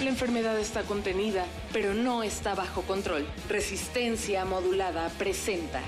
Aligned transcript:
La 0.00 0.08
enfermedad 0.08 0.58
está 0.58 0.82
contenida, 0.84 1.44
pero 1.74 1.92
no 1.92 2.22
está 2.22 2.54
bajo 2.54 2.80
control. 2.82 3.26
Resistencia 3.50 4.46
modulada 4.46 5.10
presenta 5.18 5.82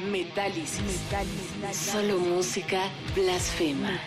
Metálisis. 0.00 1.00
Solo 1.72 2.18
música 2.18 2.90
blasfema. 3.14 4.00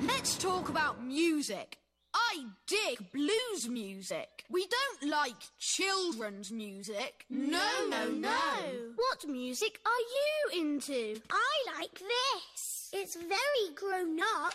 Let's 0.00 0.38
talk 0.38 0.68
about 0.68 1.00
music. 1.02 1.76
I 2.14 2.46
dig 2.68 3.10
blues 3.10 3.68
music. 3.68 4.44
We 4.48 4.66
don't 4.68 5.10
like 5.10 5.36
children's 5.58 6.52
music. 6.52 7.26
No, 7.28 7.88
no, 7.88 8.08
no. 8.10 8.92
What 8.94 9.26
music 9.26 9.80
are 9.84 10.60
you 10.60 10.60
into? 10.60 11.20
I 11.30 11.80
like 11.80 11.98
this. 11.98 12.90
It's 12.92 13.16
very 13.16 13.74
grown 13.74 14.20
up. 14.20 14.54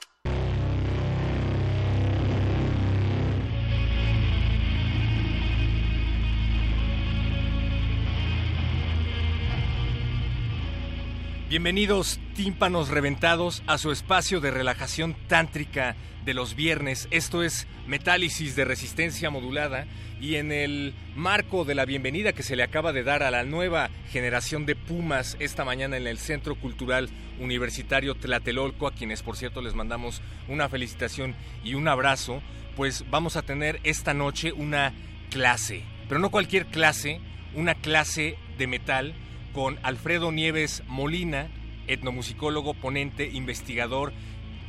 Bienvenidos 11.49 12.19
tímpanos 12.35 12.89
reventados 12.89 13.63
a 13.67 13.77
su 13.77 13.93
espacio 13.93 14.41
de 14.41 14.52
relajación 14.52 15.15
tántrica 15.30 15.95
de 16.25 16.33
los 16.33 16.55
viernes. 16.55 17.08
Esto 17.09 17.41
es 17.41 17.67
Metálisis 17.87 18.58
de 18.58 18.65
resistencia 18.65 19.30
modulada 19.30 19.87
y 20.19 20.35
en 20.35 20.52
el 20.52 20.93
marco 21.15 21.63
de 21.63 21.73
la 21.73 21.85
bienvenida 21.85 22.33
que 22.33 22.43
se 22.43 22.58
le 22.58 22.63
acaba 22.63 22.91
de 22.91 23.03
dar 23.03 23.23
a 23.23 23.31
la 23.31 23.45
nueva 23.45 23.89
generación 24.11 24.65
de 24.65 24.75
Pumas 24.75 25.37
esta 25.39 25.63
mañana 25.63 25.95
en 25.95 26.05
el 26.05 26.17
Centro 26.17 26.55
Cultural 26.55 27.09
Universitario 27.39 28.15
Tlatelolco, 28.15 28.85
a 28.85 28.93
quienes 28.93 29.23
por 29.23 29.37
cierto 29.37 29.61
les 29.61 29.73
mandamos 29.73 30.21
una 30.49 30.67
felicitación 30.67 31.33
y 31.64 31.75
un 31.75 31.87
abrazo, 31.87 32.41
pues 32.75 33.05
vamos 33.09 33.37
a 33.37 33.41
tener 33.41 33.79
esta 33.85 34.14
noche 34.14 34.52
una 34.52 34.91
clase, 35.29 35.83
pero 36.09 36.19
no 36.19 36.29
cualquier 36.29 36.65
clase, 36.65 37.21
una 37.55 37.73
clase 37.73 38.35
de 38.58 38.67
metal 38.67 39.15
con 39.58 39.80
Alfredo 39.82 40.32
Nieves 40.32 40.84
Molina, 40.86 41.48
etnomusicólogo, 41.88 42.76
ponente, 42.76 43.28
investigador, 43.34 44.14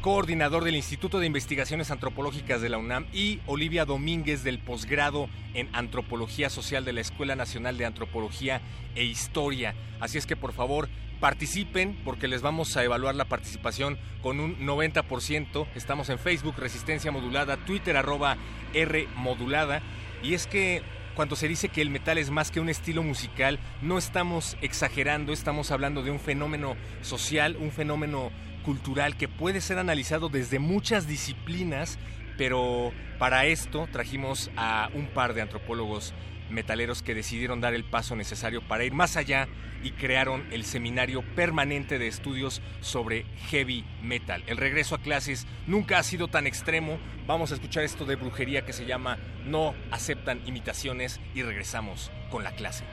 coordinador 0.01 0.65
del 0.65 0.77
Instituto 0.77 1.19
de 1.19 1.27
Investigaciones 1.27 1.91
Antropológicas 1.91 2.63
de 2.63 2.71
la 2.71 2.79
UNAM 2.79 3.05
y 3.13 3.41
Olivia 3.45 3.85
Domínguez 3.85 4.45
del 4.45 4.59
posgrado 4.59 5.29
en 5.53 5.69
Antropología 5.75 6.49
Social 6.49 6.87
de 6.87 6.95
la 6.95 7.03
Escuela 7.03 7.37
Nacional 7.37 7.77
de 7.77 7.85
Antropología 7.85 8.63
e 8.95 9.05
Historia. 9.05 9.75
Así 10.01 10.17
es 10.17 10.25
que 10.25 10.37
por 10.37 10.55
favor 10.55 10.89
participen 11.21 11.95
porque 12.03 12.27
les 12.27 12.41
vamos 12.41 12.75
a 12.79 12.83
evaluar 12.83 13.15
la 13.15 13.27
participación 13.27 13.99
con 14.23 14.41
un 14.41 14.59
90%. 14.59 15.67
Estamos 15.75 16.09
en 16.09 16.19
Facebook 16.19 16.55
Resistencia 16.57 17.13
Modulada, 17.13 17.59
Twitter 17.59 17.99
arroba 17.99 18.39
R 18.73 19.07
Modulada. 19.17 19.83
Y 20.23 20.33
es 20.33 20.47
que 20.47 20.83
cuando 21.19 21.35
se 21.35 21.49
dice 21.49 21.69
que 21.69 21.83
el 21.83 21.91
metal 21.91 22.17
es 22.17 22.31
más 22.31 22.53
que 22.53 22.61
un 22.61 22.69
estilo 22.69 23.03
musical, 23.03 23.59
no 23.83 23.99
estamos 23.99 24.57
exagerando, 24.61 25.33
estamos 25.33 25.73
hablando 25.73 26.05
de 26.05 26.13
un 26.13 26.21
fenómeno 26.21 26.77
social, 27.01 27.57
un 27.59 27.73
fenómeno 27.73 28.31
cultural 28.65 29.17
que 29.17 29.27
puede 29.27 29.61
ser 29.61 29.79
analizado 29.79 30.29
desde 30.29 30.61
muchas 30.61 31.09
disciplinas, 31.09 31.99
pero 32.37 32.93
para 33.19 33.47
esto 33.47 33.89
trajimos 33.91 34.49
a 34.57 34.91
un 34.95 35.07
par 35.07 35.35
de 35.35 35.43
antropólogos 35.43 36.15
metaleros 36.51 37.03
que 37.03 37.15
decidieron 37.15 37.61
dar 37.61 37.75
el 37.75 37.85
paso 37.85 38.17
necesario 38.17 38.63
para 38.63 38.85
ir 38.85 38.93
más 38.93 39.17
allá 39.17 39.49
y 39.83 39.93
crearon 39.93 40.45
el 40.51 40.65
seminario 40.65 41.23
permanente 41.35 41.99
de 41.99 42.09
estudios 42.09 42.63
sobre 42.81 43.25
heavy 43.49 43.85
metal. 44.03 44.43
El 44.47 44.57
regreso 44.57 44.95
a 44.95 45.03
clases 45.03 45.47
nunca 45.67 45.99
ha 45.99 46.03
sido 46.03 46.29
tan 46.29 46.47
extremo. 46.47 46.99
Vamos 47.27 47.53
a 47.53 47.55
escuchar 47.55 47.85
esto 47.85 48.05
de 48.05 48.17
brujería 48.17 48.65
que 48.65 48.73
se 48.73 48.87
llama 48.87 49.19
No 49.45 49.75
aceptan 49.91 50.41
imitaciones 50.47 51.21
y 51.35 51.43
regresamos 51.43 52.11
con 52.31 52.45
la 52.45 52.53
clase. 52.53 52.85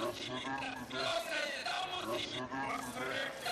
Con 0.00 0.14
su 0.14 0.32
los 2.06 3.51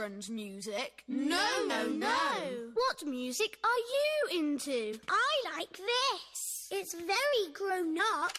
children's 0.00 0.30
music. 0.30 1.04
No, 1.08 1.66
no, 1.68 1.86
no. 1.86 2.08
What 2.74 3.04
music 3.06 3.58
are 3.62 4.38
you 4.38 4.40
into? 4.40 4.98
I 5.08 5.58
like 5.58 5.76
this. 5.76 6.68
It's 6.70 6.94
very 6.94 7.52
grown 7.52 7.98
up. 7.98 8.32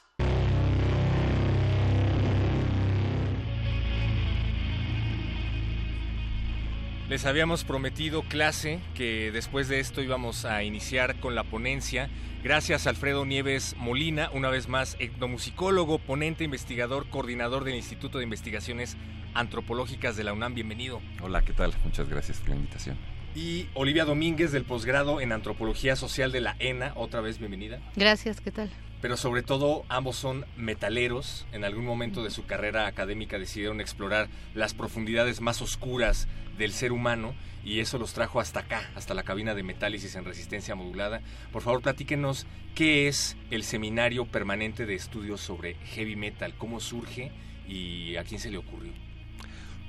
Les 7.09 7.25
habíamos 7.25 7.63
prometido 7.63 8.23
clase 8.23 8.79
que 8.95 9.31
después 9.31 9.67
de 9.67 9.81
esto 9.81 10.01
íbamos 10.01 10.45
a 10.45 10.63
iniciar 10.63 11.19
con 11.19 11.35
la 11.35 11.43
ponencia. 11.43 12.09
Gracias 12.43 12.87
Alfredo 12.87 13.23
Nieves 13.23 13.75
Molina, 13.77 14.31
una 14.33 14.49
vez 14.49 14.67
más 14.67 14.95
etnomusicólogo, 14.97 15.99
ponente, 15.99 16.43
investigador, 16.43 17.07
coordinador 17.07 17.65
del 17.65 17.75
Instituto 17.75 18.17
de 18.17 18.23
Investigaciones 18.23 18.97
Antropológicas 19.35 20.15
de 20.15 20.23
la 20.23 20.33
UNAM. 20.33 20.55
Bienvenido. 20.55 21.01
Hola, 21.21 21.43
¿qué 21.43 21.53
tal? 21.53 21.71
Muchas 21.85 22.09
gracias 22.09 22.39
por 22.39 22.49
la 22.49 22.55
invitación. 22.55 22.97
Y 23.35 23.67
Olivia 23.75 24.05
Domínguez 24.05 24.51
del 24.51 24.65
posgrado 24.65 25.21
en 25.21 25.33
Antropología 25.33 25.95
Social 25.95 26.31
de 26.31 26.41
la 26.41 26.55
ENA, 26.57 26.93
otra 26.95 27.21
vez 27.21 27.37
bienvenida. 27.37 27.79
Gracias, 27.95 28.41
¿qué 28.41 28.49
tal? 28.49 28.71
Pero 29.01 29.17
sobre 29.17 29.41
todo 29.41 29.83
ambos 29.89 30.15
son 30.15 30.45
metaleros. 30.57 31.45
En 31.51 31.63
algún 31.63 31.85
momento 31.85 32.23
de 32.23 32.29
su 32.29 32.45
carrera 32.45 32.87
académica 32.87 33.39
decidieron 33.39 33.81
explorar 33.81 34.29
las 34.53 34.73
profundidades 34.73 35.41
más 35.41 35.61
oscuras 35.61 36.27
del 36.57 36.71
ser 36.71 36.91
humano 36.91 37.33
y 37.63 37.79
eso 37.79 37.97
los 37.97 38.13
trajo 38.13 38.39
hasta 38.39 38.61
acá, 38.61 38.89
hasta 38.95 39.13
la 39.13 39.23
cabina 39.23 39.55
de 39.55 39.63
metálisis 39.63 40.15
en 40.15 40.25
resistencia 40.25 40.75
modulada. 40.75 41.21
Por 41.51 41.61
favor, 41.61 41.81
platíquenos 41.81 42.45
qué 42.75 43.07
es 43.07 43.37
el 43.49 43.63
seminario 43.63 44.25
permanente 44.25 44.85
de 44.85 44.95
estudios 44.95 45.41
sobre 45.41 45.75
heavy 45.93 46.15
metal, 46.15 46.53
cómo 46.57 46.79
surge 46.79 47.31
y 47.67 48.15
a 48.15 48.23
quién 48.23 48.39
se 48.39 48.51
le 48.51 48.57
ocurrió. 48.57 48.93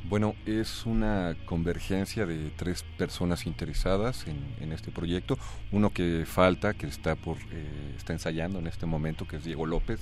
Bueno, 0.08 0.34
es 0.46 0.84
una 0.84 1.36
convergencia 1.44 2.26
de 2.26 2.50
tres 2.56 2.84
personas 2.98 3.46
interesadas 3.46 4.26
en, 4.26 4.72
este 4.72 4.90
proyecto. 4.90 5.38
Uno 5.70 5.90
que 5.90 6.24
falta, 6.26 6.74
que 6.74 6.86
está 6.86 7.14
por 7.14 7.38
eh, 7.50 7.94
está 7.96 8.12
ensayando 8.12 8.58
en 8.58 8.66
este 8.66 8.84
momento, 8.84 9.26
que 9.26 9.36
es 9.36 9.44
Diego 9.44 9.64
López, 9.64 10.00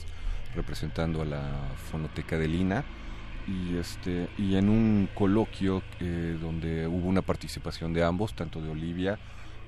representando 0.54 1.22
a 1.22 1.24
la 1.24 1.42
Fonoteca 1.90 2.38
de 2.38 2.48
Lina. 2.48 2.84
Y, 3.46 3.76
este, 3.76 4.28
y 4.38 4.56
en 4.56 4.68
un 4.68 5.08
coloquio 5.14 5.82
eh, 5.98 6.36
donde 6.40 6.86
hubo 6.86 7.08
una 7.08 7.22
participación 7.22 7.92
de 7.92 8.04
ambos, 8.04 8.34
tanto 8.34 8.60
de 8.60 8.70
Olivia, 8.70 9.18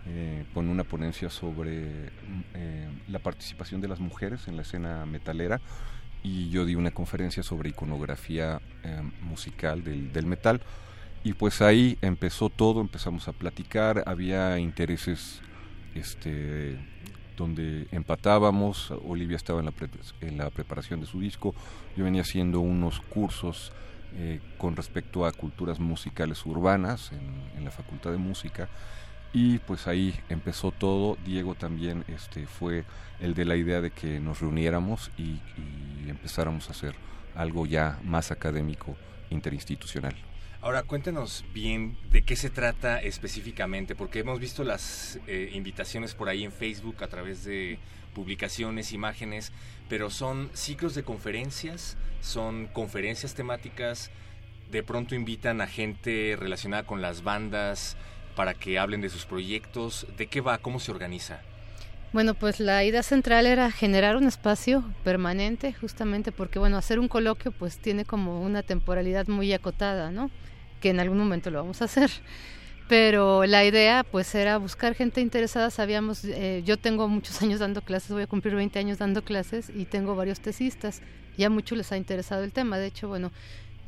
eh, 0.04 0.44
con 0.52 0.68
una 0.68 0.82
ponencia 0.82 1.30
sobre 1.30 2.10
eh, 2.54 2.88
la 3.06 3.20
participación 3.20 3.80
de 3.80 3.86
las 3.86 4.00
mujeres 4.00 4.48
en 4.48 4.56
la 4.56 4.62
escena 4.62 5.06
metalera, 5.06 5.60
y 6.22 6.50
yo 6.50 6.64
di 6.64 6.74
una 6.74 6.90
conferencia 6.90 7.42
sobre 7.42 7.70
iconografía 7.70 8.60
eh, 8.84 9.02
musical 9.20 9.82
del, 9.82 10.12
del, 10.12 10.26
metal. 10.26 10.60
Y 11.24 11.34
pues 11.34 11.62
ahí 11.62 11.98
empezó 12.00 12.48
todo, 12.48 12.80
empezamos 12.80 13.28
a 13.28 13.32
platicar, 13.32 14.02
había 14.06 14.58
intereses 14.58 15.40
este, 15.94 16.78
donde 17.36 17.86
empatábamos, 17.92 18.90
Olivia 19.04 19.36
estaba 19.36 19.60
en 19.60 19.66
la, 19.66 19.72
pre 19.72 19.88
en 20.20 20.38
la 20.38 20.50
preparación 20.50 21.00
de 21.00 21.06
su 21.06 21.20
disco, 21.20 21.54
yo 21.96 22.04
venía 22.04 22.22
haciendo 22.22 22.60
unos 22.60 23.00
cursos 23.00 23.72
eh, 24.14 24.40
con 24.58 24.76
respecto 24.76 25.24
a 25.24 25.32
culturas 25.32 25.78
musicales 25.78 26.44
urbanas 26.44 27.12
en, 27.12 27.58
en 27.58 27.64
la 27.64 27.70
Facultad 27.70 28.10
de 28.10 28.18
Música 28.18 28.68
y 29.32 29.58
pues 29.58 29.86
ahí 29.86 30.14
empezó 30.28 30.70
todo. 30.70 31.16
Diego 31.24 31.54
también 31.54 32.04
este, 32.08 32.46
fue 32.46 32.84
el 33.20 33.34
de 33.34 33.44
la 33.44 33.56
idea 33.56 33.80
de 33.80 33.90
que 33.90 34.20
nos 34.20 34.40
reuniéramos 34.40 35.10
y, 35.16 35.40
empezáramos 36.08 36.68
a 36.68 36.72
hacer 36.72 36.94
algo 37.34 37.64
ya 37.64 37.98
más 38.04 38.30
académico 38.32 38.96
interinstitucional. 39.30 40.14
Ahora 40.60 40.82
cuéntanos 40.82 41.44
bien 41.54 41.96
de 42.10 42.22
qué 42.22 42.36
se 42.36 42.50
trata 42.50 43.00
específicamente, 43.00 43.94
porque 43.94 44.18
hemos 44.18 44.38
visto 44.38 44.62
las 44.62 45.18
eh, 45.26 45.50
invitaciones 45.54 46.14
por 46.14 46.28
ahí 46.28 46.44
en 46.44 46.52
Facebook 46.52 47.02
a 47.02 47.08
través 47.08 47.44
de 47.44 47.78
publicaciones, 48.14 48.92
imágenes, 48.92 49.52
pero 49.88 50.10
son 50.10 50.50
ciclos 50.52 50.94
de 50.94 51.02
conferencias, 51.02 51.96
son 52.20 52.66
conferencias 52.66 53.34
temáticas, 53.34 54.10
de 54.70 54.82
pronto 54.82 55.14
invitan 55.14 55.60
a 55.60 55.66
gente 55.66 56.36
relacionada 56.38 56.84
con 56.84 57.00
las 57.00 57.22
bandas, 57.22 57.96
para 58.34 58.54
que 58.54 58.78
hablen 58.78 59.00
de 59.00 59.08
sus 59.08 59.26
proyectos. 59.26 60.06
¿De 60.16 60.26
qué 60.26 60.40
va? 60.40 60.58
¿Cómo 60.58 60.80
se 60.80 60.90
organiza? 60.90 61.40
Bueno, 62.12 62.34
pues 62.34 62.60
la 62.60 62.84
idea 62.84 63.02
central 63.02 63.46
era 63.46 63.70
generar 63.70 64.16
un 64.16 64.26
espacio 64.26 64.84
permanente, 65.02 65.72
justamente 65.72 66.30
porque, 66.30 66.58
bueno, 66.58 66.76
hacer 66.76 66.98
un 66.98 67.08
coloquio 67.08 67.52
pues 67.52 67.78
tiene 67.78 68.04
como 68.04 68.42
una 68.42 68.62
temporalidad 68.62 69.28
muy 69.28 69.50
acotada, 69.54 70.10
¿no? 70.10 70.30
Que 70.80 70.90
en 70.90 71.00
algún 71.00 71.16
momento 71.16 71.50
lo 71.50 71.60
vamos 71.60 71.80
a 71.80 71.86
hacer. 71.86 72.10
Pero 72.86 73.46
la 73.46 73.64
idea 73.64 74.04
pues 74.04 74.34
era 74.34 74.58
buscar 74.58 74.94
gente 74.94 75.22
interesada, 75.22 75.70
sabíamos, 75.70 76.24
eh, 76.24 76.62
yo 76.66 76.76
tengo 76.76 77.08
muchos 77.08 77.40
años 77.40 77.60
dando 77.60 77.80
clases, 77.80 78.10
voy 78.10 78.24
a 78.24 78.26
cumplir 78.26 78.54
20 78.54 78.78
años 78.78 78.98
dando 78.98 79.22
clases 79.22 79.70
y 79.74 79.86
tengo 79.86 80.14
varios 80.14 80.40
tesistas, 80.40 81.00
ya 81.38 81.48
mucho 81.48 81.74
les 81.74 81.90
ha 81.92 81.96
interesado 81.96 82.44
el 82.44 82.52
tema, 82.52 82.76
de 82.76 82.88
hecho, 82.88 83.08
bueno, 83.08 83.32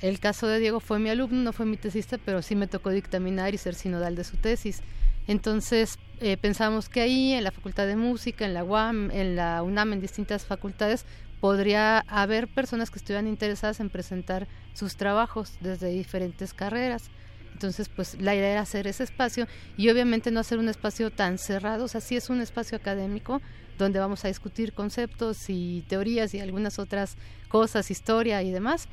el 0.00 0.20
caso 0.20 0.46
de 0.46 0.58
Diego 0.58 0.80
fue 0.80 0.98
mi 0.98 1.10
alumno, 1.10 1.42
no 1.42 1.52
fue 1.52 1.66
mi 1.66 1.76
tesista, 1.76 2.18
pero 2.18 2.42
sí 2.42 2.54
me 2.54 2.66
tocó 2.66 2.90
dictaminar 2.90 3.54
y 3.54 3.58
ser 3.58 3.74
sinodal 3.74 4.16
de 4.16 4.24
su 4.24 4.36
tesis. 4.36 4.82
Entonces 5.26 5.98
eh, 6.20 6.36
pensamos 6.36 6.88
que 6.88 7.00
ahí, 7.00 7.32
en 7.32 7.44
la 7.44 7.50
Facultad 7.50 7.86
de 7.86 7.96
Música, 7.96 8.44
en 8.44 8.54
la 8.54 8.64
UAM, 8.64 9.10
en 9.10 9.36
la 9.36 9.62
UNAM, 9.62 9.94
en 9.94 10.00
distintas 10.00 10.44
facultades, 10.44 11.06
podría 11.40 12.00
haber 12.00 12.48
personas 12.48 12.90
que 12.90 12.98
estuvieran 12.98 13.26
interesadas 13.26 13.80
en 13.80 13.90
presentar 13.90 14.46
sus 14.72 14.96
trabajos 14.96 15.52
desde 15.60 15.88
diferentes 15.88 16.54
carreras. 16.54 17.10
Entonces, 17.52 17.88
pues 17.88 18.20
la 18.20 18.34
idea 18.34 18.50
era 18.50 18.60
hacer 18.60 18.86
ese 18.86 19.04
espacio 19.04 19.46
y 19.76 19.88
obviamente 19.88 20.30
no 20.30 20.40
hacer 20.40 20.58
un 20.58 20.68
espacio 20.68 21.10
tan 21.10 21.38
cerrado, 21.38 21.84
o 21.84 21.88
sea, 21.88 22.00
sí 22.00 22.16
es 22.16 22.28
un 22.28 22.40
espacio 22.40 22.76
académico 22.76 23.40
donde 23.78 23.98
vamos 23.98 24.24
a 24.24 24.28
discutir 24.28 24.72
conceptos 24.72 25.48
y 25.48 25.84
teorías 25.88 26.34
y 26.34 26.40
algunas 26.40 26.78
otras 26.78 27.16
cosas, 27.48 27.90
historia 27.90 28.42
y 28.42 28.50
demás, 28.50 28.88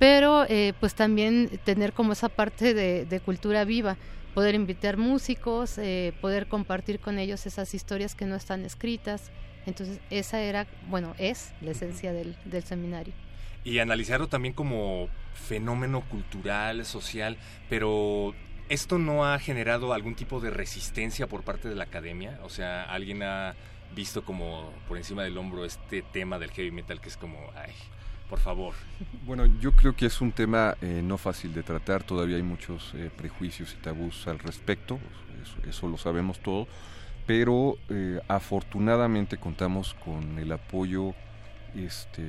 pero 0.00 0.46
eh, 0.48 0.72
pues 0.80 0.94
también 0.94 1.60
tener 1.62 1.92
como 1.92 2.14
esa 2.14 2.30
parte 2.30 2.74
de, 2.74 3.20
cultura 3.20 3.64
viva, 3.64 3.98
poder 4.34 4.54
invitar 4.54 4.96
músicos, 4.96 5.76
eh, 5.76 6.14
poder 6.22 6.48
compartir 6.48 7.00
con 7.00 7.18
ellos 7.18 7.44
esas 7.44 7.74
historias 7.74 8.14
que 8.14 8.24
no 8.24 8.34
están 8.34 8.64
escritas. 8.64 9.30
Entonces, 9.66 10.00
esa 10.08 10.40
era, 10.40 10.66
bueno, 10.88 11.14
es 11.18 11.52
la 11.60 11.72
esencia 11.72 12.14
del, 12.14 12.34
del 12.46 12.64
seminario 12.64 13.12
y 13.62 13.78
analizarlo 13.78 14.26
también 14.26 14.54
como 14.54 15.08
fenómeno 15.34 16.00
cultural, 16.08 16.86
social, 16.86 17.36
pero 17.68 18.34
¿esto 18.70 18.98
no 18.98 19.26
ha 19.26 19.38
generado 19.38 19.92
algún 19.92 20.14
tipo 20.14 20.40
de 20.40 20.48
resistencia 20.48 21.26
por 21.26 21.42
parte 21.42 21.68
de 21.68 21.74
la 21.74 21.84
academia? 21.84 22.40
O 22.42 22.48
sea, 22.48 22.84
¿alguien 22.84 23.22
ha 23.22 23.54
visto 23.94 24.24
como 24.24 24.72
por 24.88 24.96
encima 24.96 25.24
del 25.24 25.36
hombro 25.36 25.66
este 25.66 26.00
tema 26.00 26.38
del 26.38 26.52
heavy 26.52 26.70
metal 26.70 27.02
que 27.02 27.10
es 27.10 27.18
como, 27.18 27.38
ay, 27.54 27.74
por 28.30 28.38
favor? 28.38 28.74
Bueno, 29.26 29.44
yo 29.60 29.72
creo 29.72 29.94
que 29.94 30.06
es 30.06 30.20
un 30.20 30.30
tema 30.30 30.76
eh, 30.80 31.02
no 31.04 31.18
fácil 31.18 31.52
de 31.52 31.64
tratar, 31.64 32.04
todavía 32.04 32.36
hay 32.36 32.44
muchos 32.44 32.92
eh, 32.94 33.10
prejuicios 33.14 33.74
y 33.74 33.82
tabús 33.82 34.28
al 34.28 34.38
respecto, 34.38 35.00
eso, 35.68 35.88
lo 35.88 35.98
sabemos 35.98 36.38
todo, 36.38 36.68
pero 37.26 37.76
eh, 37.88 38.20
afortunadamente 38.28 39.36
contamos 39.36 39.94
con 40.04 40.38
el 40.38 40.52
apoyo 40.52 41.14
este, 41.74 42.22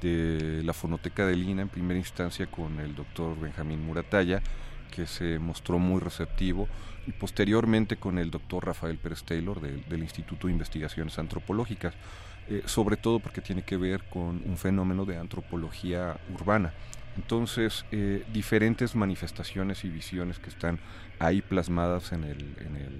de 0.00 0.62
la 0.64 0.72
fonoteca 0.72 1.26
de 1.26 1.36
Lina 1.36 1.62
en 1.62 1.68
primera 1.68 1.98
instancia 1.98 2.46
con 2.46 2.80
el 2.80 2.96
doctor 2.96 3.38
Benjamín 3.38 3.84
Murataya, 3.84 4.42
que 4.90 5.06
se 5.06 5.38
mostró 5.38 5.78
muy 5.78 6.00
receptivo, 6.00 6.66
y 7.06 7.12
posteriormente 7.12 7.96
con 7.96 8.18
el 8.18 8.30
doctor 8.30 8.66
Rafael 8.66 8.98
Pérez 8.98 9.22
Taylor 9.22 9.60
del 9.60 10.02
Instituto 10.02 10.48
de 10.48 10.52
Investigaciones 10.52 11.18
Antropológicas, 11.18 11.94
eh, 12.50 12.62
sobre 12.66 12.96
todo 12.96 13.20
porque 13.20 13.40
tiene 13.40 13.62
que 13.62 13.76
ver 13.76 14.04
con 14.04 14.42
un 14.44 14.56
fenómeno 14.56 15.04
de 15.04 15.16
antropología 15.16 16.18
urbana. 16.34 16.74
Entonces, 17.16 17.84
eh, 17.90 18.24
diferentes 18.32 18.94
manifestaciones 18.94 19.84
y 19.84 19.88
visiones 19.88 20.38
que 20.38 20.50
están 20.50 20.78
ahí 21.18 21.42
plasmadas 21.42 22.12
en 22.12 22.24
el, 22.24 22.56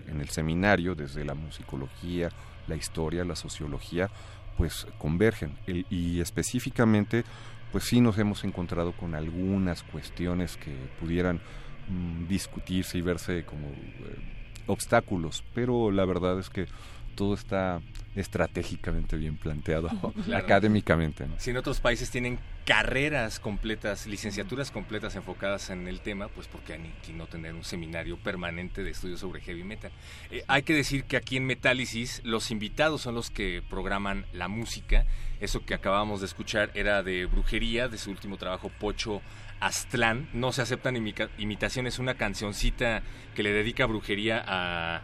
en 0.09 0.21
el, 0.21 0.28
seminario, 0.28 0.95
desde 0.95 1.25
la 1.25 1.35
musicología, 1.35 2.30
la 2.66 2.76
historia, 2.76 3.25
la 3.25 3.37
sociología, 3.37 4.11
pues 4.57 4.87
convergen 4.99 5.57
y 5.66 6.21
específicamente 6.21 7.25
pues 7.73 7.85
sí 7.85 8.00
nos 8.00 8.19
hemos 8.19 8.45
encontrado 8.45 8.92
con 8.92 9.14
algunas 9.14 9.83
cuestiones 9.83 10.57
que 10.57 10.75
pudieran 10.99 11.40
mm, 11.88 12.26
discutirse 12.26 12.99
y 12.99 13.02
verse 13.02 13.45
como 13.45 13.69
eh, 13.69 14.62
obstáculos, 14.66 15.45
pero 15.54 15.90
la 15.90 16.04
verdad 16.04 16.38
es 16.38 16.50
que 16.50 16.66
todo 17.14 17.35
está 17.35 17.80
estratégicamente 18.17 19.17
bien 19.17 19.37
planteado 19.37 19.90
académicamente. 20.35 21.26
Si 21.38 21.50
en 21.50 21.57
otros 21.57 21.81
países 21.81 22.11
tienen 22.11 22.38
carreras 22.64 23.40
completas, 23.40 24.07
licenciaturas 24.07 24.71
completas 24.71 25.17
enfocadas 25.17 25.71
en 25.71 25.88
el 25.88 26.00
tema, 26.00 26.29
pues 26.29 26.47
porque 26.47 26.79
qué 27.05 27.12
no 27.12 27.26
tener 27.26 27.55
un 27.55 27.64
seminario 27.64 28.17
permanente 28.17 28.83
de 28.83 28.90
estudios 28.90 29.21
sobre 29.21 29.40
heavy 29.40 29.64
metal. 29.64 29.90
Eh, 30.31 30.45
hay 30.47 30.62
que 30.62 30.75
decir 30.75 31.05
que 31.05 31.17
aquí 31.17 31.37
en 31.37 31.47
Metálisis 31.47 32.21
los 32.25 32.50
invitados 32.50 33.02
son 33.02 33.14
los 33.14 33.31
que 33.31 33.62
programan 33.69 34.26
la 34.33 34.49
música. 34.49 35.07
Eso 35.40 35.64
que 35.64 35.75
acabamos 35.75 36.21
de 36.21 36.26
escuchar 36.26 36.71
era 36.75 37.02
de 37.02 37.26
Brujería, 37.26 37.88
de 37.88 37.99
su 37.99 38.11
último 38.11 38.37
trabajo 38.37 38.71
Pocho 38.79 39.23
Aztlán. 39.61 40.29
No 40.33 40.52
se 40.52 40.62
aceptan 40.62 40.97
imitaciones, 41.38 41.99
una 41.99 42.14
cancioncita 42.14 43.02
que 43.35 43.43
le 43.43 43.52
dedica 43.52 43.87
Brujería 43.87 44.45
a 44.47 45.02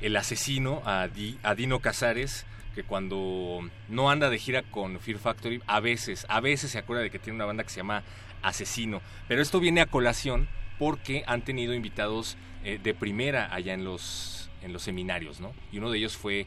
el 0.00 0.16
asesino, 0.16 0.82
a, 0.84 1.08
Dino 1.08 1.80
Casares 1.80 2.46
que 2.74 2.82
cuando 2.82 3.60
no 3.88 4.10
anda 4.10 4.30
de 4.30 4.38
gira 4.38 4.62
con 4.62 4.98
Fear 4.98 5.18
Factory, 5.18 5.62
a 5.66 5.78
veces, 5.78 6.26
a 6.28 6.40
veces 6.40 6.72
se 6.72 6.78
acuerda 6.78 7.04
de 7.04 7.10
que 7.10 7.20
tiene 7.20 7.36
una 7.36 7.44
banda 7.44 7.62
que 7.62 7.70
se 7.70 7.76
llama 7.76 8.02
Asesino. 8.42 9.00
Pero 9.28 9.42
esto 9.42 9.60
viene 9.60 9.80
a 9.80 9.86
colación 9.86 10.48
porque 10.78 11.22
han 11.26 11.42
tenido 11.42 11.72
invitados 11.72 12.36
eh, 12.64 12.80
de 12.82 12.92
primera 12.92 13.54
allá 13.54 13.74
en 13.74 13.84
los, 13.84 14.50
en 14.62 14.72
los 14.72 14.82
seminarios, 14.82 15.40
¿no? 15.40 15.52
Y 15.70 15.78
uno 15.78 15.90
de 15.90 15.98
ellos 15.98 16.16
fue 16.16 16.46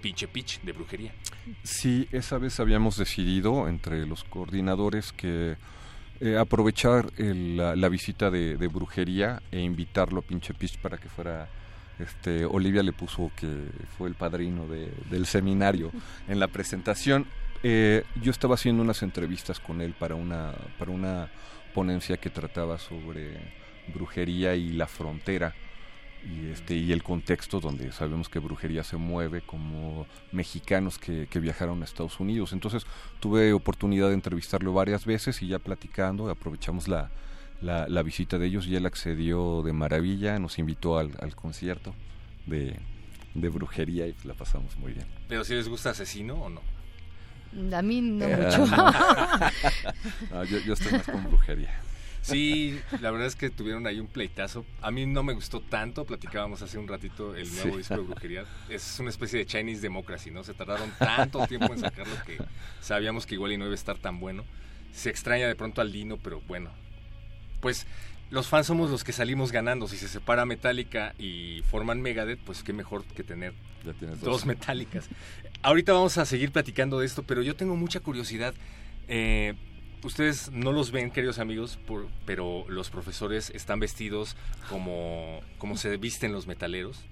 Pinche 0.00 0.28
Pitch 0.28 0.60
de 0.62 0.72
brujería. 0.72 1.12
Sí, 1.64 2.08
esa 2.12 2.38
vez 2.38 2.60
habíamos 2.60 2.96
decidido 2.96 3.68
entre 3.68 4.06
los 4.06 4.22
coordinadores 4.22 5.12
que 5.12 5.56
eh, 6.20 6.36
aprovechar 6.36 7.10
la, 7.18 7.74
la, 7.76 7.88
visita 7.88 8.30
de, 8.30 8.56
de, 8.56 8.68
brujería 8.68 9.42
e 9.50 9.60
invitarlo 9.60 10.20
a 10.20 10.22
Pinche 10.22 10.54
Pitch 10.54 10.78
para 10.78 10.98
que 10.98 11.08
fuera 11.08 11.48
este, 11.98 12.44
Olivia 12.44 12.82
le 12.82 12.92
puso 12.92 13.30
que 13.36 13.46
fue 13.96 14.08
el 14.08 14.14
padrino 14.14 14.66
del 14.66 15.26
seminario 15.26 15.90
en 16.28 16.38
la 16.38 16.48
presentación. 16.48 17.26
Eh, 17.62 18.04
yo 18.22 18.30
estaba 18.30 18.54
haciendo 18.54 18.82
unas 18.82 19.02
entrevistas 19.02 19.58
con 19.58 19.80
él 19.80 19.94
para 19.98 20.14
una, 20.14 20.54
para 20.78 20.92
una 20.92 21.28
ponencia 21.74 22.16
que 22.16 22.30
trataba 22.30 22.78
sobre 22.78 23.36
brujería 23.92 24.54
y 24.54 24.72
la 24.72 24.86
frontera 24.86 25.54
y 26.24 26.50
este 26.50 26.74
y 26.74 26.92
el 26.92 27.02
contexto 27.02 27.60
donde 27.60 27.92
sabemos 27.92 28.28
que 28.28 28.40
brujería 28.40 28.82
se 28.82 28.96
mueve 28.96 29.40
como 29.40 30.06
mexicanos 30.32 30.98
que, 30.98 31.28
que, 31.28 31.38
viajaron 31.38 31.80
a 31.80 31.84
Estados 31.84 32.18
Unidos 32.18 32.52
entonces 32.52 32.86
tuve 33.20 33.52
oportunidad 33.52 34.08
de 34.08 34.14
entrevistarlo 34.14 34.72
varias 34.72 35.06
veces 35.06 35.40
y 35.42 35.48
ya 35.48 35.60
platicando 35.60 36.28
aprovechamos 36.28 36.88
la, 36.88 37.10
la, 37.60 38.02
visita 38.02 38.38
de 38.38 38.46
ellos 38.46 38.66
y 38.66 38.76
él 38.76 38.86
accedió 38.86 39.62
de 39.62 39.72
maravilla, 39.72 40.38
nos 40.38 40.58
invitó 40.58 40.98
al, 40.98 41.34
concierto 41.34 41.94
de, 42.46 42.78
brujería 43.34 44.06
y 44.06 44.14
la 44.24 44.34
pasamos 44.34 44.76
muy 44.76 44.92
bien. 44.92 45.06
¿Pero 45.28 45.44
si 45.44 45.54
les 45.54 45.68
gusta 45.68 45.90
Asesino 45.90 46.34
o 46.34 46.48
no? 46.48 46.60
A 47.76 47.82
mí 47.82 48.00
no 48.00 48.26
eh, 48.26 48.36
mucho. 48.36 48.66
yo, 50.66 50.74
estoy 50.74 50.92
más 50.92 51.08
con 51.08 51.24
brujería. 51.24 51.80
Sí, 52.20 52.78
la 53.00 53.10
verdad 53.10 53.26
es 53.26 53.36
que 53.36 53.48
tuvieron 53.48 53.86
ahí 53.86 54.00
un 54.00 54.06
pleitazo. 54.06 54.66
A 54.82 54.90
mí 54.90 55.06
no 55.06 55.22
me 55.22 55.32
gustó 55.32 55.60
tanto, 55.60 56.04
platicábamos 56.04 56.60
hace 56.60 56.76
un 56.76 56.86
ratito 56.86 57.34
el 57.34 57.50
nuevo 57.54 57.78
disco 57.78 57.96
de 57.96 58.02
brujería. 58.02 58.44
Es 58.68 59.00
una 59.00 59.08
especie 59.08 59.38
de 59.38 59.46
Chinese 59.46 59.80
Democracy, 59.80 60.30
¿no? 60.30 60.44
Se 60.44 60.52
tardaron 60.52 60.92
tanto 60.98 61.46
tiempo 61.46 61.72
en 61.72 61.80
sacarlo 61.80 62.12
que 62.26 62.36
sabíamos 62.80 63.24
que 63.24 63.36
igual 63.36 63.52
y 63.52 63.56
no 63.56 63.64
iba 63.64 63.72
a 63.72 63.74
estar 63.74 63.96
tan 63.96 64.20
bueno. 64.20 64.44
Se 64.92 65.08
extraña 65.08 65.46
de 65.46 65.54
pronto 65.54 65.80
al 65.80 65.90
Dino, 65.90 66.18
pero 66.18 66.42
bueno, 66.46 66.70
pues 67.60 67.86
los 68.30 68.48
fans 68.48 68.66
somos 68.66 68.90
los 68.90 69.04
que 69.04 69.12
salimos 69.12 69.52
ganando. 69.52 69.88
Si 69.88 69.96
se 69.96 70.08
separa 70.08 70.44
Metallica 70.44 71.14
y 71.18 71.62
forman 71.70 72.02
Megadeth, 72.02 72.40
pues 72.40 72.62
qué 72.62 72.72
mejor 72.72 73.04
que 73.04 73.22
tener 73.22 73.54
dos. 74.20 74.44
Metallicas. 74.46 75.08
Ahorita 75.62 75.92
vamos 75.92 76.18
a 76.18 76.26
seguir 76.26 76.52
platicando 76.52 77.00
de 77.00 77.06
esto, 77.06 77.22
pero 77.22 77.42
yo 77.42 77.56
tengo 77.56 77.76
mucha 77.76 78.00
curiosidad. 78.00 78.54
Eh, 79.08 79.54
ustedes 80.02 80.50
no 80.52 80.72
los 80.72 80.90
ven, 80.90 81.10
queridos 81.10 81.38
amigos, 81.38 81.78
pero 82.26 82.64
los 82.68 82.90
profesores 82.90 83.50
están 83.50 83.80
vestidos 83.80 84.36
como, 84.68 85.40
como 85.58 85.76
se 85.76 85.96
visten 85.96 86.32
los 86.32 86.46
metaleros. 86.46 87.04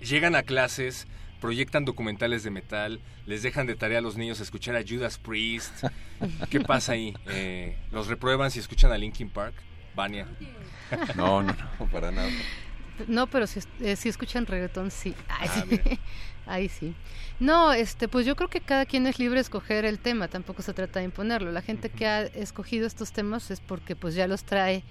Llegan 0.00 0.36
a 0.36 0.44
clases, 0.44 1.06
proyectan 1.40 1.84
documentales 1.84 2.42
de 2.42 2.50
metal, 2.50 3.00
les 3.26 3.42
dejan 3.42 3.66
de 3.66 3.74
tarea 3.74 3.98
a 3.98 4.02
los 4.02 4.16
niños 4.16 4.40
escuchar 4.40 4.76
a 4.76 4.82
Judas 4.86 5.18
Priest. 5.18 5.84
¿Qué 6.50 6.60
pasa 6.60 6.92
ahí? 6.92 7.16
Eh, 7.26 7.76
¿Los 7.90 8.08
reprueban 8.08 8.50
si 8.50 8.58
escuchan 8.58 8.92
a 8.92 8.98
Linkin 8.98 9.30
Park? 9.30 9.54
Vania. 9.94 10.26
No, 11.16 11.42
no, 11.42 11.52
no, 11.80 11.86
para 11.90 12.10
nada. 12.10 12.30
No, 13.06 13.26
pero 13.26 13.46
si, 13.46 13.60
eh, 13.80 13.96
si 13.96 14.08
escuchan 14.08 14.46
reggaetón, 14.46 14.90
sí. 14.90 15.14
Ay, 15.28 15.48
ah, 15.50 15.64
sí. 15.68 15.80
Ahí 16.46 16.68
sí. 16.68 16.94
No, 17.40 17.72
este, 17.72 18.08
pues 18.08 18.26
yo 18.26 18.34
creo 18.34 18.48
que 18.48 18.60
cada 18.60 18.86
quien 18.86 19.06
es 19.06 19.18
libre 19.18 19.36
de 19.36 19.42
escoger 19.42 19.84
el 19.84 19.98
tema, 19.98 20.28
tampoco 20.28 20.62
se 20.62 20.72
trata 20.72 20.98
de 21.00 21.04
imponerlo. 21.04 21.52
La 21.52 21.62
gente 21.62 21.90
que 21.90 22.06
ha 22.06 22.22
escogido 22.22 22.86
estos 22.86 23.12
temas 23.12 23.50
es 23.50 23.60
porque 23.60 23.94
pues 23.94 24.14
ya 24.14 24.26
los 24.26 24.44
trae 24.44 24.82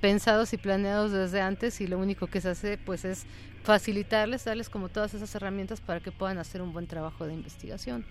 pensados 0.00 0.52
y 0.52 0.58
planeados 0.58 1.12
desde 1.12 1.40
antes 1.40 1.80
y 1.80 1.86
lo 1.86 1.98
único 1.98 2.26
que 2.26 2.40
se 2.40 2.50
hace 2.50 2.76
pues 2.76 3.06
es 3.06 3.24
facilitarles, 3.64 4.44
darles 4.44 4.68
como 4.68 4.90
todas 4.90 5.14
esas 5.14 5.34
herramientas 5.34 5.80
para 5.80 6.00
que 6.00 6.12
puedan 6.12 6.38
hacer 6.38 6.60
un 6.60 6.72
buen 6.72 6.86
trabajo 6.86 7.26
de 7.26 7.32
investigación, 7.32 8.04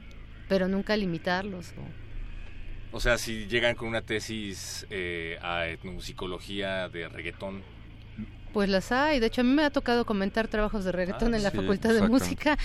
pero 0.49 0.67
nunca 0.67 0.97
limitarlos. 0.97 1.73
O, 2.91 2.99
sea, 2.99 3.17
si 3.17 3.45
llegan 3.47 3.75
con 3.75 3.87
una 3.87 4.01
tesis 4.01 4.85
eh, 4.89 5.37
a 5.41 5.67
etnomusicología 5.67 6.89
de 6.89 7.07
reggaetón. 7.07 7.63
Pues 8.51 8.69
las 8.69 8.91
hay, 8.91 9.19
de 9.19 9.27
hecho 9.27 9.41
a 9.41 9.43
mí 9.43 9.51
me 9.51 9.63
ha 9.63 9.69
tocado 9.69 10.05
comentar 10.05 10.47
trabajos 10.47 10.85
de 10.85 10.91
reggaetón 10.91 11.33
ah, 11.33 11.37
en 11.37 11.43
la 11.43 11.51
Facultad 11.51 11.93
de 11.93 12.07
Música, 12.07 12.57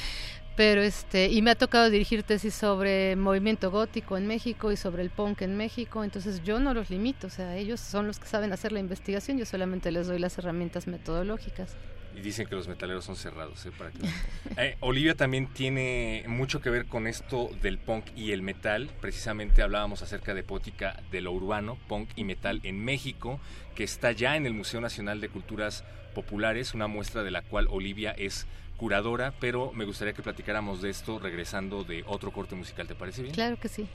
pero 0.57 0.83
este 0.83 1.29
y 1.29 1.41
me 1.41 1.51
ha 1.51 1.55
tocado 1.55 1.89
dirigir 1.89 2.23
tesis 2.23 2.55
sobre 2.55 3.17
movimiento 3.17 3.71
gótico 3.71 4.19
en 4.19 4.27
México 4.27 4.71
y 4.71 4.77
sobre 4.77 5.03
el 5.03 5.09
punk 5.09 5.43
en 5.43 5.57
México, 5.57 6.05
entonces 6.05 6.43
yo 6.43 6.61
no 6.61 6.75
los 6.75 6.91
limito, 6.91 7.29
o 7.29 7.31
sea, 7.31 7.57
ellos 7.57 7.81
son 7.81 8.07
los 8.07 8.19
que 8.19 8.27
saben 8.27 8.53
hacer 8.53 8.73
la 8.73 8.81
investigación, 8.81 9.39
yo 9.39 9.47
solamente 9.47 9.91
les 9.91 10.09
doy 10.09 10.19
las 10.19 10.37
herramientas 10.37 10.87
metodológicas. 10.87 11.75
Y 12.19 12.21
dicen 12.21 12.49
que 12.49 12.57
los 12.57 12.67
metaleros 12.67 13.05
son 13.05 13.15
cerrados, 13.15 13.65
¿eh? 13.65 13.71
Para 13.77 13.91
que... 13.93 13.99
Eh, 14.57 14.77
Olivia 14.81 15.15
también 15.15 15.47
tiene 15.47 16.25
mucho 16.27 16.61
que 16.61 16.69
ver 16.69 16.87
con 16.87 17.07
esto 17.07 17.49
del 17.63 17.79
punk 17.79 18.07
y 18.17 18.33
el 18.33 18.43
metal. 18.43 18.91
Precisamente 19.01 19.63
hablábamos 19.63 20.03
acerca 20.03 20.35
de 20.35 20.43
Pótica 20.43 21.01
de 21.13 21.21
lo 21.21 21.31
urbano, 21.31 21.79
punk 21.87 22.09
y 22.17 22.25
metal 22.25 22.61
en 22.65 22.85
México, 22.85 23.39
que 23.77 23.85
está 23.85 24.11
ya 24.11 24.35
en 24.35 24.47
el 24.47 24.55
Museo 24.55 24.81
Nacional 24.81 25.21
de 25.21 25.29
Culturas 25.29 25.85
Populares, 26.13 26.75
una 26.75 26.89
muestra 26.89 27.23
de 27.23 27.31
la 27.31 27.43
cual 27.43 27.69
Olivia 27.71 28.11
es 28.19 28.49
curadora, 28.77 29.33
pero 29.39 29.73
me 29.73 29.85
gustaría 29.85 30.13
que 30.13 30.23
platicáramos 30.23 30.83
de 30.83 30.91
esto 30.91 31.21
regresando 31.21 31.85
de 31.85 32.03
otro 32.05 32.33
corte 32.33 32.57
musical, 32.57 32.89
¿te 32.89 32.97
parece 32.97 33.23
bien? 33.23 33.35
Claro 33.35 33.61
que 33.61 33.69
sí. 33.69 33.87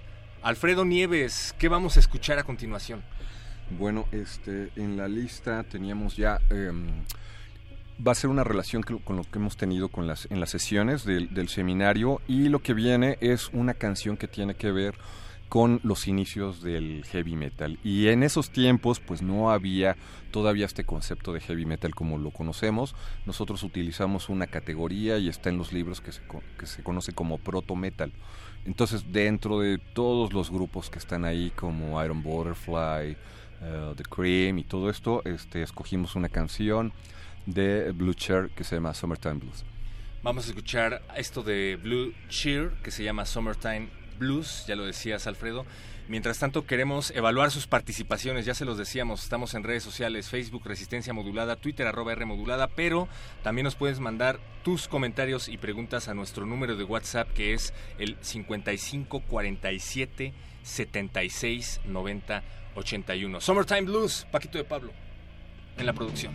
Alfredo 0.44 0.86
Nieves, 0.86 1.53
¿qué 1.60 1.68
vamos 1.68 1.98
a 1.98 2.00
escuchar 2.00 2.39
a 2.39 2.44
continuación? 2.44 3.03
Bueno, 3.77 4.08
este, 4.13 4.70
en 4.77 4.96
la 4.96 5.10
lista 5.10 5.63
teníamos 5.63 6.15
ya... 6.15 6.39
em, 6.50 6.88
va 8.05 8.12
a 8.12 8.15
ser 8.15 8.29
una 8.29 8.43
relación 8.43 8.83
con 8.83 9.15
lo 9.15 9.24
que 9.24 9.39
hemos 9.39 9.57
tenido 9.57 9.89
con 9.89 10.07
las, 10.07 10.27
en 10.29 10.39
las 10.39 10.50
sesiones 10.50 11.05
del, 11.05 11.33
del 11.33 11.48
seminario 11.48 12.22
y 12.27 12.50
lo 12.50 12.62
que 12.62 12.74
viene 12.74 13.17
es 13.22 13.50
una 13.53 13.74
canción 13.74 14.17
que 14.17 14.27
tiene 14.27 14.55
que 14.55 14.72
ver 14.72 14.95
con 15.53 15.79
los 15.83 16.07
inicios 16.07 16.63
del 16.63 17.05
heavy 17.12 17.36
metal. 17.36 17.77
Y 17.83 18.07
en 18.07 18.24
esos 18.24 18.50
tiempos 18.50 19.00
pues 19.00 19.22
no 19.22 19.51
había 19.51 19.95
todavía 20.31 20.65
este 20.65 20.83
concepto 20.83 21.31
de 21.31 21.41
heavy 21.41 21.65
metal 21.67 21.93
como 21.93 22.17
lo 22.17 22.31
conocemos. 22.31 22.95
Nosotros 23.27 23.62
utilizamos 23.62 24.29
una 24.29 24.48
categoría 24.48 25.19
y 25.19 25.29
está 25.29 25.50
en 25.50 25.60
los 25.60 25.72
libros 25.72 26.01
que 26.01 26.12
se, 26.12 26.22
que 26.57 26.65
se 26.65 26.81
conoce 26.81 27.13
como 27.13 27.38
proto 27.38 27.75
metal. 27.75 28.12
Entonces 28.65 29.12
dentro 29.12 29.60
de 29.60 29.77
todos 29.77 30.33
los 30.33 30.50
grupos 30.50 30.89
que 30.89 30.98
están 30.98 31.24
ahí 31.24 31.51
como 31.55 32.03
Iron 32.03 32.24
Butterfly, 32.24 33.15
eh, 33.62 33.93
The 33.95 34.03
Cream 34.03 34.57
y 34.57 34.63
todo 34.63 34.89
esto, 34.89 35.22
este, 35.24 35.62
escogimos 35.62 36.15
una 36.15 36.29
canción 36.29 36.93
de 37.45 37.91
Blue 37.91 38.13
Chair 38.13 38.50
que 38.55 38.63
se 38.63 38.75
llama 38.75 38.93
Summertime 38.93 39.35
Blues. 39.35 39.65
Vamos 40.23 40.45
a 40.45 40.50
escuchar 40.50 41.01
esto 41.17 41.43
de 41.43 41.77
Blue 41.81 42.13
Cheer, 42.29 42.71
que 42.81 42.91
se 42.91 43.03
llama 43.03 43.25
Summertime 43.25 43.89
Blues, 44.17 44.63
ya 44.67 44.75
lo 44.75 44.85
decías 44.85 45.27
Alfredo. 45.27 45.65
Mientras 46.07 46.38
tanto 46.38 46.65
queremos 46.65 47.12
evaluar 47.12 47.50
sus 47.50 47.65
participaciones, 47.65 48.45
ya 48.45 48.53
se 48.53 48.65
los 48.65 48.77
decíamos, 48.77 49.23
estamos 49.23 49.53
en 49.53 49.63
redes 49.63 49.83
sociales, 49.83 50.29
Facebook 50.29 50.63
Resistencia 50.65 51.13
Modulada, 51.13 51.55
Twitter 51.55 51.88
arroba 51.88 52.12
R 52.12 52.25
Modulada, 52.25 52.67
pero 52.67 53.07
también 53.41 53.63
nos 53.63 53.75
puedes 53.75 54.00
mandar 54.00 54.39
tus 54.63 54.88
comentarios 54.88 55.47
y 55.47 55.57
preguntas 55.57 56.09
a 56.09 56.13
nuestro 56.13 56.45
número 56.45 56.75
de 56.75 56.83
WhatsApp 56.83 57.31
que 57.33 57.53
es 57.53 57.73
el 58.00 58.17
55 58.21 59.21
47 59.21 60.33
76 60.62 61.81
90 61.85 62.43
81. 62.75 63.41
Summertime 63.41 63.81
Blues, 63.81 64.27
Paquito 64.31 64.57
de 64.57 64.63
Pablo, 64.63 64.91
en 65.77 65.85
la 65.85 65.93
producción. 65.93 66.33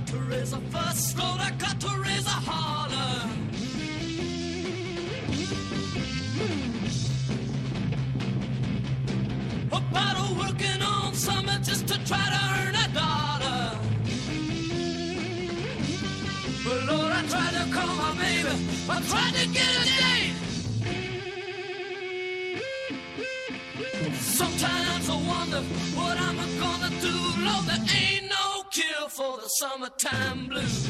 Got 0.00 0.06
to 0.08 0.18
raise 0.30 0.52
a 0.52 0.60
fuss. 0.72 1.18
Lord, 1.18 1.40
I 1.40 1.50
got 1.58 1.80
to 1.80 1.88
raise 2.00 2.26
a 2.26 2.30
holler. 2.30 3.30
About 9.72 10.16
a 10.16 10.34
working 10.38 10.82
on 10.82 11.14
summer 11.14 11.58
just 11.62 11.86
to 11.88 12.04
try 12.06 12.24
to 12.34 12.40
earn 12.60 12.74
a 12.74 12.88
dollar. 12.94 13.78
But 16.64 16.86
Lord, 16.86 17.12
I 17.12 17.22
tried 17.28 17.54
to 17.58 17.72
call 17.74 17.94
my 17.96 18.14
baby. 18.16 18.48
I 18.88 19.00
tried 19.02 19.34
to 19.34 19.48
get 19.48 19.69
summertime 29.80 30.46
blues. 30.46 30.88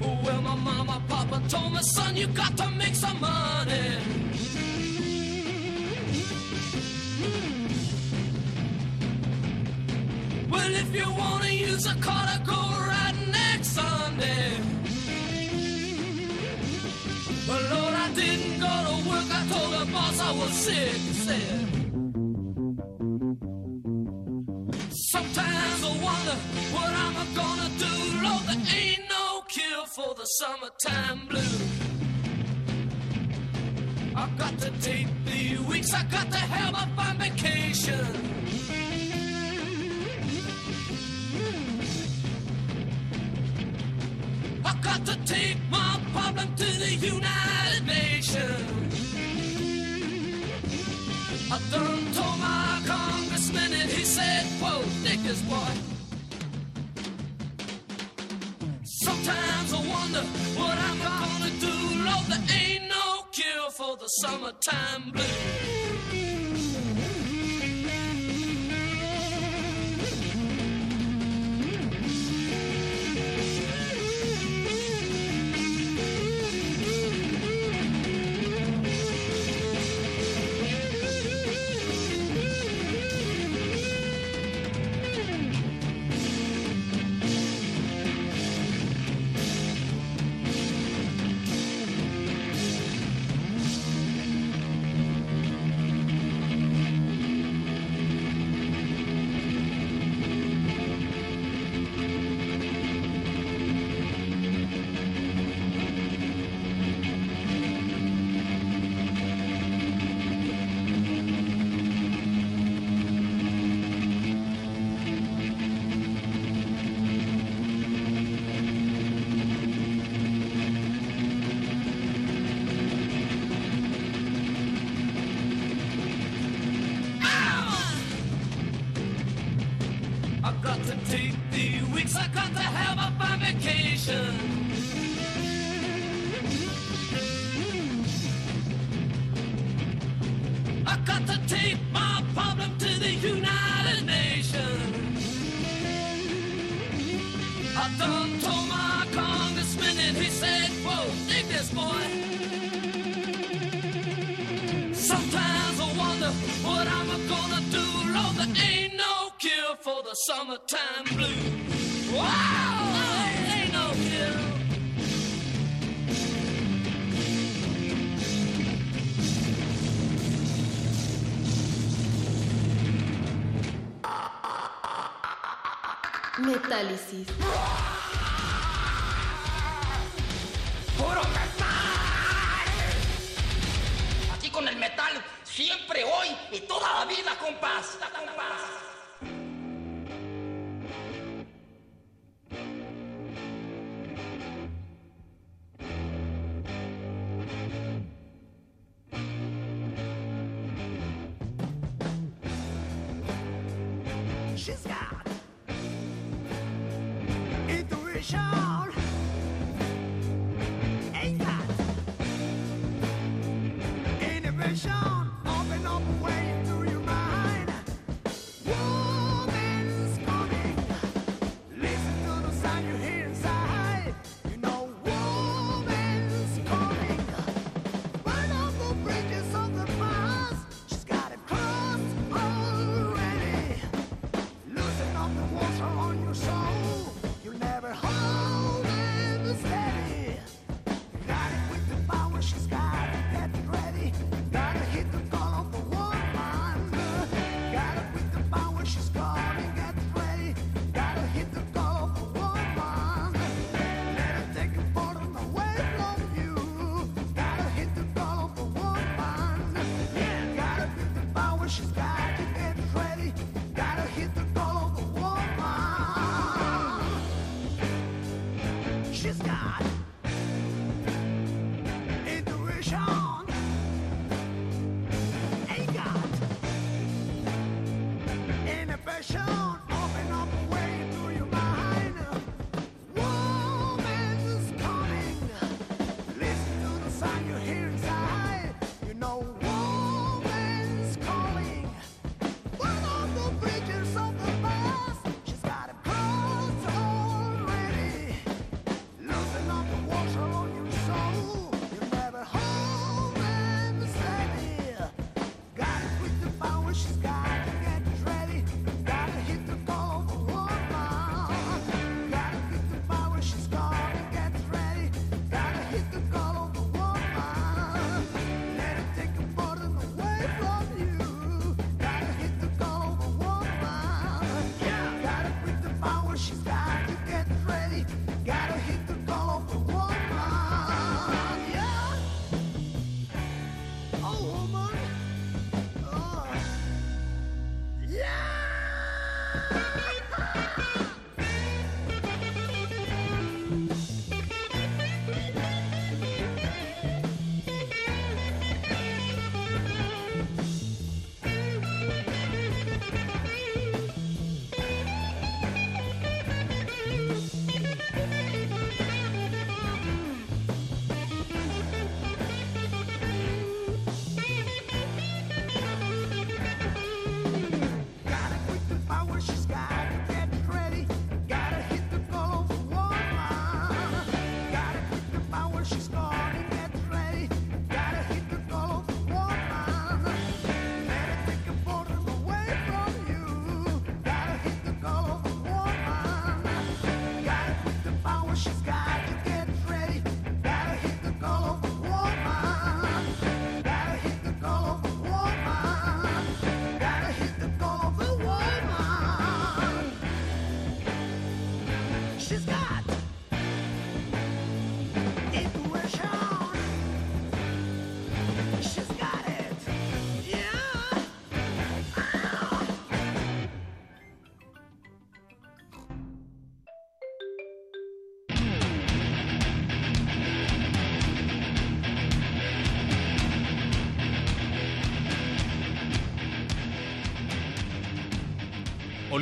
Well, 0.00 0.40
my 0.42 0.54
mama, 0.54 1.02
papa 1.08 1.42
told 1.48 1.72
me, 1.74 1.80
son, 1.82 2.16
you 2.16 2.26
got 2.28 2.56
to 2.56 2.70
make 2.70 2.94
some 2.94 3.20
money. 3.20 3.98
Well, 10.50 10.74
if 10.74 10.94
you 10.94 11.10
wanna 11.12 11.48
use 11.48 11.86
a 11.86 11.94
car 11.96 12.24
to 12.32 12.42
go 12.46 12.60
right 12.88 13.14
next 13.30 13.68
Sunday. 13.68 14.52
But 17.46 17.62
Lord, 17.70 17.94
I 17.94 18.12
didn't 18.14 18.60
go 18.60 18.74
to 18.88 19.08
work. 19.08 19.28
I 19.30 19.46
told 19.52 19.72
the 19.80 19.92
boss 19.92 20.20
I 20.20 20.32
was 20.32 20.52
sick. 20.52 20.96
Said, 21.26 21.81
for 29.94 30.14
the 30.14 30.24
summertime 30.24 31.26
blues. 31.28 31.62
I 34.16 34.26
got 34.38 34.58
to 34.60 34.70
take 34.80 35.08
the 35.26 35.58
weeks. 35.68 35.92
I 35.92 36.02
got 36.04 36.30
to 36.30 36.38
have 36.38 36.74
up 36.74 37.06
on 37.06 37.18
vacation. 37.18 38.06
I 44.64 44.74
got 44.80 45.04
to 45.04 45.16
take 45.26 45.58
my 45.70 46.00
problem 46.14 46.54
to 46.54 46.64
the 46.64 46.94
United 46.94 47.86
Nations. 47.86 48.94
I 51.52 51.58
done 51.70 52.12
told 52.14 52.38
my 52.38 52.82
congressman 52.86 53.72
and 53.74 53.90
he 53.90 54.04
said, 54.04 54.46
quote, 54.58 54.86
Nick 55.04 55.22
is 55.26 55.42
what? 55.42 55.91
Sometimes 59.04 59.72
I 59.72 59.78
wonder 59.78 60.22
what 60.60 60.78
I'm 60.78 60.98
gonna 60.98 61.50
do. 61.58 61.74
Lord, 62.06 62.26
there 62.28 62.44
ain't 62.60 62.88
no 62.88 63.24
cure 63.32 63.70
for 63.70 63.96
the 63.96 64.06
summertime 64.06 65.10
blues. 65.12 65.81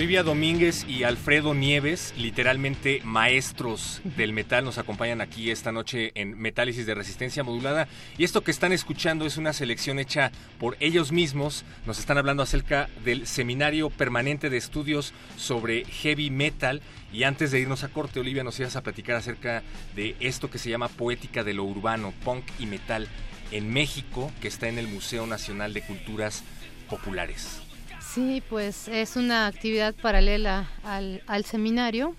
Olivia 0.01 0.23
Domínguez 0.23 0.87
y 0.89 1.03
Alfredo 1.03 1.53
Nieves, 1.53 2.15
literalmente 2.17 3.03
maestros 3.05 4.01
del 4.17 4.33
metal, 4.33 4.65
nos 4.65 4.79
acompañan 4.79 5.21
aquí 5.21 5.51
esta 5.51 5.73
noche 5.73 6.13
en 6.15 6.39
Metálisis 6.39 6.87
de 6.87 6.95
Resistencia 6.95 7.45
Modulada. 7.45 7.87
Y 8.17 8.25
esto 8.25 8.41
que 8.41 8.51
están 8.51 8.73
escuchando 8.73 9.27
es 9.27 9.37
una 9.37 9.53
selección 9.53 9.99
hecha 9.99 10.33
por 10.59 10.79
ellos 10.81 11.13
mismos. 11.13 11.67
Nos 11.85 11.99
están 11.99 12.17
hablando 12.17 12.43
acerca 12.43 12.89
del 13.05 13.27
Seminario 13.27 13.91
Permanente 13.91 14.49
de 14.49 14.57
Estudios 14.57 15.13
sobre 15.37 15.85
Heavy 15.85 16.31
Metal. 16.31 16.81
Y 17.13 17.25
antes 17.25 17.51
de 17.51 17.61
irnos 17.61 17.85
a 17.85 17.91
corte, 17.91 18.21
Olivia, 18.21 18.43
nos 18.43 18.59
ibas 18.59 18.77
a 18.77 18.83
platicar 18.83 19.17
acerca 19.17 19.63
de 19.95 20.17
esto 20.19 20.51
que 20.51 20.57
se 20.57 20.71
llama 20.71 20.89
Poética 20.89 21.45
de 21.45 21.53
lo 21.53 21.65
Urbano, 21.65 22.15
Punk 22.25 22.47
y 22.59 22.65
Metal 22.65 23.07
en 23.51 23.71
México, 23.71 24.33
que 24.41 24.49
está 24.49 24.67
en 24.67 24.79
el 24.79 24.89
Museo 24.89 25.27
Nacional 25.27 25.75
de 25.75 25.83
Culturas 25.83 26.43
Populares. 26.89 27.61
Sí, 28.13 28.43
pues 28.51 28.89
es 28.89 29.15
una 29.15 29.47
actividad 29.47 29.95
paralela 29.95 30.69
al, 30.83 31.45
seminario. 31.45 32.17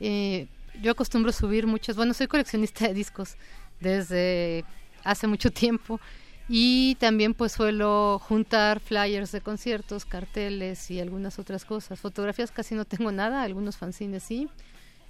Eh, 0.00 0.48
yo 0.82 0.90
acostumbro 0.90 1.30
subir 1.30 1.68
muchas, 1.68 1.94
bueno, 1.94 2.14
soy 2.14 2.26
coleccionista 2.26 2.88
de 2.88 2.94
discos 2.94 3.36
desde 3.78 4.64
hace 5.04 5.28
mucho 5.28 5.50
tiempo 5.50 6.00
y 6.48 6.96
también 6.96 7.32
pues 7.32 7.52
suelo 7.52 8.20
juntar 8.26 8.80
flyers 8.80 9.30
de 9.30 9.40
conciertos, 9.40 10.04
carteles 10.04 10.90
y 10.90 10.98
algunas 10.98 11.38
otras 11.38 11.64
cosas. 11.64 12.00
Fotografías 12.00 12.50
casi 12.50 12.74
no 12.74 12.84
tengo 12.84 13.12
nada, 13.12 13.42
algunos 13.42 13.76
fanzines 13.76 14.24
sí. 14.24 14.48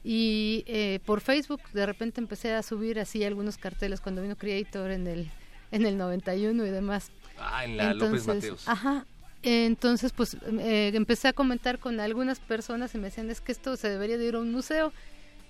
Y 0.04 0.64
eh, 0.66 1.00
por 1.06 1.22
Facebook 1.22 1.62
de 1.72 1.86
repente 1.86 2.20
empecé 2.20 2.52
a 2.52 2.62
subir 2.62 3.00
así 3.00 3.24
algunos 3.24 3.56
carteles 3.56 4.02
cuando 4.02 4.20
vino 4.20 4.36
Creator 4.36 4.90
en 4.90 5.06
el, 5.06 5.30
en 5.70 5.86
el 5.86 5.96
91 5.96 6.66
y 6.66 6.70
demás. 6.70 7.10
Ah, 7.38 7.64
en 7.64 7.78
la 7.78 7.92
Entonces, 7.92 8.26
López 8.26 8.42
Mateos. 8.42 8.68
Ajá, 8.68 9.06
entonces, 9.44 10.12
pues 10.12 10.36
eh, 10.60 10.90
empecé 10.94 11.28
a 11.28 11.32
comentar 11.34 11.78
con 11.78 12.00
algunas 12.00 12.40
personas 12.40 12.94
y 12.94 12.98
me 12.98 13.04
decían, 13.04 13.30
es 13.30 13.40
que 13.42 13.52
esto 13.52 13.76
se 13.76 13.90
debería 13.90 14.16
de 14.16 14.24
ir 14.26 14.34
a 14.36 14.38
un 14.40 14.50
museo. 14.52 14.92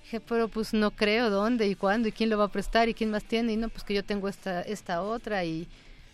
Dije, 0.03 0.19
pero 0.19 0.49
pues 0.49 0.73
no 0.73 0.91
creo 0.91 1.29
dónde 1.29 1.67
y 1.67 1.75
cuándo 1.75 2.09
y 2.09 2.11
quién 2.11 2.29
lo 2.29 2.37
va 2.37 2.45
a 2.45 2.51
prestar 2.51 2.89
y 2.89 2.93
quién 2.93 3.09
más 3.11 3.23
tiene. 3.23 3.53
Y 3.53 3.57
no, 3.57 3.69
pues 3.69 3.83
que 3.85 3.93
yo 3.93 4.03
tengo 4.03 4.27
esta, 4.27 4.61
esta 4.61 5.01
otra. 5.01 5.45
Y 5.45 5.67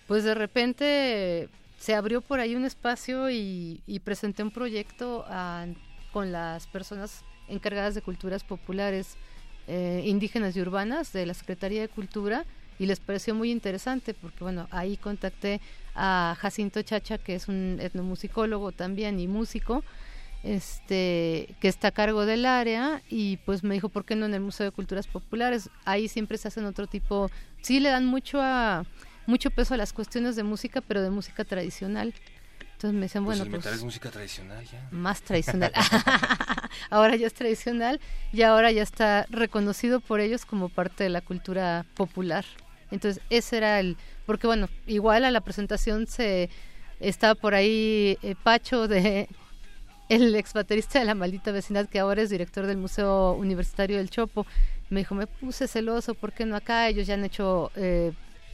pues 0.08 0.24
de 0.24 0.36
repente 0.36 1.50
se 1.80 1.96
abrió 1.96 2.22
por 2.22 2.40
ahí 2.40 2.56
un 2.56 2.66
espacio 2.66 3.30
y, 3.32 3.82
y 3.88 4.00
presenté 4.00 4.44
un 4.44 4.52
proyecto 4.52 5.26
a- 5.28 5.66
con 6.14 6.32
las 6.32 6.68
personas 6.68 7.24
encargadas 7.48 7.96
de 7.96 8.02
culturas 8.02 8.44
populares 8.44 9.16
eh, 9.68 10.04
indígenas 10.06 10.56
y 10.56 10.62
urbanas 10.62 11.14
de 11.14 11.26
la 11.26 11.34
Secretaría 11.34 11.82
de 11.82 11.88
Cultura 11.88 12.46
y 12.80 12.86
les 12.86 13.00
pareció 13.00 13.34
muy 13.36 13.52
interesante 13.52 14.14
porque 14.14 14.44
bueno 14.44 14.68
ahí 14.72 14.98
contacté 14.98 15.62
a 15.96 16.36
Jacinto 16.40 16.82
Chacha 16.82 17.18
que 17.18 17.36
es 17.36 17.48
un 17.48 17.78
etnomusicólogo 17.82 18.72
también 18.72 19.20
y 19.20 19.28
músico 19.28 19.84
este 20.44 21.56
que 21.60 21.68
está 21.68 21.90
a 21.90 21.92
cargo 21.92 22.26
del 22.26 22.46
área 22.46 23.02
y 23.10 23.38
pues 23.38 23.64
me 23.64 23.76
dijo 23.76 23.90
por 23.90 24.06
qué 24.06 24.16
no 24.16 24.26
en 24.26 24.34
el 24.34 24.42
Museo 24.42 24.66
de 24.66 24.72
Culturas 24.72 25.08
Populares 25.08 25.70
ahí 25.86 26.08
siempre 26.08 26.38
se 26.38 26.48
hacen 26.48 26.66
otro 26.66 26.88
tipo 26.88 27.30
sí 27.62 27.80
le 27.80 27.90
dan 27.90 28.06
mucho 28.06 28.42
a 28.42 28.86
mucho 29.28 29.52
peso 29.52 29.76
a 29.76 29.78
las 29.78 29.94
cuestiones 29.94 30.36
de 30.36 30.44
música 30.44 30.82
pero 30.82 31.02
de 31.02 31.12
música 31.12 31.44
tradicional 31.46 32.14
entonces 32.82 32.96
me 32.96 33.06
decían 33.06 33.26
Pues 33.26 33.38
bueno 33.38 33.44
el 33.44 33.52
pues 33.52 33.64
metal 33.64 33.78
es 33.78 33.84
música 33.84 34.10
tradicional 34.10 34.66
ya. 34.66 34.88
más 34.90 35.22
tradicional. 35.22 35.72
ahora 36.90 37.16
ya 37.16 37.28
es 37.28 37.34
tradicional 37.36 38.02
y 38.34 38.42
ahora 38.42 38.72
ya 38.72 38.82
está 38.82 39.28
reconocido 39.30 40.00
por 40.00 40.20
ellos 40.20 40.46
como 40.46 40.68
parte 40.68 41.04
de 41.04 41.12
la 41.12 41.22
cultura 41.22 41.86
popular. 41.94 42.44
Entonces, 42.90 43.22
ese 43.30 43.58
era 43.58 43.80
el... 43.80 43.98
Porque 44.26 44.48
bueno, 44.48 44.70
igual 44.88 45.26
a 45.26 45.32
la 45.32 45.42
presentación 45.42 46.08
se 46.08 46.50
estaba 47.00 47.36
por 47.36 47.54
ahí 47.54 48.18
eh, 48.22 48.36
Pacho 48.42 48.88
de 48.88 49.28
el 50.10 50.36
ex 50.36 50.54
baterista 50.54 51.00
de 51.00 51.06
la 51.06 51.16
maldita 51.16 51.52
vecindad 51.52 51.88
que 51.88 52.00
ahora 52.00 52.22
es 52.22 52.30
director 52.30 52.68
del 52.68 52.78
Museo 52.78 53.34
Universitario 53.34 53.98
del 53.98 54.10
Chopo. 54.10 54.46
Me 54.90 55.02
dijo, 55.02 55.16
me 55.16 55.28
puse 55.28 55.68
celoso, 55.68 56.14
¿por 56.14 56.34
qué 56.34 56.46
no 56.46 56.56
acá? 56.56 56.88
Ellos 56.88 57.08
ya 57.08 57.14
han 57.14 57.24
hecho 57.24 57.72
eh, 57.76 58.12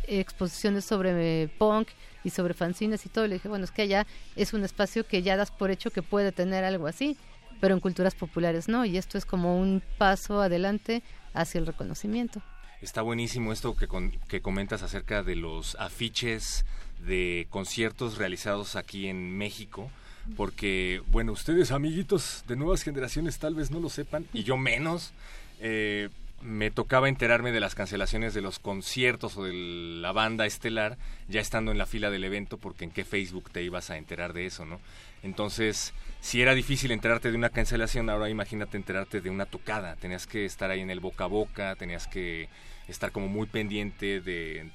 exposiciones 0.07 0.85
sobre 0.85 1.43
eh, 1.43 1.47
punk 1.47 1.89
y 2.23 2.29
sobre 2.29 2.53
fanzines 2.53 3.05
y 3.05 3.09
todo. 3.09 3.27
Le 3.27 3.35
dije, 3.35 3.49
bueno, 3.49 3.65
es 3.65 3.71
que 3.71 3.83
allá 3.83 4.05
es 4.35 4.53
un 4.53 4.63
espacio 4.63 5.05
que 5.05 5.21
ya 5.21 5.35
das 5.35 5.51
por 5.51 5.71
hecho 5.71 5.91
que 5.91 6.01
puede 6.01 6.31
tener 6.31 6.63
algo 6.63 6.87
así, 6.87 7.17
pero 7.59 7.73
en 7.73 7.79
culturas 7.79 8.15
populares 8.15 8.67
no. 8.67 8.85
Y 8.85 8.97
esto 8.97 9.17
es 9.17 9.25
como 9.25 9.59
un 9.59 9.81
paso 9.97 10.41
adelante 10.41 11.03
hacia 11.33 11.59
el 11.59 11.65
reconocimiento. 11.65 12.41
Está 12.81 13.01
buenísimo 13.01 13.51
esto 13.53 13.75
que, 13.75 13.87
con- 13.87 14.11
que 14.27 14.41
comentas 14.41 14.83
acerca 14.83 15.23
de 15.23 15.35
los 15.35 15.75
afiches 15.75 16.65
de 17.05 17.47
conciertos 17.49 18.17
realizados 18.17 18.75
aquí 18.75 19.07
en 19.07 19.35
México, 19.37 19.89
porque, 20.35 21.01
bueno, 21.07 21.31
ustedes 21.31 21.71
amiguitos 21.71 22.43
de 22.47 22.55
nuevas 22.55 22.83
generaciones 22.83 23.39
tal 23.39 23.55
vez 23.55 23.71
no 23.71 23.79
lo 23.79 23.89
sepan, 23.89 24.25
y 24.33 24.43
yo 24.43 24.57
menos, 24.57 25.11
eh, 25.59 26.09
me 26.41 26.69
tocaba 26.69 27.09
enterarme 27.09 27.51
de 27.51 27.59
las 27.59 27.73
cancelaciones 27.73 28.35
de 28.35 28.41
los 28.41 28.59
conciertos 28.59 29.37
o 29.37 29.43
de 29.45 29.53
la 29.53 30.11
banda 30.11 30.45
estelar 30.45 30.97
ya 31.29 31.41
estando 31.41 31.71
en 31.71 31.79
la 31.79 31.87
fila 31.87 32.11
del 32.11 32.23
evento, 32.25 32.57
porque 32.57 32.83
en 32.85 32.91
qué 32.91 33.05
Facebook 33.05 33.49
te 33.51 33.63
ibas 33.63 33.89
a 33.89 33.97
enterar 33.97 34.33
de 34.33 34.45
eso, 34.45 34.63
¿no? 34.65 34.79
Entonces, 35.27 35.93
si 36.21 36.41
era 36.41 36.55
difícil 36.55 36.91
enterarte 36.91 37.29
de 37.29 37.37
una 37.37 37.49
cancelación, 37.49 38.09
ahora 38.09 38.29
imagínate 38.29 38.77
enterarte 38.77 39.19
de 39.19 39.29
una 39.29 39.45
tocada. 39.45 39.97
Tenías 39.97 40.25
que 40.25 40.45
estar 40.45 40.71
ahí 40.71 40.79
en 40.79 40.89
el 40.89 41.01
boca 41.01 41.25
a 41.25 41.27
boca, 41.27 41.75
tenías 41.75 42.07
que 42.07 42.47
estar 42.87 43.11
como 43.11 43.27
muy 43.27 43.45
pendiente 43.45 44.21
de 44.21 44.71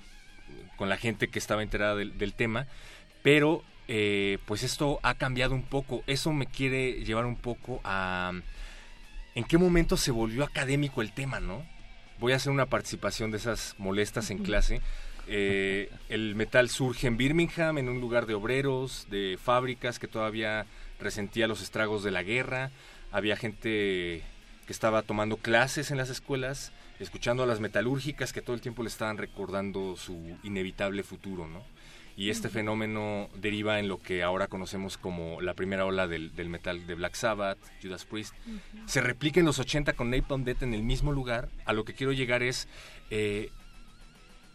con 0.76 0.90
la 0.90 0.98
gente 0.98 1.28
que 1.28 1.38
estaba 1.38 1.62
enterada 1.62 1.94
del, 1.94 2.18
del 2.18 2.34
tema, 2.34 2.66
pero 3.22 3.64
eh, 3.88 4.38
pues 4.44 4.62
esto 4.62 5.00
ha 5.02 5.14
cambiado 5.14 5.54
un 5.54 5.62
poco. 5.62 6.04
Eso 6.06 6.32
me 6.32 6.46
quiere 6.46 7.04
llevar 7.04 7.24
un 7.24 7.36
poco 7.36 7.80
a 7.82 8.32
en 9.34 9.44
qué 9.44 9.56
momento 9.56 9.96
se 9.96 10.10
volvió 10.10 10.44
académico 10.44 11.00
el 11.00 11.12
tema, 11.12 11.40
¿no? 11.40 11.64
Voy 12.18 12.32
a 12.32 12.36
hacer 12.36 12.52
una 12.52 12.66
participación 12.66 13.30
de 13.30 13.38
esas 13.38 13.74
molestas 13.78 14.30
en 14.30 14.38
clase. 14.38 14.82
Eh, 15.26 15.90
el 16.08 16.34
metal 16.34 16.68
surge 16.68 17.06
en 17.06 17.16
Birmingham, 17.16 17.78
en 17.78 17.88
un 17.88 18.00
lugar 18.00 18.26
de 18.26 18.34
obreros, 18.34 19.06
de 19.10 19.38
fábricas 19.42 19.98
que 19.98 20.08
todavía 20.08 20.66
resentía 20.98 21.46
los 21.46 21.62
estragos 21.62 22.02
de 22.02 22.10
la 22.10 22.22
guerra. 22.22 22.70
Había 23.10 23.36
gente 23.36 24.22
que 24.66 24.72
estaba 24.72 25.02
tomando 25.02 25.36
clases 25.36 25.90
en 25.90 25.96
las 25.96 26.10
escuelas, 26.10 26.72
escuchando 26.98 27.42
a 27.42 27.46
las 27.46 27.60
metalúrgicas 27.60 28.32
que 28.32 28.42
todo 28.42 28.54
el 28.54 28.62
tiempo 28.62 28.82
le 28.82 28.88
estaban 28.88 29.18
recordando 29.18 29.96
su 29.96 30.36
inevitable 30.42 31.02
futuro, 31.02 31.46
¿no? 31.46 31.62
Y 32.14 32.28
este 32.28 32.50
fenómeno 32.50 33.30
deriva 33.36 33.78
en 33.78 33.88
lo 33.88 34.00
que 34.00 34.22
ahora 34.22 34.46
conocemos 34.46 34.98
como 34.98 35.40
la 35.40 35.54
primera 35.54 35.86
ola 35.86 36.06
del, 36.06 36.34
del 36.36 36.50
metal 36.50 36.86
de 36.86 36.94
Black 36.94 37.14
Sabbath, 37.14 37.58
Judas 37.82 38.04
Priest. 38.04 38.34
Se 38.84 39.00
replica 39.00 39.40
en 39.40 39.46
los 39.46 39.58
80 39.58 39.94
con 39.94 40.10
Napalm 40.10 40.44
Death 40.44 40.62
en 40.62 40.74
el 40.74 40.82
mismo 40.82 41.12
lugar. 41.12 41.48
A 41.64 41.72
lo 41.72 41.84
que 41.84 41.94
quiero 41.94 42.12
llegar 42.12 42.42
es, 42.42 42.68
eh, 43.10 43.50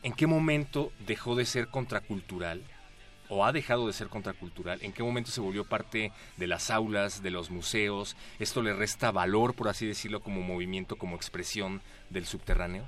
¿en 0.04 0.14
qué 0.14 0.28
momento 0.28 0.92
dejó 1.06 1.36
de 1.36 1.46
ser 1.46 1.68
contracultural? 1.68 2.62
¿O 3.30 3.46
ha 3.46 3.52
dejado 3.52 3.88
de 3.88 3.94
ser 3.94 4.08
contracultural? 4.08 4.80
¿En 4.82 4.94
qué 4.94 5.04
momento 5.04 5.32
se 5.32 5.42
volvió 5.42 5.66
parte 5.66 6.14
de 6.38 6.48
las 6.48 6.70
aulas, 6.70 7.22
de 7.22 7.30
los 7.30 7.50
museos? 7.50 8.16
¿Esto 8.40 8.62
le 8.62 8.74
resta 8.74 9.12
valor, 9.12 9.54
por 9.54 9.68
así 9.68 9.86
decirlo, 9.86 10.22
como 10.22 10.42
movimiento, 10.42 10.96
como 10.98 11.16
expresión 11.16 11.82
del 12.10 12.26
subterráneo? 12.26 12.86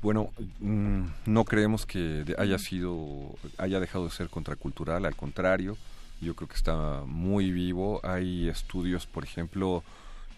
Bueno, 0.00 0.30
mm, 0.60 1.04
no 1.26 1.44
creemos 1.44 1.86
que 1.86 2.24
haya 2.38 2.58
sido, 2.58 3.36
haya 3.58 3.80
dejado 3.80 4.04
de 4.04 4.10
ser 4.10 4.28
contracultural, 4.28 5.04
al 5.04 5.16
contrario, 5.16 5.76
yo 6.20 6.34
creo 6.34 6.48
que 6.48 6.56
está 6.56 7.02
muy 7.06 7.50
vivo. 7.50 8.00
Hay 8.02 8.48
estudios, 8.48 9.06
por 9.06 9.24
ejemplo, 9.24 9.82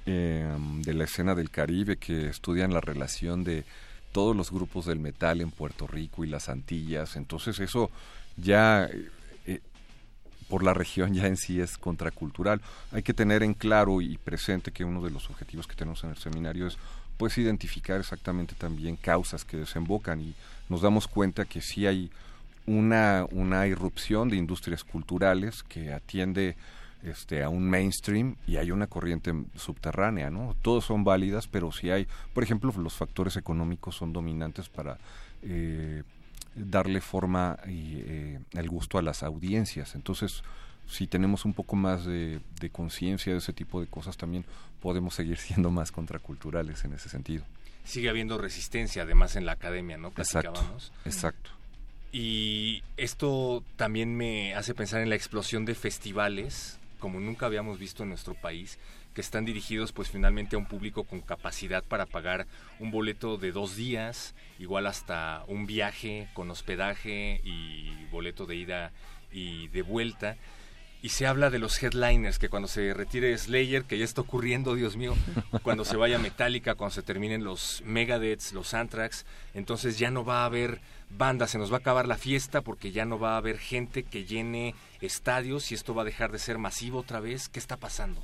em, 0.04 0.82
de 0.82 0.94
la 0.94 1.04
escena 1.04 1.34
del 1.34 1.50
Caribe 1.50 1.96
que 1.96 2.28
estudian 2.28 2.72
la 2.72 2.80
relación 2.80 3.44
de 3.44 3.64
todos 4.16 4.34
los 4.34 4.50
grupos 4.50 4.86
del 4.86 4.98
metal 4.98 5.42
en 5.42 5.50
Puerto 5.50 5.86
Rico 5.86 6.24
y 6.24 6.28
las 6.28 6.48
Antillas. 6.48 7.16
Entonces 7.16 7.60
eso 7.60 7.90
ya 8.38 8.86
eh, 8.86 9.10
eh, 9.44 9.60
por 10.48 10.62
la 10.62 10.72
región 10.72 11.12
ya 11.12 11.26
en 11.26 11.36
sí 11.36 11.60
es 11.60 11.76
contracultural. 11.76 12.62
Hay 12.92 13.02
que 13.02 13.12
tener 13.12 13.42
en 13.42 13.52
claro 13.52 14.00
y 14.00 14.16
presente 14.16 14.72
que 14.72 14.86
uno 14.86 15.02
de 15.02 15.10
los 15.10 15.28
objetivos 15.28 15.66
que 15.66 15.74
tenemos 15.74 16.02
en 16.02 16.08
el 16.08 16.16
seminario 16.16 16.66
es 16.66 16.78
pues 17.18 17.36
identificar 17.36 18.00
exactamente 18.00 18.54
también 18.54 18.96
causas 18.96 19.44
que 19.44 19.58
desembocan 19.58 20.22
y 20.22 20.34
nos 20.70 20.80
damos 20.80 21.08
cuenta 21.08 21.44
que 21.44 21.60
sí 21.60 21.86
hay 21.86 22.10
una, 22.64 23.26
una 23.32 23.66
irrupción 23.66 24.30
de 24.30 24.36
industrias 24.38 24.82
culturales 24.82 25.62
que 25.62 25.92
atiende 25.92 26.56
este, 27.02 27.42
a 27.42 27.48
un 27.48 27.68
mainstream 27.68 28.36
y 28.46 28.56
hay 28.56 28.70
una 28.70 28.86
corriente 28.86 29.32
subterránea, 29.54 30.30
¿no? 30.30 30.56
Todos 30.62 30.84
son 30.84 31.04
válidas, 31.04 31.46
pero 31.46 31.72
si 31.72 31.90
hay, 31.90 32.06
por 32.32 32.42
ejemplo, 32.42 32.72
los 32.76 32.94
factores 32.94 33.36
económicos 33.36 33.96
son 33.96 34.12
dominantes 34.12 34.68
para 34.68 34.98
eh, 35.42 36.02
darle 36.54 37.00
forma 37.00 37.58
y 37.66 38.00
eh, 38.04 38.40
el 38.52 38.68
gusto 38.68 38.98
a 38.98 39.02
las 39.02 39.22
audiencias. 39.22 39.94
Entonces, 39.94 40.42
si 40.88 41.06
tenemos 41.06 41.44
un 41.44 41.52
poco 41.52 41.76
más 41.76 42.04
de, 42.04 42.40
de 42.60 42.70
conciencia 42.70 43.32
de 43.32 43.38
ese 43.38 43.52
tipo 43.52 43.80
de 43.80 43.86
cosas, 43.86 44.16
también 44.16 44.44
podemos 44.80 45.14
seguir 45.14 45.36
siendo 45.38 45.70
más 45.70 45.92
contraculturales 45.92 46.84
en 46.84 46.94
ese 46.94 47.08
sentido. 47.08 47.44
Sigue 47.84 48.08
habiendo 48.08 48.36
resistencia, 48.36 49.02
además, 49.02 49.36
en 49.36 49.46
la 49.46 49.52
academia, 49.52 49.96
¿no? 49.96 50.08
Exacto, 50.08 50.60
exacto. 51.04 51.50
Y 52.10 52.82
esto 52.96 53.62
también 53.76 54.16
me 54.16 54.54
hace 54.54 54.74
pensar 54.74 55.02
en 55.02 55.08
la 55.08 55.16
explosión 55.16 55.64
de 55.64 55.74
festivales, 55.74 56.78
como 56.98 57.20
nunca 57.20 57.46
habíamos 57.46 57.78
visto 57.78 58.02
en 58.02 58.10
nuestro 58.10 58.34
país, 58.34 58.78
que 59.14 59.20
están 59.20 59.44
dirigidos 59.44 59.92
pues 59.92 60.10
finalmente 60.10 60.56
a 60.56 60.58
un 60.58 60.66
público 60.66 61.04
con 61.04 61.20
capacidad 61.20 61.82
para 61.82 62.06
pagar 62.06 62.46
un 62.78 62.90
boleto 62.90 63.38
de 63.38 63.52
dos 63.52 63.76
días, 63.76 64.34
igual 64.58 64.86
hasta 64.86 65.44
un 65.48 65.66
viaje 65.66 66.28
con 66.34 66.50
hospedaje 66.50 67.40
y 67.42 68.04
boleto 68.10 68.46
de 68.46 68.56
ida 68.56 68.92
y 69.32 69.68
de 69.68 69.82
vuelta. 69.82 70.36
Y 71.02 71.10
se 71.10 71.26
habla 71.26 71.50
de 71.50 71.58
los 71.58 71.80
headliners, 71.82 72.38
que 72.38 72.48
cuando 72.48 72.68
se 72.68 72.92
retire 72.92 73.36
Slayer, 73.38 73.84
que 73.84 73.96
ya 73.96 74.04
está 74.04 74.22
ocurriendo, 74.22 74.74
Dios 74.74 74.96
mío, 74.96 75.14
cuando 75.62 75.84
se 75.84 75.96
vaya 75.96 76.18
Metallica, 76.18 76.74
cuando 76.74 76.94
se 76.94 77.02
terminen 77.02 77.44
los 77.44 77.82
Megadeths, 77.84 78.52
los 78.52 78.74
Anthrax, 78.74 79.24
entonces 79.54 79.98
ya 79.98 80.10
no 80.10 80.24
va 80.24 80.42
a 80.42 80.46
haber 80.46 80.80
bandas, 81.10 81.50
se 81.50 81.58
nos 81.58 81.70
va 81.70 81.76
a 81.76 81.78
acabar 81.80 82.06
la 82.06 82.16
fiesta 82.18 82.60
porque 82.60 82.92
ya 82.92 83.04
no 83.04 83.18
va 83.18 83.34
a 83.34 83.36
haber 83.38 83.58
gente 83.58 84.02
que 84.02 84.24
llene 84.24 84.74
estadios 85.00 85.70
y 85.70 85.74
esto 85.74 85.94
va 85.94 86.02
a 86.02 86.04
dejar 86.06 86.32
de 86.32 86.38
ser 86.38 86.58
masivo 86.58 86.98
otra 87.00 87.20
vez. 87.20 87.48
¿Qué 87.48 87.58
está 87.58 87.76
pasando? 87.76 88.22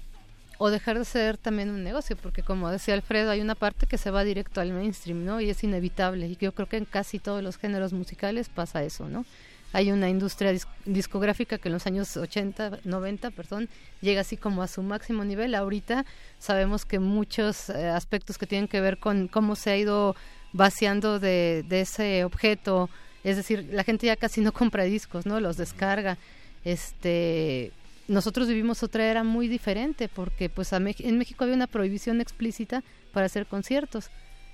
o 0.59 0.71
dejar 0.71 0.97
de 0.97 1.05
ser 1.05 1.38
también 1.38 1.71
un 1.71 1.83
negocio, 1.83 2.16
porque 2.16 2.45
como 2.45 2.71
decía 2.71 2.95
Alfredo, 2.95 3.33
hay 3.33 3.40
una 3.40 3.57
parte 3.57 3.87
que 3.88 3.99
se 3.99 4.12
va 4.12 4.23
directo 4.23 4.61
al 4.61 4.71
mainstream, 4.71 5.25
¿no? 5.25 5.40
Y 5.40 5.51
es 5.51 5.64
inevitable. 5.64 6.29
Y 6.29 6.37
yo 6.37 6.53
creo 6.53 6.68
que 6.68 6.77
en 6.77 6.85
casi 6.85 7.18
todos 7.18 7.42
los 7.42 7.57
géneros 7.57 7.92
musicales 7.92 8.49
pasa 8.49 8.85
eso, 8.85 9.09
¿no? 9.09 9.25
Hay 9.73 9.90
una 9.90 10.09
industria 10.09 10.53
dis- 10.53 10.68
discográfica 10.85 11.59
que 11.59 11.68
en 11.68 11.73
los 11.73 11.87
años 11.88 12.16
80, 12.16 12.79
90, 12.85 13.31
perdón, 13.33 13.68
llega 14.03 14.21
así 14.21 14.37
como 14.37 14.62
a 14.62 14.68
su 14.68 14.85
máximo 14.85 15.25
nivel. 15.25 15.57
Ahorita 15.57 16.05
sabemos 16.38 16.85
que 16.85 17.01
muchos 17.01 17.68
eh, 17.71 17.88
aspectos 17.88 18.38
que 18.38 18.47
tienen 18.47 18.68
que 18.68 18.81
ver 18.81 18.99
con 18.99 19.27
cómo 19.27 19.57
se 19.57 19.71
ha 19.71 19.77
ido 19.77 20.14
vaciando 20.52 21.18
de, 21.18 21.64
de 21.68 21.80
ese 21.82 22.24
objeto, 22.24 22.90
es 23.24 23.36
decir, 23.36 23.68
la 23.72 23.84
gente 23.84 24.06
ya 24.06 24.16
casi 24.16 24.40
no 24.40 24.52
compra 24.52 24.84
discos, 24.84 25.26
¿no? 25.26 25.40
Los 25.40 25.56
descarga. 25.56 26.18
Este, 26.64 27.72
nosotros 28.08 28.48
vivimos 28.48 28.82
otra 28.82 29.04
era 29.06 29.24
muy 29.24 29.48
diferente 29.48 30.08
porque 30.08 30.48
pues 30.48 30.72
a 30.72 30.76
en 30.76 31.18
México 31.18 31.44
había 31.44 31.56
una 31.56 31.66
prohibición 31.66 32.20
explícita 32.20 32.82
para 33.12 33.26
hacer 33.26 33.46
conciertos. 33.46 34.10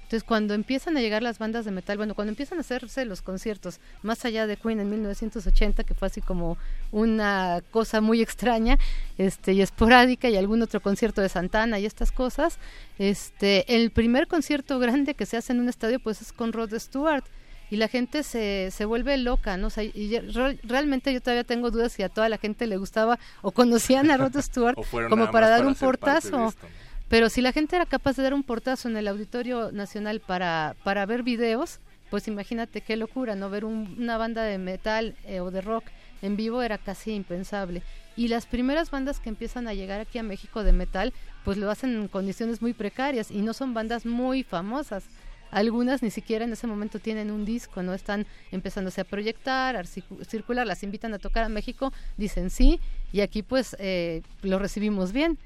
Entonces, 0.08 0.24
cuando 0.24 0.54
empiezan 0.54 0.96
a 0.96 1.00
llegar 1.02 1.22
las 1.22 1.38
bandas 1.38 1.66
de 1.66 1.70
metal, 1.70 1.98
bueno, 1.98 2.14
cuando 2.14 2.30
empiezan 2.30 2.56
a 2.56 2.62
hacerse 2.62 3.04
los 3.04 3.20
conciertos, 3.20 3.78
más 4.02 4.24
allá 4.24 4.46
de 4.46 4.56
Queen 4.56 4.80
en 4.80 4.88
1980, 4.88 5.84
que 5.84 5.92
fue 5.92 6.06
así 6.06 6.22
como 6.22 6.56
una 6.92 7.62
cosa 7.70 8.00
muy 8.00 8.22
extraña 8.22 8.78
este, 9.18 9.52
y 9.52 9.60
esporádica, 9.60 10.30
y 10.30 10.36
algún 10.38 10.62
otro 10.62 10.80
concierto 10.80 11.20
de 11.20 11.28
Santana 11.28 11.78
y 11.78 11.84
estas 11.84 12.10
cosas, 12.10 12.58
este, 12.98 13.74
el 13.76 13.90
primer 13.90 14.28
concierto 14.28 14.78
grande 14.78 15.12
que 15.12 15.26
se 15.26 15.36
hace 15.36 15.52
en 15.52 15.60
un 15.60 15.68
estadio, 15.68 16.00
pues 16.00 16.22
es 16.22 16.32
con 16.32 16.54
Rod 16.54 16.72
Stewart. 16.78 17.24
Y 17.70 17.76
la 17.76 17.88
gente 17.88 18.22
se, 18.22 18.70
se 18.70 18.86
vuelve 18.86 19.18
loca, 19.18 19.58
¿no? 19.58 19.66
O 19.66 19.70
sea, 19.70 19.84
y 19.84 20.18
re- 20.18 20.58
realmente 20.62 21.12
yo 21.12 21.20
todavía 21.20 21.44
tengo 21.44 21.70
dudas 21.70 21.92
si 21.92 22.02
a 22.02 22.08
toda 22.08 22.30
la 22.30 22.38
gente 22.38 22.66
le 22.66 22.78
gustaba 22.78 23.18
o 23.42 23.50
conocían 23.50 24.10
a 24.10 24.16
Rod 24.16 24.36
Stewart 24.40 24.74
como 25.10 25.30
para 25.30 25.50
dar 25.50 25.66
un 25.66 25.74
portazo. 25.74 26.48
esto, 26.48 26.66
¿no? 26.66 26.87
Pero 27.08 27.30
si 27.30 27.40
la 27.40 27.52
gente 27.52 27.76
era 27.76 27.86
capaz 27.86 28.16
de 28.16 28.22
dar 28.22 28.34
un 28.34 28.42
portazo 28.42 28.88
en 28.88 28.96
el 28.96 29.08
Auditorio 29.08 29.72
Nacional 29.72 30.20
para, 30.20 30.76
para 30.84 31.06
ver 31.06 31.22
videos, 31.22 31.80
pues 32.10 32.28
imagínate 32.28 32.80
qué 32.82 32.96
locura, 32.96 33.34
¿no? 33.34 33.50
Ver 33.50 33.64
un- 33.64 33.96
una 33.98 34.18
banda 34.18 34.42
de 34.42 34.58
metal 34.58 35.14
eh, 35.24 35.40
o 35.40 35.50
de 35.50 35.60
rock 35.60 35.84
en 36.22 36.36
vivo 36.36 36.62
era 36.62 36.76
casi 36.78 37.12
impensable. 37.12 37.82
Y 38.16 38.28
las 38.28 38.46
primeras 38.46 38.90
bandas 38.90 39.20
que 39.20 39.28
empiezan 39.28 39.68
a 39.68 39.74
llegar 39.74 40.00
aquí 40.00 40.18
a 40.18 40.22
México 40.22 40.64
de 40.64 40.72
metal, 40.72 41.12
pues 41.44 41.56
lo 41.56 41.70
hacen 41.70 41.94
en 41.96 42.08
condiciones 42.08 42.60
muy 42.60 42.72
precarias 42.74 43.30
y 43.30 43.40
no 43.42 43.52
son 43.54 43.72
bandas 43.74 44.04
muy 44.04 44.42
famosas. 44.42 45.04
Algunas 45.50 46.02
ni 46.02 46.10
siquiera 46.10 46.44
en 46.44 46.52
ese 46.52 46.66
momento 46.66 46.98
tienen 46.98 47.30
un 47.30 47.46
disco, 47.46 47.82
no 47.82 47.94
están 47.94 48.26
empezándose 48.50 49.00
a 49.00 49.04
proyectar, 49.04 49.76
a 49.76 49.82
circu- 49.84 50.22
circular, 50.26 50.66
las 50.66 50.82
invitan 50.82 51.14
a 51.14 51.18
tocar 51.18 51.44
a 51.44 51.48
México, 51.48 51.90
dicen 52.18 52.50
sí, 52.50 52.80
y 53.12 53.20
aquí 53.22 53.42
pues 53.42 53.74
eh, 53.78 54.20
lo 54.42 54.58
recibimos 54.58 55.12
bien 55.12 55.38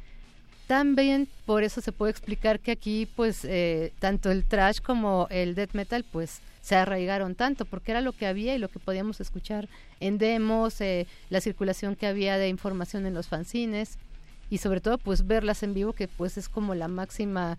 también 0.73 1.29
por 1.45 1.65
eso 1.65 1.83
se 1.83 1.93
puede 1.93 2.13
explicar 2.13 2.59
que 2.59 2.71
aquí 2.73 3.07
pues 3.15 3.45
eh, 3.45 3.93
tanto 3.99 4.31
el 4.31 4.43
trash 4.47 4.81
como 4.81 5.27
el 5.29 5.55
death 5.55 5.75
metal 5.75 6.03
pues 6.11 6.41
se 6.63 6.77
arraigaron 6.77 7.35
tanto 7.35 7.67
porque 7.67 7.91
era 7.91 8.01
lo 8.01 8.13
que 8.15 8.27
había 8.27 8.55
y 8.55 8.59
lo 8.59 8.69
que 8.69 8.79
podíamos 8.79 9.21
escuchar 9.21 9.69
en 10.01 10.17
demos 10.17 10.81
eh, 10.81 11.07
la 11.29 11.43
circulación 11.43 11.95
que 11.95 12.07
había 12.07 12.39
de 12.39 12.49
información 12.49 13.05
en 13.05 13.13
los 13.13 13.29
fanzines 13.29 13.99
y 14.49 14.59
sobre 14.59 14.81
todo 14.81 14.97
pues 14.97 15.27
verlas 15.27 15.63
en 15.63 15.75
vivo 15.75 15.93
que 15.93 16.09
pues 16.09 16.39
es 16.39 16.49
como 16.49 16.75
la 16.75 16.89
máxima 16.89 17.59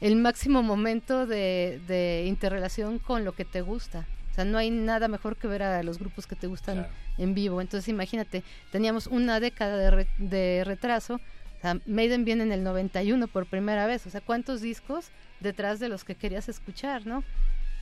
el 0.00 0.14
máximo 0.14 0.62
momento 0.62 1.26
de, 1.26 1.80
de 1.88 2.26
interrelación 2.28 3.00
con 3.00 3.24
lo 3.24 3.32
que 3.32 3.44
te 3.44 3.60
gusta. 3.62 4.06
O 4.30 4.34
sea 4.36 4.44
no 4.44 4.56
hay 4.56 4.70
nada 4.70 5.08
mejor 5.08 5.34
que 5.36 5.48
ver 5.48 5.64
a 5.64 5.82
los 5.82 5.98
grupos 5.98 6.28
que 6.28 6.36
te 6.36 6.46
gustan 6.46 6.86
en 7.18 7.34
vivo. 7.34 7.60
Entonces 7.60 7.88
imagínate 7.88 8.44
teníamos 8.70 9.08
una 9.08 9.40
década 9.40 9.76
de, 9.76 9.90
re- 9.90 10.08
de 10.18 10.62
retraso 10.64 11.20
o 11.62 11.64
sea, 11.64 11.78
Maiden 11.86 12.24
viene 12.24 12.42
en 12.42 12.50
el 12.50 12.64
91 12.64 13.28
por 13.28 13.46
primera 13.46 13.86
vez. 13.86 14.04
O 14.08 14.10
sea, 14.10 14.20
¿cuántos 14.20 14.62
discos 14.62 15.12
detrás 15.38 15.78
de 15.78 15.88
los 15.88 16.02
que 16.02 16.16
querías 16.16 16.48
escuchar, 16.48 17.06
no? 17.06 17.22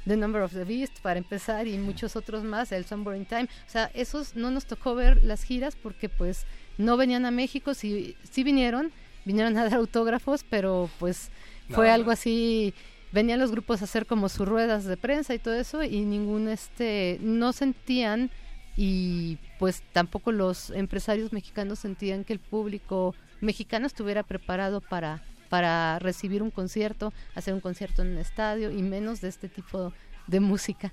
The 0.05 0.19
Number 0.19 0.43
of 0.43 0.53
the 0.53 0.65
Beast, 0.65 1.01
para 1.01 1.19
empezar, 1.19 1.67
y 1.67 1.79
muchos 1.79 2.15
otros 2.15 2.45
más, 2.45 2.73
el 2.73 2.85
in 3.17 3.25
Time. 3.25 3.49
O 3.67 3.71
sea, 3.71 3.91
esos 3.95 4.37
no 4.37 4.51
nos 4.51 4.67
tocó 4.67 4.95
ver 4.95 5.25
las 5.25 5.45
giras 5.45 5.77
porque, 5.77 6.11
pues, 6.11 6.45
no 6.77 6.99
venían 6.99 7.25
a 7.25 7.31
México. 7.31 7.73
Sí, 7.73 8.17
sí 8.31 8.45
vinieron, 8.45 8.93
vinieron 9.25 9.57
a 9.57 9.65
dar 9.71 9.73
autógrafos, 9.73 10.45
pero, 10.51 10.91
pues, 10.99 11.31
fue 11.71 11.91
algo 11.91 12.11
así... 12.11 12.75
Venían 13.13 13.41
los 13.41 13.51
grupos 13.51 13.81
a 13.81 13.87
hacer 13.87 14.05
como 14.05 14.29
sus 14.29 14.47
ruedas 14.47 14.85
de 14.85 14.99
prensa 14.99 15.35
y 15.35 15.39
todo 15.39 15.55
eso, 15.55 15.83
y 15.83 16.05
ningún, 16.05 16.49
este, 16.49 17.19
no 17.23 17.55
sentían 17.55 18.31
y 18.77 19.39
pues 19.59 19.83
tampoco 19.93 20.33
los 20.33 20.71
empresarios 20.71 21.33
mexicanos 21.33 21.81
sentían 21.81 22.25
que 22.25 22.33
el 22.33 22.39
público 22.39 23.15
mexicano 23.41 23.87
estuviera 23.87 24.23
preparado 24.23 24.81
para 24.81 25.23
para 25.51 25.99
recibir 25.99 26.43
un 26.43 26.51
concierto, 26.51 27.13
hacer 27.35 27.53
un 27.53 27.61
concierto 27.61 28.03
en 28.03 28.13
un 28.13 28.19
estadio 28.19 28.71
y 28.71 28.83
menos 28.83 29.21
de 29.21 29.29
este 29.29 29.49
tipo 29.49 29.93
de 30.29 30.41
música. 30.41 30.93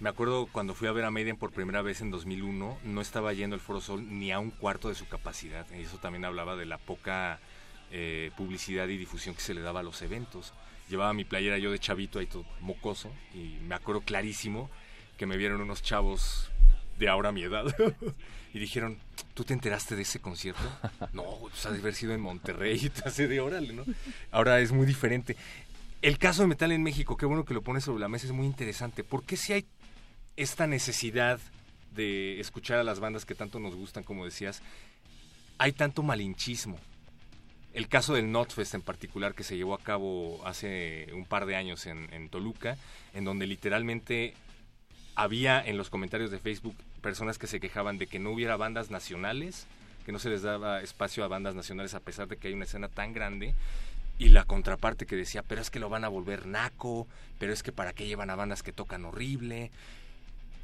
Me 0.00 0.08
acuerdo 0.08 0.48
cuando 0.50 0.74
fui 0.74 0.88
a 0.88 0.92
ver 0.92 1.04
a 1.04 1.10
Maiden 1.10 1.36
por 1.36 1.52
primera 1.52 1.82
vez 1.82 2.00
en 2.00 2.10
2001, 2.10 2.78
no 2.84 3.00
estaba 3.00 3.32
yendo 3.32 3.54
el 3.54 3.60
Foro 3.60 3.80
Sol 3.80 4.06
ni 4.08 4.32
a 4.32 4.38
un 4.38 4.50
cuarto 4.50 4.88
de 4.88 4.94
su 4.94 5.06
capacidad. 5.08 5.66
Y 5.76 5.82
eso 5.82 5.98
también 5.98 6.24
hablaba 6.24 6.56
de 6.56 6.64
la 6.64 6.78
poca 6.78 7.38
eh, 7.90 8.30
publicidad 8.36 8.88
y 8.88 8.96
difusión 8.96 9.34
que 9.34 9.42
se 9.42 9.54
le 9.54 9.60
daba 9.60 9.80
a 9.80 9.82
los 9.82 10.00
eventos. 10.00 10.54
Llevaba 10.88 11.12
mi 11.12 11.24
playera 11.24 11.58
yo 11.58 11.70
de 11.70 11.78
chavito 11.78 12.18
ahí 12.18 12.26
todo 12.26 12.46
mocoso 12.60 13.12
y 13.34 13.58
me 13.66 13.74
acuerdo 13.74 14.00
clarísimo 14.00 14.70
que 15.18 15.26
me 15.26 15.36
vieron 15.36 15.60
unos 15.60 15.82
chavos 15.82 16.50
de 16.98 17.08
ahora 17.08 17.32
mi 17.32 17.42
edad 17.42 17.64
y 18.52 18.58
dijeron, 18.58 18.98
¿tú 19.34 19.44
te 19.44 19.54
enteraste 19.54 19.96
de 19.96 20.02
ese 20.02 20.20
concierto? 20.20 20.62
No, 21.12 21.24
pues 21.40 21.64
ha 21.66 21.70
de 21.70 21.78
haber 21.78 21.94
sido 21.94 22.12
en 22.12 22.20
Monterrey 22.20 22.78
y 22.82 22.90
te 22.90 23.08
hace 23.08 23.28
de 23.28 23.40
órale, 23.40 23.72
¿no? 23.72 23.84
Ahora 24.30 24.60
es 24.60 24.72
muy 24.72 24.86
diferente. 24.86 25.36
El 26.02 26.18
caso 26.18 26.42
de 26.42 26.48
metal 26.48 26.72
en 26.72 26.82
México, 26.82 27.16
qué 27.16 27.26
bueno 27.26 27.44
que 27.44 27.54
lo 27.54 27.62
pones 27.62 27.84
sobre 27.84 28.00
la 28.00 28.08
mesa, 28.08 28.26
es 28.26 28.32
muy 28.32 28.46
interesante. 28.46 29.04
¿Por 29.04 29.24
qué 29.24 29.36
si 29.36 29.52
hay 29.52 29.66
esta 30.36 30.66
necesidad 30.66 31.40
de 31.94 32.38
escuchar 32.40 32.78
a 32.78 32.84
las 32.84 33.00
bandas 33.00 33.24
que 33.24 33.34
tanto 33.34 33.58
nos 33.58 33.74
gustan, 33.74 34.04
como 34.04 34.24
decías, 34.24 34.62
hay 35.58 35.72
tanto 35.72 36.02
malinchismo? 36.02 36.78
El 37.74 37.88
caso 37.88 38.14
del 38.14 38.30
Notfest 38.30 38.74
en 38.74 38.82
particular, 38.82 39.34
que 39.34 39.44
se 39.44 39.56
llevó 39.56 39.74
a 39.74 39.82
cabo 39.82 40.40
hace 40.46 41.08
un 41.12 41.24
par 41.26 41.46
de 41.46 41.56
años 41.56 41.86
en, 41.86 42.12
en 42.12 42.28
Toluca, 42.28 42.76
en 43.12 43.24
donde 43.24 43.46
literalmente 43.46 44.34
había 45.14 45.60
en 45.60 45.76
los 45.76 45.90
comentarios 45.90 46.30
de 46.30 46.38
Facebook 46.38 46.76
personas 47.08 47.38
que 47.38 47.46
se 47.46 47.58
quejaban 47.58 47.96
de 47.96 48.06
que 48.06 48.18
no 48.18 48.32
hubiera 48.32 48.58
bandas 48.58 48.90
nacionales, 48.90 49.66
que 50.04 50.12
no 50.12 50.18
se 50.18 50.28
les 50.28 50.42
daba 50.42 50.82
espacio 50.82 51.24
a 51.24 51.28
bandas 51.28 51.54
nacionales 51.54 51.94
a 51.94 52.00
pesar 52.00 52.28
de 52.28 52.36
que 52.36 52.48
hay 52.48 52.52
una 52.52 52.64
escena 52.66 52.88
tan 52.88 53.14
grande, 53.14 53.54
y 54.18 54.28
la 54.28 54.44
contraparte 54.44 55.06
que 55.06 55.16
decía, 55.16 55.42
pero 55.42 55.62
es 55.62 55.70
que 55.70 55.78
lo 55.78 55.88
van 55.88 56.04
a 56.04 56.08
volver 56.08 56.44
naco, 56.44 57.08
pero 57.38 57.50
es 57.50 57.62
que 57.62 57.72
para 57.72 57.94
qué 57.94 58.06
llevan 58.06 58.28
a 58.28 58.36
bandas 58.36 58.62
que 58.62 58.74
tocan 58.74 59.06
horrible. 59.06 59.70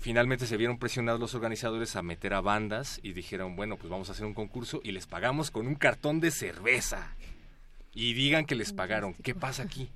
Finalmente 0.01 0.47
se 0.47 0.59
vieron 0.59 0.79
presionados 0.79 1.19
los 1.19 1.35
organizadores 1.35 1.97
a 1.97 2.03
meter 2.03 2.35
a 2.35 2.43
bandas 2.43 3.01
y 3.03 3.15
dijeron, 3.15 3.57
bueno, 3.57 3.79
pues 3.79 3.89
vamos 3.89 4.11
a 4.11 4.13
hacer 4.13 4.27
un 4.27 4.35
concurso 4.35 4.83
y 4.85 4.93
les 4.93 5.07
pagamos 5.07 5.51
con 5.51 5.67
un 5.67 5.77
cartón 5.77 6.21
de 6.21 6.31
cerveza. 6.31 7.15
Y 7.95 8.13
digan 8.13 8.45
que 8.45 8.55
les 8.55 8.75
pagaron. 8.75 9.15
¿Qué 9.15 9.35
pasa 9.35 9.63
aquí? 9.63 9.89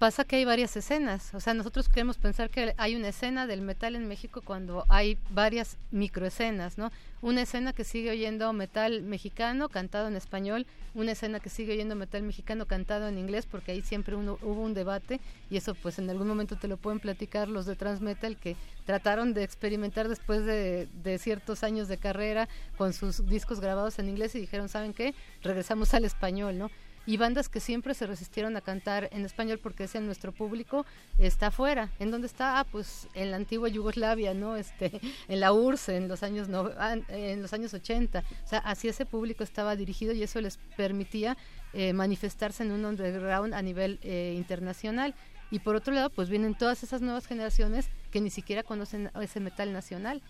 Pasa 0.00 0.24
que 0.24 0.36
hay 0.36 0.46
varias 0.46 0.74
escenas, 0.78 1.34
o 1.34 1.40
sea, 1.40 1.52
nosotros 1.52 1.90
queremos 1.90 2.16
pensar 2.16 2.48
que 2.48 2.72
hay 2.78 2.96
una 2.96 3.08
escena 3.08 3.46
del 3.46 3.60
metal 3.60 3.94
en 3.94 4.08
México 4.08 4.40
cuando 4.42 4.86
hay 4.88 5.18
varias 5.28 5.76
microescenas, 5.90 6.78
¿no? 6.78 6.90
Una 7.20 7.42
escena 7.42 7.74
que 7.74 7.84
sigue 7.84 8.10
oyendo 8.10 8.50
metal 8.54 9.02
mexicano 9.02 9.68
cantado 9.68 10.08
en 10.08 10.16
español, 10.16 10.66
una 10.94 11.12
escena 11.12 11.38
que 11.38 11.50
sigue 11.50 11.74
oyendo 11.74 11.96
metal 11.96 12.22
mexicano 12.22 12.64
cantado 12.64 13.08
en 13.08 13.18
inglés, 13.18 13.44
porque 13.44 13.72
ahí 13.72 13.82
siempre 13.82 14.16
uno, 14.16 14.38
hubo 14.40 14.62
un 14.62 14.72
debate 14.72 15.20
y 15.50 15.58
eso 15.58 15.74
pues 15.74 15.98
en 15.98 16.08
algún 16.08 16.28
momento 16.28 16.56
te 16.56 16.66
lo 16.66 16.78
pueden 16.78 16.98
platicar 16.98 17.48
los 17.48 17.66
de 17.66 17.76
Transmetal 17.76 18.38
que 18.38 18.56
trataron 18.86 19.34
de 19.34 19.44
experimentar 19.44 20.08
después 20.08 20.46
de, 20.46 20.88
de 21.04 21.18
ciertos 21.18 21.62
años 21.62 21.88
de 21.88 21.98
carrera 21.98 22.48
con 22.78 22.94
sus 22.94 23.26
discos 23.26 23.60
grabados 23.60 23.98
en 23.98 24.08
inglés 24.08 24.34
y 24.34 24.40
dijeron, 24.40 24.70
¿saben 24.70 24.94
qué? 24.94 25.14
Regresamos 25.42 25.92
al 25.92 26.06
español, 26.06 26.56
¿no? 26.56 26.70
Y 27.06 27.16
bandas 27.16 27.48
que 27.48 27.60
siempre 27.60 27.94
se 27.94 28.06
resistieron 28.06 28.56
a 28.56 28.60
cantar 28.60 29.08
en 29.12 29.24
español 29.24 29.58
porque 29.62 29.84
decían 29.84 30.06
nuestro 30.06 30.32
público 30.32 30.84
está 31.18 31.48
afuera. 31.48 31.90
¿En 31.98 32.10
dónde 32.10 32.26
está? 32.26 32.58
Ah, 32.58 32.64
pues 32.64 33.08
en 33.14 33.30
la 33.30 33.36
antigua 33.36 33.68
Yugoslavia, 33.68 34.34
¿no? 34.34 34.56
Este, 34.56 35.00
en 35.28 35.40
la 35.40 35.52
URSS 35.52 35.88
en 35.90 36.08
los 36.08 36.22
años 36.22 36.48
no, 36.48 36.70
ah, 36.78 36.96
en 37.08 37.42
los 37.42 37.52
años 37.52 37.74
80. 37.74 38.20
O 38.44 38.48
sea, 38.48 38.58
así 38.60 38.88
ese 38.88 39.06
público 39.06 39.44
estaba 39.44 39.76
dirigido 39.76 40.12
y 40.12 40.22
eso 40.22 40.40
les 40.40 40.58
permitía 40.76 41.36
eh, 41.72 41.92
manifestarse 41.92 42.62
en 42.62 42.72
un 42.72 42.84
underground 42.84 43.54
a 43.54 43.62
nivel 43.62 43.98
eh, 44.02 44.34
internacional. 44.36 45.14
Y 45.50 45.58
por 45.60 45.74
otro 45.74 45.92
lado, 45.92 46.10
pues 46.10 46.28
vienen 46.28 46.54
todas 46.54 46.82
esas 46.82 47.00
nuevas 47.00 47.26
generaciones 47.26 47.88
que 48.10 48.20
ni 48.20 48.30
siquiera 48.30 48.62
conocen 48.62 49.10
ese 49.20 49.40
metal 49.40 49.72
nacional. 49.72 50.22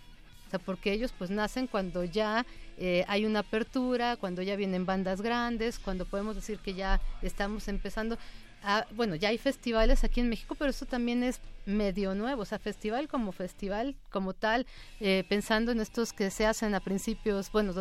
Sea, 0.51 0.59
porque 0.59 0.91
ellos 0.91 1.13
pues 1.17 1.29
nacen 1.29 1.65
cuando 1.65 2.03
ya 2.03 2.45
eh, 2.77 3.05
hay 3.07 3.25
una 3.25 3.39
apertura, 3.39 4.17
cuando 4.17 4.41
ya 4.41 4.57
vienen 4.57 4.85
bandas 4.85 5.21
grandes, 5.21 5.79
cuando 5.79 6.05
podemos 6.05 6.35
decir 6.35 6.59
que 6.59 6.73
ya 6.73 6.99
estamos 7.21 7.69
empezando. 7.69 8.17
A, 8.63 8.85
bueno, 8.93 9.15
ya 9.15 9.29
hay 9.29 9.37
festivales 9.37 10.03
aquí 10.03 10.19
en 10.19 10.27
México, 10.27 10.55
pero 10.55 10.71
eso 10.71 10.85
también 10.85 11.23
es 11.23 11.39
medio 11.65 12.13
nuevo, 12.15 12.41
o 12.41 12.45
sea, 12.45 12.59
festival 12.59 13.07
como 13.07 13.31
festival, 13.31 13.95
como 14.09 14.33
tal, 14.33 14.67
eh, 14.99 15.23
pensando 15.29 15.71
en 15.71 15.79
estos 15.79 16.11
que 16.11 16.29
se 16.29 16.45
hacen 16.45 16.75
a 16.75 16.81
principios, 16.81 17.49
bueno, 17.51 17.71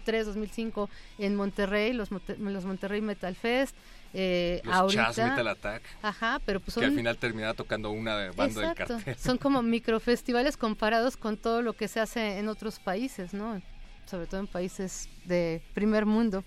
2003, 0.00 0.26
2005 0.26 0.90
en 1.18 1.36
Monterrey, 1.36 1.92
los, 1.92 2.10
los 2.38 2.64
Monterrey 2.64 3.00
Metal 3.00 3.34
Fest. 3.34 3.74
Eh, 4.12 4.60
los 4.64 4.74
ahorita, 4.74 5.12
Chas 5.12 5.30
Metal 5.30 5.48
Attack. 5.48 5.82
Ajá, 6.02 6.40
pero 6.44 6.58
pues 6.58 6.74
son, 6.74 6.80
que 6.80 6.86
al 6.86 6.94
final 6.94 7.16
terminaba 7.16 7.54
tocando 7.54 7.90
una 7.90 8.32
banda 8.32 8.60
del 8.60 8.74
cartel. 8.74 9.16
Son 9.16 9.38
como 9.38 9.62
microfestivales 9.62 10.56
comparados 10.56 11.16
con 11.16 11.36
todo 11.36 11.62
lo 11.62 11.74
que 11.74 11.86
se 11.86 12.00
hace 12.00 12.38
en 12.38 12.48
otros 12.48 12.80
países, 12.80 13.32
¿no? 13.32 13.60
Sobre 14.06 14.26
todo 14.26 14.40
en 14.40 14.48
países 14.48 15.08
de 15.24 15.62
primer 15.74 16.06
mundo 16.06 16.42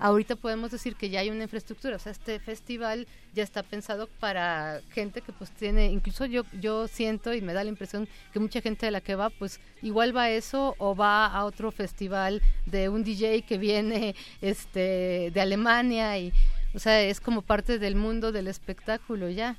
ahorita 0.00 0.36
podemos 0.36 0.70
decir 0.70 0.96
que 0.96 1.10
ya 1.10 1.20
hay 1.20 1.30
una 1.30 1.44
infraestructura, 1.44 1.96
o 1.96 1.98
sea, 1.98 2.12
este 2.12 2.40
festival 2.40 3.06
ya 3.34 3.42
está 3.42 3.62
pensado 3.62 4.08
para 4.18 4.80
gente 4.90 5.20
que 5.20 5.32
pues 5.32 5.50
tiene, 5.50 5.86
incluso 5.86 6.26
yo 6.26 6.42
yo 6.60 6.88
siento 6.88 7.32
y 7.34 7.40
me 7.42 7.52
da 7.52 7.62
la 7.62 7.70
impresión 7.70 8.08
que 8.32 8.40
mucha 8.40 8.60
gente 8.60 8.86
de 8.86 8.92
la 8.92 9.00
que 9.00 9.14
va 9.14 9.30
pues 9.30 9.60
igual 9.82 10.16
va 10.16 10.24
a 10.24 10.30
eso 10.30 10.74
o 10.78 10.96
va 10.96 11.26
a 11.26 11.44
otro 11.44 11.70
festival 11.70 12.42
de 12.66 12.88
un 12.88 13.04
DJ 13.04 13.42
que 13.42 13.58
viene 13.58 14.14
este 14.40 15.30
de 15.32 15.40
Alemania 15.40 16.18
y 16.18 16.32
o 16.74 16.78
sea, 16.78 17.02
es 17.02 17.20
como 17.20 17.42
parte 17.42 17.78
del 17.78 17.96
mundo 17.96 18.32
del 18.32 18.46
espectáculo 18.46 19.28
ya. 19.28 19.56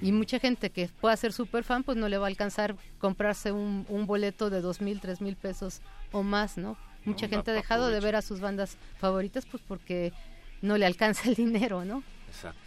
Y 0.00 0.10
mucha 0.12 0.38
gente 0.38 0.70
que 0.70 0.88
pueda 0.88 1.14
ser 1.18 1.34
súper 1.34 1.64
fan, 1.64 1.82
pues 1.82 1.98
no 1.98 2.08
le 2.08 2.16
va 2.16 2.24
a 2.24 2.28
alcanzar 2.28 2.76
comprarse 2.98 3.52
un, 3.52 3.84
un 3.90 4.06
boleto 4.06 4.48
de 4.48 4.62
dos 4.62 4.80
mil, 4.80 5.00
tres 5.00 5.20
mil 5.20 5.36
pesos 5.36 5.82
o 6.12 6.22
más, 6.22 6.56
¿no? 6.56 6.78
Mucha 7.04 7.28
gente 7.28 7.50
ha 7.50 7.54
dejado 7.54 7.88
de 7.88 8.00
ver 8.00 8.16
a 8.16 8.22
sus 8.22 8.40
bandas 8.40 8.76
favoritas 8.98 9.46
pues 9.46 9.62
porque 9.66 10.12
no 10.60 10.78
le 10.78 10.86
alcanza 10.86 11.28
el 11.28 11.34
dinero, 11.34 11.84
¿no? 11.84 12.02
Exacto. 12.28 12.60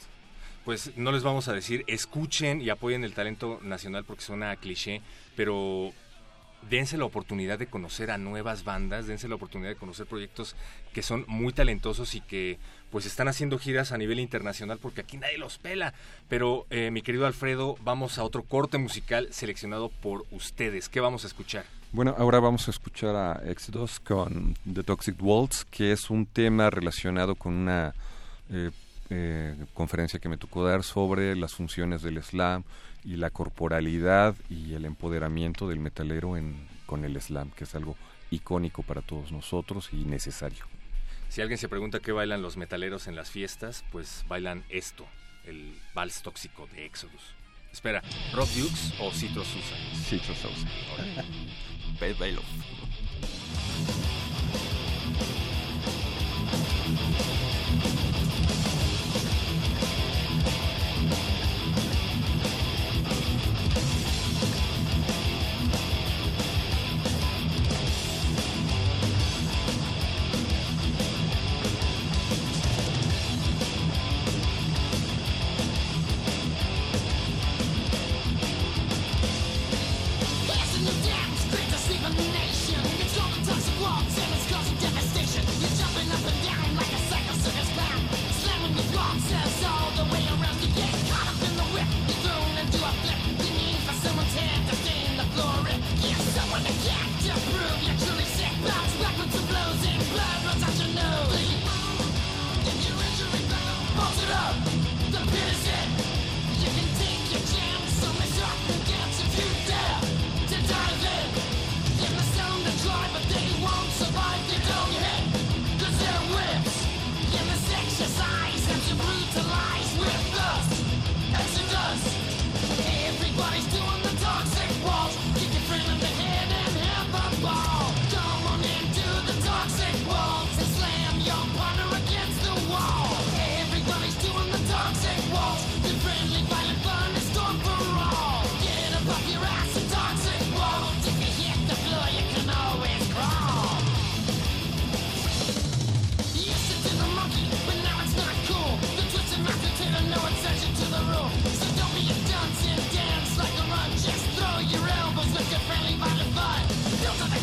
Pues 0.63 0.97
no 0.97 1.11
les 1.11 1.23
vamos 1.23 1.47
a 1.47 1.53
decir, 1.53 1.83
escuchen 1.88 2.59
y 2.59 2.69
apoyen 2.69 3.03
el 3.03 3.13
talento 3.13 3.59
nacional 3.61 4.03
porque 4.03 4.23
suena 4.23 4.51
a 4.51 4.55
cliché, 4.55 5.01
pero 5.36 5.93
dense 6.69 6.97
la 6.97 7.05
oportunidad 7.05 7.59
de 7.59 7.67
conocer 7.67 8.11
a 8.11 8.17
nuevas 8.17 8.63
bandas, 8.63 9.07
dense 9.07 9.27
la 9.27 9.36
oportunidad 9.36 9.69
de 9.69 9.75
conocer 9.75 10.07
proyectos 10.07 10.55
que 10.93 11.03
son 11.03 11.23
muy 11.27 11.53
talentosos 11.53 12.15
y 12.15 12.21
que 12.21 12.57
pues 12.89 13.05
están 13.05 13.27
haciendo 13.27 13.59
giras 13.59 13.91
a 13.91 13.97
nivel 13.97 14.19
internacional 14.19 14.79
porque 14.79 15.01
aquí 15.01 15.17
nadie 15.17 15.38
los 15.38 15.57
pela. 15.57 15.93
Pero 16.29 16.65
eh, 16.69 16.91
mi 16.91 17.01
querido 17.01 17.27
Alfredo, 17.27 17.77
vamos 17.81 18.17
a 18.17 18.23
otro 18.23 18.43
corte 18.43 18.77
musical 18.77 19.27
seleccionado 19.31 19.89
por 19.89 20.25
ustedes. 20.31 20.89
¿Qué 20.89 20.99
vamos 20.99 21.23
a 21.23 21.27
escuchar? 21.27 21.65
Bueno, 21.95 22.13
ahora 22.17 22.41
vamos 22.41 22.67
a 22.67 22.71
escuchar 22.71 23.15
a 23.15 23.41
Exodus 23.49 24.01
con 24.01 24.53
The 24.65 24.83
Toxic 24.83 25.15
Waltz, 25.17 25.63
que 25.63 25.93
es 25.93 26.09
un 26.09 26.25
tema 26.25 26.69
relacionado 26.69 27.35
con 27.35 27.53
una 27.53 27.95
eh, 28.49 28.71
eh, 29.09 29.55
conferencia 29.73 30.19
que 30.19 30.27
me 30.27 30.35
tocó 30.35 30.65
dar 30.65 30.83
sobre 30.83 31.37
las 31.37 31.53
funciones 31.53 32.01
del 32.01 32.21
slam 32.21 32.65
y 33.05 33.15
la 33.15 33.29
corporalidad 33.29 34.35
y 34.49 34.73
el 34.73 34.83
empoderamiento 34.83 35.69
del 35.69 35.79
metalero 35.79 36.35
en, 36.35 36.67
con 36.85 37.05
el 37.05 37.21
slam, 37.21 37.51
que 37.51 37.63
es 37.63 37.73
algo 37.75 37.95
icónico 38.29 38.83
para 38.83 39.01
todos 39.01 39.31
nosotros 39.31 39.87
y 39.93 40.03
necesario. 40.03 40.65
Si 41.29 41.39
alguien 41.39 41.57
se 41.57 41.69
pregunta 41.69 42.01
qué 42.01 42.11
bailan 42.11 42.41
los 42.41 42.57
metaleros 42.57 43.07
en 43.07 43.15
las 43.15 43.31
fiestas, 43.31 43.85
pues 43.93 44.25
bailan 44.27 44.65
esto, 44.67 45.05
el 45.45 45.79
vals 45.93 46.21
tóxico 46.23 46.67
de 46.73 46.85
Exodus. 46.85 47.35
Espera, 47.71 48.01
¿Rock 48.33 48.49
Dukes 48.49 48.93
o 48.99 49.11
Citro 49.11 49.43
Sousa? 49.45 49.75
Citro 50.09 50.33
Sousa. 50.35 50.65
Passing 51.99 52.36
the 52.36 54.14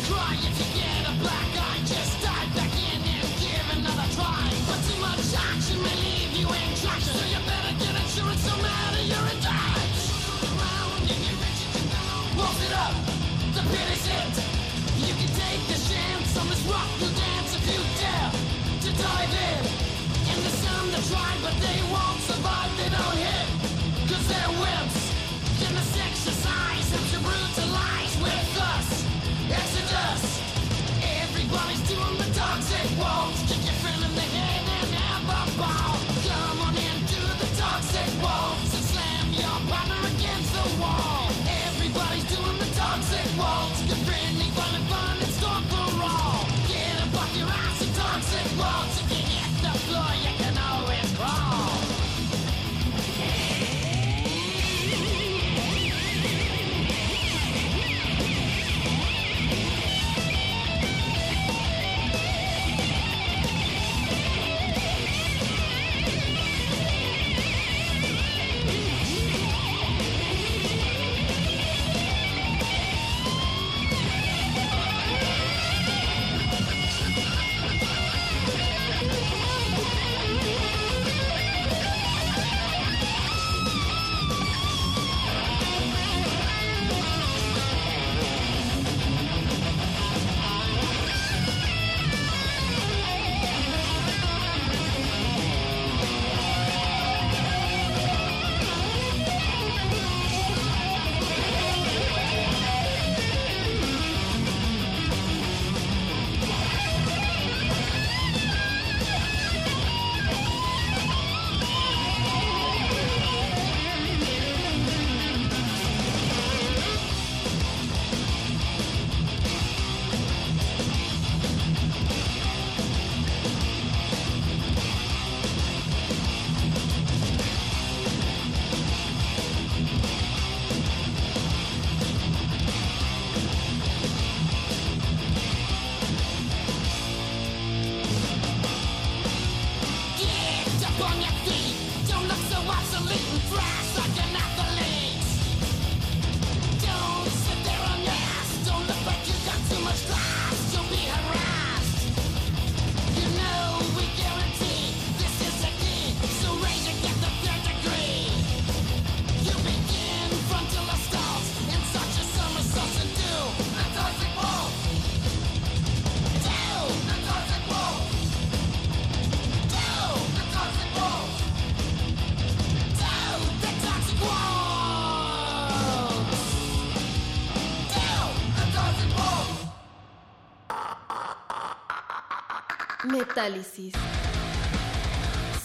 cry 0.05 0.35
if 0.35 0.59
you. 0.59 0.72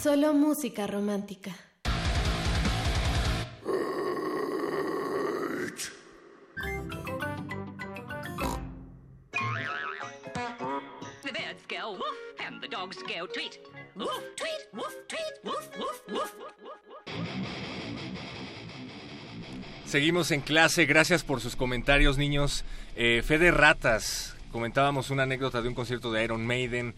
Solo 0.02 0.34
música 0.34 0.88
romántica. 0.88 1.52
The 11.22 11.30
birds 11.30 11.66
go 11.68 11.92
woof 11.92 12.02
and 12.44 12.60
the 12.60 12.66
dogs 12.66 12.96
go 13.04 13.28
tweet. 13.32 13.60
Woof, 13.94 14.24
tweet, 14.34 14.66
woof, 14.72 14.96
tweet, 15.06 15.20
woof, 15.44 15.68
woof, 15.78 16.02
woof. 16.08 16.34
Seguimos 19.86 20.32
en 20.32 20.40
clase, 20.40 20.84
gracias 20.86 21.22
por 21.22 21.40
sus 21.40 21.54
comentarios, 21.54 22.18
niños. 22.18 22.64
Eh, 22.96 23.22
Fede 23.24 23.52
Ratas, 23.52 24.36
comentábamos 24.50 25.10
una 25.10 25.22
anécdota 25.22 25.62
de 25.62 25.68
un 25.68 25.74
concierto 25.74 26.10
de 26.10 26.24
Iron 26.24 26.44
Maiden. 26.44 26.96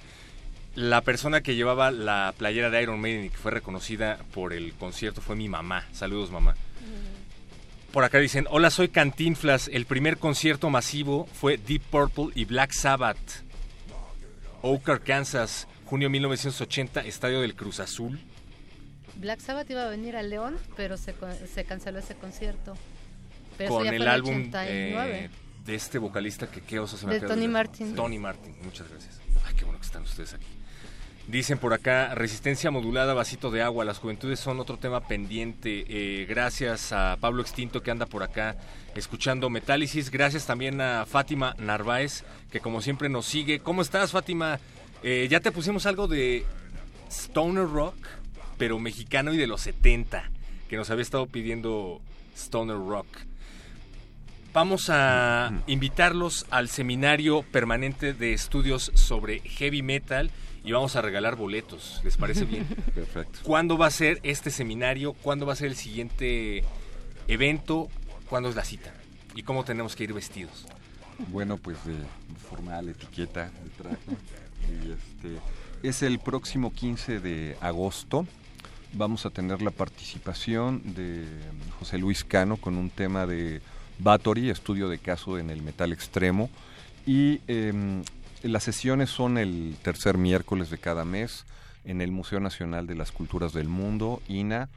La 0.81 1.03
persona 1.03 1.43
que 1.43 1.57
llevaba 1.57 1.91
la 1.91 2.33
playera 2.39 2.70
de 2.70 2.83
Iron 2.83 3.03
Maiden 3.03 3.26
y 3.26 3.28
que 3.28 3.37
fue 3.37 3.51
reconocida 3.51 4.18
por 4.33 4.55
el 4.55 4.72
concierto 4.72 5.20
fue 5.20 5.37
mi 5.37 5.47
mamá. 5.47 5.85
Saludos, 5.93 6.31
mamá. 6.31 6.55
Por 7.93 8.03
acá 8.03 8.18
dicen, 8.18 8.47
hola, 8.49 8.70
soy 8.70 8.89
Cantinflas. 8.89 9.68
El 9.68 9.85
primer 9.85 10.16
concierto 10.16 10.70
masivo 10.70 11.26
fue 11.35 11.59
Deep 11.59 11.83
Purple 11.83 12.28
y 12.35 12.47
Black 12.47 12.72
Sabbath. 12.72 13.18
Oak, 14.62 14.89
Arkansas, 14.89 15.68
junio 15.85 16.09
1980, 16.09 17.03
Estadio 17.03 17.43
del 17.43 17.55
Cruz 17.55 17.78
Azul. 17.78 18.18
Black 19.16 19.41
Sabbath 19.41 19.68
iba 19.68 19.85
a 19.85 19.89
venir 19.91 20.16
a 20.16 20.22
León, 20.22 20.57
pero 20.76 20.97
se, 20.97 21.12
canceló 21.68 21.99
ese 21.99 22.14
concierto. 22.14 22.72
Pero 23.59 23.74
con 23.74 23.87
el 23.87 24.09
álbum 24.09 24.49
89. 24.49 25.24
eh, 25.24 25.31
de 25.66 25.74
este 25.74 25.99
vocalista 25.99 26.51
que 26.51 26.62
qué 26.62 26.78
oso 26.78 26.97
se 26.97 27.07
me 27.07 27.20
De 27.20 27.26
Tony. 27.26 27.49
Martin. 27.49 27.95
Tony 27.95 28.18
Martin, 28.18 28.57
muchas 28.62 28.89
gracias. 28.89 29.20
Ay, 29.45 29.55
qué 29.57 29.64
bueno 29.66 29.78
que 29.78 29.85
están 29.85 30.05
ustedes 30.05 30.33
aquí. 30.33 30.47
Dicen 31.29 31.59
por 31.59 31.73
acá, 31.73 32.14
resistencia 32.14 32.71
modulada, 32.71 33.14
vasito 33.14 33.51
de 33.51 33.62
agua, 33.62 33.85
las 33.85 33.99
juventudes 33.99 34.41
son 34.41 34.59
otro 34.59 34.79
tema 34.79 35.01
pendiente. 35.01 35.85
Eh, 35.89 36.27
gracias 36.29 36.93
a 36.93 37.16
Pablo 37.21 37.43
Extinto 37.43 37.83
que 37.83 37.91
anda 37.91 38.07
por 38.07 38.23
acá 38.23 38.57
escuchando 38.97 39.49
Metálisis. 39.49 40.11
Gracias 40.11 40.47
también 40.47 40.81
a 40.81 41.07
Fátima 41.07 41.55
Narváez, 41.59 42.25
que 42.51 42.61
como 42.61 42.81
siempre 42.81 43.09
nos 43.09 43.27
sigue. 43.27 43.61
¿Cómo 43.61 43.83
estás, 43.83 44.11
Fátima? 44.11 44.59
Eh, 45.03 45.29
ya 45.31 45.41
te 45.41 45.53
pusimos 45.53 45.87
algo 45.87 46.09
de 46.09 46.45
Stoner 47.09 47.68
Rock, 47.68 47.97
pero 48.59 48.79
mexicano 48.79 49.33
y 49.33 49.37
de 49.37 49.47
los 49.47 49.61
70, 49.61 50.31
que 50.68 50.77
nos 50.77 50.91
había 50.91 51.03
estado 51.03 51.27
pidiendo 51.27 52.01
Stoner 52.37 52.77
Rock. 52.77 53.07
Vamos 54.53 54.91
a 54.91 55.53
invitarlos 55.68 56.45
al 56.51 56.68
seminario 56.68 57.43
permanente 57.43 58.14
de 58.14 58.33
estudios 58.33 58.91
sobre 58.95 59.39
heavy 59.41 59.83
metal 59.83 60.33
y 60.65 60.73
vamos 60.73 60.97
a 60.97 61.03
regalar 61.03 61.37
boletos. 61.37 62.01
¿Les 62.05 62.17
parece 62.17 62.45
bien? 62.45 62.67
Perfecto. 62.95 63.41
¿Cuándo 63.43 63.79
va 63.79 63.87
a 63.87 63.91
ser 63.91 64.21
este 64.23 64.51
seminario? 64.51 65.15
¿Cuándo 65.15 65.47
va 65.47 65.55
a 65.55 65.57
ser 65.57 65.69
el 65.69 65.77
siguiente 65.77 66.65
evento? 67.29 67.89
¿Cuándo 68.29 68.49
es 68.49 68.57
la 68.57 68.65
cita? 68.65 68.93
¿Y 69.35 69.43
cómo 69.43 69.65
tenemos 69.65 69.97
que 69.97 70.05
ir 70.05 70.13
vestidos? 70.13 70.67
Bueno, 71.29 71.57
pues 71.57 71.85
de 71.85 71.95
formal, 72.49 72.89
etiqueta, 72.89 73.45
de 73.45 73.71
traje. 73.77 73.97
Y 74.69 74.93
este, 74.93 75.41
es 75.83 76.03
el 76.03 76.19
próximo 76.19 76.73
15 76.73 77.21
de 77.21 77.57
agosto. 77.61 78.27
Vamos 78.93 79.25
a 79.27 79.31
tener 79.31 79.63
la 79.63 79.71
participación 79.71 80.95
de 80.95 81.25
José 81.79 81.99
Luis 81.99 82.25
Cano 82.25 82.57
con 82.57 82.77
un 82.77 82.91
tema 82.91 83.27
de 83.27 83.61
Bathory, 83.99 84.51
estudio 84.51 84.89
de 84.89 84.99
caso 84.99 85.39
en 85.39 85.51
el 85.51 85.63
metal 85.63 85.93
extremo. 85.93 86.51
Y 87.07 87.41
em, 87.47 88.03
las 88.43 88.62
sesiones 88.62 89.11
son 89.11 89.38
el 89.38 89.76
tercer 89.82 90.18
miércoles 90.18 90.70
de 90.70 90.78
cada 90.78 91.05
mes 91.05 91.45
en 91.84 92.01
el 92.01 92.12
Museo 92.12 92.41
Nacional 92.41 92.86
de 92.86 92.95
las 92.95 93.12
Culturas 93.12 93.53
del 93.53 93.68
Mundo, 93.68 94.22
INA, 94.28 94.68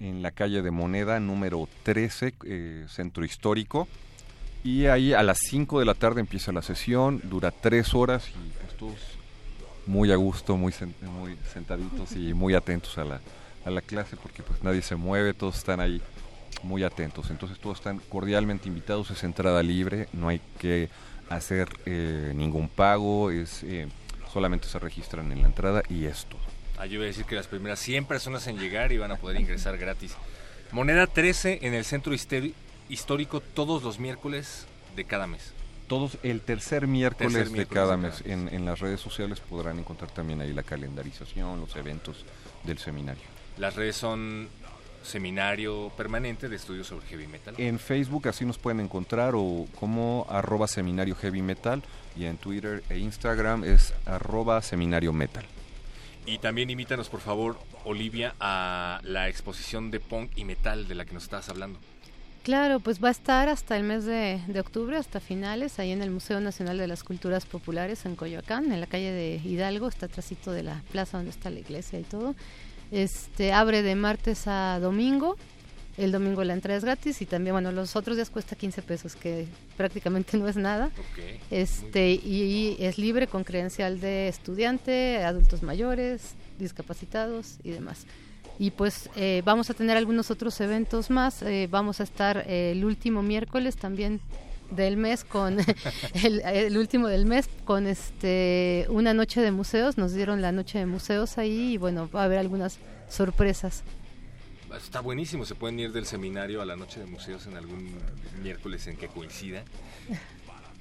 en 0.00 0.22
la 0.22 0.32
calle 0.32 0.62
de 0.62 0.70
Moneda, 0.70 1.20
número 1.20 1.68
13, 1.84 2.34
eh, 2.44 2.86
Centro 2.88 3.24
Histórico. 3.24 3.88
Y 4.62 4.86
ahí 4.86 5.12
a 5.12 5.22
las 5.22 5.38
5 5.48 5.78
de 5.78 5.84
la 5.84 5.94
tarde 5.94 6.20
empieza 6.20 6.52
la 6.52 6.62
sesión, 6.62 7.20
dura 7.24 7.50
3 7.50 7.94
horas 7.94 8.28
y 8.28 8.58
pues 8.60 8.76
todos 8.76 8.98
muy 9.86 10.10
a 10.10 10.16
gusto, 10.16 10.56
muy, 10.56 10.72
muy 11.02 11.36
sentaditos 11.52 12.12
y 12.12 12.32
muy 12.32 12.54
atentos 12.54 12.96
a 12.96 13.04
la, 13.04 13.20
a 13.64 13.70
la 13.70 13.82
clase 13.82 14.16
porque 14.16 14.42
pues 14.42 14.62
nadie 14.62 14.80
se 14.80 14.96
mueve, 14.96 15.34
todos 15.34 15.56
están 15.56 15.80
ahí 15.80 16.00
muy 16.62 16.82
atentos. 16.82 17.30
Entonces 17.30 17.58
todos 17.58 17.78
están 17.78 17.98
cordialmente 18.08 18.68
invitados, 18.68 19.10
es 19.10 19.22
entrada 19.22 19.62
libre, 19.62 20.08
no 20.12 20.28
hay 20.28 20.40
que 20.58 20.88
hacer 21.28 21.68
eh, 21.86 22.32
ningún 22.34 22.68
pago, 22.68 23.30
es 23.30 23.62
eh, 23.64 23.88
solamente 24.32 24.66
se 24.68 24.78
registran 24.78 25.30
en 25.32 25.42
la 25.42 25.48
entrada 25.48 25.82
y 25.88 26.04
es 26.06 26.26
todo. 26.26 26.40
Ah, 26.76 26.86
yo 26.86 26.94
iba 26.94 27.04
a 27.04 27.06
decir 27.06 27.24
que 27.24 27.36
las 27.36 27.46
primeras 27.46 27.78
100 27.78 28.06
personas 28.06 28.46
en 28.46 28.58
llegar 28.58 28.92
iban 28.92 29.12
a 29.12 29.16
poder 29.16 29.40
ingresar 29.40 29.78
gratis. 29.78 30.14
Moneda 30.72 31.06
13 31.06 31.60
en 31.62 31.74
el 31.74 31.84
centro 31.84 32.14
histórico 32.88 33.40
todos 33.40 33.82
los 33.82 34.00
miércoles 34.00 34.66
de 34.96 35.04
cada 35.04 35.26
mes. 35.26 35.52
Todos 35.86 36.18
el 36.22 36.40
tercer 36.40 36.86
miércoles, 36.86 37.32
Tercer 37.32 37.56
de 37.56 37.66
cada 37.66 37.96
mes. 37.96 38.22
En, 38.24 38.48
en 38.52 38.64
las 38.64 38.80
redes 38.80 39.00
sociales 39.00 39.38
podrán 39.40 39.78
encontrar 39.78 40.10
también 40.10 40.40
ahí 40.40 40.52
la 40.52 40.62
calendarización, 40.62 41.60
los 41.60 41.76
eventos 41.76 42.24
del 42.64 42.78
seminario. 42.78 43.22
Las 43.58 43.76
redes 43.76 43.94
son 43.94 44.48
seminario 45.04 45.92
permanente 45.96 46.48
de 46.48 46.56
estudios 46.56 46.86
sobre 46.86 47.06
heavy 47.06 47.26
metal. 47.26 47.54
En 47.58 47.78
Facebook 47.78 48.28
así 48.28 48.44
nos 48.44 48.58
pueden 48.58 48.80
encontrar 48.80 49.34
o 49.36 49.66
como 49.78 50.26
arroba 50.28 50.66
seminario 50.66 51.14
heavy 51.14 51.42
metal 51.42 51.82
y 52.16 52.24
en 52.24 52.36
Twitter 52.36 52.82
e 52.88 52.98
Instagram 52.98 53.64
es 53.64 53.94
arroba 54.06 54.60
seminario 54.62 55.12
metal. 55.12 55.44
Y 56.26 56.38
también 56.38 56.70
invítanos, 56.70 57.10
por 57.10 57.20
favor, 57.20 57.58
Olivia, 57.84 58.34
a 58.40 59.00
la 59.02 59.28
exposición 59.28 59.90
de 59.90 60.00
punk 60.00 60.30
y 60.36 60.44
metal 60.44 60.88
de 60.88 60.94
la 60.94 61.04
que 61.04 61.12
nos 61.12 61.24
estabas 61.24 61.48
hablando. 61.50 61.78
Claro, 62.42 62.80
pues 62.80 63.02
va 63.02 63.08
a 63.08 63.10
estar 63.10 63.48
hasta 63.48 63.76
el 63.76 63.84
mes 63.84 64.04
de, 64.04 64.40
de 64.46 64.60
octubre, 64.60 64.96
hasta 64.98 65.18
finales, 65.18 65.78
ahí 65.78 65.92
en 65.92 66.02
el 66.02 66.10
Museo 66.10 66.40
Nacional 66.40 66.76
de 66.76 66.86
las 66.86 67.02
Culturas 67.02 67.46
Populares 67.46 68.04
en 68.04 68.16
Coyoacán, 68.16 68.70
en 68.70 68.80
la 68.80 68.86
calle 68.86 69.12
de 69.12 69.40
Hidalgo, 69.42 69.88
está 69.88 70.06
atrásito 70.06 70.52
de 70.52 70.62
la 70.62 70.82
plaza 70.92 71.16
donde 71.16 71.30
está 71.30 71.48
la 71.48 71.60
iglesia 71.60 71.98
y 71.98 72.02
todo. 72.02 72.34
Este 72.90 73.52
abre 73.52 73.82
de 73.82 73.94
martes 73.94 74.46
a 74.46 74.78
domingo. 74.80 75.36
El 75.96 76.10
domingo 76.10 76.42
la 76.42 76.54
entrada 76.54 76.76
es 76.76 76.84
gratis 76.84 77.22
y 77.22 77.26
también, 77.26 77.54
bueno, 77.54 77.70
los 77.70 77.94
otros 77.94 78.16
días 78.16 78.28
cuesta 78.28 78.56
15 78.56 78.82
pesos, 78.82 79.14
que 79.14 79.46
prácticamente 79.76 80.36
no 80.38 80.48
es 80.48 80.56
nada. 80.56 80.90
Este 81.50 82.12
y, 82.12 82.76
y 82.80 82.84
es 82.84 82.98
libre 82.98 83.26
con 83.26 83.44
credencial 83.44 84.00
de 84.00 84.28
estudiante, 84.28 85.22
adultos 85.22 85.62
mayores, 85.62 86.34
discapacitados 86.58 87.58
y 87.62 87.70
demás. 87.70 88.06
Y 88.58 88.70
pues 88.70 89.10
eh, 89.16 89.42
vamos 89.44 89.70
a 89.70 89.74
tener 89.74 89.96
algunos 89.96 90.30
otros 90.30 90.60
eventos 90.60 91.10
más. 91.10 91.42
eh, 91.42 91.68
vamos 91.70 92.00
a 92.00 92.04
estar 92.04 92.44
eh, 92.46 92.72
el 92.72 92.84
último 92.84 93.22
miércoles 93.22 93.76
también 93.76 94.20
del 94.70 94.96
mes 94.96 95.24
con 95.24 95.58
el, 96.22 96.76
último 96.76 97.08
del 97.08 97.26
mes 97.26 97.48
con 97.64 97.86
este 97.86 98.86
una 98.88 99.14
noche 99.14 99.40
de 99.40 99.50
museos. 99.50 99.98
Nos 99.98 100.12
dieron 100.12 100.42
la 100.42 100.52
noche 100.52 100.78
de 100.78 100.86
museos 100.86 101.38
ahí 101.38 101.74
y 101.74 101.76
bueno 101.76 102.08
va 102.14 102.22
a 102.22 102.24
haber 102.24 102.38
algunas 102.38 102.78
sorpresas. 103.08 103.84
Está 104.76 105.00
buenísimo, 105.00 105.44
se 105.44 105.54
pueden 105.54 105.78
ir 105.78 105.92
del 105.92 106.04
seminario 106.04 106.60
a 106.60 106.66
la 106.66 106.74
noche 106.74 106.98
de 106.98 107.06
museos 107.06 107.46
en 107.46 107.56
algún 107.56 107.94
miércoles 108.42 108.86
en 108.88 108.96
que 108.96 109.06
coincida. 109.06 109.64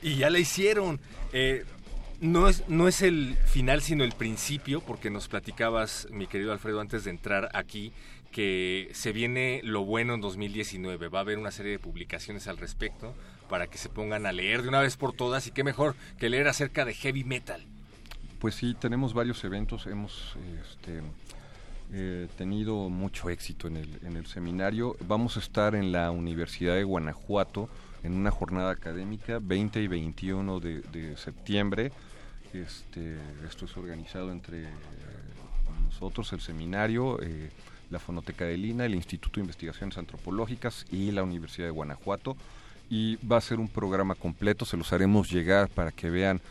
Y 0.01 0.15
ya 0.15 0.31
la 0.31 0.39
hicieron. 0.39 0.99
Eh, 1.31 1.63
no, 2.19 2.49
es, 2.49 2.67
no 2.69 2.87
es 2.87 3.01
el 3.03 3.35
final, 3.45 3.81
sino 3.81 4.03
el 4.03 4.13
principio, 4.13 4.81
porque 4.81 5.11
nos 5.11 5.27
platicabas, 5.27 6.07
mi 6.09 6.25
querido 6.25 6.51
Alfredo, 6.51 6.81
antes 6.81 7.03
de 7.03 7.11
entrar 7.11 7.49
aquí, 7.53 7.93
que 8.31 8.89
se 8.93 9.11
viene 9.11 9.61
lo 9.63 9.85
bueno 9.85 10.15
en 10.15 10.21
2019. 10.21 11.07
Va 11.09 11.19
a 11.19 11.21
haber 11.21 11.37
una 11.37 11.51
serie 11.51 11.73
de 11.73 11.79
publicaciones 11.79 12.47
al 12.47 12.57
respecto 12.57 13.13
para 13.49 13.67
que 13.67 13.77
se 13.77 13.89
pongan 13.89 14.25
a 14.25 14.31
leer 14.31 14.63
de 14.63 14.69
una 14.69 14.81
vez 14.81 14.97
por 14.97 15.13
todas. 15.13 15.47
Y 15.47 15.51
qué 15.51 15.63
mejor 15.63 15.95
que 16.17 16.29
leer 16.29 16.47
acerca 16.47 16.85
de 16.85 16.93
heavy 16.93 17.23
metal. 17.23 17.65
Pues 18.39 18.55
sí, 18.55 18.75
tenemos 18.77 19.13
varios 19.13 19.43
eventos, 19.43 19.87
hemos 19.87 20.35
este, 20.61 21.01
eh, 21.93 22.27
tenido 22.37 22.89
mucho 22.89 23.29
éxito 23.29 23.67
en 23.67 23.77
el, 23.77 24.25
seminario. 24.25 24.97
Vamos 25.07 25.37
a 25.37 25.39
estar 25.39 25.75
en 25.75 25.91
la 25.91 26.11
Universidad 26.11 26.75
de 26.75 26.83
Guanajuato 26.83 27.69
en 28.03 28.13
una 28.13 28.31
jornada 28.31 28.71
académica 28.71 29.39
20 29.41 29.81
y 29.81 29.87
21 29.87 30.59
de, 30.59 30.81
de 30.81 31.15
septiembre. 31.15 31.91
Este, 32.53 33.17
esto 33.47 33.65
es 33.65 33.77
organizado 33.77 34.31
entre 34.31 34.63
eh, 34.63 34.67
nosotros, 35.85 36.33
el 36.33 36.41
seminario, 36.41 37.21
eh, 37.21 37.49
la 37.89 37.99
Fonoteca 37.99 38.45
de 38.45 38.57
Lina, 38.57 38.85
el 38.85 38.95
Instituto 38.95 39.35
de 39.35 39.41
Investigaciones 39.41 39.97
Antropológicas 39.97 40.85
y 40.91 41.11
la 41.11 41.23
Universidad 41.23 41.67
de 41.67 41.71
Guanajuato. 41.71 42.35
Y 42.89 43.15
va 43.25 43.37
a 43.37 43.41
ser 43.41 43.59
un 43.59 43.67
programa 43.67 44.15
completo, 44.15 44.65
se 44.65 44.77
los 44.77 44.93
haremos 44.93 45.29
llegar 45.29 45.69
para 45.69 45.91
que 45.91 46.09
vean 46.09 46.41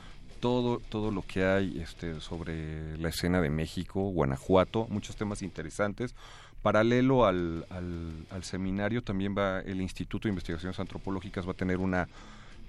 todo, 0.40 0.80
todo 0.88 1.10
lo 1.10 1.22
que 1.22 1.44
hay 1.44 1.80
este, 1.80 2.20
sobre 2.20 2.98
la 2.98 3.10
escena 3.10 3.40
de 3.40 3.50
México, 3.50 4.00
Guanajuato, 4.10 4.86
muchos 4.90 5.14
temas 5.14 5.42
interesantes. 5.42 6.14
Paralelo 6.62 7.26
al, 7.26 7.66
al, 7.70 8.44
seminario 8.44 9.02
también 9.02 9.36
va 9.36 9.60
el 9.60 9.80
Instituto 9.80 10.24
de 10.24 10.30
Investigaciones 10.30 10.78
Antropológicas, 10.78 11.46
va 11.46 11.52
a 11.52 11.56
tener 11.56 11.78
una 11.78 12.08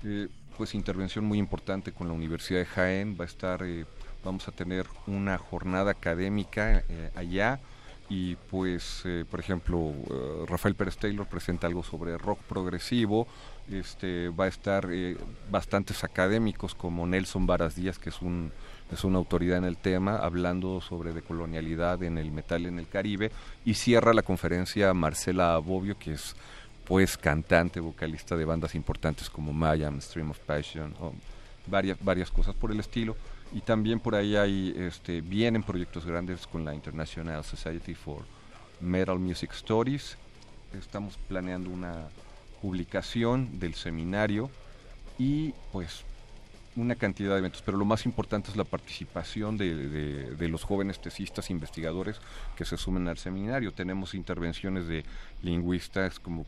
eh, 0.03 0.28
pues 0.57 0.76
intervención 0.76 1.26
muy 1.26 1.38
importante 1.38 1.91
con 1.91 2.07
la 2.07 2.14
Universidad 2.14 2.59
de 2.59 2.66
Jaén, 2.66 3.18
va 3.20 3.24
a 3.24 3.28
estar 3.28 3.64
eh, 3.64 3.86
vamos 4.24 4.47
a 4.47 4.51
tener 4.51 4.86
una 5.07 5.38
jornada 5.38 5.91
académica 5.91 6.84
eh, 6.89 7.11
allá. 7.16 7.59
Y 8.09 8.36
pues, 8.36 9.01
eh, 9.05 9.26
por 9.30 9.39
ejemplo, 9.39 9.93
Rafael 10.47 10.76
Pérez 10.76 10.97
Taylor 10.97 11.26
presenta 11.26 11.68
algo 11.68 11.84
sobre 11.84 12.18
rock 12.18 12.39
progresivo, 12.41 13.28
este, 13.72 14.30
va 14.30 14.45
a 14.45 14.47
estar 14.47 14.88
eh, 14.91 15.18
bastantes 15.49 16.03
académicos 16.03 16.76
como 16.76 17.07
Nelson 17.07 17.45
Varas 17.45 17.76
Díaz, 17.76 17.99
que 17.99 18.09
es 18.09 18.22
un 18.22 18.51
es 18.91 19.03
una 19.03 19.18
autoridad 19.18 19.57
en 19.57 19.64
el 19.64 19.78
tema, 19.78 20.18
hablando 20.18 20.80
sobre 20.80 21.14
decolonialidad 21.14 22.03
en 22.03 22.18
el 22.18 22.32
metal 22.32 22.66
en 22.66 22.78
el 22.78 22.88
Caribe, 22.88 23.32
y 23.66 23.74
cierra 23.74 24.14
la 24.14 24.22
conferencia 24.22 24.93
Marcela 24.93 25.57
Bobbio, 25.57 25.97
que 25.97 26.14
es 26.14 26.36
pues 26.86 27.18
cantante, 27.18 27.80
vocalista 27.80 28.36
de 28.36 28.45
bandas 28.45 28.76
importantes 28.76 29.30
como 29.30 29.53
Mayam, 29.53 29.99
Stream 29.99 30.32
of 30.32 30.39
Passion, 30.39 30.93
o 30.99 31.14
varias, 31.68 31.97
varias 32.03 32.30
cosas 32.30 32.53
por 32.55 32.72
el 32.72 32.80
estilo. 32.80 33.16
Y 33.53 33.61
también 33.61 33.99
por 33.99 34.16
ahí 34.16 34.36
hay, 34.36 34.74
este, 34.78 35.22
vienen 35.22 35.64
proyectos 35.64 36.05
grandes 36.05 36.45
con 36.45 36.66
la 36.66 36.74
International 36.74 37.43
Society 37.43 37.95
for 37.95 38.24
Metal 38.82 39.18
Music 39.18 39.51
Stories. 39.53 40.18
Estamos 40.74 41.18
planeando 41.28 41.70
una 41.70 42.09
publicación 42.64 43.59
del 43.59 43.74
seminario 43.74 44.49
y 45.20 45.53
pues 45.74 46.05
una 46.78 46.95
cantidad 46.95 47.34
de 47.34 47.39
eventos, 47.39 47.61
pero 47.61 47.78
lo 47.78 47.84
más 47.84 48.05
importante 48.05 48.49
es 48.51 48.55
la 48.55 48.64
participación 48.64 49.57
de, 49.57 49.76
de, 49.76 50.36
de, 50.36 50.47
los 50.47 50.64
jóvenes 50.64 51.01
tesistas 51.01 51.49
investigadores 51.49 52.22
que 52.55 52.64
se 52.64 52.78
sumen 52.78 53.09
al 53.09 53.18
seminario. 53.18 53.74
Tenemos 53.74 54.14
intervenciones 54.14 54.88
de 54.88 55.03
lingüistas 55.43 56.22
como 56.22 56.45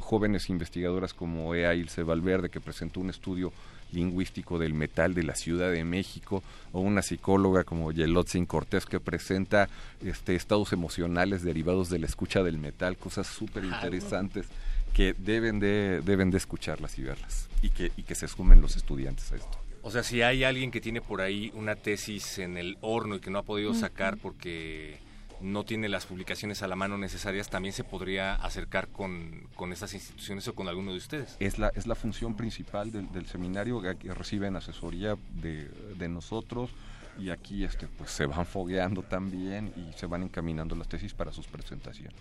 jóvenes 0.00 0.48
investigadoras 0.48 1.12
como 1.12 1.54
Ea 1.54 1.74
Ilse 1.74 2.04
Valverde, 2.04 2.48
que 2.48 2.60
presentó 2.60 3.00
un 3.00 3.10
estudio 3.10 3.52
lingüístico 3.92 4.58
del 4.58 4.72
metal 4.72 5.12
de 5.12 5.24
la 5.24 5.34
Ciudad 5.34 5.70
de 5.70 5.84
México, 5.84 6.42
o 6.72 6.80
una 6.80 7.02
psicóloga 7.02 7.64
como 7.64 7.92
Yelotzin 7.92 8.46
Cortés, 8.46 8.86
que 8.86 8.98
presenta 8.98 9.68
este, 10.02 10.36
estados 10.36 10.72
emocionales 10.72 11.42
derivados 11.42 11.90
de 11.90 11.98
la 11.98 12.06
escucha 12.06 12.42
del 12.42 12.56
metal, 12.56 12.96
cosas 12.96 13.26
súper 13.26 13.64
interesantes 13.64 14.46
que 14.94 15.14
deben 15.14 15.60
de, 15.60 16.00
deben 16.04 16.30
de 16.30 16.38
escucharlas 16.38 16.98
y 16.98 17.02
verlas, 17.02 17.48
y 17.62 17.70
que, 17.70 17.92
y 17.96 18.02
que 18.02 18.14
se 18.14 18.28
sumen 18.28 18.60
los 18.60 18.76
estudiantes 18.76 19.32
a 19.32 19.36
esto. 19.36 19.58
O 19.82 19.90
sea, 19.90 20.02
si 20.02 20.22
hay 20.22 20.44
alguien 20.44 20.70
que 20.70 20.80
tiene 20.80 21.00
por 21.00 21.20
ahí 21.22 21.50
una 21.54 21.74
tesis 21.74 22.38
en 22.38 22.58
el 22.58 22.76
horno 22.82 23.16
y 23.16 23.20
que 23.20 23.30
no 23.30 23.38
ha 23.38 23.42
podido 23.42 23.72
sacar 23.72 24.18
porque 24.18 24.98
no 25.40 25.64
tiene 25.64 25.88
las 25.88 26.06
publicaciones 26.06 26.62
a 26.62 26.68
la 26.68 26.76
mano 26.76 26.98
necesarias, 26.98 27.48
también 27.48 27.72
se 27.72 27.82
podría 27.82 28.34
acercar 28.34 28.88
con, 28.88 29.48
con 29.56 29.72
estas 29.72 29.94
instituciones 29.94 30.46
o 30.48 30.54
con 30.54 30.68
alguno 30.68 30.92
de 30.92 30.98
ustedes. 30.98 31.36
Es 31.40 31.58
la, 31.58 31.68
es 31.74 31.86
la 31.86 31.94
función 31.94 32.36
principal 32.36 32.92
del, 32.92 33.10
del 33.12 33.26
seminario, 33.26 33.80
que 33.80 34.12
reciben 34.12 34.56
asesoría 34.56 35.16
de, 35.40 35.68
de, 35.96 36.08
nosotros 36.08 36.70
y 37.18 37.30
aquí 37.30 37.64
este, 37.64 37.86
pues, 37.86 38.10
se 38.10 38.26
van 38.26 38.44
fogueando 38.44 39.02
también 39.02 39.72
y 39.76 39.98
se 39.98 40.06
van 40.06 40.22
encaminando 40.24 40.74
las 40.74 40.88
tesis 40.88 41.14
para 41.14 41.32
sus 41.32 41.46
presentaciones. 41.46 42.20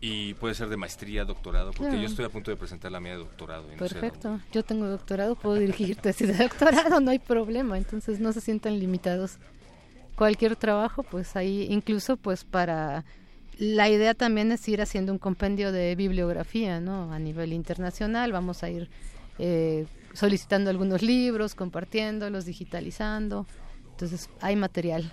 Y 0.00 0.34
puede 0.34 0.54
ser 0.54 0.68
de 0.68 0.76
maestría, 0.76 1.24
doctorado, 1.24 1.72
porque 1.72 1.90
claro. 1.90 2.02
yo 2.02 2.06
estoy 2.06 2.24
a 2.24 2.28
punto 2.28 2.52
de 2.52 2.56
presentar 2.56 2.92
la 2.92 3.00
mía 3.00 3.12
de 3.12 3.18
doctorado. 3.18 3.66
Y 3.68 3.72
no 3.72 3.78
Perfecto, 3.78 4.38
sé 4.38 4.44
yo 4.52 4.62
tengo 4.62 4.86
doctorado, 4.86 5.34
puedo 5.34 5.56
dirigir 5.56 5.96
tesis 5.96 6.28
de 6.38 6.44
doctorado, 6.44 7.00
no 7.00 7.10
hay 7.10 7.18
problema, 7.18 7.76
entonces 7.76 8.20
no 8.20 8.32
se 8.32 8.40
sientan 8.40 8.78
limitados. 8.78 9.38
Cualquier 10.14 10.54
trabajo, 10.56 11.02
pues 11.02 11.36
ahí, 11.36 11.66
incluso 11.70 12.16
pues 12.16 12.44
para... 12.44 13.04
La 13.58 13.88
idea 13.88 14.14
también 14.14 14.52
es 14.52 14.68
ir 14.68 14.80
haciendo 14.80 15.12
un 15.12 15.18
compendio 15.18 15.72
de 15.72 15.96
bibliografía, 15.96 16.78
¿no? 16.78 17.12
A 17.12 17.18
nivel 17.18 17.52
internacional, 17.52 18.30
vamos 18.30 18.62
a 18.62 18.70
ir 18.70 18.88
eh, 19.40 19.84
solicitando 20.12 20.70
algunos 20.70 21.02
libros, 21.02 21.56
compartiéndolos, 21.56 22.44
digitalizando. 22.44 23.48
Entonces, 23.90 24.30
hay 24.40 24.54
material. 24.54 25.12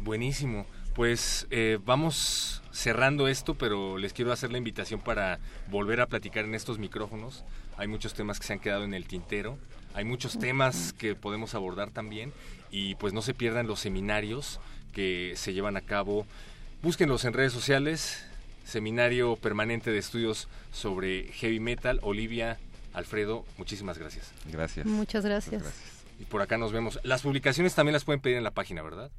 Buenísimo. 0.00 0.66
Pues 0.94 1.46
eh, 1.50 1.78
vamos 1.84 2.62
cerrando 2.70 3.28
esto, 3.28 3.54
pero 3.54 3.98
les 3.98 4.12
quiero 4.12 4.32
hacer 4.32 4.50
la 4.52 4.58
invitación 4.58 5.00
para 5.00 5.38
volver 5.70 6.00
a 6.00 6.06
platicar 6.06 6.44
en 6.44 6.54
estos 6.54 6.78
micrófonos. 6.78 7.44
Hay 7.76 7.86
muchos 7.88 8.14
temas 8.14 8.38
que 8.38 8.46
se 8.46 8.52
han 8.52 8.58
quedado 8.58 8.84
en 8.84 8.92
el 8.92 9.06
tintero, 9.06 9.58
hay 9.94 10.04
muchos 10.04 10.38
temas 10.38 10.92
que 10.92 11.14
podemos 11.14 11.54
abordar 11.54 11.90
también 11.90 12.32
y 12.70 12.94
pues 12.96 13.12
no 13.12 13.22
se 13.22 13.34
pierdan 13.34 13.66
los 13.66 13.80
seminarios 13.80 14.60
que 14.92 15.32
se 15.36 15.54
llevan 15.54 15.76
a 15.76 15.80
cabo. 15.80 16.26
Búsquenlos 16.82 17.24
en 17.24 17.32
redes 17.32 17.52
sociales, 17.52 18.24
Seminario 18.64 19.36
Permanente 19.36 19.90
de 19.90 19.98
Estudios 19.98 20.48
sobre 20.72 21.24
Heavy 21.32 21.60
Metal, 21.60 21.98
Olivia, 22.02 22.58
Alfredo, 22.92 23.44
muchísimas 23.56 23.98
gracias. 23.98 24.32
Gracias. 24.50 24.86
Muchas 24.86 25.24
gracias. 25.24 25.62
Muchas 25.62 25.72
gracias. 25.72 26.02
Y 26.20 26.24
por 26.24 26.42
acá 26.42 26.58
nos 26.58 26.72
vemos. 26.72 27.00
Las 27.02 27.22
publicaciones 27.22 27.74
también 27.74 27.94
las 27.94 28.04
pueden 28.04 28.20
pedir 28.20 28.36
en 28.36 28.44
la 28.44 28.50
página, 28.50 28.82
¿verdad? 28.82 29.10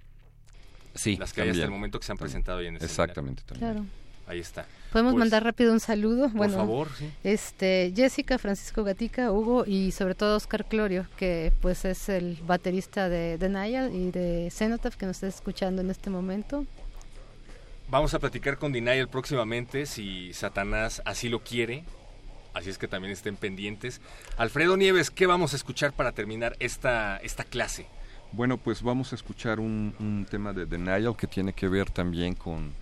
Sí, 0.96 1.18
las 1.18 1.34
que 1.34 1.42
hay 1.42 1.50
hasta 1.50 1.64
el 1.64 1.72
momento 1.72 2.00
que 2.00 2.06
se 2.06 2.12
han 2.12 2.18
presentado 2.18 2.60
ahí 2.60 2.68
en 2.68 2.76
el 2.76 2.84
Exactamente, 2.84 3.44
también. 3.46 3.72
Claro. 3.72 3.86
Ahí 4.26 4.40
está. 4.40 4.66
Podemos 4.92 5.14
pues, 5.14 5.20
mandar 5.20 5.44
rápido 5.44 5.74
un 5.74 5.80
saludo. 5.80 6.28
Por 6.30 6.38
bueno, 6.38 6.56
favor, 6.56 6.88
sí. 6.98 7.10
Este, 7.24 7.92
Jessica, 7.96 8.38
Francisco 8.38 8.84
Gatica, 8.84 9.32
Hugo 9.32 9.66
y 9.66 9.92
sobre 9.92 10.16
todo 10.16 10.38
Oscar 10.38 10.66
Clorio, 10.66 11.08
que 11.18 11.52
pues 11.62 11.84
es 11.84 12.08
el 12.10 12.38
baterista 12.46 13.10
de, 13.10 13.38
de 13.38 13.50
Nayal 13.50 13.94
y 13.94 14.12
de 14.12 14.50
Cenotaph 14.52 14.96
que 14.96 15.06
nos 15.06 15.18
está 15.18 15.28
escuchando 15.28 15.82
en 15.82 15.90
este 15.90 16.10
momento. 16.10 16.66
Vamos 17.90 18.14
a 18.14 18.20
platicar 18.20 18.58
con 18.58 18.72
Denial 18.72 19.08
próximamente 19.10 19.86
si 19.86 20.34
Satanás 20.34 21.02
así 21.06 21.30
lo 21.30 21.44
quiere. 21.44 21.84
Así 22.54 22.70
es 22.70 22.78
que 22.78 22.88
también 22.88 23.12
estén 23.12 23.36
pendientes. 23.36 24.00
Alfredo 24.38 24.78
Nieves, 24.78 25.10
¿qué 25.10 25.26
vamos 25.26 25.54
a 25.54 25.56
escuchar 25.56 25.92
para 25.94 26.12
terminar 26.12 26.56
esta, 26.60 27.18
esta 27.18 27.44
clase? 27.44 27.88
Bueno, 28.34 28.58
pues 28.58 28.82
vamos 28.82 29.12
a 29.12 29.16
escuchar 29.16 29.60
un, 29.60 30.26
tema 30.28 30.54
de 30.54 30.66
Denial 30.66 31.16
que 31.16 31.28
tiene 31.28 31.54
que 31.54 31.68
ver 31.68 31.92
también 31.92 32.34
con 32.34 32.74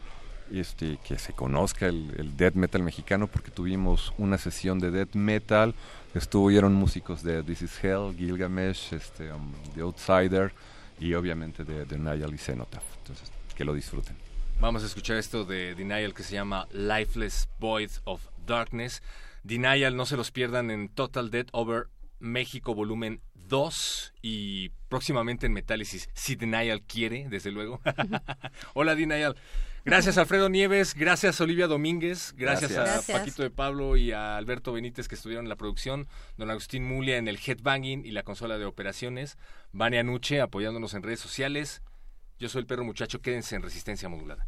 este, 0.49 0.97
que 1.05 1.19
se 1.19 1.33
conozca 1.33 1.87
el, 1.87 2.09
el, 2.17 2.37
death 2.37 2.53
metal 2.53 2.81
mexicano 2.81 3.27
porque 3.27 3.51
tuvimos 3.51 4.13
una 4.17 4.37
sesión 4.37 4.79
de 4.79 4.91
death 4.91 5.13
metal, 5.13 5.75
estuvieron 6.13 6.73
músicos 6.73 7.21
de 7.21 7.43
This 7.43 7.63
Is 7.63 7.83
Hell, 7.83 8.15
Gilgamesh, 8.17 8.93
este, 8.93 9.33
um, 9.33 9.51
The 9.75 9.81
Outsider 9.81 10.53
y 11.01 11.13
obviamente 11.15 11.65
de 11.65 11.83
Denial 11.83 12.33
y 12.33 12.37
Cenotaph. 12.37 12.83
Entonces, 12.99 13.29
que 13.53 13.65
lo 13.65 13.73
disfruten. 13.73 14.15
Vamos 14.61 14.83
a 14.83 14.85
escuchar 14.85 15.17
esto 15.17 15.43
de 15.43 15.75
Denial 15.75 16.13
que 16.13 16.23
se 16.23 16.35
llama 16.35 16.69
Lifeless 16.71 17.49
Void 17.59 17.91
of 18.05 18.21
Darkness. 18.45 19.03
Denial, 19.43 19.97
no 19.97 20.05
se 20.05 20.15
los 20.15 20.31
pierdan 20.31 20.71
en 20.71 20.87
Total 20.87 21.29
Death 21.29 21.49
Over 21.51 21.87
México 22.21 22.73
volumen 22.73 23.21
2 23.33 24.13
y 24.21 24.69
próximamente 24.87 25.45
en 25.45 25.53
Metálisis, 25.53 26.09
si 26.13 26.35
Denial 26.35 26.83
quiere, 26.83 27.27
desde 27.29 27.51
luego. 27.51 27.81
Hola 28.73 28.95
Denial. 28.95 29.35
Gracias 29.83 30.19
Alfredo 30.19 30.47
Nieves, 30.47 30.93
gracias 30.93 31.41
Olivia 31.41 31.65
Domínguez, 31.65 32.35
gracias, 32.37 32.71
gracias, 32.71 33.09
a 33.09 33.13
Paquito 33.13 33.41
de 33.41 33.49
Pablo 33.49 33.97
y 33.97 34.11
a 34.11 34.37
Alberto 34.37 34.73
Benítez 34.73 35.07
que 35.07 35.15
estuvieron 35.15 35.45
en 35.45 35.49
la 35.49 35.55
producción, 35.55 36.07
don 36.37 36.51
Agustín 36.51 36.83
Mulia 36.85 37.17
en 37.17 37.27
el 37.27 37.39
headbanging 37.43 38.05
y 38.05 38.11
la 38.11 38.21
consola 38.21 38.59
de 38.59 38.65
operaciones, 38.65 39.39
Vania 39.71 40.03
Nuche 40.03 40.39
apoyándonos 40.39 40.93
en 40.93 41.01
redes 41.01 41.19
sociales. 41.19 41.81
Yo 42.37 42.47
soy 42.47 42.61
el 42.61 42.67
perro 42.67 42.83
muchacho, 42.83 43.21
quédense 43.21 43.55
en 43.55 43.63
resistencia 43.63 44.07
modulada. 44.07 44.45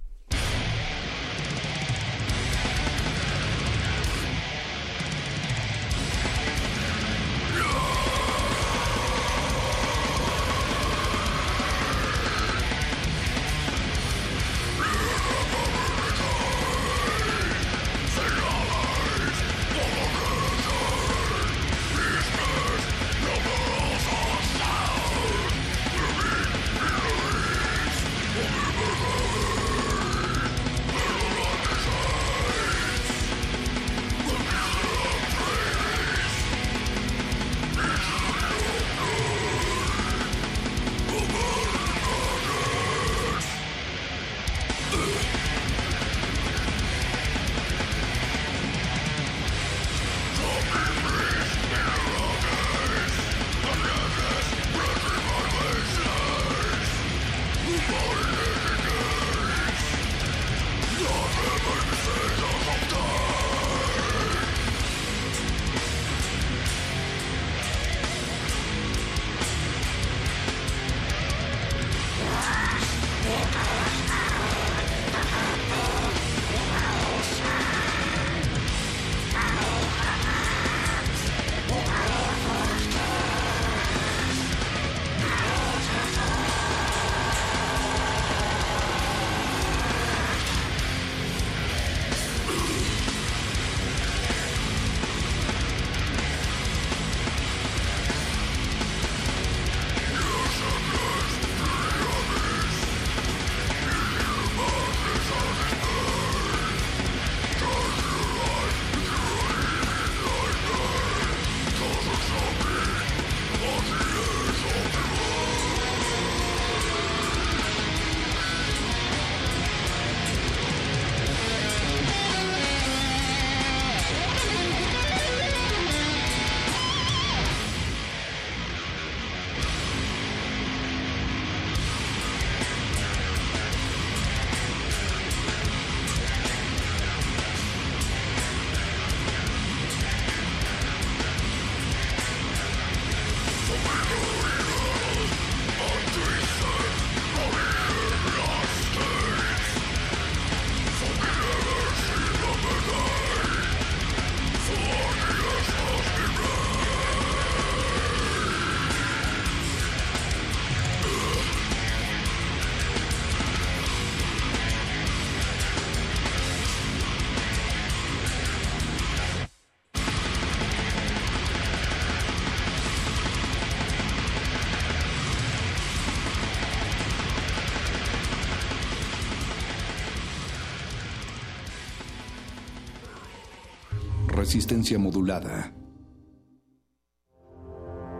Resistencia 184.53 184.99
modulada. 184.99 185.73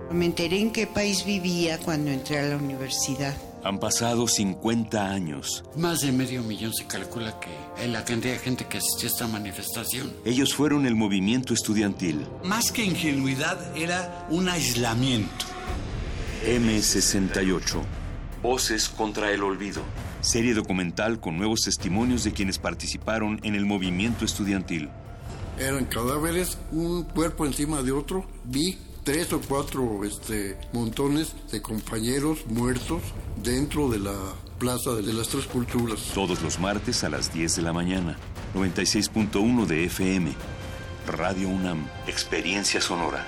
Me 0.10 0.26
enteré 0.26 0.62
en 0.62 0.72
qué 0.72 0.88
país 0.88 1.26
vivía 1.26 1.78
cuando 1.78 2.10
entré 2.10 2.40
a 2.40 2.44
la 2.44 2.58
universidad. 2.58 3.38
Han 3.64 3.80
pasado 3.80 4.28
50 4.28 5.12
años. 5.12 5.64
Más 5.78 6.00
de 6.02 6.12
medio 6.12 6.42
millón 6.42 6.74
se 6.74 6.86
calcula 6.88 7.40
que 7.40 7.52
es 7.84 7.88
la 7.88 8.04
cantidad 8.04 8.34
de 8.34 8.40
gente 8.40 8.66
que 8.66 8.80
asistió 8.80 9.10
a 9.10 9.12
esta 9.12 9.28
manifestación. 9.28 10.12
Ellos 10.26 10.56
fueron 10.56 10.88
el 10.88 10.96
movimiento 10.96 11.54
estudiantil. 11.54 12.26
Más 12.44 12.72
que 12.72 12.84
ingenuidad, 12.84 13.78
era 13.78 14.26
un 14.32 14.50
aislamiento. 14.50 15.46
M68. 16.48 17.80
Voces 18.42 18.90
contra 18.90 19.32
el 19.32 19.44
olvido. 19.44 19.84
Serie 20.22 20.56
documental 20.56 21.20
con 21.20 21.38
nuevos 21.38 21.62
testimonios 21.62 22.24
de 22.24 22.32
quienes 22.32 22.58
participaron 22.58 23.40
en 23.44 23.54
el 23.54 23.68
movimiento 23.68 24.26
estudiantil. 24.26 24.90
Eran 25.60 25.86
cadáveres, 25.86 26.58
un 26.72 27.04
cuerpo 27.04 27.46
encima 27.46 27.82
de 27.84 27.92
otro. 27.92 28.26
Vi 28.46 28.78
tres 29.04 29.32
o 29.34 29.42
cuatro 29.42 30.04
este, 30.04 30.58
montones 30.72 31.36
de 31.52 31.62
compañeros 31.62 32.46
muertos 32.48 33.02
dentro 33.44 33.90
de 33.90 34.00
la 34.00 34.16
Plaza 34.60 34.92
de 34.96 35.14
las 35.14 35.28
Tres 35.28 35.46
Culturas. 35.46 36.00
Todos 36.14 36.42
los 36.42 36.60
martes 36.60 37.04
a 37.04 37.10
las 37.10 37.34
10 37.34 37.58
de 37.58 37.62
la 37.62 37.74
mañana. 37.74 38.18
96.1 38.56 39.66
de 39.66 39.86
FM. 39.86 40.34
Radio 41.08 41.50
UNAM. 41.50 41.86
Experiencia 42.08 42.80
sonora. 42.80 43.28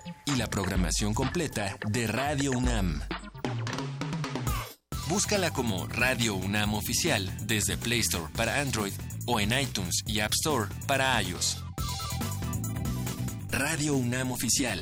y 0.33 0.37
la 0.37 0.47
programación 0.47 1.13
completa 1.13 1.77
de 1.89 2.07
Radio 2.07 2.51
UNAM. 2.51 3.01
Búscala 5.07 5.51
como 5.51 5.87
Radio 5.87 6.35
UNAM 6.35 6.73
Oficial 6.73 7.29
desde 7.45 7.77
Play 7.77 7.99
Store 7.99 8.31
para 8.35 8.61
Android 8.61 8.93
o 9.25 9.39
en 9.39 9.57
iTunes 9.57 10.03
y 10.05 10.19
App 10.19 10.31
Store 10.33 10.69
para 10.87 11.21
iOS. 11.21 11.63
Radio 13.49 13.95
UNAM 13.95 14.31
Oficial. 14.31 14.79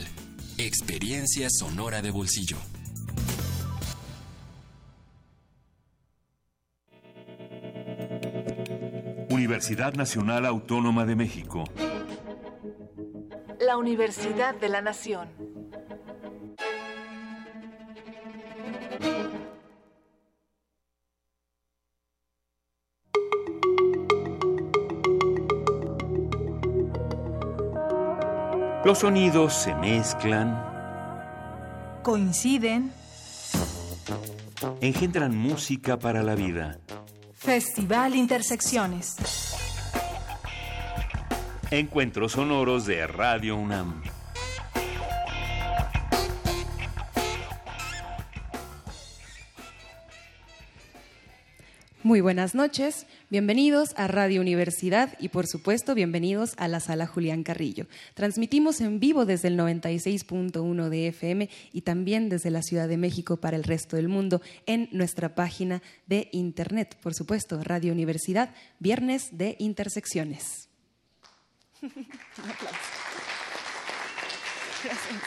Experiencia 0.57 1.47
sonora 1.49 2.01
de 2.01 2.11
bolsillo. 2.11 2.57
Universidad 9.29 9.93
Nacional 9.93 10.45
Autónoma 10.45 11.05
de 11.05 11.15
México. 11.15 11.63
La 13.59 13.77
Universidad 13.77 14.55
de 14.55 14.69
la 14.69 14.81
Nación. 14.81 15.27
Los 28.85 28.99
sonidos 28.99 29.53
se 29.53 29.75
mezclan, 29.75 30.65
Coinciden. 32.01 32.91
engendran 34.79 35.35
música 35.37 35.99
para 35.99 36.23
la 36.23 36.33
vida. 36.33 36.79
Festival 37.33 38.15
Intersecciones. 38.15 39.48
Encuentros 41.71 42.31
sonoros 42.31 42.87
de 42.87 43.05
Radio 43.05 43.55
UNAM. 43.55 44.01
Muy 52.01 52.21
buenas 52.21 52.55
noches, 52.55 53.05
bienvenidos 53.29 53.93
a 53.97 54.07
Radio 54.07 54.41
Universidad 54.41 55.15
y 55.19 55.29
por 55.29 55.45
supuesto 55.45 55.93
bienvenidos 55.93 56.55
a 56.57 56.67
la 56.67 56.79
sala 56.79 57.05
Julián 57.05 57.43
Carrillo. 57.43 57.85
Transmitimos 58.15 58.81
en 58.81 58.99
vivo 58.99 59.27
desde 59.27 59.49
el 59.49 59.59
96.1 59.59 60.89
de 60.89 61.07
FM 61.09 61.49
y 61.71 61.81
también 61.81 62.29
desde 62.29 62.49
la 62.49 62.63
Ciudad 62.63 62.87
de 62.87 62.97
México 62.97 63.37
para 63.37 63.57
el 63.57 63.63
resto 63.63 63.95
del 63.95 64.07
mundo 64.07 64.41
en 64.65 64.89
nuestra 64.91 65.35
página 65.35 65.83
de 66.07 66.29
internet, 66.31 66.97
por 66.99 67.13
supuesto, 67.13 67.61
Radio 67.61 67.93
Universidad, 67.93 68.55
viernes 68.79 69.37
de 69.37 69.55
intersecciones. 69.59 70.68
Un 71.81 72.49
aplauso. 72.49 72.77
Gracias. 74.83 75.19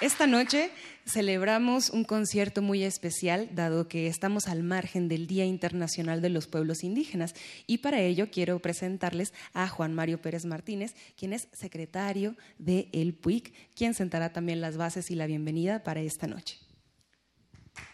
Esta 0.00 0.26
noche 0.26 0.70
celebramos 1.06 1.90
un 1.90 2.04
concierto 2.04 2.62
muy 2.62 2.84
especial, 2.84 3.48
dado 3.52 3.88
que 3.88 4.06
estamos 4.06 4.46
al 4.48 4.62
margen 4.62 5.08
del 5.08 5.26
Día 5.26 5.44
Internacional 5.44 6.22
de 6.22 6.30
los 6.30 6.46
Pueblos 6.46 6.84
Indígenas. 6.84 7.34
Y 7.66 7.78
para 7.78 8.00
ello 8.00 8.30
quiero 8.30 8.58
presentarles 8.60 9.34
a 9.52 9.68
Juan 9.68 9.94
Mario 9.94 10.22
Pérez 10.22 10.44
Martínez, 10.44 10.94
quien 11.16 11.32
es 11.32 11.48
secretario 11.52 12.36
de 12.58 12.88
El 12.92 13.14
PUIC, 13.14 13.52
quien 13.74 13.92
sentará 13.92 14.32
también 14.32 14.60
las 14.60 14.76
bases 14.76 15.10
y 15.10 15.14
la 15.16 15.26
bienvenida 15.26 15.82
para 15.82 16.00
esta 16.00 16.26
noche. 16.26 16.58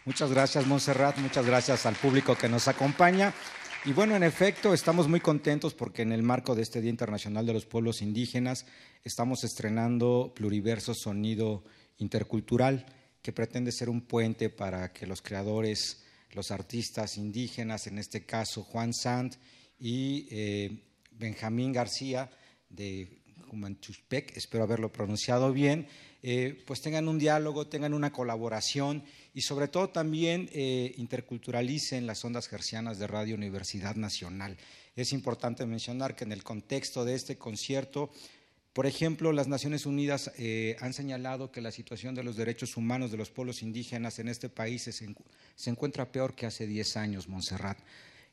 Muchas 0.05 0.31
gracias, 0.31 0.65
Montserrat. 0.65 1.17
Muchas 1.17 1.45
gracias 1.45 1.85
al 1.85 1.95
público 1.95 2.35
que 2.35 2.47
nos 2.47 2.67
acompaña. 2.67 3.33
Y 3.87 3.93
bueno, 3.93 4.17
en 4.17 4.23
efecto, 4.23 4.73
estamos 4.73 5.07
muy 5.07 5.21
contentos 5.21 5.73
porque 5.73 6.01
en 6.01 6.11
el 6.11 6.21
marco 6.21 6.55
de 6.55 6.61
este 6.61 6.81
Día 6.81 6.89
Internacional 6.89 7.45
de 7.45 7.53
los 7.53 7.65
Pueblos 7.65 8.01
Indígenas 8.01 8.65
estamos 9.05 9.45
estrenando 9.45 10.33
Pluriverso 10.35 10.93
Sonido 10.93 11.63
Intercultural, 11.99 12.85
que 13.21 13.31
pretende 13.31 13.71
ser 13.71 13.87
un 13.87 14.01
puente 14.01 14.49
para 14.49 14.91
que 14.91 15.07
los 15.07 15.21
creadores, 15.21 16.03
los 16.33 16.51
artistas 16.51 17.15
indígenas, 17.15 17.87
en 17.87 17.97
este 17.97 18.25
caso 18.25 18.61
Juan 18.61 18.93
Sant 18.93 19.35
y 19.79 20.27
eh, 20.31 20.83
Benjamín 21.11 21.71
García 21.71 22.29
de 22.67 23.21
Humanchuspec, 23.49 24.35
espero 24.35 24.65
haberlo 24.65 24.91
pronunciado 24.91 25.53
bien, 25.53 25.87
eh, 26.23 26.61
pues 26.67 26.81
tengan 26.81 27.07
un 27.07 27.19
diálogo, 27.19 27.67
tengan 27.67 27.93
una 27.93 28.11
colaboración 28.11 29.05
y 29.37 29.41
sobre 29.41 29.67
todo 29.67 29.91
también 29.91 30.49
eh, 30.51 30.95
interculturalicen 30.97 32.07
las 32.07 32.25
ondas 32.25 32.47
gercianas 32.47 32.97
de 32.97 33.05
Radio 33.05 33.35
Universidad 33.35 33.95
Nacional. 33.95 34.57
Es 34.95 35.13
importante 35.13 35.63
mencionar 35.67 36.15
que 36.15 36.23
en 36.23 36.31
el 36.31 36.43
contexto 36.43 37.05
de 37.05 37.13
este 37.13 37.37
concierto, 37.37 38.09
por 38.73 38.87
ejemplo, 38.87 39.31
las 39.31 39.47
Naciones 39.47 39.85
Unidas 39.85 40.31
eh, 40.39 40.75
han 40.79 40.91
señalado 40.91 41.51
que 41.51 41.61
la 41.61 41.69
situación 41.69 42.15
de 42.15 42.23
los 42.23 42.35
derechos 42.35 42.77
humanos 42.77 43.11
de 43.11 43.17
los 43.17 43.29
pueblos 43.29 43.61
indígenas 43.61 44.17
en 44.17 44.27
este 44.27 44.49
país 44.49 44.81
se, 44.81 44.91
se 44.91 45.69
encuentra 45.69 46.11
peor 46.11 46.33
que 46.33 46.47
hace 46.47 46.65
10 46.65 46.97
años, 46.97 47.27
Montserrat. 47.27 47.77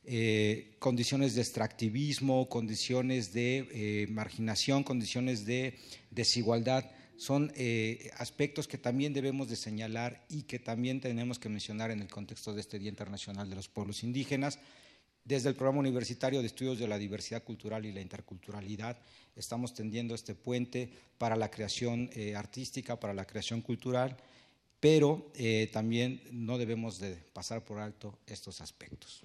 Eh, 0.07 0.75
condiciones 0.77 1.33
de 1.33 1.41
extractivismo, 1.41 2.47
condiciones 2.47 3.33
de 3.33 3.67
eh, 3.71 4.07
marginación, 4.09 4.83
condiciones 4.83 5.45
de 5.45 5.77
desigualdad, 6.11 6.85
son 7.17 7.51
eh, 7.55 8.11
aspectos 8.17 8.67
que 8.67 8.77
también 8.77 9.13
debemos 9.13 9.49
de 9.49 9.55
señalar 9.55 10.25
y 10.29 10.43
que 10.43 10.59
también 10.59 10.99
tenemos 10.99 11.39
que 11.39 11.49
mencionar 11.49 11.91
en 11.91 12.01
el 12.01 12.09
contexto 12.09 12.53
de 12.53 12.61
este 12.61 12.79
Día 12.79 12.89
Internacional 12.89 13.49
de 13.49 13.55
los 13.55 13.69
Pueblos 13.69 14.03
Indígenas. 14.03 14.59
Desde 15.23 15.49
el 15.49 15.55
Programa 15.55 15.79
Universitario 15.79 16.41
de 16.41 16.47
Estudios 16.47 16.77
de 16.77 16.87
la 16.87 16.97
Diversidad 16.97 17.43
Cultural 17.43 17.85
y 17.85 17.91
la 17.91 18.01
Interculturalidad 18.01 18.97
estamos 19.35 19.73
tendiendo 19.73 20.13
este 20.13 20.35
puente 20.35 20.89
para 21.17 21.35
la 21.35 21.49
creación 21.49 22.09
eh, 22.13 22.35
artística, 22.35 22.99
para 22.99 23.13
la 23.13 23.25
creación 23.25 23.61
cultural, 23.61 24.17
pero 24.79 25.31
eh, 25.35 25.69
también 25.73 26.21
no 26.31 26.57
debemos 26.57 26.99
de 26.99 27.15
pasar 27.33 27.65
por 27.65 27.79
alto 27.79 28.19
estos 28.27 28.61
aspectos. 28.61 29.23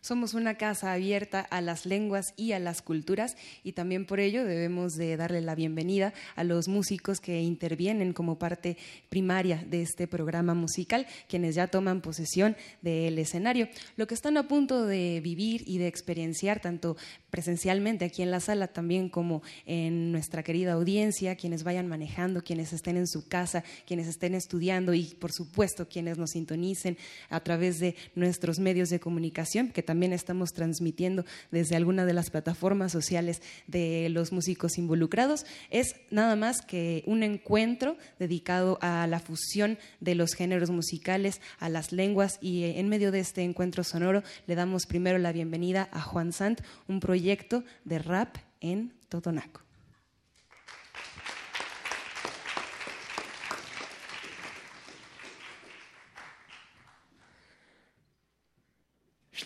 Somos 0.00 0.34
una 0.34 0.54
casa 0.54 0.92
abierta 0.92 1.40
a 1.40 1.60
las 1.60 1.84
lenguas 1.84 2.26
y 2.36 2.52
a 2.52 2.58
las 2.60 2.82
culturas 2.82 3.36
y 3.64 3.72
también 3.72 4.06
por 4.06 4.20
ello 4.20 4.44
debemos 4.44 4.94
de 4.94 5.16
darle 5.16 5.40
la 5.40 5.56
bienvenida 5.56 6.14
a 6.36 6.44
los 6.44 6.68
músicos 6.68 7.20
que 7.20 7.42
intervienen 7.42 8.12
como 8.12 8.38
parte 8.38 8.76
primaria 9.08 9.64
de 9.68 9.82
este 9.82 10.06
programa 10.06 10.54
musical, 10.54 11.06
quienes 11.28 11.56
ya 11.56 11.66
toman 11.66 12.00
posesión 12.00 12.56
del 12.80 13.18
escenario. 13.18 13.68
Lo 13.96 14.06
que 14.06 14.14
están 14.14 14.36
a 14.36 14.46
punto 14.46 14.86
de 14.86 15.20
vivir 15.20 15.64
y 15.66 15.78
de 15.78 15.88
experienciar 15.88 16.60
tanto 16.60 16.96
presencialmente 17.30 18.04
aquí 18.04 18.22
en 18.22 18.30
la 18.30 18.40
sala 18.40 18.68
también 18.68 19.08
como 19.08 19.42
en 19.66 20.12
nuestra 20.12 20.42
querida 20.42 20.74
audiencia, 20.74 21.36
quienes 21.36 21.64
vayan 21.64 21.88
manejando, 21.88 22.42
quienes 22.42 22.72
estén 22.72 22.96
en 22.96 23.08
su 23.08 23.26
casa, 23.28 23.64
quienes 23.86 24.06
estén 24.06 24.34
estudiando 24.34 24.94
y 24.94 25.04
por 25.18 25.32
supuesto 25.32 25.88
quienes 25.88 26.18
nos 26.18 26.30
sintonicen 26.30 26.96
a 27.30 27.40
través 27.40 27.80
de 27.80 27.96
nuestros 28.14 28.60
medios 28.60 28.90
de 28.90 29.00
comunicación 29.00 29.68
que 29.68 29.82
también 29.88 30.12
estamos 30.12 30.52
transmitiendo 30.52 31.24
desde 31.50 31.74
alguna 31.74 32.04
de 32.04 32.12
las 32.12 32.28
plataformas 32.28 32.92
sociales 32.92 33.40
de 33.68 34.10
los 34.10 34.32
músicos 34.32 34.76
involucrados, 34.76 35.46
es 35.70 35.96
nada 36.10 36.36
más 36.36 36.60
que 36.60 37.02
un 37.06 37.22
encuentro 37.22 37.96
dedicado 38.18 38.78
a 38.82 39.06
la 39.06 39.18
fusión 39.18 39.78
de 40.00 40.14
los 40.14 40.34
géneros 40.34 40.68
musicales, 40.68 41.40
a 41.58 41.70
las 41.70 41.90
lenguas 41.90 42.36
y 42.42 42.64
eh, 42.64 42.80
en 42.80 42.90
medio 42.90 43.10
de 43.10 43.20
este 43.20 43.42
encuentro 43.44 43.82
sonoro 43.82 44.22
le 44.46 44.56
damos 44.56 44.84
primero 44.84 45.16
la 45.16 45.32
bienvenida 45.32 45.88
a 45.90 46.02
Juan 46.02 46.34
Sant, 46.34 46.60
un 46.86 47.00
proyecto 47.00 47.64
de 47.86 47.98
rap 47.98 48.36
en 48.60 48.92
Totonaco. 49.08 49.67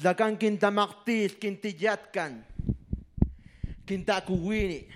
Xlakan 0.03 0.35
kintamaktil, 0.35 1.39
kintiyatkan, 1.39 2.43
kintakuwini. 3.87 4.91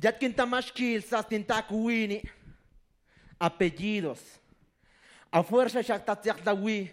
Yat 0.00 0.16
kintamashkil 0.16 1.04
sas 1.04 1.28
kintakuwini. 1.28 2.24
Apellidos. 3.36 4.40
A 5.32 5.42
fuerza 5.42 5.84
xaktatsiaklawi, 5.84 6.88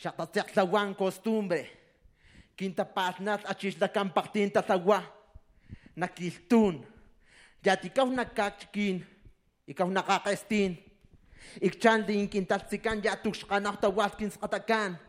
xaktatsiaklawan 0.00 0.96
costumbre. 0.96 1.68
Kintapatnat 2.56 3.44
achislakan 3.44 4.08
paktin 4.08 4.48
tatawa. 4.48 5.04
Nakiltun. 5.96 6.88
Yat 7.60 7.84
ikaw 7.84 8.08
nakakchikin, 8.08 9.04
ikaw 9.68 9.92
nakakestin. 9.92 10.80
Ikchandin 11.60 12.32
kintaltsikan 12.32 13.04
yatukxkanawtawat 13.04 14.16
kinskatakan. 14.16 15.07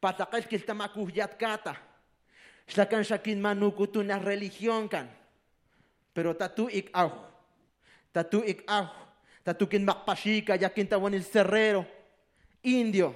Patakal 0.00 0.48
kiltamakuhyat 0.48 1.36
kata. 1.36 1.76
Xlakan 2.64 3.04
xakin 3.04 3.36
manukutun 3.36 4.08
na 4.08 4.16
religión 4.16 4.88
kan. 4.88 5.04
Pero 6.16 6.32
tatu 6.32 6.72
ik 6.72 6.88
au. 6.96 7.12
Tatu 8.12 8.40
ik 8.40 8.64
au. 8.64 8.88
Tatu 9.44 9.68
kin 9.68 9.84
makpashika 9.84 10.56
yakin 10.56 10.88
tawan 10.88 11.12
il 11.12 11.24
serrero. 11.24 11.84
Indio. 12.64 13.12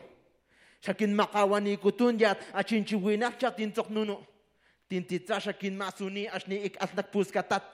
Xakin 0.84 1.16
makawani 1.16 1.80
kutun 1.80 2.20
yat 2.20 2.36
achinchiwinak 2.52 3.40
chat 3.40 3.56
tintok 3.56 3.88
nuno. 3.88 4.20
Tintitsa 4.88 5.40
xakin 5.40 5.76
masuni 5.80 6.28
asni 6.28 6.68
ik 6.68 6.76
asnak 6.76 7.08
puskatat. 7.08 7.64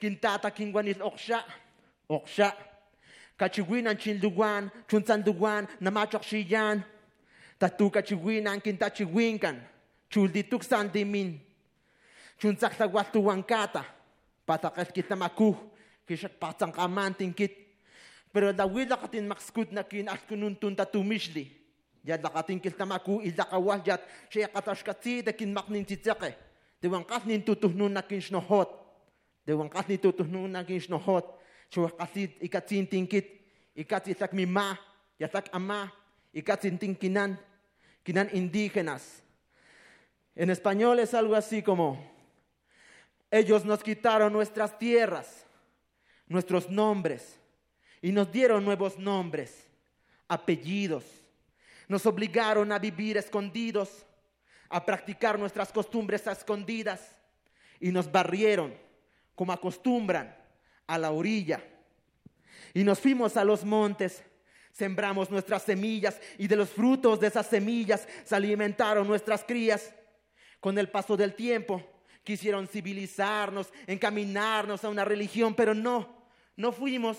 Kintata 0.00 0.48
kinwanil 0.50 1.04
oksha. 1.04 1.44
Oksha. 2.08 2.56
Kachiwinan 3.36 3.96
chinluwan, 3.96 4.72
chunsanduwan, 4.88 5.68
namachok 5.80 6.24
shiyan. 6.24 6.84
tatuka 7.60 8.00
chiwinan 8.02 8.64
kinta 8.64 8.88
chiwinkan 8.88 9.60
chuldituk 10.08 10.64
sandimin 10.64 11.36
chuntzaktlawaltuwankata 12.40 13.84
patakalkitamakuj 14.48 15.56
kixak 16.08 16.40
patzank'amantinkit 16.40 17.52
pero 18.32 18.48
lawilakatin 18.56 19.28
makskutnakin 19.28 20.08
alkununtun 20.08 20.72
tatumixli 20.76 21.44
yalakatin 22.04 22.60
kiltamaku 22.60 23.20
ilakawayat 23.28 24.00
xeyakataxkatzita 24.32 25.36
kinmaknintzitzekej 25.36 26.34
tehuankatnin 26.80 27.44
tutujnunakin 27.44 28.24
xnojot 28.24 28.70
tehuankatnin 29.44 30.00
tutujnunakin 30.00 30.80
xnojot 30.80 31.26
xowajkatzit 31.68 32.40
ikatzintinkit 32.40 33.26
ikatzin 33.76 34.16
ya 34.18 34.76
yatlak 35.20 35.52
ama 35.52 35.88
ikatzintinkinan 36.34 37.38
tingkinan. 38.02 38.28
Kinan 38.28 38.30
indígenas. 38.36 39.22
En 40.34 40.50
español 40.50 40.98
es 41.00 41.14
algo 41.14 41.34
así 41.34 41.62
como, 41.62 42.02
ellos 43.30 43.64
nos 43.64 43.82
quitaron 43.82 44.32
nuestras 44.32 44.78
tierras, 44.78 45.44
nuestros 46.26 46.68
nombres, 46.70 47.38
y 48.02 48.12
nos 48.12 48.30
dieron 48.32 48.64
nuevos 48.64 48.98
nombres, 48.98 49.66
apellidos. 50.28 51.04
Nos 51.88 52.06
obligaron 52.06 52.72
a 52.72 52.78
vivir 52.78 53.16
escondidos, 53.16 54.06
a 54.68 54.84
practicar 54.84 55.38
nuestras 55.38 55.72
costumbres 55.72 56.26
escondidas, 56.26 57.16
y 57.80 57.90
nos 57.90 58.10
barrieron, 58.10 58.74
como 59.34 59.52
acostumbran, 59.52 60.34
a 60.86 60.98
la 60.98 61.10
orilla. 61.10 61.62
Y 62.72 62.84
nos 62.84 63.00
fuimos 63.00 63.36
a 63.36 63.44
los 63.44 63.64
montes 63.64 64.22
Sembramos 64.72 65.30
nuestras 65.30 65.62
semillas 65.62 66.20
y 66.38 66.46
de 66.46 66.56
los 66.56 66.70
frutos 66.70 67.20
de 67.20 67.26
esas 67.26 67.46
semillas 67.46 68.06
se 68.24 68.34
alimentaron 68.34 69.06
nuestras 69.06 69.44
crías. 69.44 69.94
Con 70.60 70.78
el 70.78 70.88
paso 70.88 71.16
del 71.16 71.34
tiempo 71.34 71.82
quisieron 72.22 72.68
civilizarnos, 72.68 73.72
encaminarnos 73.86 74.84
a 74.84 74.88
una 74.88 75.04
religión, 75.04 75.54
pero 75.54 75.74
no, 75.74 76.24
no 76.56 76.72
fuimos. 76.72 77.18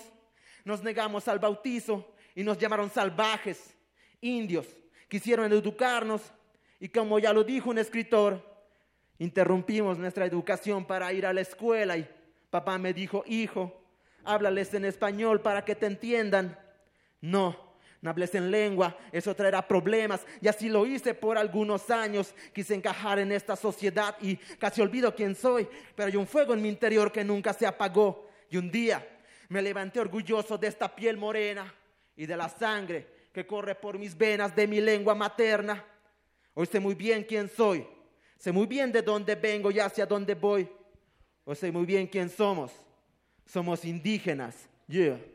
Nos 0.64 0.82
negamos 0.82 1.28
al 1.28 1.38
bautizo 1.38 2.14
y 2.34 2.42
nos 2.44 2.58
llamaron 2.58 2.90
salvajes, 2.90 3.74
indios. 4.20 4.66
Quisieron 5.08 5.52
educarnos 5.52 6.22
y 6.80 6.88
como 6.88 7.18
ya 7.18 7.32
lo 7.32 7.44
dijo 7.44 7.70
un 7.70 7.78
escritor, 7.78 8.44
interrumpimos 9.18 9.98
nuestra 9.98 10.24
educación 10.26 10.84
para 10.84 11.12
ir 11.12 11.26
a 11.26 11.32
la 11.32 11.42
escuela 11.42 11.96
y 11.96 12.08
papá 12.50 12.78
me 12.78 12.92
dijo, 12.92 13.22
hijo, 13.26 13.82
háblales 14.24 14.72
en 14.74 14.84
español 14.84 15.40
para 15.40 15.64
que 15.64 15.74
te 15.74 15.86
entiendan. 15.86 16.58
No, 17.22 17.56
no 18.02 18.10
hables 18.10 18.34
en 18.34 18.50
lengua, 18.50 18.98
eso 19.12 19.34
traerá 19.34 19.66
problemas. 19.66 20.26
Y 20.40 20.48
así 20.48 20.68
lo 20.68 20.84
hice 20.84 21.14
por 21.14 21.38
algunos 21.38 21.88
años. 21.88 22.34
Quise 22.52 22.74
encajar 22.74 23.20
en 23.20 23.30
esta 23.32 23.56
sociedad 23.56 24.16
y 24.20 24.36
casi 24.36 24.82
olvido 24.82 25.14
quién 25.14 25.34
soy. 25.34 25.68
Pero 25.94 26.08
hay 26.08 26.16
un 26.16 26.26
fuego 26.26 26.52
en 26.52 26.60
mi 26.60 26.68
interior 26.68 27.10
que 27.10 27.24
nunca 27.24 27.54
se 27.54 27.64
apagó. 27.64 28.28
Y 28.50 28.56
un 28.56 28.70
día 28.70 29.06
me 29.48 29.62
levanté 29.62 30.00
orgulloso 30.00 30.58
de 30.58 30.66
esta 30.66 30.94
piel 30.94 31.16
morena 31.16 31.72
y 32.16 32.26
de 32.26 32.36
la 32.36 32.48
sangre 32.48 33.06
que 33.32 33.46
corre 33.46 33.76
por 33.76 33.98
mis 33.98 34.18
venas 34.18 34.54
de 34.54 34.66
mi 34.66 34.80
lengua 34.80 35.14
materna. 35.14 35.82
Hoy 36.54 36.66
sé 36.66 36.80
muy 36.80 36.94
bien 36.94 37.22
quién 37.22 37.48
soy. 37.48 37.86
Sé 38.36 38.50
muy 38.50 38.66
bien 38.66 38.90
de 38.90 39.00
dónde 39.00 39.36
vengo 39.36 39.70
y 39.70 39.78
hacia 39.78 40.04
dónde 40.04 40.34
voy. 40.34 40.68
Hoy 41.44 41.54
sé 41.54 41.70
muy 41.70 41.86
bien 41.86 42.08
quién 42.08 42.28
somos. 42.28 42.72
Somos 43.46 43.84
indígenas. 43.84 44.68
Yeah. 44.88 45.31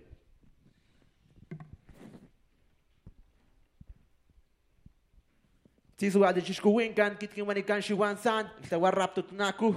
Tisu 5.97 6.21
adi 6.21 6.45
chishkuwin 6.45 6.93
kan 6.93 7.17
kit 7.17 7.33
kin 7.33 7.41
wani 7.41 7.65
kan 7.65 7.81
shiwan 7.81 8.13
san 8.21 8.45
kita 8.61 8.77
warrap 8.77 9.17
tut 9.17 9.33
naku 9.33 9.73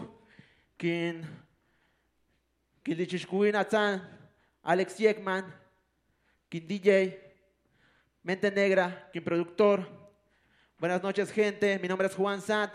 kin 0.76 1.24
atan 3.56 4.04
Alex 4.60 5.00
Yekman 5.00 5.48
kin 6.52 6.60
DJ 6.68 7.16
Mente 8.22 8.52
Negra 8.52 8.92
kin 9.14 9.24
productor. 9.24 9.80
Buenas 10.76 11.02
noches 11.02 11.32
gente, 11.32 11.78
mi 11.80 11.88
nombre 11.88 12.06
es 12.06 12.14
Juan 12.14 12.42
Sant 12.42 12.70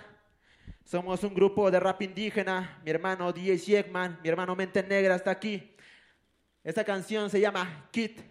somos 0.84 1.24
un 1.24 1.34
grupo 1.36 1.70
de 1.70 1.80
rap 1.80 2.02
indígena. 2.02 2.82
Mi 2.84 2.90
hermano 2.90 3.32
DJ 3.32 3.62
Yekman 3.62 4.18
mi 4.24 4.30
hermano 4.30 4.56
Mente 4.56 4.82
Negra 4.82 5.14
está 5.14 5.30
aquí. 5.30 5.76
Esta 6.64 6.84
canción 6.84 7.30
se 7.30 7.40
llama 7.40 7.90
Kit. 7.92 8.22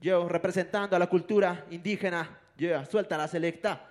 Yo 0.00 0.28
representando 0.28 0.96
a 0.96 0.98
la 0.98 1.06
cultura 1.06 1.64
indígena. 1.70 2.40
Yeah, 2.56 2.84
suelta 2.84 3.16
la 3.16 3.28
selecta 3.28 3.88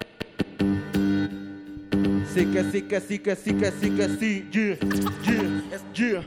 Sí 2.34 2.45
que 2.45 2.63
sí 2.71 2.82
que 2.84 2.99
sí 3.01 3.19
que 3.19 3.36
sí 3.36 3.53
que 3.53 3.71
sí 3.71 3.89
que 3.91 4.07
sí, 4.07 4.47
yeah, 4.51 4.77
yeah, 5.25 5.61
es 5.69 5.84
yeah. 5.93 6.23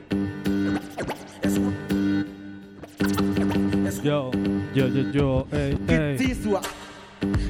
Yo, 4.05 4.30
yo, 4.74 4.88
yo, 4.88 5.02
yo, 5.12 5.46
ey, 5.50 5.78
ey. 5.88 6.16
Kisiswa, 6.18 6.61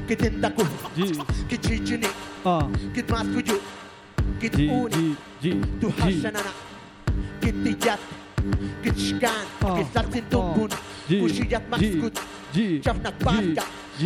kitentaku, 0.07 0.63
kichichini, 1.49 2.07
kitmaskuyu, 2.93 3.59
kituni, 4.39 5.15
tu 5.81 5.89
hashanana, 5.99 6.51
kitiyat, 7.41 7.99
kitschkan, 7.99 7.99
Gitchkan, 8.85 9.45
Gisatin 9.77 10.23
Dumbun, 10.29 10.69
Kushiyat 11.09 11.65
Maxkut, 11.73 12.13
Chavnak 12.85 13.17
Paska, 13.17 13.65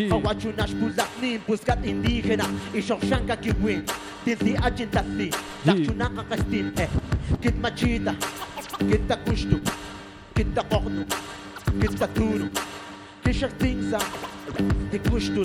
Hawachunash 0.09 0.73
Puzaknin, 0.79 1.39
Puskat 1.43 1.83
Indígena, 1.83 2.47
y 2.73 2.79
Shorshanka 2.79 3.35
Kiwin, 3.35 3.83
Tinti 4.23 4.55
Ajintati, 4.55 5.27
Lakchunaka 5.65 6.23
Kastin, 6.29 6.71
Kit 7.41 7.55
Machita, 7.59 8.15
Kit 8.89 9.03
Takushtu, 9.07 9.59
Kit 10.35 10.47
Takoknu, 10.55 11.03
Kit 11.81 11.91
Taturu, 11.99 12.47
Kishak 13.23 13.51
Tingsa, 13.59 13.99
Tikushtu, 14.91 15.43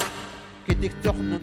Kit 0.66 0.78
Tiktornu, 0.80 1.40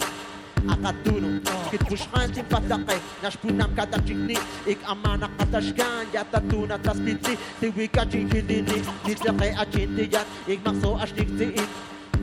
akatunu, 0.68 1.42
kit 1.72 1.82
pushkantin 1.88 2.46
patake, 2.46 3.00
nashpunam 3.24 3.76
katachikni, 3.76 4.38
ik 4.68 4.80
amana 4.88 5.30
katashkan, 5.38 6.08
yatatuna 6.14 6.78
taspitsi, 6.78 7.38
tiwika 7.60 8.06
chinkilini, 8.06 8.84
nitlake 9.06 9.56
achintiyat, 9.58 10.28
ik 10.48 10.60
makso 10.66 10.96
ashniktiin, 10.96 11.68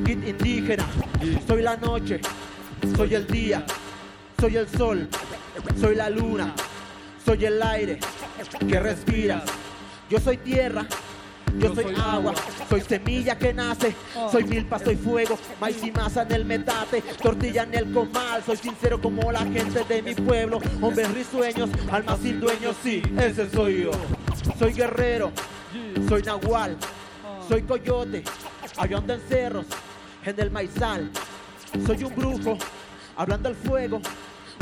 kit 0.04 0.18
indígena, 0.26 0.84
soy 1.46 1.62
la 1.62 1.76
noche, 1.76 2.20
soy 2.96 3.14
el 3.14 3.26
día, 3.26 3.64
soy 4.40 4.56
el 4.56 4.68
sol, 4.68 5.08
soy 5.80 5.94
la 5.94 6.10
luna, 6.10 6.54
soy 7.24 7.44
el 7.44 7.62
aire 7.62 7.98
que 8.68 8.80
respiras. 8.80 9.42
Yo 10.10 10.18
soy 10.18 10.38
tierra, 10.38 10.86
yo 11.58 11.74
soy 11.74 11.94
agua, 11.96 12.34
soy 12.68 12.80
semilla 12.80 13.38
que 13.38 13.52
nace, 13.52 13.94
soy 14.30 14.44
milpa, 14.44 14.78
soy 14.78 14.96
fuego, 14.96 15.38
maíz 15.60 15.82
y 15.82 15.90
masa 15.90 16.22
en 16.22 16.32
el 16.32 16.44
metate, 16.44 17.02
tortilla 17.22 17.64
en 17.64 17.74
el 17.74 17.92
comal, 17.92 18.42
soy 18.44 18.56
sincero 18.56 19.00
como 19.00 19.30
la 19.32 19.40
gente 19.40 19.84
de 19.88 20.02
mi 20.02 20.14
pueblo, 20.14 20.60
hombres 20.80 21.12
risueños, 21.14 21.70
almas 21.90 22.18
sin 22.20 22.40
dueños, 22.40 22.76
sí, 22.82 23.02
ese 23.18 23.50
soy 23.50 23.84
yo. 23.84 23.90
Soy 24.58 24.72
guerrero, 24.72 25.30
soy 26.08 26.22
nahual, 26.22 26.76
soy 27.48 27.62
coyote, 27.62 28.22
avión 28.76 29.10
en 29.10 29.20
cerros, 29.28 29.66
en 30.24 30.40
el 30.40 30.50
maizal, 30.50 31.10
soy 31.86 32.04
un 32.04 32.14
brujo, 32.14 32.56
hablando 33.16 33.48
al 33.48 33.54
fuego, 33.54 34.00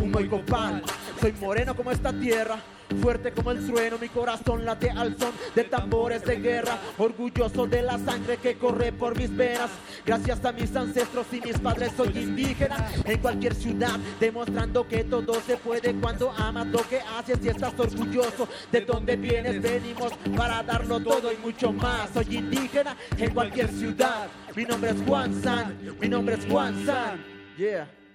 humo 0.03 0.21
y 0.21 0.29
copal. 0.29 0.83
Soy 1.21 1.33
moreno 1.41 1.75
como 1.75 1.91
esta 1.91 2.13
tierra, 2.13 2.59
fuerte 3.01 3.33
como 3.33 3.51
el 3.51 3.67
trueno. 3.67 3.99
Mi 3.99 4.09
corazón 4.09 4.65
late 4.65 4.91
al 4.91 5.17
son 5.19 5.33
de 5.55 5.65
tambores 5.65 6.25
de 6.25 6.37
guerra, 6.37 6.79
orgulloso 6.99 7.67
de 7.67 7.83
la 7.83 7.99
sangre 7.99 8.37
que 8.39 8.57
corre 8.57 8.93
por 8.93 9.17
mis 9.17 9.35
venas. 9.35 9.71
Gracias 10.05 10.45
a 10.45 10.53
mis 10.53 10.75
ancestros 10.75 11.27
y 11.33 11.41
mis 11.41 11.59
padres 11.59 11.93
soy 11.97 12.09
indígena 12.17 12.89
en 13.05 13.19
cualquier 13.21 13.55
ciudad, 13.55 13.99
demostrando 14.21 14.87
que 14.87 15.05
todo 15.05 15.35
se 15.47 15.57
puede 15.57 15.95
cuando 15.95 16.31
amas 16.31 16.67
lo 16.67 16.81
que 16.89 17.01
haces 17.01 17.39
y 17.43 17.49
estás 17.49 17.73
orgulloso 17.79 18.49
de 18.71 18.81
donde 18.83 19.17
vienes. 19.17 19.61
Venimos 19.61 20.13
para 20.37 20.63
darlo 20.63 21.01
todo 21.01 21.33
y 21.33 21.37
mucho 21.37 21.73
más. 21.73 22.11
Soy 22.13 22.37
indígena 22.37 22.97
en 23.17 23.33
cualquier 23.33 23.69
ciudad. 23.69 24.29
Mi 24.55 24.65
nombre 24.65 24.91
es 24.91 24.97
Juan 25.07 25.43
San, 25.43 25.77
mi 26.01 26.09
nombre 26.09 26.37
es 26.37 26.47
Juan 26.47 26.87
San. 26.87 27.37
Yeah. 27.57 28.06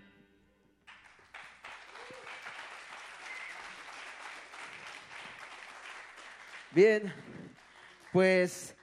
Bien, 6.73 7.13
pues 8.13 8.77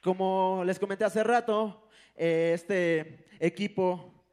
como 0.00 0.62
les 0.64 0.78
comenté 0.78 1.04
hace 1.04 1.24
rato, 1.24 1.88
eh, 2.14 2.52
este 2.54 3.26
equipo 3.40 4.24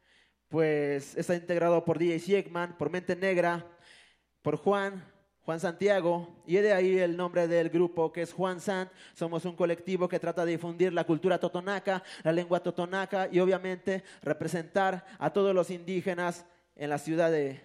pues 0.50 1.18
está 1.18 1.34
integrado 1.34 1.84
por 1.84 1.98
DJ 1.98 2.20
Siegman, 2.20 2.78
por 2.78 2.92
Mente 2.92 3.16
Negra, 3.16 3.66
por 4.44 4.56
Juan, 4.56 5.04
Juan 5.40 5.60
Santiago, 5.60 6.44
y 6.46 6.58
de 6.58 6.74
ahí 6.74 7.00
el 7.00 7.18
nombre 7.18 7.48
del 7.48 7.72
grupo 7.72 8.12
que 8.12 8.22
es 8.22 8.34
Juan 8.34 8.62
San. 8.62 8.88
Somos 9.16 9.46
un 9.46 9.56
colectivo 9.56 10.08
que 10.08 10.20
trata 10.20 10.46
de 10.46 10.52
difundir 10.52 10.94
la 10.94 11.04
cultura 11.04 11.40
totonaca, 11.40 12.04
la 12.22 12.32
lengua 12.32 12.60
totonaca 12.60 13.28
y 13.32 13.40
obviamente 13.40 14.04
representar 14.22 15.04
a 15.18 15.34
todos 15.34 15.56
los 15.56 15.72
indígenas 15.72 16.46
en 16.76 16.92
la 16.92 17.00
ciudad 17.00 17.32
de, 17.32 17.62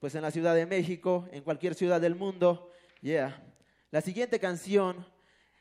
pues 0.00 0.16
en 0.16 0.22
la 0.22 0.32
Ciudad 0.32 0.56
de 0.56 0.66
México, 0.66 1.28
en 1.30 1.44
cualquier 1.44 1.76
ciudad 1.76 2.00
del 2.00 2.16
mundo. 2.16 2.68
Yeah. 3.00 3.51
La 3.92 4.00
siguiente 4.00 4.40
canción 4.40 5.06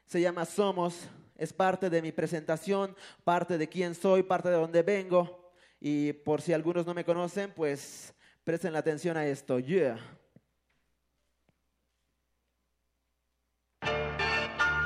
se 0.06 0.22
llama 0.22 0.46
Somos, 0.46 1.10
es 1.36 1.52
parte 1.52 1.90
de 1.90 2.02
mi 2.02 2.14
presentación, 2.14 2.96
parte 3.26 3.58
de 3.58 3.68
quién 3.68 3.94
soy, 3.94 4.24
parte 4.24 4.48
de 4.48 4.56
dónde 4.56 4.84
vengo. 4.84 5.52
Y 5.82 6.14
por 6.14 6.42
si 6.42 6.54
algunos 6.54 6.86
no 6.86 6.94
me 6.94 7.04
conocen, 7.04 7.52
pues 7.54 8.14
presten 8.46 8.72
la 8.72 8.80
atención 8.80 9.18
a 9.18 9.26
esto. 9.26 9.60
Yeah. 9.60 10.00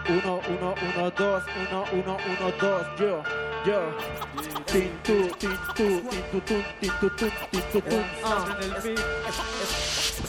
Uno, 0.09 0.41
uno, 0.49 0.73
uno, 0.95 1.11
dos, 1.11 1.43
uno, 1.69 1.85
uno, 1.93 2.17
uno, 2.17 2.51
dos, 2.59 2.87
yo, 2.99 3.21
yo. 3.63 3.95
Tin, 4.65 4.89
tu, 5.03 5.27
tin, 5.37 5.55
tu, 5.75 6.01
tin, 6.81 6.91
tu, 7.01 7.11
tun, 7.11 8.03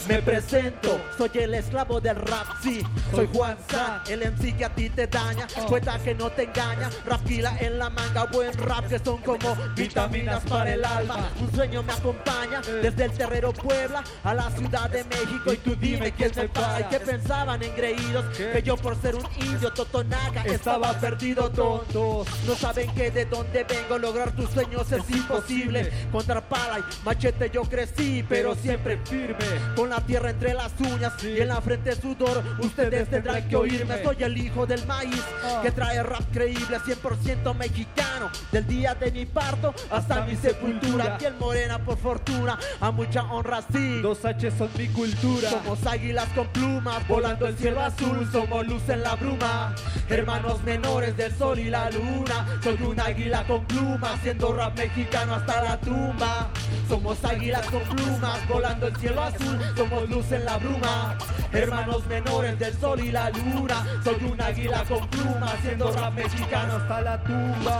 Me 0.07 0.21
presento, 0.21 1.01
soy 1.17 1.31
el 1.35 1.53
esclavo 1.53 1.99
del 1.99 2.15
rap, 2.15 2.47
sí, 2.61 2.81
soy 3.11 3.29
Juan 3.33 3.57
San, 3.69 4.01
el 4.09 4.31
MC 4.31 4.57
que 4.57 4.65
a 4.65 4.73
ti 4.73 4.89
te 4.89 5.07
daña, 5.07 5.47
cuenta 5.67 5.99
que 5.99 6.15
no 6.15 6.29
te 6.29 6.43
engaña, 6.43 6.89
rapquila 7.05 7.57
en 7.59 7.77
la 7.77 7.89
manga, 7.89 8.25
buen 8.25 8.53
rap 8.53 8.87
que 8.87 8.99
son 8.99 9.17
como 9.21 9.55
vitaminas 9.75 10.43
para 10.45 10.73
el 10.73 10.85
alma, 10.85 11.29
un 11.39 11.51
sueño 11.53 11.83
me 11.83 11.93
acompaña 11.93 12.61
desde 12.81 13.05
el 13.05 13.11
terrero 13.11 13.53
Puebla 13.53 14.03
a 14.23 14.33
la 14.33 14.49
Ciudad 14.51 14.89
de 14.89 15.03
México. 15.03 15.53
Y 15.53 15.57
tú 15.57 15.75
dime 15.75 16.11
quién 16.11 16.31
me 16.35 16.49
para. 16.49 16.81
Y 16.81 16.83
que 16.85 16.99
pensaban 16.99 17.61
engreídos 17.63 18.25
que 18.35 18.61
yo 18.63 18.77
por 18.77 18.99
ser 19.01 19.15
un 19.15 19.25
indio 19.37 19.71
totonaca 19.73 20.43
estaba 20.43 20.93
perdido 20.93 21.49
tontos, 21.49 22.27
no 22.45 22.55
saben 22.55 22.89
que 22.93 23.11
de 23.11 23.25
dónde 23.25 23.63
vengo. 23.63 23.97
Lograr 23.97 24.31
tus 24.31 24.49
sueños 24.51 24.91
es 24.91 25.09
imposible, 25.09 25.91
contra 26.11 26.41
pala 26.41 26.79
y 26.79 27.05
machete 27.05 27.49
yo 27.49 27.63
crecí, 27.63 28.23
pero 28.27 28.55
siempre 28.55 28.99
firme, 29.05 29.45
con 29.77 29.91
la 29.91 30.01
tierra 30.01 30.31
entre 30.31 30.55
las 30.55 30.71
uñas 30.79 31.13
y 31.23 31.39
en 31.39 31.49
la 31.49 31.61
frente 31.61 31.95
sudor. 31.95 32.43
Ustedes 32.59 33.07
tendrán 33.11 33.47
que 33.47 33.55
oírme, 33.55 34.03
soy 34.03 34.23
el 34.23 34.35
hijo 34.35 34.65
del 34.65 34.83
maíz 34.87 35.23
que 35.61 35.69
trae 35.69 36.01
rap 36.01 36.23
creíble, 36.33 36.79
100% 36.79 37.53
mexicano. 37.53 38.31
Del 38.51 38.65
día 38.65 38.95
de 38.95 39.11
mi 39.11 39.27
parto 39.27 39.75
hasta 39.91 40.25
mi 40.25 40.35
sepultura, 40.35 41.19
piel 41.19 41.35
morena 41.35 41.77
por 41.77 41.99
fortuna, 41.99 42.57
a 42.81 42.89
mucha 42.89 43.21
honra 43.25 43.61
sí. 43.71 44.01
Dos 44.01 44.25
H 44.25 44.49
son 44.57 44.69
mi 44.75 44.87
cultura. 44.87 45.51
Somos 45.51 45.85
águilas 45.85 46.27
con 46.29 46.47
plumas, 46.47 47.07
volando 47.07 47.45
el 47.45 47.55
cielo 47.55 47.79
azul, 47.81 48.27
somos 48.31 48.65
luz 48.65 48.89
en 48.89 49.03
la 49.03 49.15
bruma. 49.15 49.75
Hermanos 50.09 50.63
menores 50.63 51.15
del 51.15 51.35
sol 51.37 51.59
y 51.59 51.69
la 51.69 51.91
luna, 51.91 52.59
soy 52.63 52.81
un 52.81 52.99
águila 52.99 53.45
con 53.45 53.63
plumas, 53.65 54.15
haciendo 54.15 54.53
rap 54.53 54.75
mexicano 54.75 55.35
hasta 55.35 55.61
la 55.61 55.79
tumba. 55.79 56.49
Somos 56.89 57.23
águilas 57.23 57.65
con 57.67 57.81
plumas, 57.81 58.47
volando 58.47 58.87
el 58.87 58.95
cielo 58.95 59.21
azul, 59.21 59.59
somos 59.75 60.09
luz 60.09 60.31
en 60.31 60.45
la 60.45 60.57
bruma. 60.57 61.17
Hermanos 61.51 62.05
menores 62.07 62.59
del 62.59 62.77
sol 62.79 62.99
y 62.99 63.11
la 63.11 63.29
luna, 63.29 63.85
soy 64.03 64.17
un 64.29 64.41
águila 64.41 64.83
con 64.83 65.07
plumas, 65.07 65.53
haciendo 65.53 65.91
rap 65.91 66.13
mexicano 66.13 66.75
hasta 66.75 67.01
la 67.01 67.23
tumba. 67.23 67.79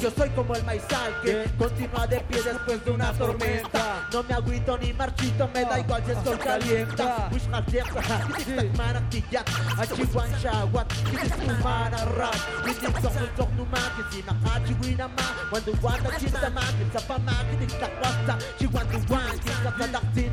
Yo 0.00 0.10
soy 0.10 0.30
como 0.30 0.54
el 0.54 0.64
maizal 0.64 1.20
que 1.22 1.44
continúa 1.58 2.06
de 2.06 2.20
pie 2.20 2.42
después 2.42 2.84
de 2.84 2.90
una 2.90 3.12
tormenta. 3.12 4.08
No 4.12 4.22
me 4.22 4.34
agüito 4.34 4.78
ni 4.78 4.92
marchito, 4.92 5.48
me 5.54 5.64
da 5.64 5.78
igual 5.78 6.02
si 6.04 6.10
el 6.12 6.24
sol 6.24 6.38
calienta. 6.38 7.28
Wish 7.30 7.46
my 7.48 7.60
death, 7.70 7.86
achiwan 9.78 10.30
shawat, 10.40 10.88
kitik 11.04 11.34
umana 11.46 12.04
rap. 12.16 12.36
Kitik 12.64 12.96
sok 13.02 13.12
sok 13.36 13.50
numa, 13.56 13.78
kitik 13.96 14.24
makachiwi 14.26 14.96
na 14.96 15.08
ma. 15.08 15.26
Wando 15.52 15.72
wanda 15.82 16.10
chinta 16.18 16.50
ma, 16.50 16.62
kitik 16.62 17.06
pa 17.06 17.18
ma, 17.18 17.32
kitik 17.50 17.78
takwasta. 17.78 18.38
Chiwan 18.58 18.86
tu 18.88 18.98
wan, 19.12 19.38
kitik 19.38 19.76
kadaktin. 19.78 20.32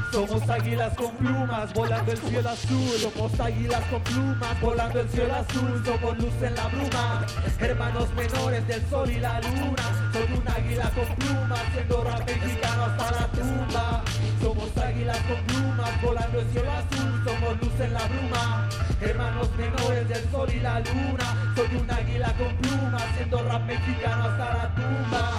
Somos 0.11 0.49
águilas 0.49 0.93
con 0.95 1.11
plumas, 1.11 1.73
volando 1.73 2.11
el 2.11 2.17
cielo 2.17 2.49
azul. 2.49 2.97
Somos 2.99 3.39
águilas 3.39 3.81
con 3.85 4.01
plumas, 4.01 4.61
volando 4.61 4.99
el 4.99 5.09
cielo 5.09 5.35
azul. 5.35 5.83
Somos 5.85 6.17
luz 6.17 6.33
en 6.41 6.55
la 6.55 6.67
bruma, 6.67 7.25
hermanos 7.59 8.09
menores 8.13 8.67
del 8.67 8.89
sol 8.89 9.09
y 9.09 9.19
la 9.21 9.39
luna. 9.39 10.11
Soy 10.11 10.37
un 10.37 10.47
águila 10.49 10.91
con 10.91 11.15
plumas, 11.15 11.61
siendo 11.73 12.03
rap 12.03 12.27
mexicano 12.27 12.83
hasta 12.83 13.11
la 13.11 13.27
tumba. 13.27 14.03
Somos 14.41 14.77
águilas 14.77 15.17
con 15.19 15.43
plumas, 15.45 16.01
volando 16.01 16.39
el 16.41 16.51
cielo 16.51 16.71
azul. 16.71 17.23
Somos 17.23 17.61
luz 17.61 17.79
en 17.79 17.93
la 17.93 18.07
bruma, 18.07 18.69
hermanos 18.99 19.49
menores 19.57 20.09
del 20.09 20.29
sol 20.29 20.49
y 20.53 20.59
la 20.59 20.79
luna. 20.81 21.53
Soy 21.55 21.75
un 21.77 21.89
águila 21.89 22.33
con 22.37 22.55
plumas, 22.57 23.03
siendo 23.15 23.43
rap 23.43 23.61
mexicano 23.65 24.25
hasta 24.25 24.53
la 24.57 24.75
tumba. 24.75 25.31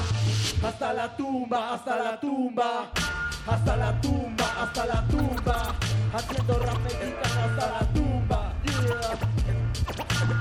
Hasta 0.67 0.93
la 0.95 1.17
tumba, 1.17 1.75
hasta 1.75 1.97
la 1.97 2.21
tumba. 2.21 2.91
Hasta 3.47 3.77
la 3.77 4.01
tumba, 4.01 4.63
hasta 4.63 4.87
la 4.87 5.07
tumba, 5.09 5.75
haciendo 6.13 6.59
rap 6.59 6.79
hasta 7.13 7.71
la 7.71 7.93
tumba. 7.93 8.55
Yeah. 8.65 9.19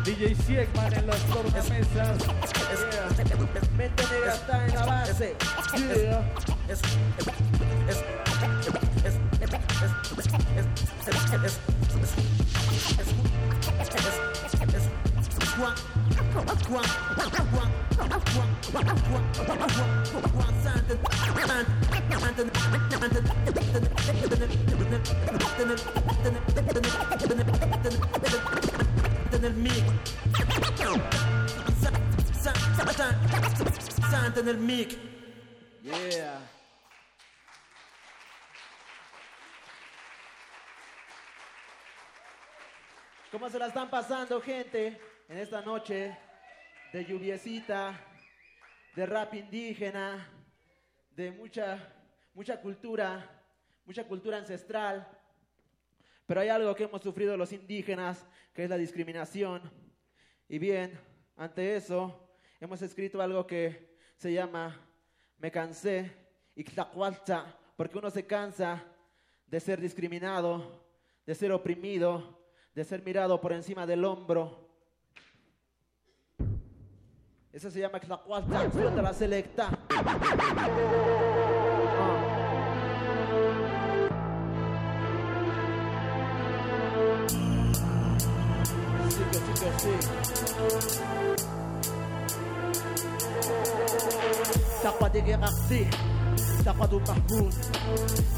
DJ 0.04 0.36
Siegman 0.36 0.94
en 0.94 1.08
las 1.08 1.20
tornamesas. 1.26 2.18
Mente 3.78 4.04
negra 4.12 4.34
está 4.34 4.66
en 4.66 4.76
la 4.76 4.86
base. 4.86 5.36
Yeah. 5.78 6.22
En 34.42 34.48
el 34.48 34.58
mic. 34.58 34.98
Yeah. 35.84 36.40
¿Cómo 43.32 43.50
se 43.50 43.60
la 43.60 43.68
están 43.68 43.90
pasando, 43.90 44.42
gente? 44.42 45.11
En 45.32 45.38
esta 45.38 45.62
noche 45.62 46.18
de 46.92 47.06
lluviecita, 47.06 47.98
de 48.94 49.06
rap 49.06 49.34
indígena, 49.34 50.28
de 51.16 51.32
mucha, 51.32 51.80
mucha 52.34 52.60
cultura, 52.60 53.42
mucha 53.86 54.04
cultura 54.04 54.40
ancestral. 54.40 55.08
Pero 56.26 56.42
hay 56.42 56.50
algo 56.50 56.76
que 56.76 56.84
hemos 56.84 57.02
sufrido 57.02 57.38
los 57.38 57.54
indígenas, 57.54 58.26
que 58.54 58.66
es 58.66 58.70
la 58.70 58.76
discriminación. 58.76 59.62
Y 60.50 60.60
bien, 60.60 61.00
ante 61.38 61.78
eso, 61.78 62.28
hemos 62.60 62.82
escrito 62.82 63.22
algo 63.22 63.48
que 63.48 63.96
se 64.18 64.34
llama 64.34 64.86
Me 65.38 65.50
cansé, 65.50 66.12
porque 67.78 67.98
uno 67.98 68.12
se 68.12 68.28
cansa 68.28 68.84
de 69.48 69.62
ser 69.62 69.80
discriminado, 69.80 70.84
de 71.26 71.34
ser 71.34 71.54
oprimido, 71.54 72.38
de 72.76 72.84
ser 72.84 73.02
mirado 73.02 73.40
por 73.40 73.54
encima 73.54 73.88
del 73.88 74.04
hombro. 74.04 74.61
Eso 77.54 77.70
se 77.70 77.82
llama 77.82 77.98
Ixtacualta, 77.98 78.72
suelta 78.72 79.02
la 79.02 79.14
selecta. 79.14 79.70
Sí 89.10 89.24
que 89.32 89.38
sí 89.38 89.54
que 89.60 89.70
sí. 89.80 89.94
Takwa 94.82 95.10
de 95.10 95.22
Gerardi, 95.22 95.88
Takwa 96.64 96.88
do 96.88 97.00
Mahmoud, 97.02 97.54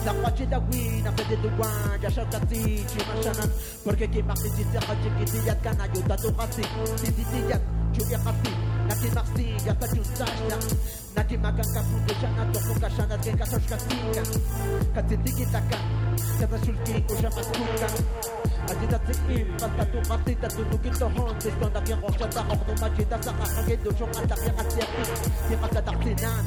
Takwa 0.04 0.32
de 0.32 0.46
Dawin, 0.48 1.08
Afede 1.08 1.38
do 1.38 1.50
Wan, 1.60 2.02
Jasha 2.02 2.26
Kati, 2.32 2.84
Chimashanan, 2.88 3.52
porque 3.86 4.10
que 4.10 4.24
Martin 4.24 4.52
Tizaka 4.56 4.96
Jikitiyat 5.04 5.62
Kanayo, 5.62 6.02
Tato 6.08 6.34
Kati, 6.34 6.64
Titiyat, 6.98 7.62
Julia 7.94 8.18
Nake 8.88 9.10
Marseille, 9.16 9.70
a 9.70 9.74
patio 9.76 10.04
sana 10.04 10.58
Nake 11.16 11.38
makan 11.38 11.68
kapu 11.74 11.96
bojana 12.08 12.44
Torko 12.54 12.74
taka 15.52 15.78
Kazasulke, 16.40 17.04
oja 17.14 17.30
maskuna 17.30 18.43
Agitat 18.64 19.02
sikkim, 19.12 19.48
pagkatumatin 19.60 20.38
at 20.40 20.52
tunugin 20.56 20.94
tohon 20.96 21.36
Distonag 21.36 21.86
yung 21.92 22.00
kongkwatak 22.00 22.48
ako 22.48 22.64
tumagita 22.72 23.18
sa 23.20 23.32
kakagin 23.36 23.80
Dusyong 23.84 24.14
atak 24.16 24.40
yung 24.48 24.58
asyakit, 24.64 25.10
di 25.52 25.56
matataksinan 25.60 26.44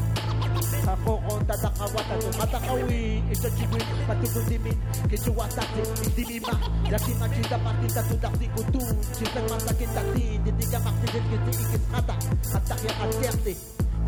Ako 0.86 1.12
on 1.28 1.40
tatakawat 1.44 2.06
at 2.08 2.18
tumatakawi 2.24 3.20
Ito 3.28 3.48
dimin, 3.52 3.86
patutundimin, 4.08 4.78
kisua 5.12 5.44
takit 5.52 5.88
Hindi 6.00 6.22
mima, 6.24 6.56
laki 6.88 7.12
magita 7.20 7.56
pakin 7.60 7.90
tatutak 7.92 8.34
di 8.40 8.48
kutu. 8.56 8.84
Sisang 9.12 9.46
masakin 9.52 9.90
tati, 9.92 10.26
hindi 10.40 10.64
ka 10.72 10.78
maksisit 10.80 11.24
kiti 11.28 11.52
ikis 11.52 11.84
atak 11.92 12.20
Atak 12.56 12.80
yung 12.80 12.98
asyakit, 13.12 13.58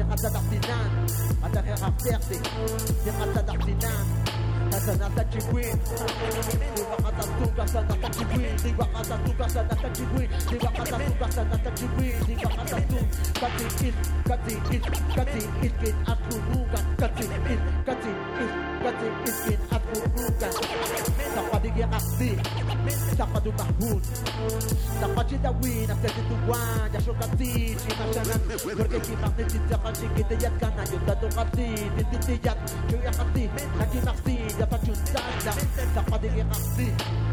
yung 0.01 0.09
atataksinan 0.09 0.90
Atak 1.44 1.64
yung 1.68 1.82
asyakit, 1.93 2.43
yung 3.05 3.18
atataksinan 3.20 4.05
Kasana 4.70 5.09
kachibwin 5.16 5.78
Diwa 6.77 6.97
katatu 7.05 7.49
kasana 7.57 7.95
kachibwin 8.03 8.57
Diwa 8.62 8.86
katatu 8.86 9.32
kasana 9.39 9.74
kachibwin 9.82 10.28
Diwa 10.51 10.70
katatu 10.73 11.12
kasana 11.20 11.59
kachibwin 11.59 13.19
kati 13.40 13.86
il 13.86 13.95
kati 14.28 14.55
il 14.74 14.82
kati 15.16 15.43
il 15.62 15.73
kin 15.81 15.95
aku 16.07 16.35
nuga 16.51 16.81
kati 17.01 17.24
it, 17.24 17.61
kati 17.86 18.11
it, 18.11 18.53
kati 18.82 19.07
it 19.28 19.36
kin 19.45 19.61
T'as 20.39 21.43
pas 21.43 21.59
de 21.59 21.69
guerre 21.69 21.89
t'as 23.16 23.27
pas 23.27 23.40
de 23.40 23.51
barboune. 23.51 24.02
T'as 25.01 25.09
pas 25.09 25.24
de 25.24 25.28
Jidawin, 25.28 25.90
après 25.90 26.09
de 26.09 26.23
Touan, 26.28 26.59
y'a 26.93 27.01
Chokati, 27.01 27.77
Chimachana. 27.78 28.39
Porque 28.77 29.01
qui 29.02 29.12
marne, 29.12 29.32
tu 29.36 29.59
t'es 29.59 29.74
raché, 29.74 30.09
qui 30.16 30.24
t'es 30.24 30.36
yat 30.43 30.51
cana, 30.60 30.85
y'a 30.85 30.98
t'as 31.06 31.16
ton 31.16 31.36
raté, 31.36 31.66
t'es 31.97 32.19
t'es 32.19 32.47
yat, 32.47 32.56
y'a 32.90 33.02
y'a 33.02 33.10
raté, 33.10 33.51
y'a 33.78 33.86
qui 33.86 33.98
marci, 34.05 34.39
y'a 34.59 34.66
pas 34.66 34.78
de 34.78 34.85
Jidawin, 34.86 35.55
t'as 35.94 36.02
pas 36.02 36.19
de 36.19 36.28
guerre 36.28 36.47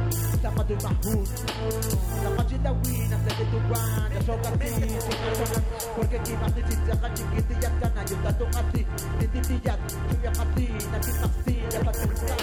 tityakan 0.05 0.71
chikitiyat 0.75 0.75
kana, 0.75 0.81
yung 0.85 1.01
tatukati, 1.01 1.01
tititiyat, 1.29 1.41
chuyakati, 1.41 1.45
nakimakti, 1.45 1.45
yapachuntada, 1.55 1.65
tapadigi 1.65 1.65
akti, 1.65 1.65
tapadu 1.65 1.85
mahun, 1.85 1.89
tapadidawin, 2.23 3.09
afetituan, 3.15 4.09
yashokati, 4.15 4.69
chimashanan, 4.75 5.63
porque 5.95 6.17
kimakti 6.25 6.61
tityakan 6.69 7.11
chikitiyat 7.15 7.73
kana, 7.81 8.01
yung 8.09 8.21
tatukati, 8.25 8.81
tititiyat, 9.19 9.79
chuyakati, 10.09 10.67
nakimakti, 10.91 11.55
yapachuntada. 11.73 12.35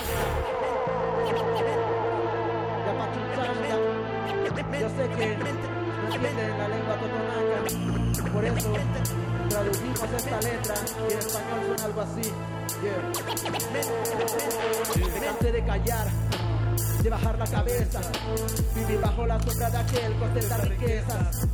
Yo 4.72 4.88
sé 4.88 5.04
que 5.14 5.26
no 5.36 5.46
entienden 6.12 6.58
la 6.58 6.66
lengua 6.66 6.94
totonaca, 6.98 7.58
por 8.32 8.44
eso 8.44 8.70
traducimos 9.48 10.10
esta 10.16 10.38
letra 10.40 10.74
y 10.74 11.12
en 11.12 11.18
español 11.18 11.60
suena 11.66 11.84
algo 11.84 12.00
así. 12.00 12.26
Yeah. 12.82 13.02
Me 15.12 15.20
cansé 15.20 15.52
de 15.52 15.62
callar, 15.64 16.06
de 17.02 17.10
bajar 17.10 17.36
la 17.36 17.46
cabeza, 17.46 18.00
viví 18.76 18.96
bajo 18.96 19.26
la 19.26 19.40
sombra 19.40 19.70
de 19.70 19.76
aquel 19.76 20.16
que 20.16 20.24
ostenta 20.24 20.56
riquezas. 20.58 21.48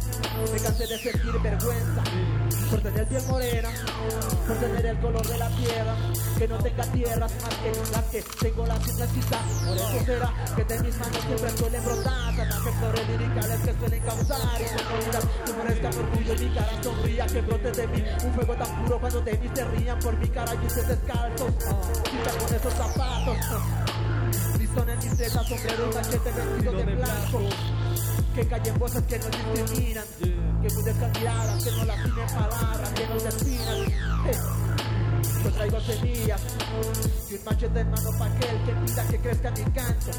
Me 0.52 0.60
cansé 0.60 0.86
de 0.86 0.98
sentir 0.98 1.40
vergüenza 1.42 2.02
por 2.70 2.80
tener 2.80 3.06
piel 3.08 3.22
morena, 3.28 3.70
por 4.46 4.56
tener 4.58 4.86
el 4.86 4.98
color 5.00 5.26
de 5.26 5.38
la 5.38 5.48
tierra, 5.48 5.96
que 6.36 6.48
no 6.48 6.58
tenga 6.58 6.84
tierras 6.84 7.32
más 7.40 7.54
que 7.54 7.92
las 7.92 8.04
que 8.04 8.22
tengo 8.40 8.66
las 8.66 8.86
islas 8.86 9.08
quizás. 9.08 9.42
Por 9.66 9.76
eso 9.76 10.04
será 10.04 10.32
que 10.54 10.64
de 10.64 10.80
mis 10.80 10.98
manos 10.98 11.22
siempre 11.24 11.50
suelen 11.50 11.84
brotar 11.84 12.36
salvajes 12.36 12.74
flores 12.74 13.08
liricales 13.08 13.60
que 13.60 13.74
suelen 13.78 14.02
causar 14.02 14.60
incomodidad. 14.60 15.22
Que 15.46 15.52
merezca 15.52 15.88
orgullo 15.88 16.34
y 16.34 16.38
mi 16.44 16.54
cara 16.54 16.82
sonría, 16.82 17.26
que 17.26 17.40
brote 17.40 17.72
de 17.72 17.86
mí 17.86 18.04
un 18.24 18.34
fuego 18.34 18.54
tan 18.54 18.84
puro 18.84 19.00
cuando 19.00 19.20
de 19.22 19.38
mí 19.38 19.50
se 19.54 19.64
rían 19.64 19.98
por 19.98 20.16
mi 20.18 20.28
cara 20.28 20.54
y 20.54 20.66
ustedes 20.66 20.88
descalzos. 20.88 21.52
Quita 22.04 22.30
con 22.38 22.54
esos 22.54 22.74
zapatos. 22.74 23.36
En 24.86 24.98
mis 24.98 25.16
tetas, 25.16 25.46
sombrero, 25.48 25.90
machete, 25.92 26.30
vestido 26.30 26.72
de 26.72 26.84
blanco. 26.94 27.40
Que 28.34 28.46
callen 28.46 28.78
voces 28.78 29.02
que 29.04 29.18
no 29.18 29.26
discriminan. 29.26 30.04
Que 30.20 30.74
mudezcan 30.74 31.12
miradas, 31.12 31.64
que 31.64 31.70
no 31.72 31.84
lastimen 31.84 32.26
palabras, 32.28 32.90
que 32.90 33.06
no 33.08 33.14
despinan. 33.20 34.67
Yo 35.48 35.54
traigo 35.54 35.80
semillas 35.80 36.42
y 37.30 37.34
un 37.34 37.44
machete 37.44 37.80
en 37.80 37.90
mano 37.90 38.10
pa' 38.18 38.26
aquel 38.26 38.62
que 38.66 38.72
pida 38.84 39.02
que 39.08 39.18
crezca 39.18 39.50
mi 39.52 39.64
canto. 39.72 40.10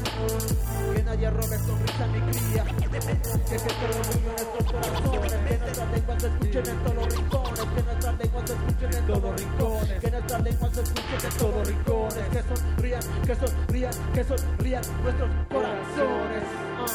Que 0.92 1.02
nadie 1.04 1.30
robe 1.30 1.56
sonrisa 1.58 2.02
a 2.02 2.06
mi 2.08 2.20
cría. 2.20 2.64
Que 2.64 2.88
crezca 2.88 3.84
el 3.86 3.92
orgullo 3.94 4.26
en 4.26 4.34
nuestros 4.34 4.72
corazones. 4.72 5.32
Que 5.32 5.58
nuestras 5.58 5.90
lenguas 5.92 6.20
se 6.20 6.26
escuchen 6.26 6.66
en 6.66 6.82
todos 6.82 6.96
los 6.96 7.14
rincones. 7.14 7.60
Que 7.60 7.82
nuestras 7.82 8.18
lenguas 8.18 8.44
se 8.44 8.52
escuchen 8.54 8.92
en 8.92 9.06
todos 9.06 9.22
los 9.22 9.40
rincones. 9.40 10.00
Que 10.00 10.10
nuestras 10.10 10.42
lenguas 10.42 10.72
se 10.74 10.82
escuchen 10.82 11.20
en 11.22 11.38
todos 11.38 11.54
los 11.54 11.68
rincones. 11.68 12.24
Que 12.32 12.42
sonrían, 12.42 13.02
que 13.24 13.34
sonrían, 13.36 13.94
que 14.12 14.24
sonrían 14.24 14.82
nuestros 15.04 15.30
corazones. 15.48 16.42
Ah. 16.76 16.86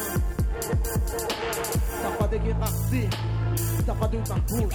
Tapa 2.02 2.28
de 2.28 2.38
تقعد 3.86 4.14
وتنفوت 4.14 4.74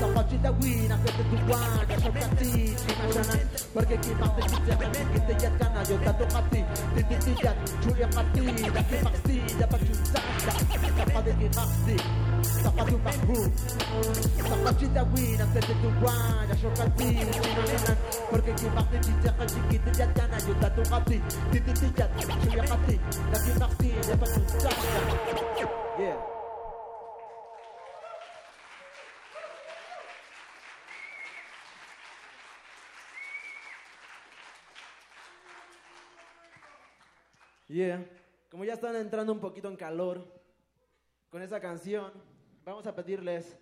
تقعد 0.00 0.28
تدوين 0.28 0.92
أكيد 0.92 1.14
تدوان 1.32 1.78
Besok 1.88 2.14
kasih. 2.14 2.78
Penasaran 2.78 3.46
Pergi 3.74 3.96
kita 4.00 4.26
Terpijakan 4.38 4.90
Kita 5.12 5.32
jatkan 5.34 5.70
Ayo 5.82 5.96
tatu 6.04 6.24
kasih 6.30 6.64
Titik 6.94 7.20
tijat 7.26 7.56
Julia 7.82 8.08
pasti 8.12 8.42
Tapi 8.70 8.96
pasti 9.02 9.36
Dapat 9.58 9.80
juta 9.82 10.22
Dapat 10.94 11.22
diri 11.26 11.48
pasti 11.50 11.96
Dapat 12.62 12.84
jumpa 12.86 13.12
grup 13.26 13.50
Dapat 14.38 14.74
cinta 14.78 15.02
win 15.10 15.38
Aku 15.42 15.58
tetuan 15.58 16.44
Besok 16.48 16.72
kasih 16.78 17.16
Penasaran 17.34 17.98
Pergi 18.30 18.52
kita 18.56 18.82
Terpijakan 18.88 19.48
Kita 19.68 19.90
jatkan 19.90 20.28
Ayo 20.38 20.52
tatu 20.62 20.82
kasih 20.86 21.20
Titik 21.50 21.74
tijat 21.82 22.08
Julia 22.22 22.62
pasti 22.62 22.96
Tapi 23.02 23.50
pasti 23.58 23.88
Dapat 24.06 24.28
juta 24.38 24.72
Yeah 25.98 26.37
Yeah. 37.68 38.04
Como 38.50 38.64
ya 38.64 38.74
están 38.74 38.96
entrando 38.96 39.32
un 39.32 39.40
poquito 39.40 39.68
en 39.68 39.76
calor 39.76 40.26
con 41.28 41.42
esa 41.42 41.60
canción, 41.60 42.10
vamos 42.64 42.86
a 42.86 42.94
pedirles 42.94 43.58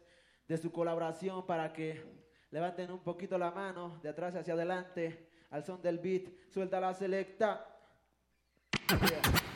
de 0.46 0.56
su 0.56 0.70
colaboración 0.70 1.44
para 1.44 1.72
que 1.72 2.00
levanten 2.52 2.92
un 2.92 3.00
poquito 3.00 3.36
la 3.36 3.50
mano 3.50 3.98
de 4.02 4.08
atrás 4.08 4.36
hacia 4.36 4.54
adelante 4.54 5.28
al 5.50 5.64
son 5.64 5.82
del 5.82 5.98
beat. 5.98 6.28
Suelta 6.52 6.78
la 6.78 6.94
selecta. 6.94 7.66
Yeah. 8.88 9.46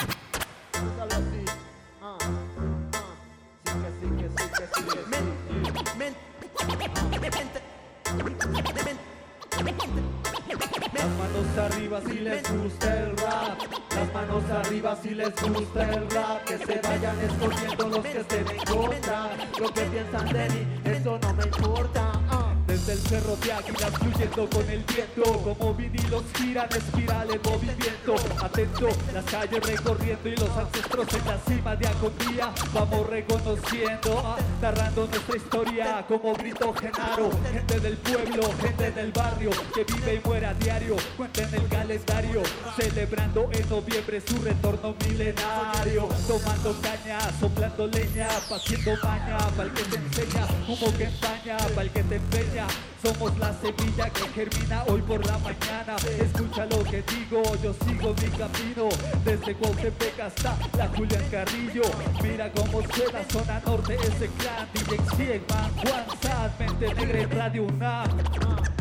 Las 11.00 11.08
manos 11.16 11.58
arriba 11.72 12.00
si 12.06 12.18
les 12.20 12.42
gusta 12.52 12.98
el 12.98 13.16
rap. 13.16 13.58
Las 13.94 14.12
manos 14.12 14.44
arriba 14.50 14.98
si 15.02 15.10
les 15.14 15.34
gusta 15.42 15.90
el 15.94 16.10
rap. 16.10 16.44
Que 16.44 16.58
se 16.58 16.80
vayan 16.82 17.20
escondiendo 17.20 17.88
los 17.88 18.04
que 18.04 18.20
estén 18.20 18.46
en 18.50 18.64
contra. 18.66 19.30
Lo 19.58 19.72
que 19.72 19.80
piensan 19.80 20.28
de 20.28 20.48
mí, 20.50 20.80
eso 20.84 21.18
no 21.22 21.32
me 21.32 21.44
importa. 21.44 22.12
ah. 22.28 22.49
Desde 22.80 22.92
el 22.92 22.98
cerro 23.00 23.36
de 23.36 23.52
águilas 23.52 23.90
fluyendo 23.98 24.48
con 24.48 24.70
el 24.70 24.84
viento. 24.84 25.22
Como 25.42 25.74
vinilos 25.74 26.24
giran 26.34 26.68
espiral 26.70 27.28
en 27.30 27.42
movimiento. 27.42 28.14
Atento, 28.42 28.88
las 29.12 29.24
calles 29.26 29.66
recorriendo 29.66 30.28
y 30.28 30.36
los 30.36 30.50
ancestros 30.56 31.06
en 31.14 31.26
la 31.26 31.38
cima 31.46 31.76
de 31.76 31.86
agonía 31.86 32.52
Vamos 32.72 33.06
reconociendo, 33.08 34.22
ah, 34.24 34.36
narrando 34.62 35.06
nuestra 35.06 35.36
historia. 35.36 36.04
Como 36.08 36.34
grito 36.34 36.72
Genaro, 36.74 37.30
gente 37.52 37.80
del 37.80 37.96
pueblo, 37.98 38.42
gente 38.60 38.90
del 38.90 39.12
barrio 39.12 39.50
Que 39.74 39.84
vive 39.84 40.14
y 40.14 40.26
muere 40.26 40.46
a 40.46 40.54
diario, 40.54 40.96
cuenten 41.16 41.54
el 41.54 41.68
calendario 41.68 42.42
Celebrando 42.76 43.50
en 43.52 43.68
noviembre 43.68 44.20
su 44.20 44.40
retorno 44.42 44.94
milenario. 45.06 46.08
Tomando 46.26 46.74
caña, 46.80 47.18
soplando 47.38 47.86
leña, 47.88 48.28
haciendo 48.50 48.92
maña 49.02 49.38
Pa'l 49.56 49.72
que 49.74 49.82
te 49.84 49.96
enseña, 49.96 50.46
humo 50.66 50.96
que 50.96 51.04
empaña 51.04 51.56
Pa'l 51.74 51.90
que 51.90 52.02
te 52.02 52.16
empeña, 52.16 52.66
somos 53.02 53.36
la 53.38 53.52
semilla 53.54 54.10
que 54.10 54.28
germina 54.28 54.84
hoy 54.86 55.00
por 55.02 55.24
la 55.26 55.38
mañana. 55.38 55.96
Escucha 56.20 56.66
lo 56.66 56.84
que 56.84 57.02
digo, 57.02 57.42
yo 57.62 57.74
sigo 57.86 58.14
mi 58.14 58.28
camino. 58.30 58.88
Desde 59.24 59.54
Cuautepec 59.54 60.20
hasta 60.20 60.56
la 60.76 60.88
Julián 60.88 61.24
Carrillo. 61.30 61.82
Mira 62.22 62.50
cómo 62.52 62.82
suena 62.94 63.24
zona 63.30 63.60
norte 63.64 63.94
ese 63.94 64.28
clan 64.38 64.68
DJ 64.74 64.98
Siegman, 65.16 65.70
Juan 65.76 66.04
Sad, 66.20 66.50
Mente 66.58 66.94
Negra 66.94 67.44
Radio 67.44 67.64
UNAM. 67.64 68.10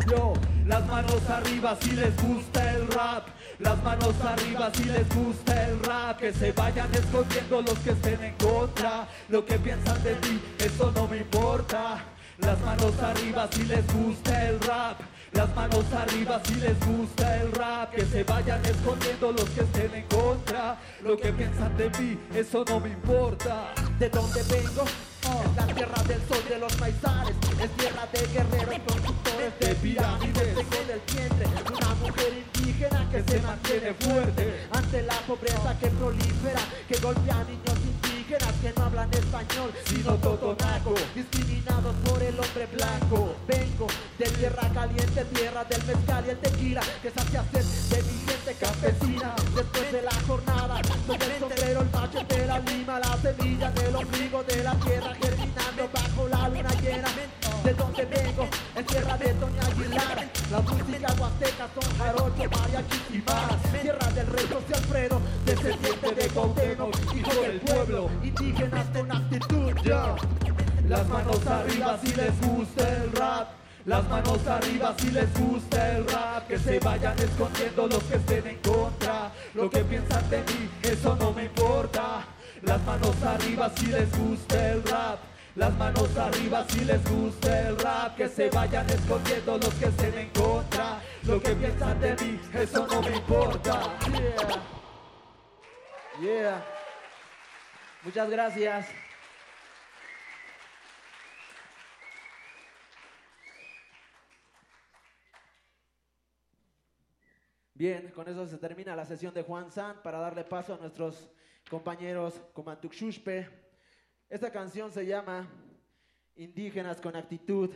Yo, 0.08 0.34
las 0.66 0.86
manos 0.86 1.28
arriba 1.28 1.76
si 1.80 1.92
les 1.92 2.16
gusta 2.22 2.74
el 2.74 2.88
rap. 2.88 3.28
Las 3.58 3.82
manos 3.82 4.14
arriba 4.24 4.70
si 4.74 4.84
les 4.84 5.08
gusta 5.14 5.68
el 5.68 5.80
rap. 5.80 6.18
Que 6.18 6.32
se 6.32 6.52
vayan 6.52 6.88
escondiendo 6.94 7.62
los 7.62 7.78
que 7.78 7.90
estén 7.90 8.22
en 8.22 8.34
contra. 8.34 9.08
Lo 9.28 9.44
que 9.44 9.58
piensan 9.58 10.02
de 10.02 10.14
ti, 10.16 10.40
eso 10.58 10.92
no 10.94 11.08
me 11.08 11.18
importa 11.18 12.04
las 12.42 12.60
manos 12.60 12.98
arriba 13.02 13.48
si 13.52 13.64
les 13.64 13.86
gusta 13.92 14.48
el 14.48 14.60
rap. 14.60 15.00
Las 15.32 15.54
manos 15.54 15.84
arriba 15.92 16.40
si 16.44 16.54
les 16.54 16.78
gusta 16.86 17.36
el 17.40 17.52
rap. 17.52 17.90
Que 17.94 18.04
se 18.04 18.24
vayan 18.24 18.64
escondiendo 18.64 19.32
los 19.32 19.48
que 19.50 19.60
estén 19.60 19.94
en 19.94 20.06
contra. 20.06 20.78
Lo 21.02 21.16
que 21.16 21.32
piensan 21.32 21.76
de 21.76 21.90
mí, 21.90 22.18
eso 22.34 22.64
no 22.68 22.80
me 22.80 22.90
importa. 22.90 23.72
¿De 23.98 24.08
dónde 24.08 24.42
vengo? 24.44 24.84
Es 25.20 25.56
la 25.56 25.66
tierra 25.74 26.02
del 26.04 26.20
sol 26.28 26.42
de 26.48 26.58
los 26.58 26.80
maizares 26.80 27.36
Es 27.60 27.70
tierra 27.76 28.08
de 28.10 28.26
guerreros 28.26 28.78
constructores 28.86 29.52
de 29.60 29.74
pirámides 29.74 30.54
Tengo 30.54 30.84
del 30.88 31.00
vientre 31.12 31.46
una 31.70 31.94
mujer 31.96 32.44
indígena 32.56 33.08
que 33.10 33.22
se 33.22 33.40
mantiene 33.40 33.94
fuerte 33.94 34.66
Ante 34.72 35.02
la 35.02 35.14
pobreza 35.26 35.78
que 35.78 35.88
prolifera 35.88 36.60
Que 36.88 36.98
golpea 36.98 37.40
a 37.40 37.44
niños 37.44 37.76
indígenas 37.76 37.99
que 38.38 38.72
no 38.76 38.84
hablan 38.84 39.12
español 39.12 39.72
Sino 39.86 40.14
totonaco 40.16 40.94
Discriminados 41.14 41.94
por 42.04 42.22
el 42.22 42.38
hombre 42.38 42.66
blanco. 42.72 43.34
Vengo 43.48 43.86
de 44.18 44.26
tierra 44.26 44.68
caliente, 44.72 45.24
tierra 45.24 45.64
del 45.64 45.84
mezcal 45.84 46.24
y 46.26 46.30
el 46.30 46.38
tequila 46.38 46.80
Que 47.02 47.10
sacia 47.10 47.44
sed 47.52 47.64
de 47.64 48.02
mi 48.02 48.18
gente 48.20 48.54
campesina. 48.54 49.34
Después 49.54 49.92
de 49.92 50.02
la 50.02 50.14
jornada 50.26 50.80
Soy 51.06 51.16
el 51.16 51.40
sombrero, 51.40 51.80
el 51.80 51.90
machete, 51.90 52.46
la 52.46 52.58
lima 52.60 53.00
La 53.00 53.16
semilla 53.16 53.70
del 53.72 53.96
ombligo 53.96 54.44
de 54.44 54.62
la 54.62 54.74
tierra 54.74 55.14
germinando 55.14 55.90
bajo 55.92 56.28
la 56.28 56.48
luna 56.48 56.70
llena. 56.80 57.08
De 57.64 57.74
donde 57.74 58.04
vengo, 58.04 58.48
en 58.76 58.86
tierra 58.86 59.18
de 59.18 59.34
Doña 59.34 59.62
Aguilar 59.62 60.39
La 60.50 60.60
música 60.62 61.14
huasteca 61.16 61.68
son 61.74 61.96
jarocho, 61.96 62.50
mariachi 62.50 63.00
y 63.12 63.18
más 63.18 63.82
Tierra 63.82 64.10
del 64.10 64.26
rey 64.26 64.46
José 64.52 64.74
Alfredo, 64.74 65.20
descendiente 65.46 66.12
de 66.12 66.28
Cuauhtémoc 66.28 67.14
Hijo 67.14 67.40
del 67.40 67.60
pueblo, 67.60 68.10
indígenas 68.20 68.86
con 68.88 69.12
actitud, 69.12 69.72
yo 69.84 70.16
Las 70.88 71.08
manos 71.08 71.46
arriba 71.46 71.98
si 72.02 72.14
les 72.14 72.40
gusta 72.40 72.88
el 72.96 73.12
rap. 73.12 73.48
Las 73.86 74.08
manos 74.08 74.46
arriba 74.46 74.94
si 74.98 75.10
les 75.12 75.32
gusta 75.38 75.96
el 75.96 76.08
rap. 76.08 76.48
Que 76.48 76.58
se 76.58 76.80
vayan 76.80 77.16
escondiendo 77.18 77.86
los 77.86 78.02
que 78.02 78.16
estén 78.16 78.46
en 78.48 78.58
contra. 78.58 79.30
Lo 79.54 79.70
que 79.70 79.84
piensan 79.84 80.28
de 80.30 80.38
mí, 80.38 80.68
eso 80.82 81.16
no 81.16 81.32
me 81.32 81.44
importa. 81.44 82.26
Las 82.62 82.82
manos 82.84 83.14
arriba 83.22 83.70
si 83.76 83.86
les 83.86 84.10
gusta 84.18 84.72
el 84.72 84.82
rap. 84.82 85.29
Las 85.56 85.76
manos 85.76 86.16
arriba 86.16 86.64
si 86.68 86.84
les 86.84 87.02
gusta 87.10 87.68
el 87.68 87.78
rap. 87.78 88.16
Que 88.16 88.28
se 88.28 88.48
vayan 88.50 88.88
escondiendo 88.88 89.58
los 89.58 89.74
que 89.74 89.86
estén 89.86 90.18
en 90.18 90.30
contra. 90.30 91.02
Lo 91.24 91.40
que 91.42 91.50
piensan 91.54 92.00
de 92.00 92.14
mí, 92.14 92.40
eso 92.54 92.86
no 92.86 93.02
me 93.02 93.16
importa. 93.16 93.98
Yeah. 96.20 96.32
Yeah. 96.34 96.64
Muchas 98.02 98.30
gracias. 98.30 98.88
Bien, 107.74 108.10
con 108.10 108.28
eso 108.28 108.46
se 108.46 108.58
termina 108.58 108.94
la 108.94 109.06
sesión 109.06 109.32
de 109.32 109.42
Juan 109.42 109.70
San 109.72 110.02
para 110.02 110.18
darle 110.18 110.44
paso 110.44 110.74
a 110.74 110.76
nuestros 110.76 111.30
compañeros 111.70 112.38
Comantuk 112.52 112.92
Shushpe. 112.92 113.69
Esta 114.30 114.50
canción 114.52 114.92
se 114.92 115.04
llama 115.04 115.48
Indígenas 116.36 117.00
con 117.00 117.16
actitud 117.16 117.68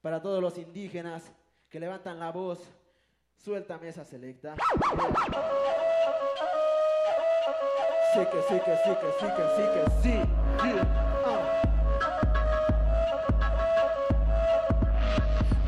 para 0.00 0.22
todos 0.22 0.40
los 0.40 0.56
indígenas 0.56 1.30
que 1.68 1.78
levantan 1.78 2.18
la 2.18 2.32
voz. 2.32 2.58
Suéltame 3.36 3.88
esa 3.88 4.02
selecta. 4.02 4.54
Sí 8.14 8.20
que 8.20 8.42
sí 8.48 8.60
que 8.64 8.76
sí 8.84 8.90
que 9.00 9.12
sí 9.20 9.26
que 9.36 9.44
sí 9.54 9.62
que 9.74 9.84
sí. 10.02 10.14
Ah. 11.26 11.62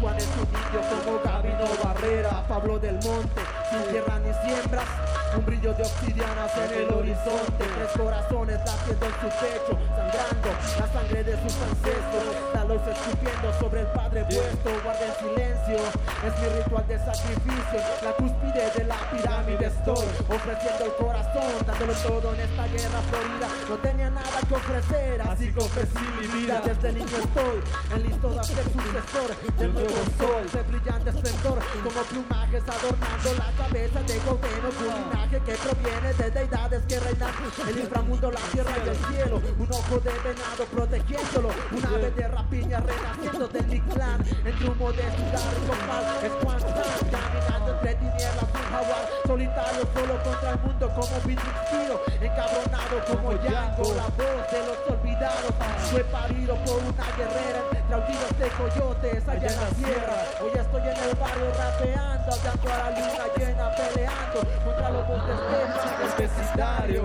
Juan 0.00 0.16
es 0.16 0.28
un 0.38 0.48
indio 0.48 0.80
como 1.04 1.22
Gabino 1.22 1.66
Barrera, 1.84 2.46
Pablo 2.48 2.78
del 2.78 2.94
Monte, 2.94 3.42
sin 3.68 3.90
tierra 3.90 4.18
ni 4.20 4.32
siembras, 4.32 4.88
un 5.36 5.44
brillo 5.44 5.74
de 5.74 5.82
obsidianas 5.82 6.50
en 6.56 6.82
el 6.82 6.90
horizonte, 6.92 7.58
tres 7.58 7.90
corazones 7.96 8.58
latiendo 8.64 9.06
en 9.06 9.12
su 9.12 9.28
pecho, 9.42 9.72
sangrando 9.96 10.48
la 10.78 10.86
sangre 10.92 11.24
de 11.24 11.34
sus 11.42 11.54
ancestros, 11.62 12.34
la 12.54 12.64
luz 12.64 12.82
escupiendo 12.86 13.48
sobre 13.58 13.80
el 13.80 13.86
Padre 13.88 14.22
vuestro, 14.22 14.70
guarda 14.84 15.06
el 15.06 15.14
silencio, 15.18 15.78
es 16.22 16.32
mi 16.40 16.48
ritual 16.62 16.86
de 16.86 16.98
sacrificio, 16.98 17.78
la 18.02 18.12
cúspide 18.12 18.70
de 18.78 18.84
la 18.84 18.96
pirámide 19.10 19.66
estoy, 19.66 20.06
ofreciendo 20.28 20.84
el 20.84 20.94
corazón, 20.94 21.52
dándolo 21.66 21.92
todo 21.94 22.34
en 22.34 22.40
esta 22.40 22.66
guerra 22.68 23.00
florida, 23.10 23.48
no 23.68 23.76
tenía 23.78 24.10
nada 24.10 24.38
que 24.48 24.54
ofrecer, 24.54 25.22
así 25.22 25.52
ofrecí 25.56 26.04
mi 26.20 26.26
vida, 26.38 26.62
desde 26.64 26.92
niño 26.92 27.16
estoy, 27.18 27.58
en 27.94 28.02
listo 28.04 28.28
de 28.30 28.44
ser 28.44 28.64
sucesor 28.70 29.30
del 29.58 29.74
nuevo 29.74 30.00
sol, 30.18 30.44
de 30.52 30.62
brillante 30.62 31.10
esplendor, 31.10 31.58
como 31.82 32.00
plumajes 32.06 32.62
adornando 32.62 33.34
la 33.34 33.50
cabeza 33.64 34.00
de 34.02 34.18
gobierno 34.20 34.70
culinario 34.78 35.23
que 35.30 35.54
proviene 35.54 36.12
de 36.14 36.30
deidades 36.30 36.82
que 36.86 37.00
reinan 37.00 37.30
el 37.68 37.78
inframundo, 37.78 38.30
la 38.30 38.40
tierra 38.52 38.72
y 38.84 38.88
el 38.88 38.96
cielo. 38.96 39.42
Un 39.58 39.72
ojo 39.72 39.98
de 40.00 40.10
venado 40.10 40.64
protegiéndolo, 40.70 41.48
un 41.72 41.86
ave 41.86 42.10
de 42.10 42.28
rapiña 42.28 42.80
renaciendo 42.80 43.48
del 43.48 43.66
Mictlán. 43.66 44.24
Entre 44.44 44.68
humo 44.68 44.92
de 44.92 45.02
ciudad 45.02 45.52
y 45.56 45.66
compás 45.66 46.24
es 46.24 46.32
Juan 46.42 46.60
San, 46.60 47.10
caminando 47.10 47.72
entre 47.72 47.94
tinieblas 47.94 48.48
un 48.54 48.62
jaguar 48.70 49.08
solitario 49.26 49.88
solo 49.94 50.22
contra 50.22 50.50
el 50.50 50.58
mundo 50.60 50.92
como 50.94 51.20
Vitruxiro, 51.26 52.00
encabronado 52.20 53.04
como 53.08 53.32
Yango, 53.42 53.94
la 53.94 54.08
voz 54.08 54.50
de 54.52 54.60
los 54.66 54.78
olvidados. 54.90 55.54
Fue 55.90 56.04
parido 56.04 56.54
por 56.64 56.76
una 56.78 57.06
guerrera 57.16 57.83
aullidos 57.94 58.38
de 58.38 58.48
coyotes 58.48 59.28
allá 59.28 59.48
en 59.48 59.60
la 59.60 59.70
sierra. 59.70 60.16
Hoy 60.42 60.50
estoy 60.58 60.82
en 60.82 61.08
el 61.08 61.14
barrio 61.14 61.46
rapeando, 61.56 62.32
hablando 62.34 62.72
a 62.72 62.78
la 62.78 62.90
luna 62.90 63.24
llena, 63.36 63.70
peleando 63.76 64.40
contra 64.64 64.90
los 64.90 65.08
montes 65.08 65.38
del 65.38 66.28
vecindario. 66.28 67.04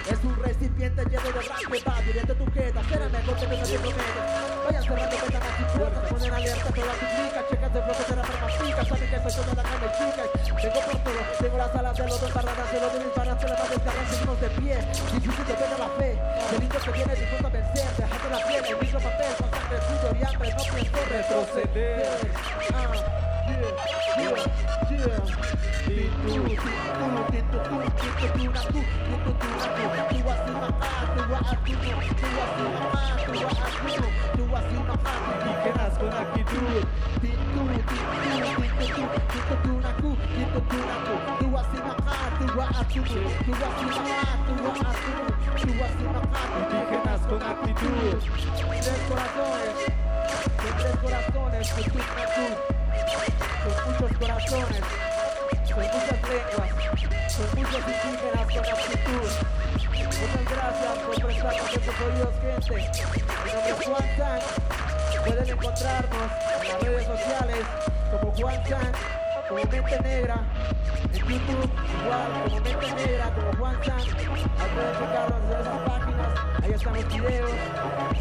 Es 0.07 0.19
un 0.23 0.37
recipiente 0.43 1.05
lleno 1.05 1.23
de 1.23 1.41
que 2.23 2.35
tu 2.35 2.47
mejor 3.49 3.71
que 6.17 6.31
alerta 6.37 6.71
toda 6.71 6.93
tu 6.95 7.07
clica 7.07 7.41
Checas 7.49 7.73
de 7.73 7.81
bloque 7.81 8.05
de 8.09 8.17
Saben 8.87 9.11
que 9.11 9.31
soy 9.31 9.45
yo 9.47 9.55
la 9.55 9.63
cama 9.63 9.89
chica 9.97 10.23
Tengo 10.63 10.81
Tengo 11.39 11.59
las 11.59 11.75
alas 11.75 11.97
de 11.97 12.09
los 12.09 12.21
dos 12.21 12.35
De 12.35 12.41
de 12.93 12.99
mis 13.05 13.15
Se 13.37 13.47
va 13.47 14.33
a 14.33 14.37
Difícil 15.13 15.47
de 15.47 15.53
ver 15.53 15.79
la 15.79 15.89
fe 15.99 16.11
El 16.57 16.63
indio 16.63 16.81
que 16.81 16.96
viene 16.97 17.15
dispuesto 17.15 17.47
a 17.47 17.51
vencer. 17.51 17.85
Dejando 17.97 18.29
la 18.31 18.47
piel 18.47 18.65
El 18.67 18.79
mismo 18.79 19.01
papel 19.01 19.35
Con 19.39 19.51
sangre, 19.51 19.79
sudor 19.87 20.17
y 20.17 20.25
hambre 20.25 20.51
No 20.51 20.75
pienso 20.75 21.05
retroceder. 21.11 22.07
Ah, 22.75 23.26
Indígenas 46.57 47.21
con 47.27 47.39
tres 48.81 49.01
corazones, 49.09 49.75
tres 50.57 50.97
corazones, 51.03 51.67
tu. 51.75 52.86
Son 53.63 53.93
muchos 53.93 54.19
corazones 54.19 54.81
Son 55.67 55.79
muchas 55.79 56.21
lenguas 56.29 56.71
Son 57.29 57.49
muchos 57.55 57.83
indígenas 57.87 58.47
con 58.47 58.65
actitud 58.65 59.31
Muchas 59.97 60.45
gracias 60.51 60.99
por 61.05 61.27
prestarnos 61.27 61.75
estos 61.75 61.95
oídos, 62.01 62.35
gente. 62.41 62.75
Mi 63.45 63.53
nombre 63.53 63.71
es 63.71 63.87
Juan 63.87 64.07
San. 64.17 64.41
Pueden 65.25 65.49
encontrarnos 65.51 66.31
en 66.63 66.69
las 66.69 66.83
redes 66.83 67.07
sociales 67.07 67.67
como 68.11 68.33
Juan 68.33 68.67
San, 68.67 68.93
como 69.49 69.61
Mente 69.61 70.01
Negra. 70.03 70.45
En 71.13 71.19
YouTube, 71.19 71.71
igual, 72.03 72.31
como 72.45 72.61
Mente 72.61 72.93
Negra, 72.95 73.27
como 73.35 73.53
Juan 73.59 73.77
San. 73.85 73.99
Ahí 73.99 74.07
pueden 74.75 74.93
checarlos 74.99 75.41
desde 75.49 75.61
esas 75.61 75.79
páginas. 75.89 76.31
Ahí 76.63 76.73
están 76.73 76.95
los 76.95 77.07
videos. 77.07 77.51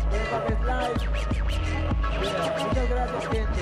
Pueden 0.10 0.32
darles 0.32 0.62
like. 0.66 1.06
Yeah, 2.22 2.42
Muchas 2.58 2.90
gracias, 2.90 3.28
gente. 3.28 3.62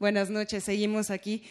Buenas 0.00 0.30
noches, 0.30 0.64
seguimos 0.64 1.10
aquí. 1.10 1.42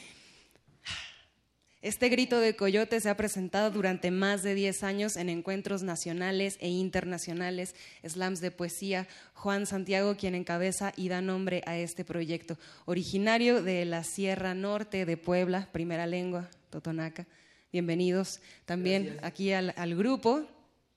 Este 1.84 2.10
grito 2.10 2.40
de 2.40 2.56
coyote 2.56 3.00
se 3.00 3.08
ha 3.08 3.16
presentado 3.16 3.70
durante 3.70 4.10
más 4.10 4.42
de 4.42 4.56
10 4.56 4.82
años 4.82 5.18
en 5.18 5.30
encuentros 5.30 5.84
nacionales 5.84 6.58
e 6.60 6.68
internacionales, 6.68 7.76
slams 8.04 8.42
de 8.42 8.50
poesía. 8.50 9.08
Juan 9.36 9.68
Santiago, 9.68 10.18
quien 10.18 10.34
encabeza 10.34 10.94
y 10.96 11.10
da 11.10 11.22
nombre 11.22 11.62
a 11.68 11.78
este 11.78 12.04
proyecto, 12.04 12.58
originario 12.86 13.62
de 13.62 13.86
la 13.86 14.04
Sierra 14.04 14.56
Norte 14.56 15.06
de 15.06 15.16
Puebla, 15.16 15.70
primera 15.72 16.08
lengua, 16.08 16.50
Totonaca. 16.72 17.28
Bienvenidos 17.72 18.42
también 18.66 19.20
aquí 19.22 19.54
al, 19.54 19.76
al 19.78 19.96
grupo. 19.96 20.42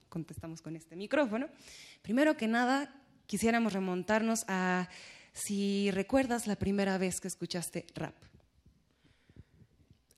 Contestamos 0.08 0.62
con 0.62 0.74
este 0.74 0.96
micrófono. 0.96 1.50
Primero 2.00 2.34
que 2.34 2.48
nada, 2.48 2.94
quisiéramos 3.26 3.74
remontarnos 3.74 4.46
a 4.48 4.88
si 5.32 5.90
recuerdas 5.90 6.46
la 6.46 6.56
primera 6.56 6.98
vez 6.98 7.20
que 7.20 7.28
escuchaste 7.28 7.86
rap. 7.94 8.14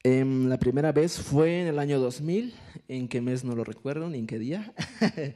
Em, 0.07 0.49
la 0.49 0.59
primera 0.59 0.93
vez 0.93 1.19
fue 1.19 1.63
en 1.63 1.67
el 1.67 1.79
año 1.79 1.99
2000, 1.99 2.55
en 2.89 3.09
qué 3.09 3.23
mes 3.23 3.43
no 3.43 3.55
lo 3.55 3.65
recuerdo 3.65 4.11
ni 4.11 4.19
en 4.19 4.27
qué 4.27 4.39
día, 4.39 4.75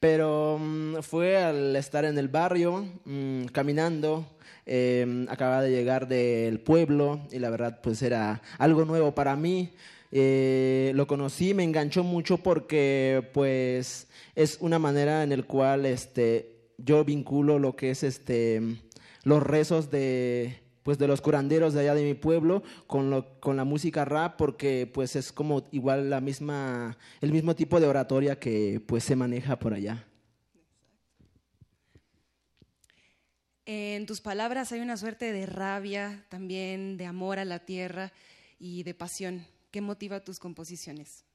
pero 0.00 0.58
mm, 0.58 1.02
fue 1.02 1.36
al 1.36 1.76
estar 1.76 2.04
en 2.04 2.18
el 2.18 2.26
barrio, 2.26 2.84
mm, 3.04 3.44
caminando, 3.52 4.26
em, 4.66 5.28
acababa 5.28 5.62
de 5.62 5.70
llegar 5.70 6.08
del 6.08 6.58
pueblo 6.58 7.20
y 7.30 7.38
la 7.38 7.50
verdad 7.50 7.80
pues 7.80 8.02
era 8.02 8.42
algo 8.58 8.84
nuevo 8.84 9.14
para 9.14 9.36
mí. 9.36 9.72
Eh, 10.10 10.90
lo 10.94 11.06
conocí, 11.06 11.54
me 11.54 11.62
enganchó 11.62 12.02
mucho 12.02 12.38
porque 12.38 13.30
pues 13.32 14.08
es 14.34 14.58
una 14.60 14.80
manera 14.80 15.22
en 15.22 15.30
el 15.30 15.44
cual 15.44 15.86
este, 15.86 16.72
yo 16.78 17.04
vinculo 17.04 17.58
lo 17.58 17.76
que 17.76 17.90
es 17.90 18.02
este, 18.02 18.60
los 19.24 19.42
rezos 19.42 19.90
de 19.90 20.60
pues 20.88 20.96
de 20.96 21.06
los 21.06 21.20
curanderos 21.20 21.74
de 21.74 21.80
allá 21.80 21.94
de 21.94 22.02
mi 22.02 22.14
pueblo 22.14 22.62
con, 22.86 23.10
lo, 23.10 23.38
con 23.40 23.58
la 23.58 23.64
música 23.64 24.06
rap 24.06 24.36
porque 24.38 24.90
pues 24.90 25.16
es 25.16 25.32
como 25.32 25.68
igual 25.70 26.08
la 26.08 26.22
misma 26.22 26.96
el 27.20 27.30
mismo 27.30 27.54
tipo 27.54 27.78
de 27.78 27.86
oratoria 27.86 28.38
que 28.38 28.80
pues 28.86 29.04
se 29.04 29.14
maneja 29.14 29.58
por 29.58 29.74
allá. 29.74 30.06
En 33.66 34.06
tus 34.06 34.22
palabras 34.22 34.72
hay 34.72 34.80
una 34.80 34.96
suerte 34.96 35.30
de 35.30 35.44
rabia, 35.44 36.24
también 36.30 36.96
de 36.96 37.04
amor 37.04 37.38
a 37.38 37.44
la 37.44 37.66
tierra 37.66 38.10
y 38.58 38.82
de 38.82 38.94
pasión. 38.94 39.44
¿Qué 39.70 39.82
motiva 39.82 40.24
tus 40.24 40.38
composiciones? 40.38 41.26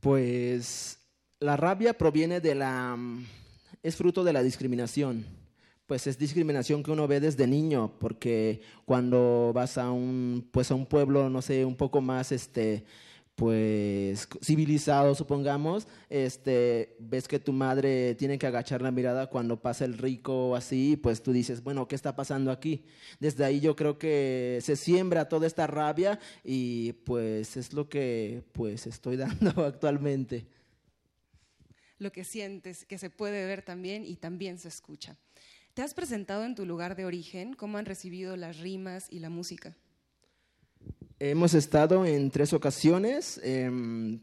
Pues 0.00 1.00
la 1.38 1.58
rabia 1.58 1.92
proviene 1.92 2.40
de 2.40 2.54
la 2.54 2.96
es 3.82 3.94
fruto 3.94 4.24
de 4.24 4.32
la 4.32 4.42
discriminación 4.42 5.39
pues 5.90 6.06
es 6.06 6.16
discriminación 6.16 6.84
que 6.84 6.92
uno 6.92 7.08
ve 7.08 7.18
desde 7.18 7.48
niño, 7.48 7.98
porque 7.98 8.60
cuando 8.84 9.50
vas 9.52 9.76
a 9.76 9.90
un, 9.90 10.48
pues 10.52 10.70
a 10.70 10.76
un 10.76 10.86
pueblo, 10.86 11.28
no 11.28 11.42
sé, 11.42 11.64
un 11.64 11.74
poco 11.74 12.00
más, 12.00 12.30
este, 12.30 12.84
pues 13.34 14.28
civilizado, 14.40 15.16
supongamos, 15.16 15.88
este, 16.08 16.94
ves 17.00 17.26
que 17.26 17.40
tu 17.40 17.52
madre 17.52 18.14
tiene 18.14 18.38
que 18.38 18.46
agachar 18.46 18.82
la 18.82 18.92
mirada 18.92 19.26
cuando 19.26 19.60
pasa 19.60 19.84
el 19.84 19.98
rico 19.98 20.50
o 20.50 20.54
así, 20.54 20.96
pues 20.96 21.24
tú 21.24 21.32
dices, 21.32 21.60
bueno, 21.64 21.88
¿qué 21.88 21.96
está 21.96 22.14
pasando 22.14 22.52
aquí? 22.52 22.84
Desde 23.18 23.44
ahí 23.44 23.58
yo 23.58 23.74
creo 23.74 23.98
que 23.98 24.60
se 24.62 24.76
siembra 24.76 25.28
toda 25.28 25.48
esta 25.48 25.66
rabia 25.66 26.20
y 26.44 26.92
pues 27.04 27.56
es 27.56 27.72
lo 27.72 27.88
que 27.88 28.44
pues 28.52 28.86
estoy 28.86 29.16
dando 29.16 29.64
actualmente. 29.64 30.46
Lo 31.98 32.12
que 32.12 32.22
sientes, 32.22 32.84
que 32.84 32.96
se 32.96 33.10
puede 33.10 33.44
ver 33.44 33.62
también 33.62 34.04
y 34.06 34.14
también 34.14 34.56
se 34.56 34.68
escucha. 34.68 35.18
¿Te 35.74 35.82
has 35.82 35.94
presentado 35.94 36.44
en 36.44 36.56
tu 36.56 36.66
lugar 36.66 36.96
de 36.96 37.04
origen? 37.04 37.54
¿Cómo 37.54 37.78
han 37.78 37.86
recibido 37.86 38.36
las 38.36 38.58
rimas 38.58 39.06
y 39.08 39.20
la 39.20 39.30
música? 39.30 39.76
Hemos 41.20 41.54
estado 41.54 42.04
en 42.04 42.30
tres 42.30 42.52
ocasiones, 42.52 43.40
em, 43.44 44.20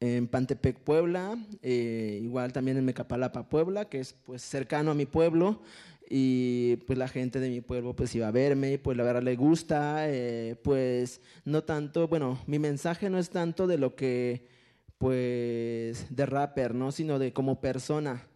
en 0.00 0.26
Pantepec, 0.26 0.78
Puebla, 0.78 1.36
eh, 1.60 2.20
igual 2.22 2.52
también 2.52 2.78
en 2.78 2.84
Mecapalapa, 2.86 3.48
Puebla, 3.48 3.90
que 3.90 4.00
es 4.00 4.14
pues 4.14 4.40
cercano 4.42 4.90
a 4.90 4.94
mi 4.94 5.04
pueblo 5.04 5.60
y 6.08 6.76
pues 6.86 6.98
la 6.98 7.08
gente 7.08 7.40
de 7.40 7.50
mi 7.50 7.60
pueblo 7.60 7.94
pues 7.94 8.14
iba 8.14 8.28
a 8.28 8.30
verme 8.30 8.78
pues 8.78 8.96
la 8.96 9.04
verdad 9.04 9.22
le 9.22 9.36
gusta, 9.36 10.08
eh, 10.08 10.56
pues 10.62 11.20
no 11.44 11.62
tanto, 11.64 12.08
bueno, 12.08 12.40
mi 12.46 12.58
mensaje 12.58 13.10
no 13.10 13.18
es 13.18 13.28
tanto 13.28 13.66
de 13.66 13.76
lo 13.76 13.94
que 13.96 14.46
pues 14.96 16.06
de 16.08 16.26
rapper, 16.26 16.74
¿no? 16.74 16.90
Sino 16.90 17.18
de 17.18 17.34
como 17.34 17.60
persona. 17.60 18.26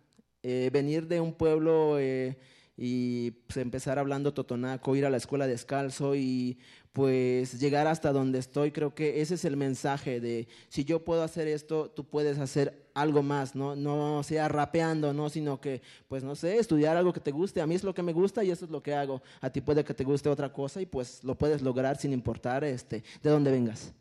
Eh, 0.43 0.71
venir 0.73 1.07
de 1.07 1.21
un 1.21 1.35
pueblo 1.35 1.99
eh, 1.99 2.39
y 2.77 3.33
pues, 3.33 3.59
empezar 3.59 3.99
hablando 3.99 4.33
totonaco, 4.33 4.97
ir 4.97 5.05
a 5.05 5.11
la 5.11 5.19
escuela 5.19 5.47
descalzo 5.47 6.15
y 6.15 6.59
pues 6.93 7.61
llegar 7.61 7.87
hasta 7.87 8.11
donde 8.11 8.39
estoy, 8.39 8.73
creo 8.73 8.95
que 8.95 9.21
ese 9.21 9.35
es 9.35 9.45
el 9.45 9.57
mensaje 9.57 10.19
de 10.19 10.49
si 10.69 10.85
yo 10.85 11.05
puedo 11.05 11.23
hacer 11.23 11.47
esto, 11.47 11.91
tú 11.91 12.05
puedes 12.05 12.39
hacer 12.39 12.91
algo 12.95 13.23
más, 13.23 13.55
no, 13.55 13.77
no 13.77 14.23
sea 14.23 14.49
rapeando, 14.49 15.13
no, 15.13 15.29
sino 15.29 15.61
que, 15.61 15.83
pues 16.09 16.25
no 16.25 16.35
sé, 16.35 16.59
estudiar 16.59 16.97
algo 16.97 17.13
que 17.13 17.21
te 17.21 17.31
guste, 17.31 17.61
a 17.61 17.67
mí 17.67 17.75
es 17.75 17.85
lo 17.85 17.95
que 17.95 18.03
me 18.03 18.15
gusta 18.15 18.43
y 18.43 18.51
eso 18.51 18.65
es 18.65 18.71
lo 18.71 18.83
que 18.83 18.95
hago, 18.95 19.23
a 19.43 19.51
ti 19.51 19.61
puede 19.61 19.85
que 19.85 19.95
te 19.95 20.05
guste 20.05 20.31
otra 20.31 20.53
cosa 20.53 20.81
y 20.81 20.87
pues 20.87 21.23
lo 21.23 21.37
puedes 21.37 21.63
lograr 21.63 21.99
sin 21.99 22.13
importar 22.13 22.65
este, 22.65 23.05
de 23.23 23.31
dónde 23.31 23.51
vengas. 23.51 23.93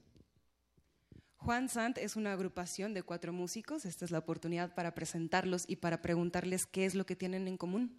Juan 1.40 1.70
Sant 1.70 1.98
es 1.98 2.18
una 2.18 2.34
agrupación 2.34 2.94
de 2.94 3.02
cuatro 3.02 3.32
músicos. 3.32 3.86
Esta 3.86 4.03
es 4.03 4.11
la 4.11 4.20
oportunidad 4.20 4.76
para 4.76 4.94
presentarlos 4.94 5.64
y 5.68 5.78
para 5.78 6.02
preguntarles 6.02 6.66
qué 6.66 6.86
es 6.86 6.95
lo 6.95 7.06
que 7.06 7.16
tienen 7.16 7.48
en 7.48 7.57
común. 7.57 7.98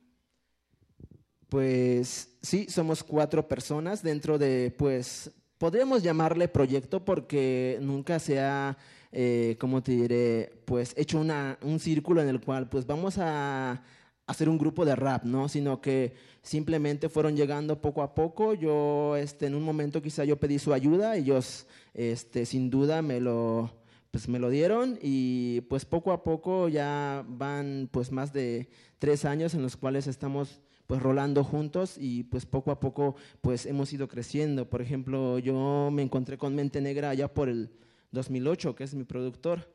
Pues 1.49 2.37
sí, 2.43 2.67
somos 2.69 3.03
cuatro 3.03 3.49
personas 3.49 4.03
dentro 4.03 4.39
de, 4.39 4.73
pues, 4.77 5.33
podríamos 5.59 6.03
llamarle 6.03 6.49
proyecto 6.49 7.05
porque 7.05 7.79
nunca 7.81 8.19
se 8.19 8.39
ha, 8.41 8.77
eh, 9.11 9.57
¿cómo 9.59 9.83
te 9.83 9.93
diré? 9.93 10.63
Pues 10.67 10.95
hecho 10.97 11.19
una, 11.19 11.59
un 11.63 11.81
círculo 11.81 12.21
en 12.21 12.29
el 12.29 12.41
cual, 12.41 12.69
pues, 12.69 12.87
vamos 12.87 13.17
a 13.19 13.83
hacer 14.31 14.49
un 14.49 14.59
grupo 14.59 14.85
de 14.85 14.95
rap, 14.95 15.25
¿no? 15.25 15.49
Sino 15.49 15.81
que 15.81 16.15
simplemente 16.41 17.09
fueron 17.09 17.37
llegando 17.37 17.81
poco 17.81 18.03
a 18.03 18.15
poco. 18.15 18.55
Yo, 18.55 19.17
este, 19.17 19.47
en 19.47 19.57
un 19.57 19.65
momento 19.65 20.01
quizá 20.01 20.25
yo 20.25 20.39
pedí 20.39 20.59
su 20.59 20.73
ayuda, 20.73 21.17
ellos, 21.17 21.67
este, 21.95 22.47
sin 22.47 22.71
duda 22.71 23.03
me 23.03 23.21
lo, 23.21 23.73
pues 24.13 24.29
me 24.29 24.39
lo 24.39 24.49
dieron 24.49 24.99
y 25.03 25.63
pues 25.63 25.85
poco 25.85 26.13
a 26.13 26.23
poco 26.23 26.69
ya 26.69 27.25
van 27.29 27.89
pues 27.91 28.13
más 28.13 28.33
de 28.33 28.69
tres 29.01 29.25
años 29.25 29.55
en 29.55 29.63
los 29.63 29.77
cuales 29.77 30.07
estamos 30.07 30.61
pues 30.87 31.03
rolando 31.03 31.43
juntos 31.43 31.97
y 31.99 32.23
pues 32.25 32.47
poco 32.47 32.71
a 32.71 32.79
poco 32.79 33.17
pues 33.41 33.67
hemos 33.67 33.93
ido 33.93 34.07
creciendo. 34.07 34.71
Por 34.71 34.81
ejemplo, 34.81 35.41
yo 35.41 35.91
me 35.93 36.03
encontré 36.03 36.39
con 36.39 36.55
Mente 36.55 36.81
Negra 36.81 37.11
allá 37.11 37.35
por 37.35 37.49
el 37.49 37.73
2008, 38.13 38.77
que 38.77 38.85
es 38.85 38.95
mi 38.95 39.05
productor. 39.05 39.73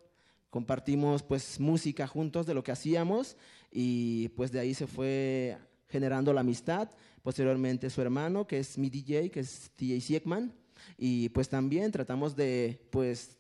Compartimos 0.49 1.23
pues 1.23 1.59
música 1.59 2.07
juntos 2.07 2.45
de 2.45 2.53
lo 2.53 2.63
que 2.63 2.71
hacíamos 2.71 3.35
y 3.77 4.29
pues 4.29 4.53
de 4.53 4.61
ahí 4.61 4.73
se 4.73 4.87
fue 4.87 5.57
generando 5.89 6.31
la 6.31 6.39
amistad. 6.39 6.89
Posteriormente 7.21 7.89
su 7.89 8.01
hermano, 8.01 8.47
que 8.47 8.59
es 8.59 8.77
mi 8.77 8.89
DJ, 8.89 9.29
que 9.29 9.41
es 9.41 9.69
DJ 9.77 9.99
Siekman. 9.99 10.53
Y 10.97 11.27
pues 11.29 11.49
también 11.49 11.91
tratamos 11.91 12.37
de 12.37 12.87
pues 12.89 13.37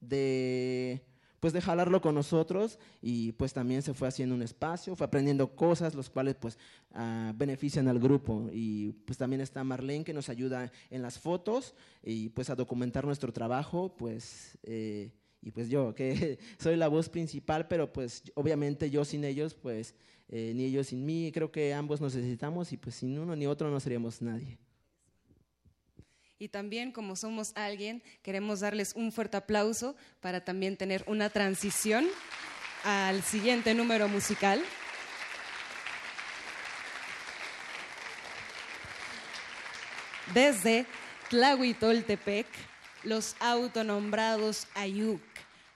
de 0.00 1.04
pues 1.38 1.52
de 1.52 1.60
jalarlo 1.60 2.00
con 2.00 2.14
nosotros 2.14 2.78
y 3.02 3.32
pues 3.32 3.52
también 3.52 3.82
se 3.82 3.92
fue 3.92 4.08
haciendo 4.08 4.34
un 4.34 4.40
espacio, 4.40 4.96
fue 4.96 5.06
aprendiendo 5.06 5.54
cosas 5.54 5.94
los 5.94 6.08
cuales 6.08 6.36
pues 6.36 6.56
uh, 6.94 7.36
benefician 7.36 7.86
al 7.86 7.98
grupo 7.98 8.48
y 8.50 8.92
pues 9.04 9.18
también 9.18 9.42
está 9.42 9.62
Marlene 9.62 10.04
que 10.04 10.14
nos 10.14 10.30
ayuda 10.30 10.72
en 10.88 11.02
las 11.02 11.18
fotos 11.18 11.74
y 12.02 12.30
pues 12.30 12.48
a 12.48 12.54
documentar 12.54 13.04
nuestro 13.04 13.30
trabajo 13.30 13.94
pues 13.94 14.56
eh, 14.62 15.12
y 15.44 15.50
pues 15.50 15.68
yo 15.68 15.94
que 15.94 16.38
soy 16.58 16.76
la 16.76 16.88
voz 16.88 17.08
principal 17.08 17.68
pero 17.68 17.92
pues 17.92 18.22
obviamente 18.34 18.90
yo 18.90 19.04
sin 19.04 19.24
ellos 19.24 19.54
pues 19.54 19.94
eh, 20.28 20.52
ni 20.54 20.64
ellos 20.64 20.86
sin 20.86 21.04
mí 21.04 21.30
creo 21.32 21.52
que 21.52 21.74
ambos 21.74 22.00
nos 22.00 22.14
necesitamos 22.14 22.72
y 22.72 22.78
pues 22.78 22.96
sin 22.96 23.18
uno 23.18 23.36
ni 23.36 23.46
otro 23.46 23.70
no 23.70 23.78
seríamos 23.78 24.22
nadie. 24.22 24.58
Y 26.38 26.48
también, 26.48 26.90
como 26.90 27.14
somos 27.14 27.52
alguien, 27.54 28.02
queremos 28.22 28.60
darles 28.60 28.94
un 28.96 29.12
fuerte 29.12 29.36
aplauso 29.36 29.94
para 30.20 30.44
también 30.44 30.76
tener 30.76 31.04
una 31.06 31.30
transición 31.30 32.06
al 32.82 33.22
siguiente 33.22 33.72
número 33.74 34.08
musical. 34.08 34.60
Desde 40.34 40.86
Tlahuitoltepec, 41.30 42.46
los 43.04 43.36
autonombrados 43.38 44.66
Ayuk 44.74 45.33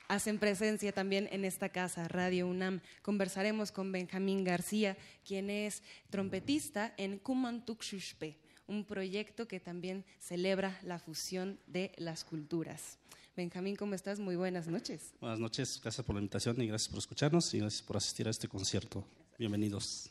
hacen 0.08 0.38
presencia 0.38 0.92
también 0.92 1.28
en 1.30 1.44
esta 1.44 1.68
casa, 1.68 2.08
Radio 2.08 2.46
UNAM. 2.48 2.80
Conversaremos 3.02 3.70
con 3.70 3.92
Benjamín 3.92 4.42
García, 4.42 4.96
quien 5.24 5.50
es 5.50 5.82
trompetista 6.10 6.94
en 6.96 7.18
Kumantukshushpe 7.18 8.38
un 8.68 8.84
proyecto 8.84 9.48
que 9.48 9.58
también 9.58 10.04
celebra 10.20 10.78
la 10.82 10.98
fusión 10.98 11.58
de 11.66 11.90
las 11.96 12.22
culturas. 12.22 12.98
Benjamín, 13.34 13.76
¿cómo 13.76 13.94
estás? 13.94 14.20
Muy 14.20 14.36
buenas 14.36 14.68
noches. 14.68 15.14
Buenas 15.20 15.38
noches, 15.38 15.80
gracias 15.82 16.04
por 16.06 16.14
la 16.14 16.20
invitación 16.20 16.60
y 16.60 16.66
gracias 16.66 16.88
por 16.88 16.98
escucharnos 16.98 17.52
y 17.54 17.60
gracias 17.60 17.82
por 17.82 17.96
asistir 17.96 18.26
a 18.28 18.30
este 18.30 18.46
concierto. 18.46 19.04
Bienvenidos. 19.38 20.10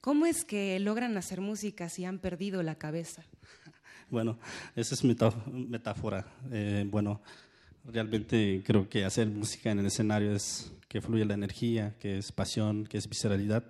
¿Cómo 0.00 0.24
es 0.24 0.44
que 0.44 0.78
logran 0.78 1.16
hacer 1.16 1.40
música 1.40 1.88
si 1.88 2.04
han 2.04 2.18
perdido 2.18 2.62
la 2.62 2.76
cabeza? 2.76 3.22
Bueno, 4.08 4.40
esa 4.74 4.96
es 4.96 5.04
metáfora. 5.04 6.26
Eh, 6.50 6.84
bueno, 6.84 7.22
realmente 7.84 8.62
creo 8.64 8.88
que 8.88 9.04
hacer 9.04 9.28
música 9.28 9.70
en 9.70 9.80
el 9.80 9.86
escenario 9.86 10.32
es 10.34 10.72
que 10.88 11.00
fluye 11.00 11.24
la 11.24 11.34
energía, 11.34 11.94
que 11.98 12.18
es 12.18 12.32
pasión, 12.32 12.84
que 12.84 12.98
es 12.98 13.08
visceralidad. 13.08 13.64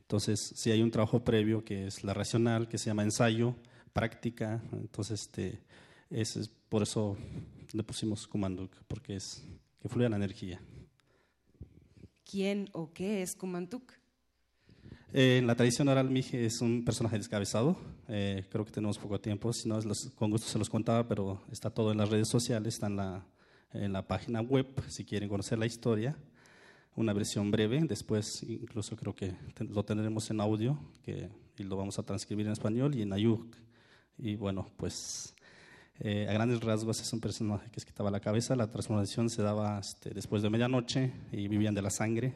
Entonces, 0.00 0.52
si 0.54 0.70
hay 0.70 0.82
un 0.82 0.90
trabajo 0.90 1.24
previo 1.24 1.64
que 1.64 1.86
es 1.86 2.04
la 2.04 2.14
racional, 2.14 2.68
que 2.68 2.78
se 2.78 2.86
llama 2.86 3.02
ensayo, 3.02 3.54
práctica, 3.92 4.62
entonces 4.72 5.22
este, 5.22 5.58
es, 6.10 6.50
por 6.68 6.82
eso 6.82 7.16
le 7.72 7.82
pusimos 7.82 8.26
Kumanduk, 8.26 8.72
porque 8.88 9.16
es 9.16 9.42
que 9.80 9.88
fluye 9.88 10.08
la 10.08 10.16
energía. 10.16 10.60
¿Quién 12.24 12.68
o 12.72 12.92
qué 12.92 13.22
es 13.22 13.34
Kumanduk? 13.34 13.92
Eh, 15.12 15.38
en 15.38 15.46
la 15.46 15.54
tradición 15.54 15.88
oral 15.88 16.10
Mije 16.10 16.44
es 16.44 16.60
un 16.60 16.84
personaje 16.84 17.16
descabezado, 17.16 17.76
eh, 18.08 18.44
creo 18.50 18.64
que 18.64 18.72
tenemos 18.72 18.98
poco 18.98 19.20
tiempo, 19.20 19.52
si 19.52 19.68
no, 19.68 19.78
con 20.14 20.30
gusto 20.30 20.48
se 20.48 20.58
los 20.58 20.68
contaba, 20.68 21.06
pero 21.06 21.42
está 21.50 21.70
todo 21.70 21.92
en 21.92 21.98
las 21.98 22.08
redes 22.08 22.28
sociales, 22.28 22.74
está 22.74 22.86
en 22.88 22.96
la, 22.96 23.26
en 23.72 23.92
la 23.92 24.06
página 24.06 24.40
web, 24.40 24.66
si 24.88 25.04
quieren 25.04 25.28
conocer 25.28 25.58
la 25.58 25.66
historia 25.66 26.16
una 26.96 27.12
versión 27.12 27.50
breve, 27.50 27.80
después 27.86 28.42
incluso 28.42 28.96
creo 28.96 29.14
que 29.14 29.34
lo 29.58 29.84
tendremos 29.84 30.30
en 30.30 30.40
audio 30.40 30.78
que, 31.02 31.28
y 31.58 31.62
lo 31.62 31.76
vamos 31.76 31.98
a 31.98 32.02
transcribir 32.02 32.46
en 32.46 32.52
español 32.52 32.94
y 32.94 33.02
en 33.02 33.12
ayuk. 33.12 33.54
Y 34.16 34.36
bueno, 34.36 34.70
pues 34.78 35.34
eh, 36.00 36.26
a 36.28 36.32
grandes 36.32 36.60
rasgos 36.60 37.00
es 37.00 37.12
un 37.12 37.20
personaje 37.20 37.70
que 37.70 37.80
se 37.80 37.86
quitaba 37.86 38.10
la 38.10 38.20
cabeza, 38.20 38.56
la 38.56 38.70
transformación 38.70 39.28
se 39.28 39.42
daba 39.42 39.78
este, 39.78 40.10
después 40.10 40.42
de 40.42 40.48
medianoche 40.48 41.12
y 41.32 41.48
vivían 41.48 41.74
de 41.74 41.82
la 41.82 41.90
sangre, 41.90 42.34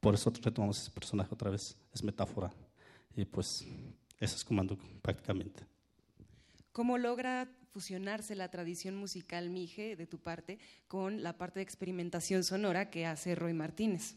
por 0.00 0.14
eso 0.14 0.32
retomamos 0.42 0.80
ese 0.82 0.90
personaje 0.90 1.32
otra 1.32 1.50
vez, 1.50 1.76
es 1.92 2.02
metáfora. 2.02 2.50
Y 3.14 3.24
pues 3.24 3.66
eso 4.18 4.36
es 4.36 4.44
comando 4.44 4.76
prácticamente. 5.02 5.62
¿Cómo 6.72 6.98
logra 6.98 7.48
fusionarse 7.70 8.34
la 8.34 8.50
tradición 8.50 8.96
musical 8.96 9.50
Mije 9.50 9.96
de 9.96 10.06
tu 10.06 10.18
parte 10.18 10.58
con 10.88 11.22
la 11.22 11.38
parte 11.38 11.60
de 11.60 11.64
experimentación 11.64 12.44
sonora 12.44 12.90
que 12.90 13.06
hace 13.06 13.34
Roy 13.34 13.54
Martínez? 13.54 14.16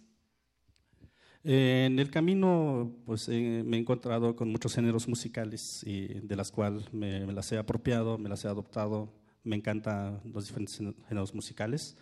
Eh, 1.46 1.86
en 1.88 2.00
el 2.00 2.10
camino, 2.10 2.96
pues 3.06 3.28
eh, 3.28 3.64
me 3.66 3.76
he 3.76 3.80
encontrado 3.80 4.36
con 4.36 4.50
muchos 4.50 4.74
géneros 4.74 5.08
musicales 5.08 5.84
y 5.86 6.08
de 6.08 6.36
las 6.38 6.52
cuales 6.52 6.94
me, 6.94 7.26
las 7.34 7.52
he 7.52 7.58
apropiado, 7.58 8.18
me 8.18 8.30
las 8.30 8.46
he 8.46 8.48
adoptado. 8.48 9.14
Me 9.44 9.58
encantan 9.58 10.22
los 10.34 10.48
diferentes 10.48 10.78
géneros 10.78 11.36
musicales. 11.36 11.98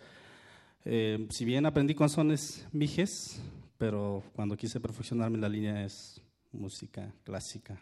Eh, 0.86 1.28
si 1.32 1.44
bien 1.44 1.66
aprendí 1.66 1.96
con 1.96 2.08
sones 2.08 2.68
mijes, 2.72 3.42
pero 3.80 4.24
cuando 4.34 4.56
quise 4.56 4.80
perfeccionarme 4.80 5.40
la 5.40 5.50
línea 5.50 5.84
es 5.84 6.22
música 6.52 7.12
clásica. 7.24 7.82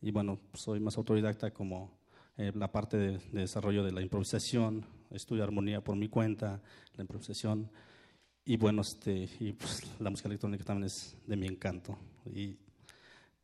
Y 0.00 0.12
bueno, 0.12 0.38
soy 0.54 0.78
más 0.78 0.96
autodidacta 0.96 1.52
como 1.52 1.90
eh, 2.36 2.52
la 2.54 2.70
parte 2.70 2.96
de, 2.96 3.18
de, 3.18 3.40
desarrollo 3.40 3.84
de 3.84 3.92
la 3.92 4.02
improvisación, 4.02 4.84
estudio 5.10 5.44
armonía 5.44 5.82
por 5.82 5.96
mi 5.96 6.08
cuenta, 6.08 6.60
la 6.94 7.02
improvisación. 7.02 7.70
Y 8.44 8.56
bueno, 8.56 8.82
este, 8.82 9.28
y 9.40 9.52
pues 9.52 9.82
la 10.00 10.10
música 10.10 10.28
electrónica 10.28 10.64
también 10.64 10.86
es 10.86 11.16
de 11.26 11.36
mi 11.36 11.46
encanto. 11.46 11.98
Y 12.26 12.56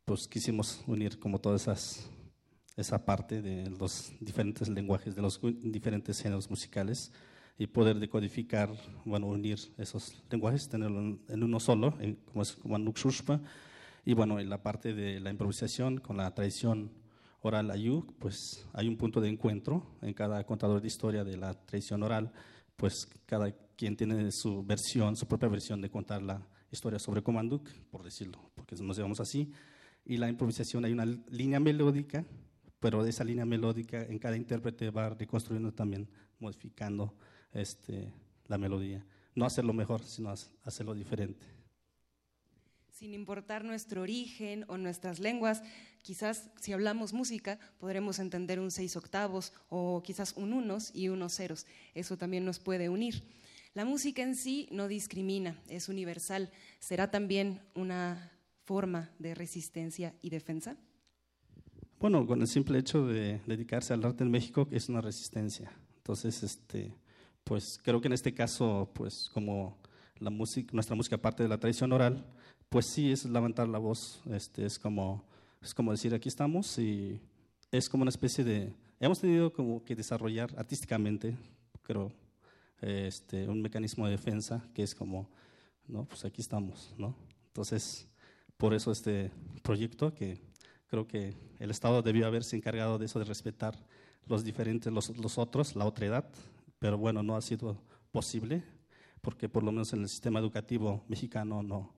pues 0.05 0.27
quisimos 0.27 0.83
unir 0.87 1.19
como 1.19 1.39
todas 1.39 1.61
esas 1.61 2.09
esa 2.79 3.03
parte 3.03 3.41
de 3.41 3.69
los 3.69 4.13
diferentes 4.21 4.69
lenguajes, 4.69 5.13
de 5.13 5.21
los 5.21 5.41
diferentes 5.61 6.21
géneros 6.21 6.49
musicales 6.49 7.11
y 7.57 7.67
poder 7.67 7.99
decodificar, 7.99 8.69
bueno, 9.03 9.27
unir 9.27 9.59
esos 9.77 10.23
lenguajes, 10.31 10.69
tenerlo 10.69 11.19
en, 11.27 11.43
uno 11.43 11.59
solo, 11.59 11.93
en, 11.99 12.15
como 12.15 12.41
es 12.41 12.53
como 12.53 12.77
Nukshushpa, 12.77 13.41
y 14.05 14.13
bueno, 14.13 14.39
en 14.39 14.49
la 14.49 14.63
parte 14.63 14.93
de 14.93 15.19
la 15.19 15.29
improvisación 15.29 15.97
con 15.97 16.15
la 16.15 16.33
tradición 16.33 16.89
oral 17.41 17.71
ayuk, 17.71 18.13
pues 18.19 18.67
hay 18.73 18.87
un 18.87 18.97
punto 18.97 19.21
de 19.21 19.29
encuentro 19.29 19.85
en 20.01 20.13
cada 20.13 20.43
contador 20.45 20.81
de 20.81 20.87
historia 20.87 21.23
de 21.23 21.37
la 21.37 21.53
tradición 21.53 22.03
oral, 22.03 22.31
pues 22.75 23.07
cada 23.25 23.51
quien 23.75 23.95
tiene 23.95 24.31
su 24.31 24.63
versión, 24.63 25.15
su 25.15 25.27
propia 25.27 25.49
versión 25.49 25.81
de 25.81 25.89
contar 25.89 26.21
la 26.21 26.45
historia 26.71 26.99
sobre 26.99 27.21
Komanduk, 27.21 27.69
por 27.89 28.03
decirlo, 28.03 28.51
porque 28.55 28.75
nos 28.75 28.97
llevamos 28.97 29.19
así, 29.19 29.51
y 30.05 30.17
la 30.17 30.29
improvisación 30.29 30.85
hay 30.85 30.91
una 30.91 31.05
línea 31.05 31.59
melódica 31.59 32.25
pero 32.79 33.05
esa 33.05 33.23
línea 33.23 33.45
melódica 33.45 34.03
en 34.03 34.19
cada 34.19 34.37
intérprete 34.37 34.89
va 34.89 35.09
reconstruyendo 35.09 35.73
también, 35.73 36.09
modificando 36.39 37.13
este, 37.51 38.13
la 38.47 38.57
melodía. 38.57 39.05
No 39.35 39.45
hacerlo 39.45 39.73
mejor, 39.73 40.03
sino 40.03 40.33
hacerlo 40.63 40.93
diferente. 40.93 41.45
Sin 42.99 43.13
importar 43.13 43.63
nuestro 43.63 44.01
origen 44.01 44.65
o 44.67 44.77
nuestras 44.77 45.19
lenguas, 45.19 45.63
quizás 46.01 46.49
si 46.59 46.73
hablamos 46.73 47.13
música 47.13 47.57
podremos 47.79 48.19
entender 48.19 48.59
un 48.59 48.71
seis 48.71 48.97
octavos 48.97 49.53
o 49.69 50.03
quizás 50.03 50.33
un 50.35 50.51
unos 50.51 50.93
y 50.93 51.07
unos 51.07 51.33
ceros. 51.33 51.65
Eso 51.95 52.17
también 52.17 52.43
nos 52.43 52.59
puede 52.59 52.89
unir. 52.89 53.23
La 53.73 53.85
música 53.85 54.21
en 54.21 54.35
sí 54.35 54.67
no 54.73 54.89
discrimina, 54.89 55.55
es 55.69 55.87
universal. 55.87 56.51
¿Será 56.79 57.09
también 57.09 57.61
una 57.73 58.33
forma 58.65 59.11
de 59.17 59.33
resistencia 59.33 60.13
y 60.21 60.29
defensa? 60.29 60.75
Bueno, 62.01 62.27
con 62.27 62.41
el 62.41 62.49
simple 62.49 62.79
hecho 62.79 63.07
de 63.07 63.39
dedicarse 63.47 63.93
al 63.93 64.03
arte 64.03 64.25
en 64.25 64.31
México 64.31 64.67
es 64.71 64.89
una 64.89 64.99
resistencia. 64.99 65.71
Entonces, 65.95 66.43
este, 66.43 66.93
pues 67.45 67.79
creo 67.81 68.01
que 68.01 68.07
en 68.07 68.13
este 68.13 68.33
caso, 68.33 68.91
pues 68.93 69.29
como 69.33 69.77
la 70.17 70.31
música, 70.31 70.71
nuestra 70.73 70.97
música 70.97 71.17
parte 71.17 71.43
de 71.43 71.47
la 71.47 71.57
tradición 71.57 71.93
oral, 71.93 72.25
pues 72.69 72.85
sí 72.85 73.11
es 73.11 73.25
levantar 73.25 73.67
la 73.67 73.79
voz. 73.79 74.21
Este, 74.29 74.65
es 74.65 74.79
como, 74.79 75.23
es 75.61 75.73
como 75.73 75.91
decir 75.91 76.13
aquí 76.13 76.29
estamos 76.29 76.77
y 76.77 77.19
es 77.71 77.89
como 77.89 78.03
una 78.03 78.09
especie 78.09 78.43
de, 78.43 78.73
hemos 78.99 79.19
tenido 79.19 79.51
como 79.51 79.83
que 79.83 79.95
desarrollar 79.95 80.53
artísticamente, 80.57 81.35
creo, 81.83 82.11
este, 82.81 83.47
un 83.47 83.61
mecanismo 83.61 84.05
de 84.05 84.11
defensa 84.11 84.63
que 84.73 84.83
es 84.83 84.95
como, 84.95 85.29
no, 85.87 86.05
pues 86.05 86.23
aquí 86.25 86.41
estamos, 86.41 86.93
¿no? 86.97 87.15
Entonces, 87.47 88.07
por 88.57 88.73
eso 88.73 88.91
este 88.91 89.31
proyecto 89.61 90.13
que 90.13 90.39
Creo 90.89 91.07
que 91.07 91.35
el 91.59 91.69
Estado 91.69 92.01
debió 92.01 92.25
haberse 92.25 92.55
encargado 92.55 92.97
de 92.97 93.05
eso, 93.05 93.19
de 93.19 93.25
respetar 93.25 93.75
los 94.25 94.43
diferentes, 94.43 94.91
los, 94.91 95.15
los 95.17 95.37
otros, 95.37 95.75
la 95.75 95.85
otra 95.85 96.07
edad, 96.07 96.25
pero 96.79 96.97
bueno, 96.97 97.21
no 97.21 97.35
ha 97.35 97.41
sido 97.41 97.79
posible, 98.11 98.63
porque 99.21 99.47
por 99.47 99.63
lo 99.63 99.71
menos 99.71 99.93
en 99.93 100.01
el 100.01 100.09
sistema 100.09 100.39
educativo 100.39 101.03
mexicano 101.07 101.61
no, 101.61 101.93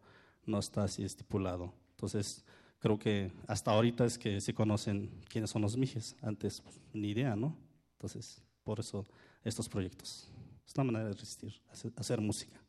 no 0.46 0.60
está 0.60 0.84
así 0.84 1.04
estipulado. 1.04 1.74
Entonces, 1.92 2.44
creo 2.80 2.98
que 2.98 3.32
hasta 3.48 3.72
ahorita 3.72 4.06
es 4.06 4.18
que 4.18 4.42
se 4.42 4.54
conocen 4.54 5.10
quiénes 5.30 5.50
son 5.50 5.62
los 5.62 5.78
mijes, 5.78 6.16
antes 6.22 6.62
pues, 6.62 6.80
ni 6.94 7.10
idea, 7.10 7.36
¿no? 7.36 7.56
Entonces, 7.94 8.42
por 8.64 8.80
eso 8.80 9.06
estos 9.44 9.70
proyectos. 9.70 10.30
Es 10.68 10.76
una 10.76 10.86
manera 10.86 11.06
de 11.06 11.14
resistir, 11.14 11.62
hacer, 11.96 12.22
música. 12.22 12.60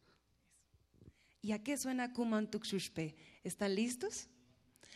¿Y 1.41 1.53
a 1.53 1.63
qué 1.63 1.77
suena 1.77 2.13
Kumantuk 2.13 2.65
Shushpe? 2.65 3.15
¿Están 3.45 3.75
listos? 3.75 4.29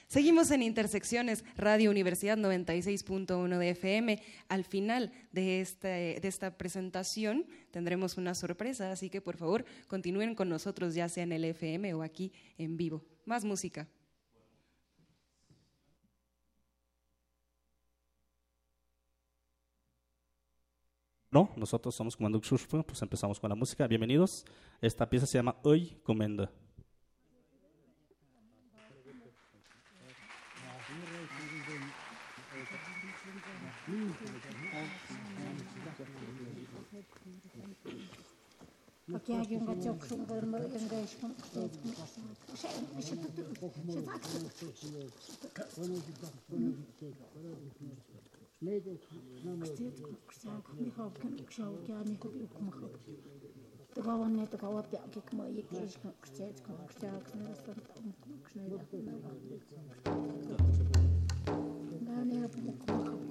Seguimos 0.09 0.53
en 0.53 0.63
Intersecciones, 0.63 1.45
Radio 1.57 1.91
Universidad 1.91 2.39
96.1 2.39 3.59
de 3.59 3.71
FM. 3.71 4.23
Al 4.49 4.65
final 4.65 5.11
de, 5.33 5.61
este, 5.61 6.21
de 6.21 6.29
esta 6.29 6.57
presentación 6.57 7.45
tendremos 7.73 8.17
una 8.17 8.37
sorpresa, 8.37 8.93
así 8.93 9.11
que 9.11 9.21
por 9.21 9.37
favor 9.37 9.65
continúen 9.89 10.37
con 10.37 10.49
nosotros, 10.49 10.95
ya 10.95 11.09
sea 11.09 11.25
en 11.25 11.33
el 11.33 11.45
FM 11.45 11.93
o 11.95 12.03
aquí 12.03 12.33
en 12.57 12.77
vivo. 12.77 13.05
Más 13.25 13.45
música. 13.45 13.89
No, 21.33 21.51
nosotros 21.57 21.97
somos 21.97 22.17
Comando 22.17 22.41
Xuxpa, 22.41 22.85
pues 22.85 23.03
empezamos 23.03 23.41
con 23.41 23.51
la 23.51 23.57
música. 23.57 23.89
Bienvenidos. 23.89 24.45
Esta 24.81 25.11
pieza 25.11 25.27
se 25.27 25.37
llama 25.37 25.57
Hoy 25.65 25.99
Comenda. 26.05 26.51
Океагийн 39.17 39.65
гацог 39.69 39.99
шунгар 40.09 40.45
ингээс 40.77 41.13
юм. 41.25 41.33
Мэдээ 48.65 48.97
намайг 49.45 49.79
хөсөөх 50.27 50.67
михав 50.81 51.13
кэнкшаа 51.21 51.69
океаны 51.77 52.15
хөдлөх 52.21 52.55
мах. 52.67 52.81
Тэгвэл 53.95 54.33
нэг 54.37 54.51
тэгвэл 54.53 54.91
яг 54.99 55.07
гэх 55.15 55.29
мэт 55.37 55.57
яг 55.61 55.69
гэж 55.77 55.91
хөсөөх 56.23 56.77
хөсөөх 56.83 57.27
нэрэсэн 57.39 57.77
хөсөөх. 57.85 58.17
Наа 62.07 62.23
нэг 62.31 62.53
мөх 62.65 62.81
мах. 62.89 63.26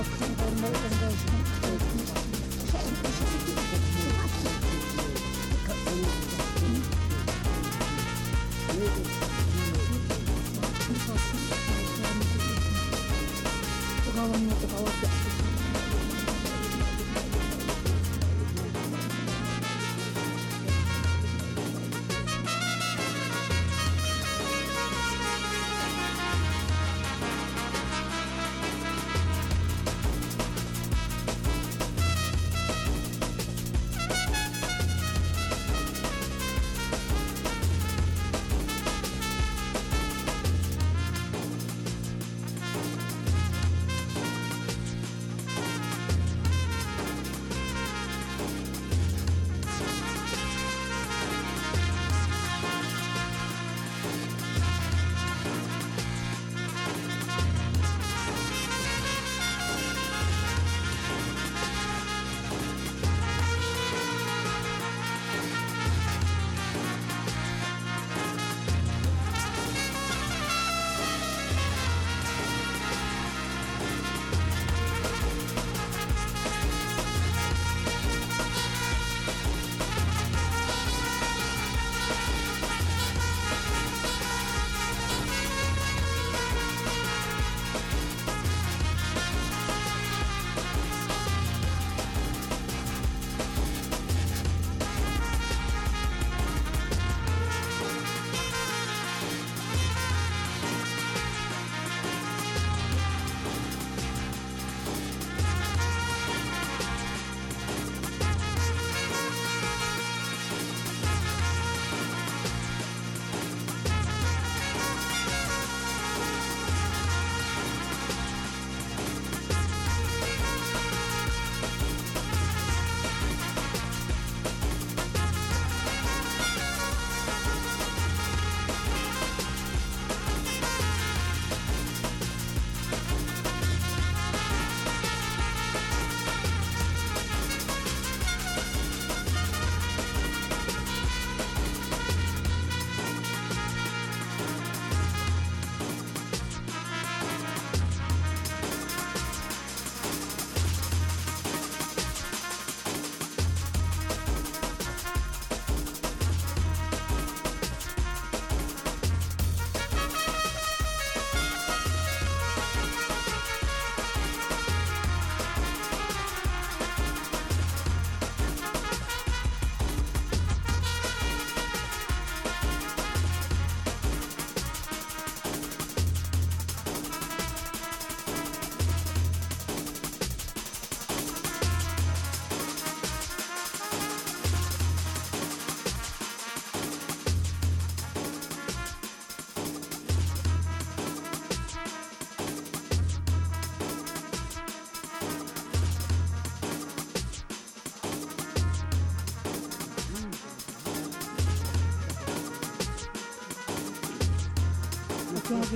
of 0.00 1.60
the 1.62 1.69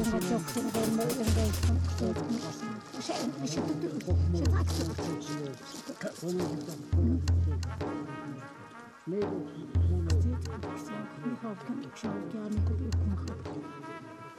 jonka 0.03 0.19
dokter 0.29 0.63
en 0.81 0.99
en 0.99 1.29
weet 1.35 1.57
van 1.65 1.77
ze 1.97 2.07
ze 3.01 3.13
ze 3.45 3.59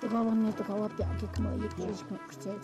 Тэгаван 0.01 0.39
нэг 0.43 0.57
тавар 0.67 0.93
яг 0.99 1.21
кма 1.35 1.51
яг 1.65 1.73
хийж 1.77 2.01
гэцэж 2.09 2.23
гэцэж 2.31 2.63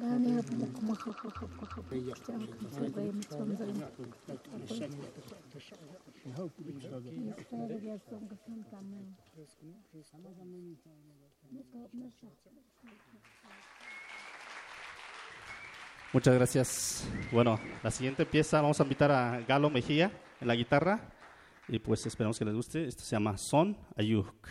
Дани 0.00 0.30
кма 0.76 0.94
ха 1.00 1.10
ха 1.20 1.28
ха 1.38 1.46
ха 1.58 1.61
Muchas 16.13 16.35
gracias. 16.35 17.07
Bueno, 17.31 17.59
la 17.81 17.89
siguiente 17.89 18.23
pieza 18.27 18.61
vamos 18.61 18.79
a 18.79 18.83
invitar 18.83 19.11
a 19.11 19.39
Galo 19.47 19.71
Mejía 19.71 20.11
en 20.39 20.47
la 20.47 20.53
guitarra 20.53 21.09
y 21.67 21.79
pues 21.79 22.05
esperamos 22.05 22.37
que 22.37 22.45
les 22.45 22.53
guste. 22.53 22.85
Esto 22.85 23.01
se 23.01 23.15
llama 23.15 23.35
Son 23.35 23.75
Ayuk. 23.97 24.47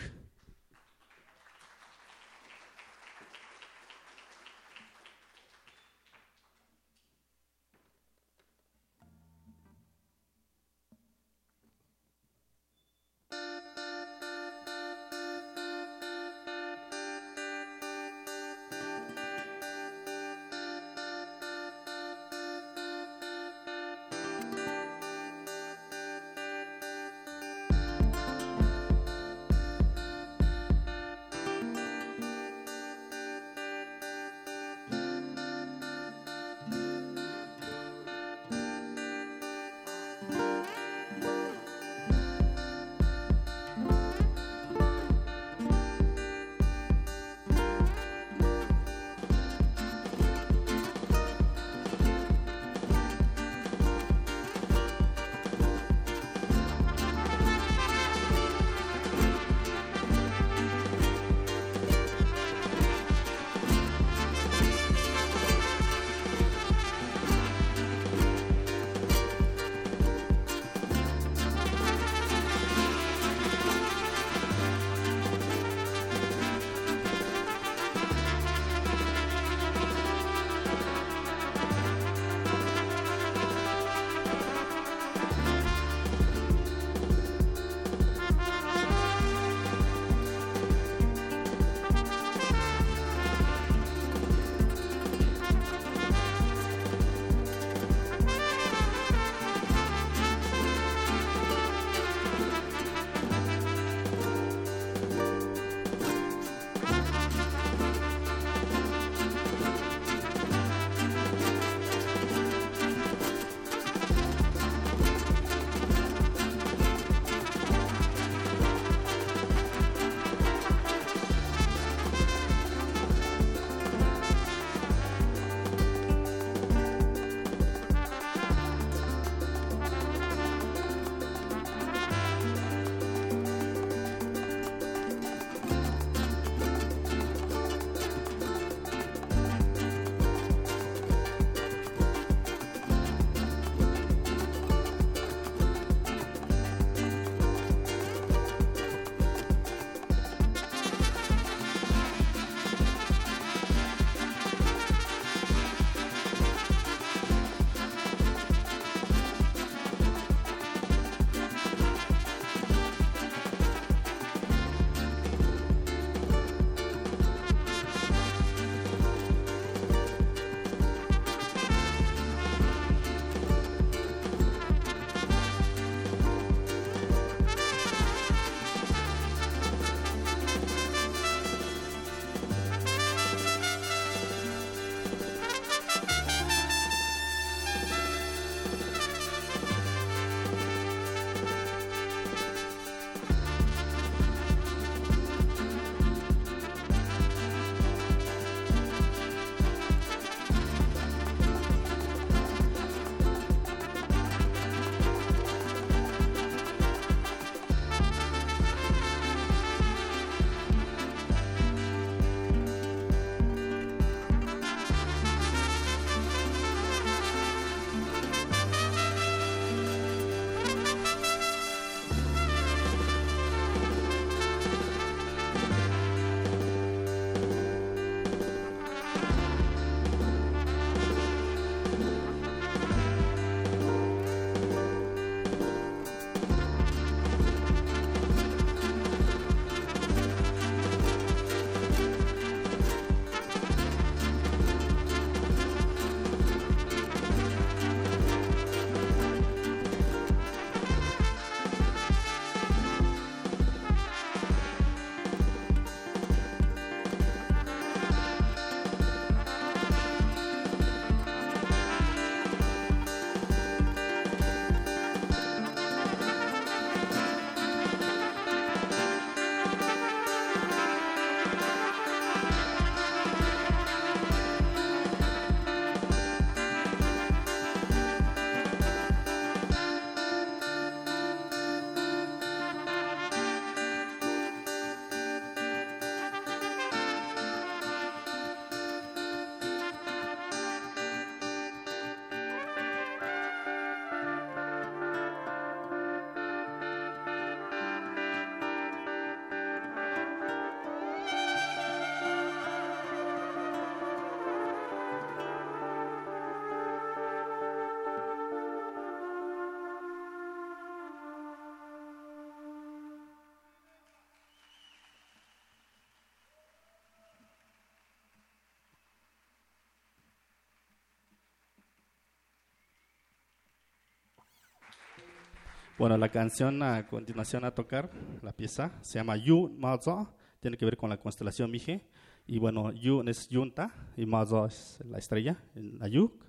Bueno, 326.03 326.17
la 326.17 326.27
canción 326.27 326.83
a 326.83 327.07
continuación 327.07 327.63
a 327.63 327.73
tocar, 327.73 328.11
la 328.41 328.51
pieza, 328.51 328.91
se 328.99 329.19
llama 329.19 329.37
Yu 329.37 329.69
Mazo, 329.77 330.35
tiene 330.59 330.75
que 330.75 330.83
ver 330.83 330.97
con 330.97 331.09
la 331.09 331.15
constelación 331.15 331.71
Mije. 331.71 332.05
Y 332.45 332.59
bueno, 332.59 332.91
Yun 332.91 333.29
es 333.29 333.47
Yunta 333.47 333.93
y 334.17 334.25
Mazo 334.25 334.65
es 334.65 334.99
la 335.05 335.17
estrella, 335.17 335.63
el 335.75 335.97
Ayuk. 336.03 336.45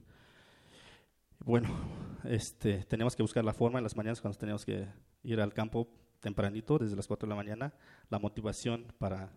Bueno, 1.38 1.68
este, 2.24 2.82
tenemos 2.86 3.14
que 3.14 3.22
buscar 3.22 3.44
la 3.44 3.52
forma 3.52 3.78
en 3.78 3.84
las 3.84 3.96
mañanas 3.96 4.20
cuando 4.20 4.36
tenemos 4.36 4.64
que 4.64 4.88
ir 5.22 5.40
al 5.40 5.54
campo 5.54 5.86
tempranito, 6.18 6.76
desde 6.78 6.96
las 6.96 7.06
4 7.06 7.28
de 7.28 7.30
la 7.30 7.36
mañana. 7.36 7.74
La 8.10 8.18
motivación 8.18 8.92
para 8.98 9.30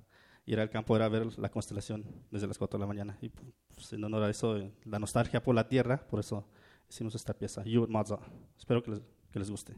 ir 0.48 0.60
al 0.60 0.72
campo 0.72 0.96
era 0.96 1.08
ver 1.10 1.38
la 1.38 1.50
constelación 1.50 2.04
desde 2.32 2.48
las 2.48 2.58
4 2.58 2.80
de 2.80 2.82
la 2.82 2.88
mañana. 2.88 3.20
Y 3.22 3.30
pues, 3.30 3.94
en 3.94 4.04
honor 4.04 4.24
a 4.24 4.32
eso, 4.32 4.58
eh, 4.58 4.74
la 4.84 4.98
nostalgia 4.98 5.44
por 5.44 5.54
la 5.54 5.68
tierra, 5.68 6.08
por 6.08 6.20
eso 6.20 6.50
hicimos 6.90 7.14
esta 7.14 7.36
pieza, 7.36 7.64
Yud 7.64 7.88
Maza. 7.88 8.18
Espero 8.58 8.82
que 8.82 8.90
les, 8.90 9.02
que 9.32 9.38
les 9.38 9.52
guste. 9.52 9.76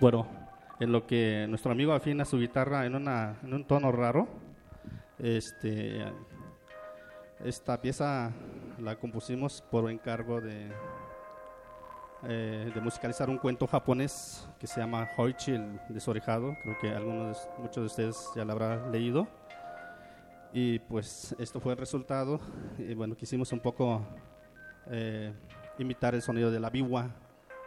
Bueno, 0.00 0.26
en 0.80 0.90
lo 0.90 1.06
que 1.06 1.46
nuestro 1.48 1.70
amigo 1.70 1.92
afina 1.92 2.24
su 2.24 2.38
guitarra 2.38 2.84
en, 2.84 2.94
una, 2.94 3.36
en 3.42 3.54
un 3.54 3.64
tono 3.64 3.92
raro, 3.92 4.26
este, 5.18 6.04
Esta 7.44 7.80
pieza 7.80 8.32
la 8.78 8.96
compusimos 8.96 9.62
por 9.70 9.90
encargo 9.90 10.40
de, 10.40 10.72
eh, 12.26 12.72
musicalizar 12.82 13.28
un 13.28 13.38
cuento 13.38 13.66
japonés 13.66 14.48
que 14.58 14.66
se 14.66 14.80
llama 14.80 15.08
Hoichi 15.16 15.52
el 15.52 15.78
desorejado. 15.90 16.56
Creo 16.62 16.78
que 16.80 16.88
algunos, 16.90 17.48
muchos 17.58 17.76
de 17.76 17.86
ustedes 17.86 18.30
ya 18.34 18.44
lo 18.44 18.52
habrán 18.52 18.90
leído. 18.90 19.28
Y 20.52 20.78
pues 20.80 21.34
esto 21.38 21.60
fue 21.60 21.72
el 21.72 21.78
resultado. 21.78 22.40
Y 22.78 22.94
bueno, 22.94 23.14
quisimos 23.14 23.52
un 23.52 23.60
poco 23.60 24.04
eh, 24.90 25.32
imitar 25.78 26.14
el 26.14 26.22
sonido 26.22 26.50
de 26.50 26.60
la 26.60 26.70
biwa, 26.70 27.10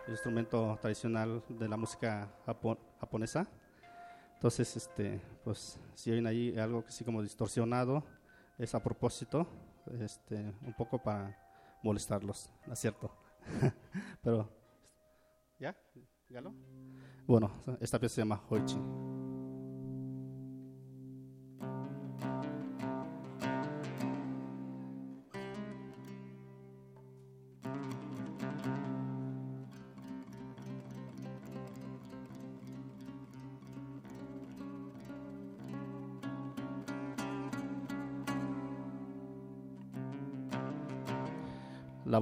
instrumento 0.09 0.77
tradicional 0.81 1.43
de 1.49 1.67
la 1.67 1.77
música 1.77 2.29
japo- 2.45 2.77
japonesa. 2.99 3.47
Entonces, 4.35 4.75
este, 4.77 5.19
pues 5.43 5.79
si 5.95 6.11
oyen 6.11 6.27
ahí 6.27 6.57
algo 6.59 6.85
que 6.85 6.91
sí 6.91 7.03
como 7.03 7.21
distorsionado, 7.23 8.03
es 8.57 8.73
a 8.75 8.83
propósito, 8.83 9.47
este, 9.99 10.35
un 10.61 10.73
poco 10.77 10.99
para 11.01 11.35
molestarlos, 11.83 12.49
¿no 12.65 12.73
es 12.73 12.79
cierto? 12.79 13.11
Pero, 14.23 14.49
¿ya? 15.59 15.75
Bueno, 17.25 17.51
esta 17.81 17.99
pieza 17.99 18.15
se 18.15 18.21
llama 18.21 18.41
Hoichi. 18.49 18.77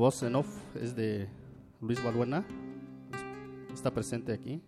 Voz 0.06 0.22
en 0.22 0.36
off 0.36 0.46
es 0.80 0.96
de 0.96 1.28
Luis 1.82 2.04
Balbuena. 2.04 2.46
Está 3.74 3.92
presente 3.92 4.34
aquí. 4.34 4.62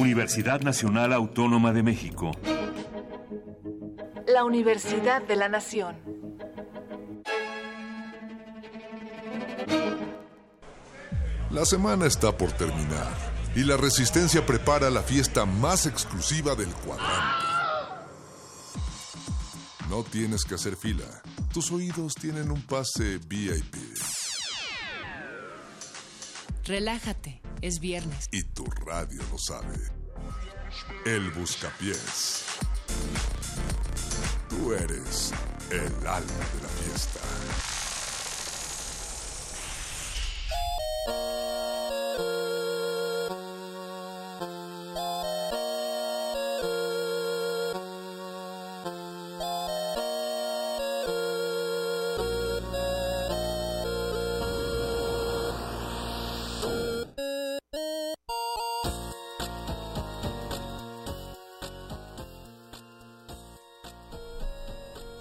Universidad 0.00 0.62
Nacional 0.62 1.12
Autónoma 1.12 1.74
de 1.74 1.82
México. 1.82 2.30
La 4.26 4.44
Universidad 4.44 5.20
de 5.20 5.36
la 5.36 5.50
Nación. 5.50 5.94
La 11.50 11.66
semana 11.66 12.06
está 12.06 12.34
por 12.34 12.50
terminar 12.52 13.12
y 13.54 13.64
la 13.64 13.76
Resistencia 13.76 14.46
prepara 14.46 14.88
la 14.88 15.02
fiesta 15.02 15.44
más 15.44 15.84
exclusiva 15.84 16.54
del 16.54 16.70
cuadrante. 16.70 17.44
No 19.90 20.02
tienes 20.02 20.44
que 20.44 20.54
hacer 20.54 20.76
fila. 20.76 21.04
Tus 21.52 21.70
oídos 21.72 22.14
tienen 22.14 22.50
un 22.50 22.62
pase 22.62 23.18
VIP. 23.18 23.76
Relájate, 26.64 27.40
es 27.62 27.80
viernes. 27.80 28.28
Y 28.30 28.42
tu 28.42 28.64
radio 28.86 29.22
lo 29.30 29.38
sabe. 29.38 29.76
El 31.06 31.30
Buscapiés. 31.30 32.44
Tú 34.48 34.74
eres 34.74 35.32
el 35.70 36.06
alma 36.06 36.44
de 36.54 36.62
la 36.62 36.68
fiesta. 36.68 37.20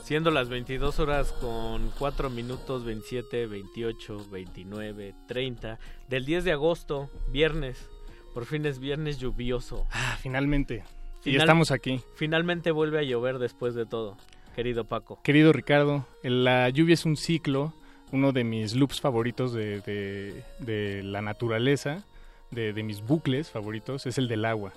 Siendo 0.09 0.31
las 0.31 0.49
22 0.49 0.97
horas 0.99 1.31
con 1.33 1.91
4 1.99 2.31
minutos 2.31 2.83
27, 2.83 3.45
28, 3.45 4.25
29, 4.31 5.13
30 5.27 5.77
del 6.07 6.25
10 6.25 6.45
de 6.45 6.51
agosto, 6.51 7.11
viernes. 7.27 7.87
Por 8.33 8.47
fin 8.47 8.65
es 8.65 8.79
viernes 8.79 9.19
lluvioso. 9.19 9.85
Ah, 9.91 10.17
finalmente. 10.19 10.83
y 11.23 11.35
estamos 11.35 11.69
aquí. 11.69 12.01
Finalmente 12.15 12.71
vuelve 12.71 12.97
a 12.97 13.03
llover 13.03 13.37
después 13.37 13.75
de 13.75 13.85
todo, 13.85 14.17
querido 14.55 14.83
Paco. 14.85 15.19
Querido 15.21 15.53
Ricardo, 15.53 16.07
la 16.23 16.67
lluvia 16.69 16.95
es 16.95 17.05
un 17.05 17.15
ciclo, 17.15 17.71
uno 18.11 18.31
de 18.31 18.43
mis 18.43 18.73
loops 18.73 18.99
favoritos 19.01 19.53
de, 19.53 19.81
de- 19.81 20.43
de 20.57 21.03
la 21.03 21.21
naturaleza, 21.21 22.03
de, 22.49 22.73
de 22.73 22.81
mis 22.81 23.01
bucles 23.05 23.51
favoritos, 23.51 24.07
es 24.07 24.17
el 24.17 24.27
del 24.27 24.45
agua. 24.45 24.73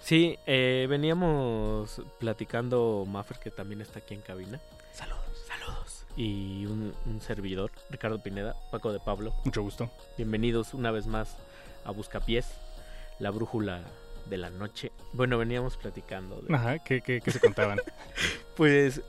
Sí, 0.00 0.38
eh, 0.46 0.86
veníamos 0.88 2.00
platicando 2.18 3.04
Maffer, 3.06 3.38
que 3.38 3.50
también 3.50 3.80
está 3.80 3.98
aquí 3.98 4.14
en 4.14 4.20
cabina. 4.22 4.60
Saludos, 4.92 5.22
saludos. 5.46 6.04
Y 6.16 6.66
un, 6.66 6.94
un 7.06 7.20
servidor, 7.20 7.70
Ricardo 7.90 8.18
Pineda, 8.22 8.56
Paco 8.70 8.92
de 8.92 9.00
Pablo. 9.00 9.34
Mucho 9.44 9.62
gusto. 9.62 9.90
Bienvenidos 10.16 10.72
una 10.74 10.90
vez 10.90 11.06
más 11.06 11.36
a 11.84 11.90
Buscapiés, 11.90 12.46
la 13.18 13.30
brújula 13.30 13.82
de 14.26 14.38
la 14.38 14.50
noche. 14.50 14.92
Bueno, 15.12 15.36
veníamos 15.36 15.76
platicando. 15.76 16.40
de- 16.40 16.54
Ajá, 16.54 16.78
¿qué, 16.78 17.00
qué- 17.02 17.20
qué 17.20 17.30
se 17.30 17.40
contaban? 17.40 17.80
Pues 18.56 19.02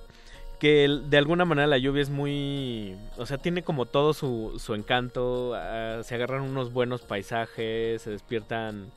que 0.60 0.88
de 0.88 1.18
alguna 1.18 1.44
manera 1.46 1.66
la 1.66 1.80
lluvia 1.80 2.04
es 2.04 2.12
muy, 2.12 2.96
o 3.18 3.26
sea, 3.26 3.40
tiene 3.40 3.64
como 3.64 3.86
todo 3.88 4.14
su, 4.14 4.60
su 4.64 4.76
encanto, 4.76 5.54
ah, 5.56 6.02
se 6.04 6.14
agarran 6.14 6.42
unos 6.44 6.72
buenos 6.72 7.02
paisajes, 7.02 8.02
se 8.04 8.10
despiertan 8.12 8.92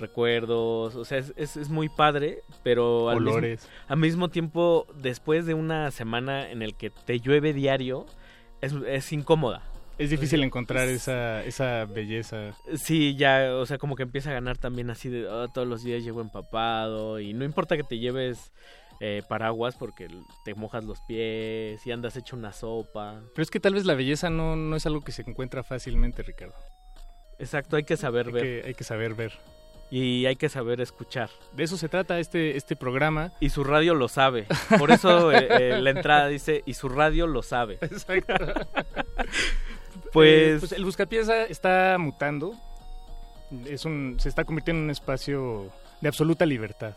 recuerdos, 0.00 0.94
o 0.96 1.04
sea, 1.04 1.18
es, 1.18 1.32
es, 1.36 1.56
es 1.56 1.68
muy 1.68 1.88
padre, 1.88 2.42
pero 2.62 3.08
al 3.10 3.20
mismo, 3.20 3.40
al 3.88 3.96
mismo 3.98 4.28
tiempo, 4.28 4.86
después 4.96 5.46
de 5.46 5.54
una 5.54 5.90
semana 5.90 6.50
en 6.50 6.62
el 6.62 6.74
que 6.74 6.90
te 6.90 7.20
llueve 7.20 7.52
diario, 7.52 8.06
es, 8.60 8.72
es 8.86 9.12
incómoda. 9.12 9.62
Es 9.98 10.08
difícil 10.08 10.42
encontrar 10.42 10.88
esa, 10.88 11.44
esa 11.44 11.84
belleza. 11.84 12.52
Sí, 12.74 13.16
ya, 13.16 13.54
o 13.54 13.66
sea, 13.66 13.76
como 13.76 13.96
que 13.96 14.02
empieza 14.02 14.30
a 14.30 14.32
ganar 14.32 14.56
también 14.56 14.88
así 14.88 15.10
de 15.10 15.28
"Ah, 15.30 15.46
todos 15.52 15.68
los 15.68 15.82
días 15.82 16.02
llego 16.02 16.22
empapado 16.22 17.20
y 17.20 17.34
no 17.34 17.44
importa 17.44 17.76
que 17.76 17.82
te 17.84 17.98
lleves 17.98 18.50
eh, 19.00 19.22
paraguas 19.28 19.76
porque 19.76 20.08
te 20.46 20.54
mojas 20.54 20.84
los 20.84 21.00
pies 21.02 21.86
y 21.86 21.92
andas 21.92 22.16
hecho 22.16 22.34
una 22.34 22.52
sopa. 22.54 23.20
Pero 23.34 23.42
es 23.42 23.50
que 23.50 23.60
tal 23.60 23.74
vez 23.74 23.84
la 23.84 23.94
belleza 23.94 24.30
no, 24.30 24.56
no 24.56 24.74
es 24.74 24.86
algo 24.86 25.02
que 25.02 25.12
se 25.12 25.20
encuentra 25.20 25.62
fácilmente, 25.62 26.22
Ricardo. 26.22 26.54
Exacto, 27.38 27.76
hay 27.76 27.84
que 27.84 27.96
saber 27.98 28.28
Hay 28.28 28.32
ver 28.32 28.42
que, 28.42 28.68
hay 28.68 28.74
que 28.74 28.84
saber 28.84 29.14
ver. 29.14 29.32
Y 29.90 30.26
hay 30.26 30.36
que 30.36 30.48
saber 30.48 30.80
escuchar. 30.80 31.30
De 31.52 31.64
eso 31.64 31.76
se 31.76 31.88
trata 31.88 32.18
este, 32.20 32.56
este 32.56 32.76
programa. 32.76 33.32
Y 33.40 33.50
su 33.50 33.64
radio 33.64 33.94
lo 33.94 34.08
sabe. 34.08 34.46
Por 34.78 34.90
eso 34.92 35.32
eh, 35.32 35.48
eh, 35.50 35.80
la 35.80 35.90
entrada 35.90 36.28
dice, 36.28 36.62
y 36.66 36.74
su 36.74 36.88
radio 36.88 37.26
lo 37.26 37.42
sabe. 37.42 37.78
Exacto. 37.80 38.34
Pues- 40.12 40.28
Eh, 40.28 40.56
pues 40.58 40.72
el 40.72 40.84
Buscapieza 40.84 41.44
está 41.44 41.96
mutando. 41.98 42.54
Es 43.66 43.84
un, 43.84 44.16
se 44.18 44.28
está 44.28 44.44
convirtiendo 44.44 44.80
en 44.80 44.84
un 44.84 44.90
espacio 44.90 45.70
de 46.00 46.08
absoluta 46.08 46.44
libertad. 46.46 46.94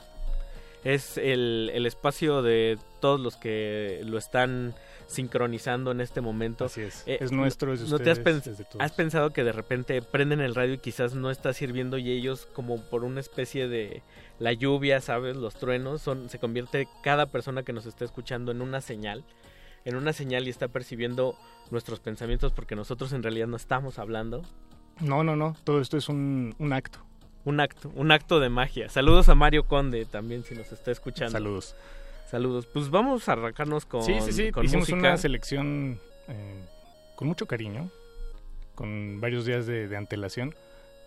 Es 0.83 1.17
el, 1.17 1.71
el 1.73 1.85
espacio 1.85 2.41
de 2.41 2.77
todos 2.99 3.19
los 3.19 3.37
que 3.37 4.01
lo 4.05 4.17
están 4.17 4.75
sincronizando 5.07 5.91
en 5.91 6.01
este 6.01 6.21
momento. 6.21 6.65
Así 6.65 6.81
es. 6.81 7.03
Eh, 7.05 7.17
Es 7.21 7.31
nuestro, 7.31 7.73
es 7.73 7.81
de 7.81 7.89
¿no 7.89 7.99
te 7.99 8.09
has, 8.11 8.17
ustedes, 8.17 8.43
pens- 8.45 8.57
de 8.57 8.63
todos. 8.65 8.77
has 8.81 8.91
pensado 8.93 9.31
que 9.31 9.43
de 9.43 9.51
repente 9.51 10.01
prenden 10.01 10.41
el 10.41 10.55
radio 10.55 10.73
y 10.73 10.77
quizás 10.79 11.13
no 11.15 11.29
está 11.31 11.53
sirviendo 11.53 11.97
y 11.97 12.11
ellos 12.11 12.47
como 12.53 12.81
por 12.89 13.03
una 13.03 13.19
especie 13.19 13.67
de 13.67 14.01
la 14.39 14.53
lluvia, 14.53 14.99
¿sabes? 15.01 15.35
Los 15.37 15.55
truenos, 15.55 16.01
son 16.01 16.29
se 16.29 16.39
convierte 16.39 16.87
cada 17.03 17.27
persona 17.27 17.63
que 17.63 17.73
nos 17.73 17.85
está 17.85 18.03
escuchando 18.05 18.51
en 18.51 18.61
una 18.61 18.81
señal, 18.81 19.23
en 19.85 19.95
una 19.95 20.11
señal 20.13 20.47
y 20.47 20.49
está 20.49 20.67
percibiendo 20.67 21.35
nuestros 21.71 21.99
pensamientos 21.99 22.51
porque 22.51 22.75
nosotros 22.75 23.13
en 23.13 23.23
realidad 23.23 23.47
no 23.47 23.57
estamos 23.57 23.99
hablando. 23.99 24.41
No, 24.99 25.23
no, 25.23 25.35
no. 25.35 25.55
Todo 25.63 25.79
esto 25.81 25.97
es 25.97 26.09
un, 26.09 26.55
un 26.59 26.73
acto. 26.73 26.99
Un 27.45 27.59
acto, 27.59 27.91
un 27.95 28.11
acto 28.11 28.39
de 28.39 28.49
magia. 28.49 28.89
Saludos 28.89 29.27
a 29.29 29.35
Mario 29.35 29.65
Conde 29.65 30.05
también 30.05 30.43
si 30.43 30.55
nos 30.55 30.71
está 30.71 30.91
escuchando. 30.91 31.31
Saludos. 31.33 31.75
Saludos. 32.29 32.65
Pues 32.67 32.89
vamos 32.89 33.27
a 33.29 33.33
arrancarnos 33.33 33.85
con 33.85 34.03
sí, 34.03 34.15
sí, 34.21 34.31
sí. 34.31 34.51
con 34.51 34.65
Hicimos 34.65 34.89
música. 34.89 34.97
una 35.09 35.17
selección 35.17 35.99
eh, 36.29 36.63
con 37.15 37.27
mucho 37.27 37.45
cariño, 37.45 37.89
con 38.75 39.19
varios 39.21 39.45
días 39.45 39.65
de, 39.67 39.87
de 39.87 39.97
antelación. 39.97 40.55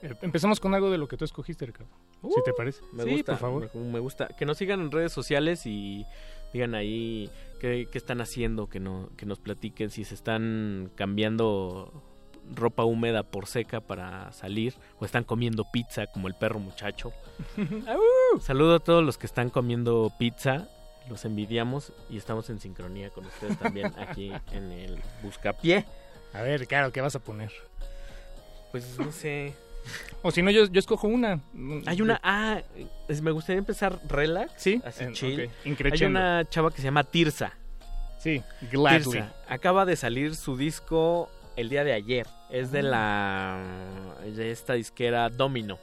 Eh, 0.03 0.13
empezamos 0.23 0.61
con 0.61 0.75
algo 0.75 0.91
de 0.91 0.99
lo 0.99 1.09
que 1.09 1.17
tú 1.17 1.25
escogiste, 1.25 1.65
Ricardo. 1.67 1.91
si 2.23 2.43
te 2.45 2.53
parece. 2.53 2.83
Uh, 2.93 2.97
Me 2.97 3.05
sí, 3.05 3.11
gusta, 3.13 3.33
por 3.33 3.41
favor. 3.41 3.71
Me, 3.75 3.81
me 3.93 3.99
gusta. 3.99 4.29
Que 4.29 4.45
nos 4.45 4.59
sigan 4.59 4.81
en 4.81 4.91
redes 4.93 5.13
sociales 5.13 5.63
y 5.65 6.05
digan 6.53 6.75
ahí 6.75 7.31
qué, 7.61 7.89
qué 7.91 7.97
están 7.99 8.21
haciendo, 8.21 8.69
que, 8.69 8.79
no, 8.79 9.09
que 9.17 9.25
nos 9.25 9.39
platiquen 9.41 9.89
si 9.91 10.05
se 10.05 10.15
están 10.15 10.91
cambiando 10.95 12.03
ropa 12.55 12.85
húmeda 12.85 13.23
por 13.23 13.47
seca 13.47 13.81
para 13.81 14.33
salir 14.33 14.75
o 14.99 15.05
están 15.05 15.25
comiendo 15.25 15.65
pizza 15.73 16.07
como 16.07 16.29
el 16.29 16.35
perro 16.35 16.59
muchacho. 16.61 17.13
Saludo 18.41 18.77
a 18.77 18.81
todos 18.81 19.05
los 19.05 19.19
que 19.19 19.27
están 19.27 19.51
comiendo 19.51 20.13
pizza. 20.19 20.69
Los 21.09 21.25
envidiamos 21.25 21.93
y 22.11 22.17
estamos 22.17 22.51
en 22.51 22.59
sincronía 22.59 23.11
con 23.11 23.27
ustedes 23.27 23.59
también 23.59 23.93
aquí 23.99 24.33
en 24.53 24.73
el 24.73 24.99
Buscapié. 25.23 25.85
A 26.33 26.43
ver, 26.43 26.61
Ricardo, 26.61 26.91
¿qué 26.93 27.01
vas 27.01 27.15
a 27.15 27.21
poner? 27.21 27.53
Pues 28.73 28.99
no 28.99 29.13
sé. 29.13 29.55
O 30.23 30.33
si 30.33 30.43
no, 30.43 30.51
yo, 30.51 30.67
yo 30.67 30.81
escojo 30.81 31.07
una. 31.07 31.41
Hay 31.87 32.03
una. 32.03 32.21
Ah, 32.25 32.61
es- 33.07 33.23
me 33.23 33.31
gustaría 33.31 33.59
empezar 33.61 34.01
relax. 34.09 34.53
Sí, 34.57 34.83
así 34.85 35.05
en- 35.05 35.13
chill. 35.13 35.51
ok, 35.73 35.81
Hay 35.93 36.05
una 36.05 36.45
chava 36.49 36.71
que 36.71 36.79
se 36.79 36.83
llama 36.85 37.05
Tirsa. 37.05 37.53
Sí, 38.19 38.43
Gladly. 38.73 39.05
Tirsa. 39.05 39.33
Acaba 39.49 39.85
de 39.85 39.95
salir 39.95 40.35
su 40.35 40.57
disco 40.57 41.31
el 41.57 41.69
día 41.69 41.85
de 41.85 41.93
ayer. 41.93 42.27
Es 42.51 42.71
de 42.71 42.83
la. 42.83 43.63
de 44.25 44.51
esta 44.51 44.75
disquera 44.75 45.29
Domino. 45.29 45.79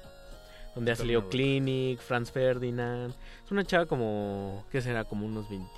Donde 0.75 0.91
ha 0.91 0.95
salido 0.95 1.29
Clinic, 1.29 1.99
Franz 1.99 2.31
Ferdinand. 2.31 3.13
Es 3.43 3.51
una 3.51 3.63
chava 3.63 3.85
como. 3.85 4.65
¿Qué 4.71 4.81
será? 4.81 5.03
Como 5.03 5.25
unos 5.25 5.49
20. 5.49 5.69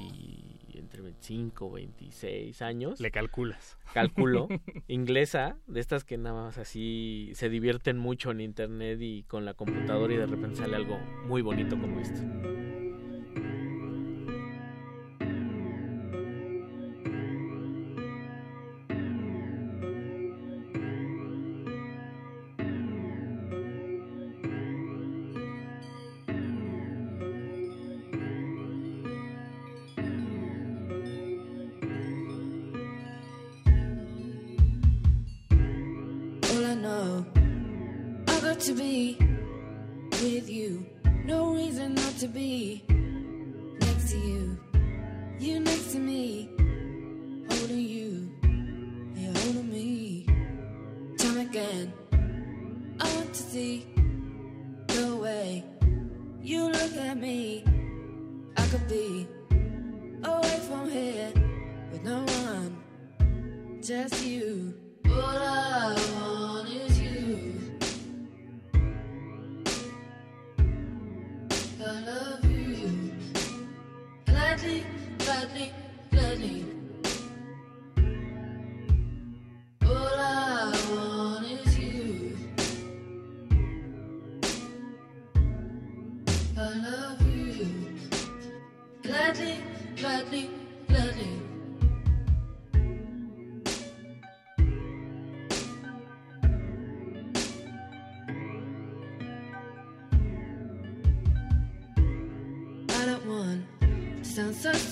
entre 0.78 1.02
25 1.02 1.72
26 1.72 2.62
años. 2.62 3.00
Le 3.00 3.12
calculas. 3.12 3.78
Calculo. 3.94 4.48
inglesa. 4.88 5.58
De 5.68 5.80
estas 5.80 6.04
que 6.04 6.18
nada 6.18 6.44
más 6.44 6.58
así 6.58 7.32
se 7.34 7.50
divierten 7.50 7.98
mucho 7.98 8.32
en 8.32 8.42
internet 8.42 9.00
y 9.02 9.24
con 9.24 9.44
la 9.46 9.54
computadora 9.54 10.14
y 10.14 10.18
de 10.18 10.28
repente 10.28 10.58
sale 10.58 10.76
algo 10.76 10.98
muy 11.26 11.42
bonito 11.42 11.80
como 11.80 12.00
esto. 12.00 12.22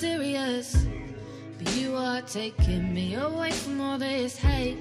Serious, 0.03 0.85
but 1.57 1.73
you 1.77 1.95
are 1.95 2.21
taking 2.23 2.93
me 2.93 3.15
away 3.15 3.51
from 3.51 3.79
all 3.79 3.97
this 3.97 4.35
hate. 4.35 4.77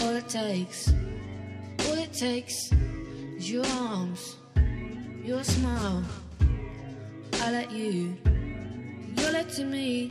All 0.00 0.14
it 0.14 0.28
takes, 0.28 0.88
all 1.84 1.98
it 1.98 2.12
takes 2.12 2.70
is 3.36 3.50
your 3.50 3.66
arms, 3.66 4.36
your 5.24 5.42
smile. 5.42 6.04
I 7.40 7.50
let 7.50 7.72
you, 7.72 8.16
you're 9.16 9.32
letting 9.32 9.68
me 9.68 10.08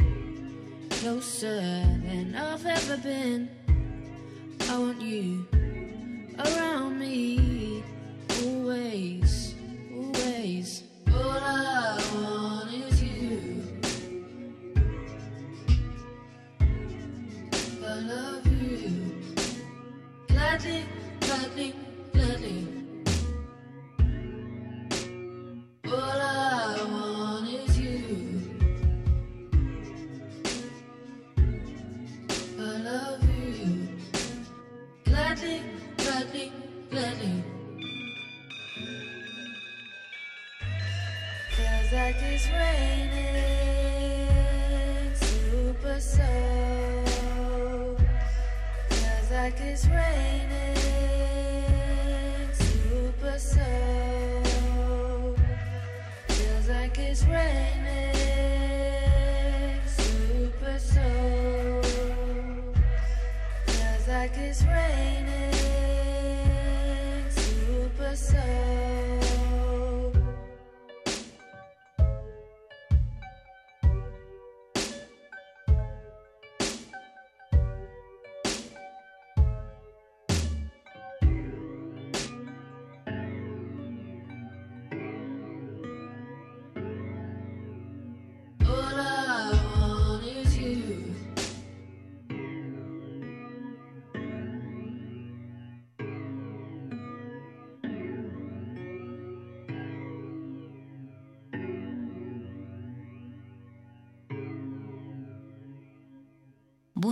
closer 1.00 1.62
than 2.06 2.36
I've 2.36 2.66
ever 2.66 2.98
been. 2.98 3.48
I 4.70 4.78
want 4.78 5.02
you 5.02 5.48
around 6.40 7.00
me, 7.00 7.82
always. 8.44 9.51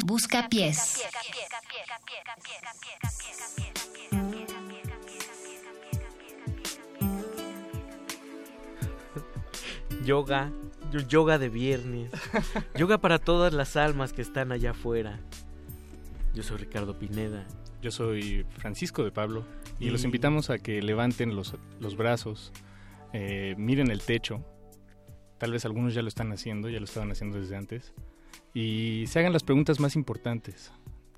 Busca 0.06 0.48
pies. 0.50 1.02
Yoga, 10.06 10.52
yo- 10.92 11.02
yoga 11.02 11.38
de 11.38 11.50
viernes. 11.50 12.12
yoga 12.76 12.98
para 13.00 13.20
todas 13.20 13.54
las 13.54 13.76
almas 13.76 14.14
que 14.14 14.22
están 14.22 14.52
allá 14.52 14.72
afuera. 14.72 15.20
Yo 16.34 16.44
soy 16.44 16.58
Ricardo 16.58 16.98
Pineda. 16.98 17.46
Yo 17.82 17.92
soy 17.92 18.46
Francisco 18.58 19.04
de 19.04 19.12
Pablo 19.12 19.46
y, 19.80 19.88
Y- 19.88 19.90
los 19.90 20.04
invitamos 20.04 20.50
a 20.50 20.58
que 20.60 20.82
levanten 20.82 21.36
los, 21.36 21.56
los 21.80 21.96
brazos, 21.96 22.52
eh, 23.14 23.56
miren 23.58 23.90
el 23.92 24.02
techo. 24.02 24.44
Tal 25.38 25.52
vez 25.54 25.66
algunos 25.66 25.94
ya 25.94 26.02
lo 26.02 26.08
están 26.10 26.32
haciendo, 26.32 26.70
ya 26.70 26.80
lo 26.80 26.86
estaban 26.86 27.12
haciendo 27.12 27.40
desde 27.40 27.56
antes. 27.56 27.94
Y 28.54 29.06
se 29.08 29.20
hagan 29.20 29.34
las 29.34 29.44
preguntas 29.44 29.80
más 29.80 29.96
importantes 29.96 30.72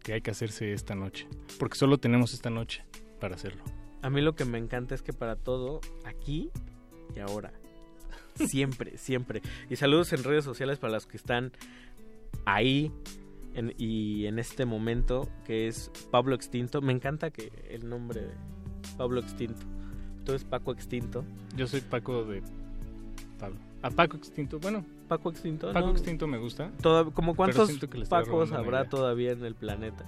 que 0.03 0.13
hay 0.13 0.21
que 0.21 0.31
hacerse 0.31 0.73
esta 0.73 0.95
noche. 0.95 1.27
Porque 1.59 1.77
solo 1.77 1.97
tenemos 1.97 2.33
esta 2.33 2.49
noche 2.49 2.83
para 3.19 3.35
hacerlo. 3.35 3.63
A 4.01 4.09
mí 4.09 4.21
lo 4.21 4.35
que 4.35 4.45
me 4.45 4.57
encanta 4.57 4.95
es 4.95 5.01
que 5.01 5.13
para 5.13 5.35
todo, 5.35 5.79
aquí 6.05 6.49
y 7.15 7.19
ahora. 7.19 7.51
Siempre, 8.35 8.97
siempre. 8.97 9.41
Y 9.69 9.75
saludos 9.75 10.13
en 10.13 10.23
redes 10.23 10.43
sociales 10.45 10.79
para 10.79 10.93
los 10.93 11.05
que 11.05 11.17
están 11.17 11.51
ahí 12.45 12.91
en- 13.53 13.75
y 13.77 14.25
en 14.25 14.39
este 14.39 14.65
momento, 14.65 15.27
que 15.45 15.67
es 15.67 15.91
Pablo 16.11 16.33
Extinto. 16.33 16.81
Me 16.81 16.93
encanta 16.93 17.29
que 17.29 17.51
el 17.69 17.87
nombre 17.87 18.21
de 18.21 18.31
Pablo 18.97 19.19
Extinto. 19.19 19.59
Tú 20.25 20.31
eres 20.31 20.45
Paco 20.45 20.71
Extinto. 20.71 21.23
Yo 21.55 21.67
soy 21.67 21.81
Paco 21.81 22.23
de 22.23 22.41
Pablo. 23.37 23.59
A 23.81 23.89
Paco 23.91 24.17
Extinto, 24.17 24.59
bueno. 24.59 24.85
Paco 25.17 25.29
Extinto. 25.29 25.73
Paco 25.73 25.87
¿no? 25.87 25.91
Extinto 25.91 26.25
me 26.25 26.37
gusta. 26.37 26.71
Toda- 26.81 27.03
como 27.11 27.35
cuántos 27.35 27.69
Pacos 28.07 28.53
habrá 28.53 28.87
todavía 28.87 29.31
en 29.33 29.43
el 29.43 29.55
planeta. 29.55 30.05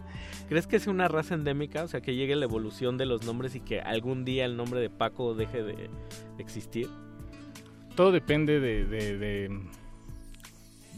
¿Crees 0.47 0.65
que 0.65 0.77
es 0.77 0.87
una 0.87 1.09
raza 1.09 1.35
endémica? 1.35 1.83
O 1.83 1.89
sea, 1.89 1.99
que 1.99 2.15
llegue 2.15 2.37
la 2.37 2.45
evolución 2.45 2.97
de 2.97 3.05
los 3.05 3.25
nombres 3.25 3.53
y 3.55 3.59
que 3.59 3.81
algún 3.81 4.23
día 4.23 4.45
el 4.45 4.55
nombre 4.55 4.79
de 4.79 4.89
Paco 4.89 5.33
deje 5.35 5.61
de 5.61 5.89
existir. 6.37 6.87
Todo 7.97 8.13
depende 8.13 8.61
de, 8.61 8.85
de, 8.85 9.17
de, 9.17 9.59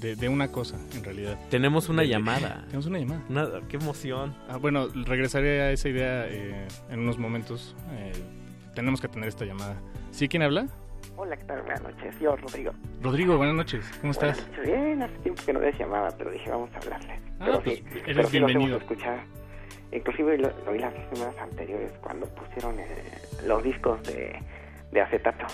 de- 0.02 0.16
de 0.16 0.30
una 0.30 0.52
cosa, 0.52 0.78
en 0.96 1.04
realidad. 1.04 1.40
Tenemos 1.50 1.90
una 1.90 2.04
De- 2.04 2.10
llamada. 2.10 2.62
Tenemos 2.68 2.86
una 2.86 3.00
llamada. 3.00 3.62
Qué 3.68 3.78
emoción. 3.78 4.36
Ah, 4.48 4.58
bueno, 4.58 4.88
regresaré 4.94 5.62
a 5.64 5.72
esa 5.72 5.90
idea 5.90 6.28
eh, 6.28 6.68
en 6.92 7.00
unos 7.00 7.18
momentos. 7.18 7.76
Eh, 7.94 8.12
tenemos 8.76 9.02
que 9.02 9.08
tener 9.08 9.30
esta 9.30 9.46
llamada. 9.46 9.82
¿Sí? 10.12 10.28
¿Quién 10.28 10.44
habla? 10.44 10.68
Hola, 11.18 11.38
¿qué 11.38 11.44
tal? 11.46 11.62
Buenas 11.62 11.82
noches. 11.84 12.20
Yo, 12.20 12.36
Rodrigo. 12.36 12.72
Rodrigo, 13.02 13.38
buenas 13.38 13.56
noches. 13.56 13.86
¿Cómo 14.02 14.12
estás? 14.12 14.38
Buenas 14.38 14.58
noches. 14.58 14.66
Bien, 14.84 15.02
hace 15.02 15.16
tiempo 15.20 15.42
que 15.46 15.54
no 15.54 15.60
les 15.62 15.78
llamaba, 15.80 16.10
pero 16.18 16.32
dije, 16.32 16.50
vamos 16.50 16.70
a 16.74 16.78
hablarles. 16.80 17.22
Ah, 17.40 17.46
pero 17.46 17.62
pues, 17.64 17.78
sí, 17.78 17.84
eres 17.90 18.04
pero 18.16 18.28
sí 18.28 18.32
bienvenido. 18.40 18.78
escuchado. 18.78 19.18
Inclusive 19.92 20.38
lo, 20.38 20.50
lo 20.66 20.72
oí 20.72 20.80
las 20.80 20.94
semanas 21.14 21.36
anteriores 21.40 21.92
cuando 22.02 22.26
pusieron 22.28 22.78
eh, 22.80 22.86
los 23.46 23.64
discos 23.64 24.04
de, 24.04 24.40
de 24.92 25.02
acetato. 25.02 25.46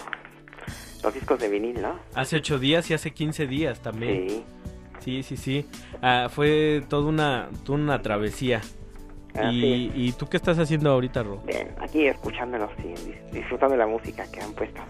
Los 1.04 1.14
discos 1.14 1.40
de 1.40 1.50
vinil, 1.50 1.80
¿no? 1.82 2.00
Hace 2.16 2.38
ocho 2.38 2.58
días 2.58 2.90
y 2.90 2.94
hace 2.96 3.12
15 3.12 3.46
días 3.48 3.82
también. 3.82 4.30
Sí. 4.30 4.44
Sí, 5.00 5.24
sí, 5.24 5.38
sí. 5.38 5.66
Ah, 6.02 6.28
fue 6.32 6.84
toda 6.88 7.08
una, 7.10 7.50
toda 7.66 7.78
una 7.80 8.02
travesía. 8.02 8.62
y, 9.52 9.92
¿Y 9.96 10.12
tú 10.14 10.28
qué 10.28 10.38
estás 10.38 10.58
haciendo 10.60 10.92
ahorita, 10.92 11.24
Ro? 11.24 11.38
Bien, 11.46 11.70
aquí 11.80 12.06
escuchándolos 12.08 12.70
y 12.80 12.90
dis- 12.94 13.32
disfrutando 13.32 13.74
de 13.74 13.80
la 13.80 13.88
música 13.88 14.24
que 14.32 14.42
han 14.42 14.54
puesto. 14.54 14.82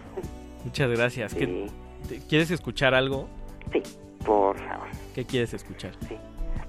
Muchas 0.65 0.89
gracias. 0.89 1.33
¿Qué- 1.33 1.67
te- 2.07 2.19
¿Quieres 2.27 2.51
escuchar 2.51 2.93
algo? 2.93 3.27
Sí, 3.71 3.81
por 4.25 4.57
favor. 4.57 4.88
¿Qué 5.15 5.25
quieres 5.25 5.53
escuchar? 5.53 5.91
Sí. 6.07 6.15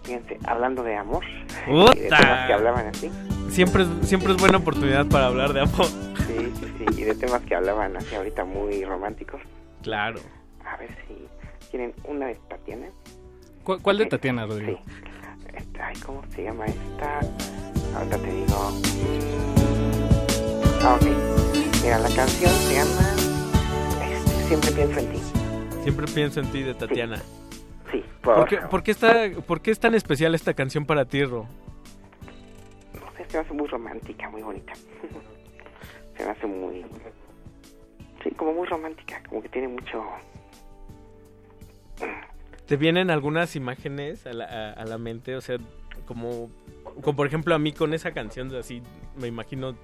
Fíjense, 0.04 0.36
hablando 0.46 0.82
de 0.82 0.96
amor 0.96 1.24
¡Uta! 1.68 1.92
de 1.94 2.08
temas 2.08 2.46
que 2.46 2.52
hablaban 2.52 2.86
así. 2.88 3.10
Siempre 3.50 3.84
es, 3.84 3.88
siempre 4.08 4.32
es 4.32 4.38
buena 4.40 4.58
oportunidad 4.58 5.06
para 5.06 5.26
hablar 5.26 5.52
de 5.52 5.60
amor. 5.60 5.86
Sí, 5.86 6.52
sí, 6.58 6.66
sí, 6.78 7.00
y 7.00 7.04
de 7.04 7.14
temas 7.14 7.40
que 7.42 7.54
hablaban 7.54 7.96
así 7.96 8.14
ahorita 8.14 8.44
muy 8.44 8.84
románticos. 8.84 9.40
Claro. 9.82 10.20
A 10.66 10.76
ver 10.78 10.90
si 11.06 11.28
tienen 11.70 11.94
una 12.04 12.26
de 12.26 12.34
Tatiana. 12.48 12.86
¿Cu- 13.62 13.78
¿Cuál 13.80 13.98
de 13.98 14.06
Tatiana, 14.06 14.44
Rodrigo? 14.46 14.80
Esta, 15.54 15.86
ay, 15.88 15.96
¿cómo 16.04 16.22
se 16.34 16.42
llama 16.44 16.66
esta? 16.66 17.20
Ahorita 17.96 18.18
te 18.18 18.32
digo. 18.32 18.72
Ah, 20.82 20.94
ok. 21.00 21.06
Mira, 21.82 21.98
la 21.98 22.08
canción 22.14 22.50
se 22.50 22.74
llama. 22.74 23.11
Siempre 24.60 24.70
pienso 24.72 25.00
en 25.00 25.12
ti. 25.12 25.18
Siempre 25.82 26.06
pienso 26.06 26.40
en 26.40 26.52
ti 26.52 26.62
de 26.62 26.74
Tatiana. 26.74 27.16
Sí, 27.90 28.04
¿Por, 28.20 28.34
por, 28.34 28.48
qué, 28.48 28.56
por, 28.58 28.82
qué 28.82 28.90
está, 28.90 29.30
¿Por 29.46 29.60
qué 29.62 29.70
es 29.70 29.80
tan 29.80 29.94
especial 29.94 30.34
esta 30.34 30.52
canción 30.52 30.84
para 30.84 31.06
ti, 31.06 31.24
Ro? 31.24 31.46
No 32.94 33.16
sé, 33.16 33.24
se 33.28 33.38
me 33.38 33.44
hace 33.44 33.54
muy 33.54 33.66
romántica, 33.66 34.28
muy 34.28 34.42
bonita. 34.42 34.74
se 36.16 36.24
me 36.24 36.30
hace 36.30 36.46
muy... 36.46 36.84
Sí, 38.22 38.30
como 38.32 38.52
muy 38.52 38.66
romántica, 38.66 39.22
como 39.26 39.42
que 39.42 39.48
tiene 39.48 39.68
mucho... 39.68 40.04
¿Te 42.66 42.76
vienen 42.76 43.10
algunas 43.10 43.56
imágenes 43.56 44.26
a 44.26 44.34
la, 44.34 44.44
a, 44.44 44.72
a 44.72 44.84
la 44.84 44.98
mente? 44.98 45.34
O 45.34 45.40
sea, 45.40 45.56
como, 46.04 46.50
como 47.00 47.16
por 47.16 47.26
ejemplo 47.26 47.54
a 47.54 47.58
mí 47.58 47.72
con 47.72 47.94
esa 47.94 48.12
canción, 48.12 48.54
así 48.54 48.82
me 49.16 49.28
imagino 49.28 49.74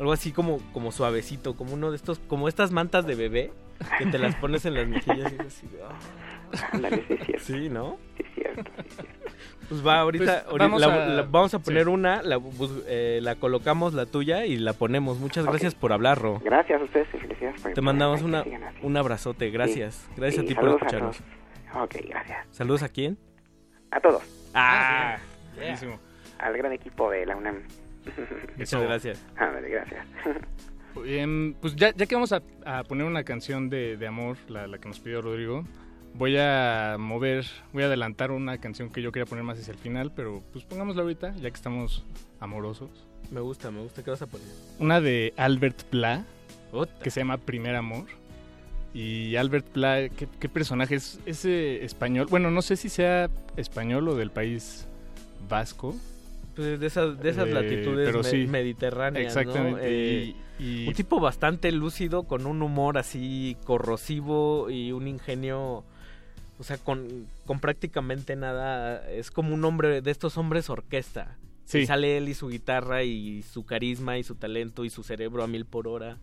algo 0.00 0.12
así 0.12 0.32
como, 0.32 0.58
como 0.72 0.90
suavecito, 0.90 1.54
como 1.54 1.74
uno 1.74 1.90
de 1.90 1.96
estos, 1.96 2.18
como 2.18 2.48
estas 2.48 2.72
mantas 2.72 3.06
de 3.06 3.14
bebé 3.14 3.52
que 3.98 4.06
te 4.06 4.18
las 4.18 4.34
pones 4.36 4.64
en 4.66 4.74
las 4.74 4.86
mejillas 4.88 5.32
y 5.32 5.34
es 5.36 5.40
así 5.40 5.68
ah. 5.82 6.68
Ándale, 6.72 7.04
sí, 7.06 7.14
es 7.14 7.24
cierto. 7.26 7.44
Sí, 7.44 7.68
¿no? 7.68 7.96
Sí, 8.16 8.22
es 8.26 8.34
cierto, 8.34 8.70
sí, 8.76 8.82
es 8.88 8.94
cierto. 8.96 9.20
Pues 9.68 9.86
va, 9.86 10.00
ahorita, 10.00 10.24
Pues, 10.24 10.44
ahorita 10.46 10.64
vamos 10.64 10.80
la, 10.80 10.86
a- 10.86 11.06
la- 11.08 11.22
vamos 11.22 11.54
a 11.54 11.58
poner 11.60 11.84
sí. 11.84 11.90
una, 11.90 12.22
la, 12.22 12.36
bus- 12.38 12.82
eh, 12.88 13.20
la 13.22 13.36
colocamos 13.36 13.94
la 13.94 14.04
tuya 14.06 14.44
y 14.46 14.56
la 14.56 14.72
ponemos. 14.72 15.18
Muchas 15.20 15.46
gracias 15.46 15.74
por 15.76 15.92
hablar, 15.92 16.18
Ro. 16.20 16.40
Gracias 16.44 16.80
a 16.80 16.84
ustedes 16.84 17.06
y 17.14 17.18
felicidades 17.18 17.60
por 17.62 17.72
Te 17.72 17.80
mandamos 17.80 18.22
una, 18.22 18.44
un 18.82 18.96
abrazote, 18.96 19.50
gracias. 19.50 19.94
Sí, 19.94 20.12
Gracias 20.16 20.44
sí, 20.44 20.46
a 20.46 20.48
ti 20.48 20.54
por 20.60 20.70
escucharnos. 20.70 21.18
Ok, 21.74 21.94
gracias. 22.08 22.46
¿Saludos 22.50 22.82
a 22.82 22.88
quién? 22.88 23.16
A 23.92 24.00
todos. 24.00 24.22
Ah, 24.54 25.18
Buenísimo. 25.54 26.00
Al 26.40 26.56
gran 26.56 26.72
equipo 26.72 27.08
de 27.10 27.26
la 27.26 27.36
UNAM. 27.36 27.62
Muchas 28.56 28.82
gracias. 28.82 29.24
Ándale, 29.36 29.68
gracias. 29.68 30.04
Em, 31.06 31.54
pues 31.54 31.76
ya, 31.76 31.94
ya 31.94 32.06
que 32.06 32.14
vamos 32.14 32.32
a, 32.32 32.42
a 32.64 32.84
poner 32.84 33.06
una 33.06 33.24
canción 33.24 33.68
de, 33.70 33.96
de 33.96 34.06
amor, 34.06 34.36
la, 34.48 34.66
la 34.66 34.78
que 34.78 34.88
nos 34.88 34.98
pidió 35.00 35.22
Rodrigo, 35.22 35.64
voy 36.14 36.36
a 36.38 36.96
mover, 36.98 37.46
voy 37.72 37.82
a 37.84 37.86
adelantar 37.86 38.30
una 38.32 38.58
canción 38.58 38.90
que 38.90 39.00
yo 39.02 39.12
quería 39.12 39.26
poner 39.26 39.44
más 39.44 39.58
hacia 39.58 39.72
el 39.72 39.78
final, 39.78 40.12
pero 40.14 40.42
pues 40.52 40.64
pongámosla 40.64 41.02
ahorita, 41.02 41.34
ya 41.36 41.50
que 41.50 41.56
estamos 41.56 42.04
amorosos. 42.40 42.90
Me 43.30 43.40
gusta, 43.40 43.70
me 43.70 43.80
gusta. 43.80 44.02
¿Qué 44.02 44.10
vas 44.10 44.22
a 44.22 44.26
poner? 44.26 44.46
Una 44.80 45.00
de 45.00 45.32
Albert 45.36 45.84
Pla, 45.84 46.24
que 47.02 47.10
se 47.10 47.20
llama 47.20 47.38
Primer 47.38 47.76
Amor. 47.76 48.06
Y 48.92 49.36
Albert 49.36 49.66
Pla, 49.68 50.08
¿qué, 50.08 50.26
qué 50.40 50.48
personaje 50.48 50.96
es? 50.96 51.20
Ese 51.24 51.84
español, 51.84 52.26
bueno, 52.28 52.50
no 52.50 52.60
sé 52.60 52.74
si 52.76 52.88
sea 52.88 53.30
español 53.56 54.08
o 54.08 54.16
del 54.16 54.32
país 54.32 54.88
vasco. 55.48 55.94
Pues 56.56 56.80
de 56.80 56.86
esas, 56.88 57.20
de 57.20 57.30
esas 57.30 57.46
Eh, 57.48 57.52
latitudes 57.52 58.06
pero 58.08 58.18
me- 58.24 58.28
sí. 58.28 58.46
mediterráneas, 58.48 59.32
¿no? 59.36 59.40
Exactamente, 59.40 59.80
Eh, 59.84 60.24
y- 60.24 60.36
y- 60.60 60.86
Un 60.88 60.94
tipo 60.94 61.20
bastante 61.20 61.72
lúcido, 61.72 62.24
con 62.24 62.46
un 62.46 62.62
humor 62.62 62.98
así 62.98 63.56
corrosivo 63.64 64.70
y 64.70 64.92
un 64.92 65.08
ingenio, 65.08 65.84
o 66.58 66.62
sea, 66.62 66.78
con, 66.78 67.26
con 67.46 67.60
prácticamente 67.60 68.36
nada. 68.36 69.08
Es 69.10 69.30
como 69.30 69.54
un 69.54 69.64
hombre 69.64 70.02
de 70.02 70.10
estos 70.10 70.36
hombres 70.36 70.68
orquesta. 70.70 71.36
Sí. 71.64 71.78
Y 71.78 71.86
sale 71.86 72.16
él 72.16 72.28
y 72.28 72.34
su 72.34 72.48
guitarra 72.48 73.04
y 73.04 73.42
su 73.42 73.64
carisma 73.64 74.18
y 74.18 74.24
su 74.24 74.34
talento 74.34 74.84
y 74.84 74.90
su 74.90 75.02
cerebro 75.04 75.44
a 75.44 75.46
mil 75.46 75.64
por 75.66 75.86
hora. 75.86 76.18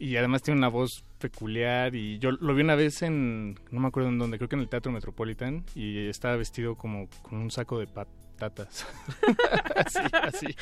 Y 0.00 0.16
además 0.16 0.42
tiene 0.42 0.58
una 0.58 0.68
voz 0.68 1.04
peculiar 1.20 1.94
y 1.94 2.18
yo 2.18 2.32
lo 2.32 2.54
vi 2.56 2.62
una 2.62 2.74
vez 2.74 3.00
en, 3.02 3.54
no 3.70 3.78
me 3.80 3.86
acuerdo 3.86 4.08
en 4.08 4.18
dónde, 4.18 4.38
creo 4.38 4.48
que 4.48 4.56
en 4.56 4.62
el 4.62 4.68
Teatro 4.68 4.90
Metropolitan 4.90 5.64
y 5.76 6.08
estaba 6.08 6.34
vestido 6.36 6.74
como 6.74 7.08
con 7.22 7.38
un 7.38 7.52
saco 7.52 7.78
de 7.78 7.86
patatas. 8.48 8.86
así, 9.76 9.98
así. 10.22 10.56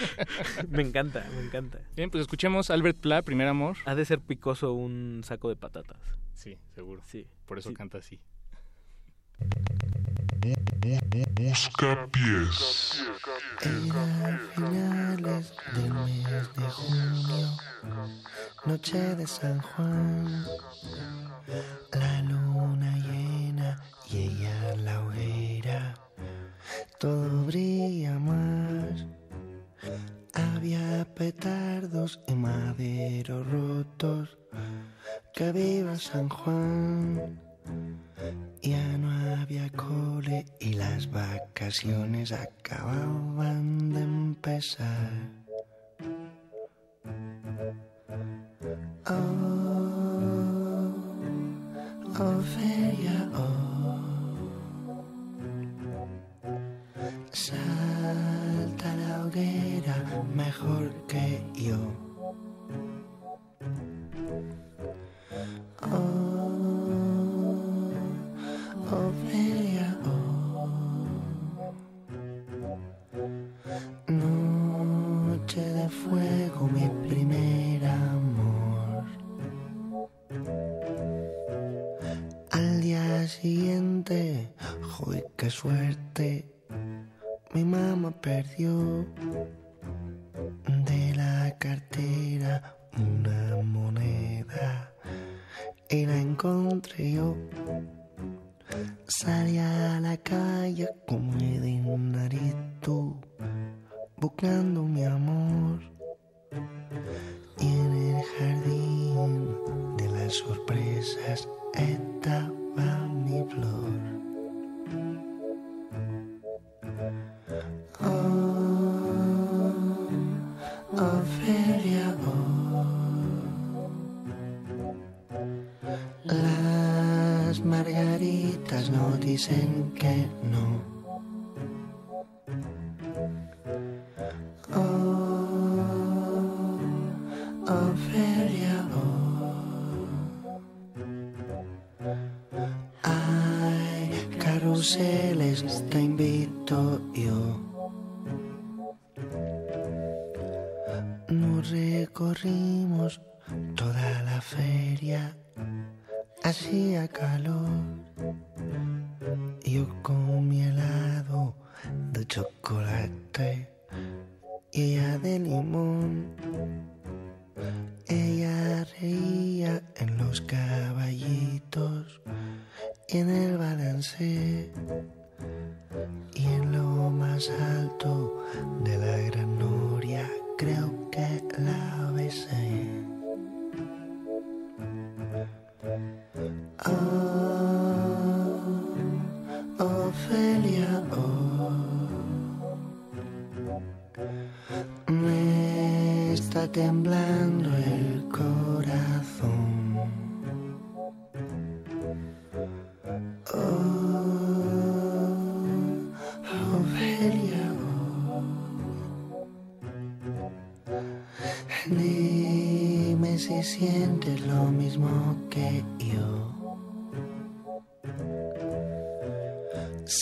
Me 0.68 0.82
encanta, 0.82 1.24
me 1.34 1.42
encanta. 1.46 1.78
Bien, 1.96 2.10
pues 2.10 2.22
escuchemos 2.22 2.70
Albert 2.70 2.98
Pla, 2.98 3.22
Primer 3.22 3.48
Amor. 3.48 3.76
Ha 3.86 3.94
de 3.94 4.04
ser 4.04 4.20
picoso 4.20 4.72
un 4.72 5.22
saco 5.24 5.48
de 5.48 5.56
patatas. 5.56 5.98
Sí, 6.34 6.58
seguro. 6.74 7.02
Sí. 7.06 7.26
Por 7.46 7.58
eso 7.58 7.70
Sí. 7.70 7.74
canta 7.74 7.98
así. 7.98 8.20
Busca 11.36 12.08
pies. 12.12 13.02
Era 13.60 14.40
finales 14.54 15.52
del 15.74 15.92
mes 15.92 16.54
de 16.54 16.68
junio, 16.70 17.48
noche 18.64 18.98
de 19.16 19.26
San 19.26 19.60
Juan, 19.60 20.44
la 21.92 22.22
luna 22.22 22.96
llena 22.98 23.82
y 24.10 24.18
ella 24.18 24.72
en 24.72 24.84
la 24.84 25.00
hoguera, 25.04 25.94
todo 26.98 27.44
brilla 27.44 28.18
más. 28.18 29.06
Había 30.34 31.06
petardos 31.14 32.20
y 32.26 32.34
maderos 32.34 33.46
rotos, 33.50 34.38
que 35.34 35.52
viva 35.52 35.96
San 35.96 36.28
Juan. 36.28 37.40
Ya 38.62 38.96
no 38.96 39.10
había 39.40 39.68
cole 39.70 40.46
y 40.60 40.74
las 40.74 41.10
vacaciones 41.10 42.32
acababan 42.32 43.92
de 43.92 44.00
empezar. 44.00 45.10
Oh, 49.06 49.12
Ofelia, 52.18 53.28
oh. 53.34 53.71
Salta 57.32 58.94
la 58.94 59.24
hoguera 59.24 59.96
mejor 60.34 60.90
que 61.08 61.42
yo. 61.54 61.78
Oh, 65.82 66.62
Ofelia, 69.00 69.88
oh. 70.06 71.72
Noche 74.08 75.60
de 75.60 75.88
fuego, 75.88 76.68
mi 76.68 76.86
primer 77.08 77.84
amor. 77.86 79.04
Al 82.50 82.80
día 82.80 83.26
siguiente, 83.26 84.52
joder, 84.82 85.26
qué 85.36 85.50
suerte. 85.50 86.21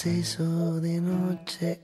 se 0.01 0.09
hizo 0.09 0.81
de 0.81 0.98
noche. 0.98 1.78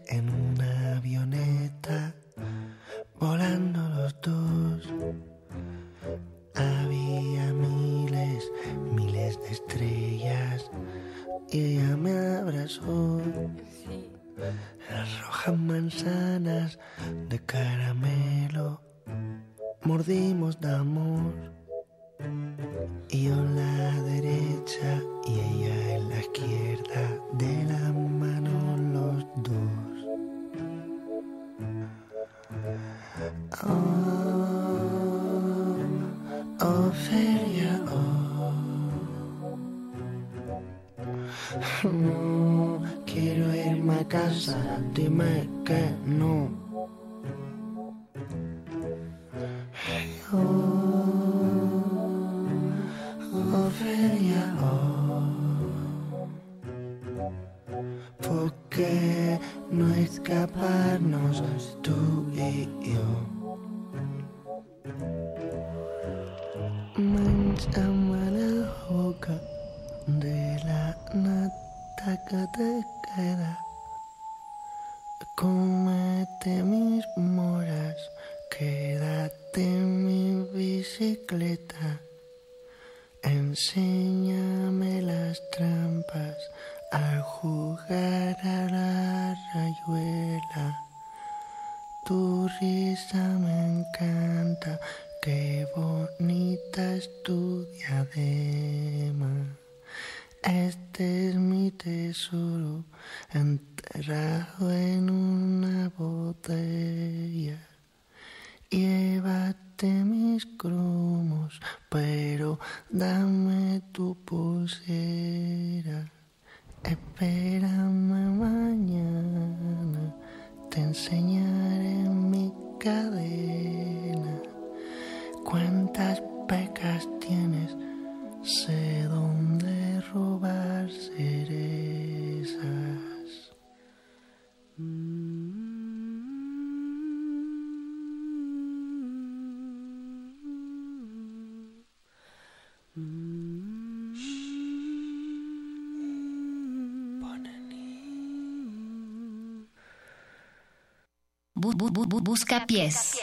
busca 152.05 152.67
pies. 152.67 153.19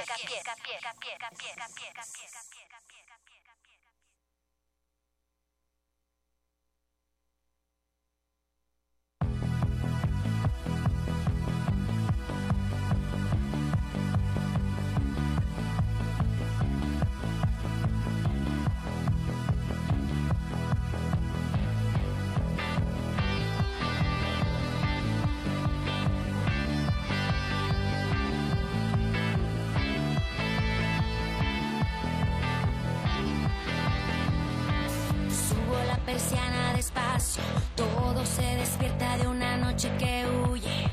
que 39.97 40.25
huye. 40.25 40.89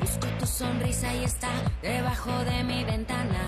Busco 0.00 0.26
tu 0.38 0.46
sonrisa 0.46 1.12
y 1.14 1.24
está 1.24 1.50
debajo 1.82 2.30
de 2.44 2.64
mi 2.64 2.84
ventana. 2.84 3.42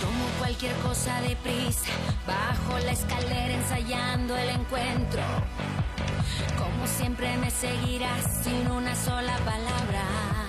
Tomo 0.00 0.24
cualquier 0.38 0.74
cosa 0.76 1.20
de 1.20 1.36
prisa, 1.36 1.92
bajo 2.26 2.78
la 2.78 2.92
escalera 2.92 3.52
ensayando 3.52 4.36
el 4.36 4.48
encuentro. 4.48 5.22
Como 6.56 6.86
siempre 6.86 7.36
me 7.36 7.50
seguirás 7.50 8.42
sin 8.42 8.70
una 8.70 8.94
sola 8.94 9.36
palabra. 9.44 10.39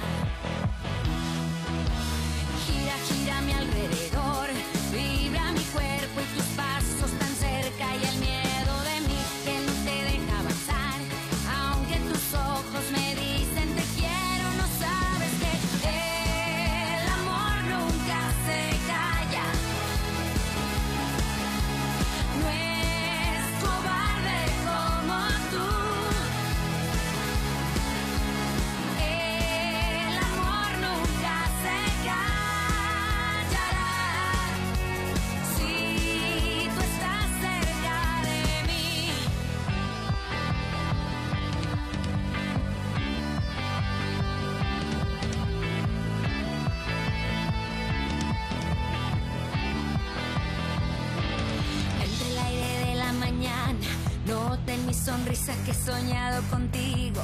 que 55.65 55.71
he 55.71 55.73
soñado 55.73 56.41
contigo. 56.49 57.21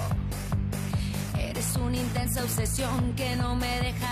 Eres 1.39 1.75
una 1.75 1.97
intensa 1.97 2.43
obsesión 2.43 3.13
que 3.15 3.35
no 3.35 3.55
me 3.55 3.81
deja 3.81 4.06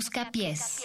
Bus- 0.00 0.06
bu- 0.06 0.18
busca 0.20 0.30
pies. 0.30 0.82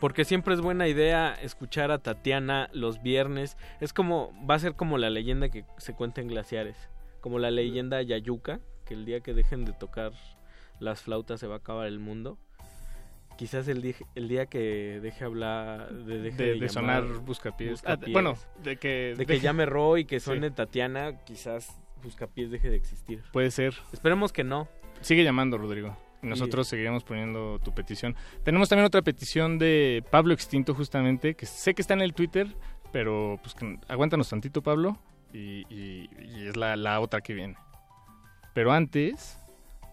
Porque 0.00 0.24
siempre 0.24 0.54
es 0.54 0.60
buena 0.60 0.88
idea 0.88 1.32
escuchar 1.34 1.92
a 1.92 1.98
Tatiana 1.98 2.68
los 2.72 3.02
viernes. 3.02 3.56
Es 3.80 3.92
como, 3.92 4.32
va 4.48 4.56
a 4.56 4.58
ser 4.58 4.74
como 4.74 4.98
la 4.98 5.10
leyenda 5.10 5.48
que 5.48 5.64
se 5.78 5.94
cuenta 5.94 6.20
en 6.20 6.28
glaciares. 6.28 6.76
Como 7.20 7.38
la 7.38 7.50
leyenda 7.52 8.02
Yayuca, 8.02 8.58
que 8.84 8.94
el 8.94 9.04
día 9.04 9.20
que 9.20 9.32
dejen 9.32 9.64
de 9.64 9.72
tocar 9.72 10.12
las 10.80 11.02
flautas 11.02 11.38
se 11.38 11.46
va 11.46 11.54
a 11.54 11.58
acabar 11.58 11.86
el 11.86 12.00
mundo. 12.00 12.36
Quizás 13.38 13.68
el, 13.68 13.80
di- 13.80 13.94
el 14.16 14.28
día 14.28 14.46
que 14.46 14.98
deje 15.00 15.24
hablar, 15.24 15.92
de, 15.92 16.18
deje 16.18 16.36
De- 16.36 16.54
de 16.54 16.68
llamar 16.68 17.02
sonar 17.04 17.18
Buscapiés. 17.24 17.82
Ah, 17.86 17.96
bueno, 18.10 18.36
de 18.62 18.76
que 18.76 19.14
de 19.16 19.24
que 19.24 19.38
llame 19.40 19.66
Ro 19.66 19.98
y 19.98 20.04
que 20.04 20.18
Sí. 20.20 20.24
suene 20.26 20.50
Tatiana, 20.50 21.24
quizás 21.24 21.80
Buscapiés 22.02 22.50
deje 22.50 22.70
de 22.70 22.76
existir. 22.76 23.22
Puede 23.32 23.50
ser. 23.50 23.74
Esperemos 23.92 24.32
que 24.32 24.44
no. 24.44 24.68
Sigue 25.00 25.24
llamando, 25.24 25.58
Rodrigo. 25.58 25.96
Nosotros 26.22 26.68
seguiremos 26.68 27.02
poniendo 27.02 27.58
tu 27.58 27.74
petición. 27.74 28.14
Tenemos 28.44 28.68
también 28.68 28.86
otra 28.86 29.02
petición 29.02 29.58
de 29.58 30.04
Pablo 30.10 30.32
Extinto, 30.34 30.72
justamente, 30.74 31.34
que 31.34 31.46
sé 31.46 31.74
que 31.74 31.82
está 31.82 31.94
en 31.94 32.00
el 32.00 32.14
Twitter, 32.14 32.46
pero 32.92 33.40
pues 33.42 33.54
que- 33.56 33.78
aguántanos 33.88 34.28
tantito, 34.28 34.62
Pablo, 34.62 34.96
y, 35.32 35.64
y- 35.68 36.08
y 36.20 36.46
es 36.46 36.56
la, 36.56 36.76
la 36.76 37.00
otra 37.00 37.22
que 37.22 37.34
viene. 37.34 37.56
Pero 38.54 38.70
antes, 38.72 39.36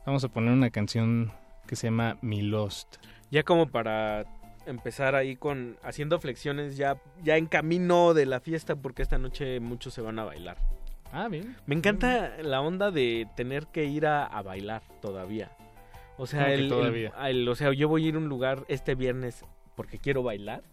vamos 0.06 0.24
a 0.24 0.28
poner 0.28 0.52
una 0.54 0.70
canción 0.70 1.32
que 1.66 1.76
se 1.76 1.88
llama 1.88 2.18
Mi 2.22 2.44
Lost. 2.44 2.98
Ya 3.32 3.42
como 3.42 3.68
para 3.70 4.26
empezar 4.68 5.16
ahí 5.16 5.36
con 5.36 5.78
haciendo 5.82 6.20
flexiones 6.20 6.78
ya 6.78 7.02
ya 7.24 7.38
en 7.38 7.48
camino 7.48 8.14
de 8.14 8.28
la 8.28 8.40
fiesta 8.40 8.76
porque 8.76 9.02
esta 9.02 9.18
noche 9.18 9.60
muchos 9.60 9.94
se 9.96 10.02
van 10.02 10.20
a 10.20 10.26
bailar. 10.26 10.58
Ah, 11.12 11.28
bien. 11.28 11.56
Me 11.66 11.76
encanta 11.76 12.38
la 12.42 12.62
onda 12.62 12.92
de 12.92 13.28
tener 13.36 13.68
que 13.68 13.86
ir 13.86 14.06
a, 14.06 14.26
a 14.26 14.42
bailar 14.42 14.82
todavía. 15.02 15.52
O 16.18 16.28
sea, 16.28 16.48
o 17.48 17.56
sea, 17.56 17.72
yo 17.74 17.88
voy 17.88 18.06
a 18.06 18.10
ir 18.10 18.16
a 18.16 18.18
un 18.18 18.28
lugar 18.30 18.66
este 18.68 18.94
viernes 18.96 19.44
porque 19.76 19.98
quiero 20.00 20.22
bailar. 20.24 20.64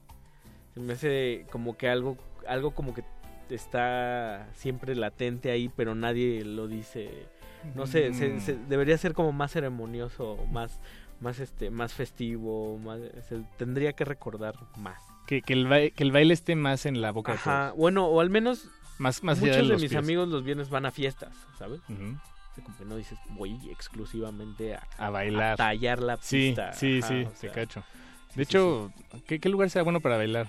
Se 0.74 0.80
me 0.80 0.92
hace 0.94 1.46
como 1.50 1.76
que 1.76 1.88
algo 1.88 2.16
algo 2.46 2.72
como 2.72 2.92
que 2.94 3.02
está 3.50 4.48
siempre 4.54 4.94
latente 4.94 5.50
ahí, 5.50 5.70
pero 5.74 5.94
nadie 5.94 6.44
lo 6.44 6.66
dice. 6.66 7.10
No 7.74 7.86
sé, 7.86 8.10
Mm. 8.10 8.40
se- 8.40 8.56
debería 8.68 8.96
ser 8.98 9.14
como 9.14 9.32
más 9.32 9.52
ceremonioso, 9.52 10.38
más 10.50 10.80
más 11.20 11.38
este 11.40 11.70
más 11.70 11.94
festivo, 11.94 12.76
más 12.78 13.00
se 13.28 13.40
tendría 13.56 13.92
que 13.94 14.04
recordar 14.04 14.54
más. 14.76 15.00
Que, 15.26 15.40
que, 15.42 15.54
el, 15.54 15.66
baile, 15.66 15.90
que 15.90 16.04
el 16.04 16.12
baile 16.12 16.34
esté 16.34 16.54
más 16.56 16.86
en 16.86 17.00
la 17.00 17.10
boca 17.10 17.32
de 17.32 17.38
Ajá, 17.38 17.66
todos. 17.68 17.78
bueno, 17.78 18.06
o 18.06 18.20
al 18.20 18.30
menos 18.30 18.68
Más, 18.98 19.22
más 19.22 19.38
muchos 19.40 19.68
de, 19.68 19.74
mis 19.74 19.90
pies. 19.90 19.96
amigos 19.96 20.28
los 20.28 20.42
viernes 20.44 20.70
van 20.70 20.86
a 20.86 20.90
fiestas, 20.90 21.34
¿sabes? 21.58 21.80
O 21.82 21.86
sea, 22.54 22.64
como 22.64 22.78
que 22.78 22.84
no 22.86 22.96
dices, 22.96 23.18
voy 23.30 23.58
exclusivamente 23.70 24.74
a, 24.74 24.86
A 24.98 25.10
bailar. 25.10 25.52
a 25.52 25.56
tallar 25.56 26.00
la 26.02 26.16
Sí, 26.16 26.48
pista. 26.48 26.72
sí, 26.72 27.00
Ajá, 27.02 27.08
sí, 27.08 27.24
te 27.30 27.36
sea, 27.36 27.52
cacho. 27.52 27.84
sí, 28.30 28.38
De 28.38 28.44
sí, 28.44 28.50
hecho, 28.50 28.92
¿qué, 29.26 29.38
qué 29.40 29.48
lugar 29.48 29.68
sea 29.70 29.82
bueno 29.82 30.00
para 30.00 30.16
bailar? 30.16 30.48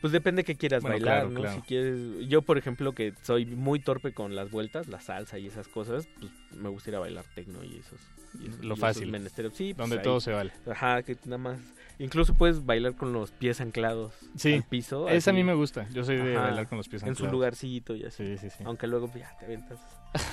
Pues 0.00 0.12
depende 0.12 0.44
que 0.44 0.54
quieras 0.56 0.82
Bueno, 0.82 0.94
bailar, 0.96 1.14
claro, 1.22 1.30
¿no? 1.30 1.40
claro. 1.40 1.56
Si 1.56 1.62
quieres, 1.62 2.28
yo 2.28 2.42
por 2.42 2.56
ejemplo 2.58 2.92
que 2.92 3.14
soy 3.22 3.46
muy 3.46 3.80
torpe 3.80 4.12
con 4.12 4.36
las 4.36 4.50
vueltas, 4.50 4.86
la 4.88 5.00
salsa 5.00 5.38
y 5.38 5.46
esas 5.48 5.66
cosas, 5.68 6.08
pues 6.20 6.30
me 6.52 6.68
gusta 6.68 6.90
ir 6.90 6.96
a 6.96 7.00
bailar 7.00 7.24
tecno 7.34 7.64
y 7.64 7.78
esos. 7.78 8.00
y 8.38 8.46
esos- 8.48 8.60
Lo 8.60 8.66
y 8.70 8.72
esos 8.74 8.78
fácil. 8.80 9.10
menesteres. 9.10 9.54
Sí, 9.54 9.74
pues, 9.74 9.78
Donde 9.78 9.96
ahí. 9.96 10.02
todo 10.04 10.20
se 10.20 10.32
vale. 10.32 10.52
Ajá, 10.70 11.02
que 11.02 11.16
nada 11.24 11.38
más. 11.38 11.58
Incluso 11.98 12.34
puedes 12.34 12.64
bailar 12.64 12.94
con 12.94 13.12
los 13.12 13.32
pies 13.32 13.60
anclados 13.60 14.14
Sí, 14.36 14.54
al 14.54 14.62
piso. 14.62 15.08
esa 15.08 15.30
a 15.30 15.34
mí 15.34 15.42
me 15.42 15.54
gusta. 15.54 15.88
Yo 15.90 16.04
soy 16.04 16.16
de 16.16 16.36
Ajá, 16.36 16.46
bailar 16.46 16.68
con 16.68 16.78
los 16.78 16.88
pies 16.88 17.02
En 17.02 17.08
su 17.08 17.24
anclados. 17.24 17.32
lugarcito 17.32 17.96
y 17.96 18.04
así. 18.04 18.24
Sí, 18.24 18.38
sí, 18.38 18.50
sí. 18.50 18.62
Aunque 18.64 18.86
luego 18.86 19.10
ya 19.14 19.36
te 19.38 19.46
aventas. 19.46 19.80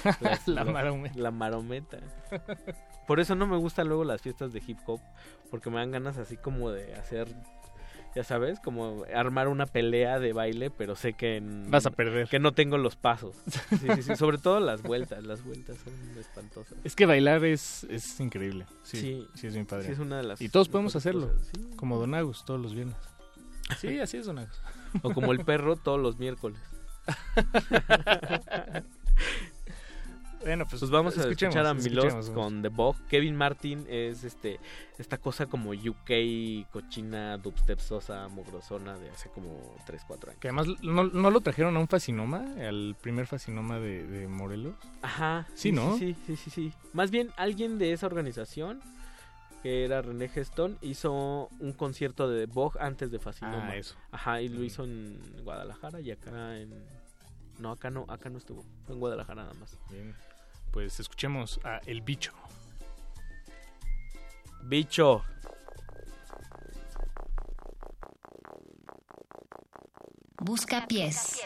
La 0.48 0.64
marometa. 0.64 1.20
La 1.20 1.32
marometa. 1.32 1.98
Por 3.08 3.20
eso 3.20 3.36
no 3.36 3.48
me 3.48 3.58
gustan 3.58 3.88
luego 3.88 4.04
las 4.04 4.22
fiestas 4.22 4.54
de 4.54 4.62
hip 4.66 4.78
hop, 4.86 5.00
porque 5.52 5.70
me 5.70 5.78
dan 5.78 5.92
ganas 5.92 6.18
así 6.18 6.38
como 6.38 6.72
de 6.72 6.94
hacer, 6.96 7.28
ya 8.16 8.24
sabes, 8.24 8.60
como 8.62 9.04
armar 9.14 9.48
una 9.50 9.66
pelea 9.66 10.20
de 10.20 10.32
baile, 10.34 10.70
pero 10.70 10.96
sé 10.96 11.14
que 11.14 11.36
en- 11.38 11.70
Vas 11.70 11.86
a 11.86 11.92
perder. 11.92 12.28
que 12.30 12.40
no 12.40 12.54
tengo 12.54 12.78
los 12.78 12.96
pasos. 12.96 13.36
Sí, 13.70 13.88
sí, 13.96 14.04
sí, 14.04 14.16
sobre 14.16 14.38
todo 14.38 14.60
las 14.60 14.82
vueltas, 14.82 15.24
las 15.24 15.44
vueltas 15.44 15.78
son 15.84 15.94
espantosas. 16.18 16.78
Es 16.84 16.96
que 16.96 17.06
bailar 17.06 17.44
es, 17.46 17.84
es 17.90 18.20
increíble. 18.20 18.66
Sí, 18.84 18.98
Sí. 19.00 19.28
sí, 19.36 19.48
es 19.48 19.54
bien 19.54 19.66
padre. 19.66 19.86
Sí, 19.88 19.92
es 19.92 20.00
una 20.00 20.18
de 20.18 20.24
las 20.24 20.42
y 20.42 20.50
todos 20.50 20.70
podemos 20.70 20.96
hacerlo. 20.96 21.28
cosas, 21.34 21.48
sí. 21.54 21.70
Como 21.76 21.98
Don 22.00 22.14
Agus 22.14 22.46
todos 22.46 22.62
los 22.62 22.74
viernes. 22.74 22.96
Sí, 23.80 24.00
así 24.00 24.18
es 24.18 24.26
Don 24.26 24.40
Agus. 24.40 24.60
O 25.02 25.14
como 25.14 25.32
el 25.34 25.44
perro 25.44 25.76
todos 25.76 26.00
los 26.00 26.18
miércoles. 26.20 26.60
Bueno, 30.46 30.68
pues, 30.68 30.80
Pues 30.80 30.92
vamos 30.92 31.18
a 31.18 31.22
escuchar 31.22 31.66
a 31.66 31.74
Milos 31.74 32.30
con 32.30 32.62
The 32.62 32.70
Bog. 32.70 32.96
Kevin 33.08 33.36
Martin 33.36 33.84
es 33.90 34.24
este 34.24 34.60
esta 35.00 35.18
cosa 35.18 35.48
como 35.48 35.72
UK 35.72 36.70
cochina 36.72 37.38
dubstep 37.38 37.80
sosa 37.80 38.28
mugrosona 38.28 38.96
de 38.96 39.10
hace 39.10 39.30
como 39.30 39.76
3 39.88 40.04
4 40.08 40.30
años. 40.30 40.40
Que 40.40 40.50
además 40.50 40.68
no, 40.84 41.06
no 41.06 41.32
lo 41.32 41.42
trajeron 41.42 41.76
a 41.76 41.80
un 41.80 41.88
fascinoma, 41.88 42.46
al 42.60 42.96
primer 43.02 43.26
fascinoma 43.26 43.80
de, 43.80 44.06
de 44.06 44.28
Morelos. 44.28 44.76
Ajá. 45.02 45.48
Sí, 45.56 45.72
¿no? 45.72 45.98
Sí, 45.98 46.16
sí, 46.28 46.36
sí, 46.36 46.52
sí. 46.52 46.74
Más 46.94 47.10
bien 47.10 47.32
alguien 47.38 47.80
de 47.80 47.92
esa 47.94 48.06
organización 48.06 48.82
que 49.64 49.84
era 49.84 50.04
René 50.04 50.30
Geston 50.30 50.78
hizo 50.82 51.50
un 51.60 51.74
concierto 51.74 52.30
de 52.30 52.46
The 52.46 52.54
Bog 52.54 52.78
antes 52.80 53.10
de 53.10 53.18
Fascinoma. 53.18 53.70
Ah, 53.70 53.78
eso. 53.78 53.96
Ajá, 54.12 54.40
y 54.42 54.50
lo 54.50 54.64
hizo 54.64 54.84
en 54.84 55.20
Guadalajara 55.44 56.02
y 56.02 56.12
acá 56.12 56.56
en 56.60 56.86
No, 57.58 57.72
acá 57.72 57.90
no, 57.90 58.06
acá 58.10 58.30
no 58.30 58.38
estuvo. 58.38 58.64
Fue 58.86 58.94
en 58.94 59.00
Guadalajara 59.00 59.42
nada 59.42 59.56
más. 59.56 59.76
Bien. 59.90 60.14
Pues 60.76 61.00
escuchemos 61.00 61.58
a 61.64 61.78
El 61.86 62.02
Bicho. 62.02 62.34
Bicho. 64.64 65.24
Busca 70.38 70.86
pies. 70.86 71.40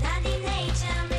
Daddy 0.00 0.38
nature, 0.42 1.13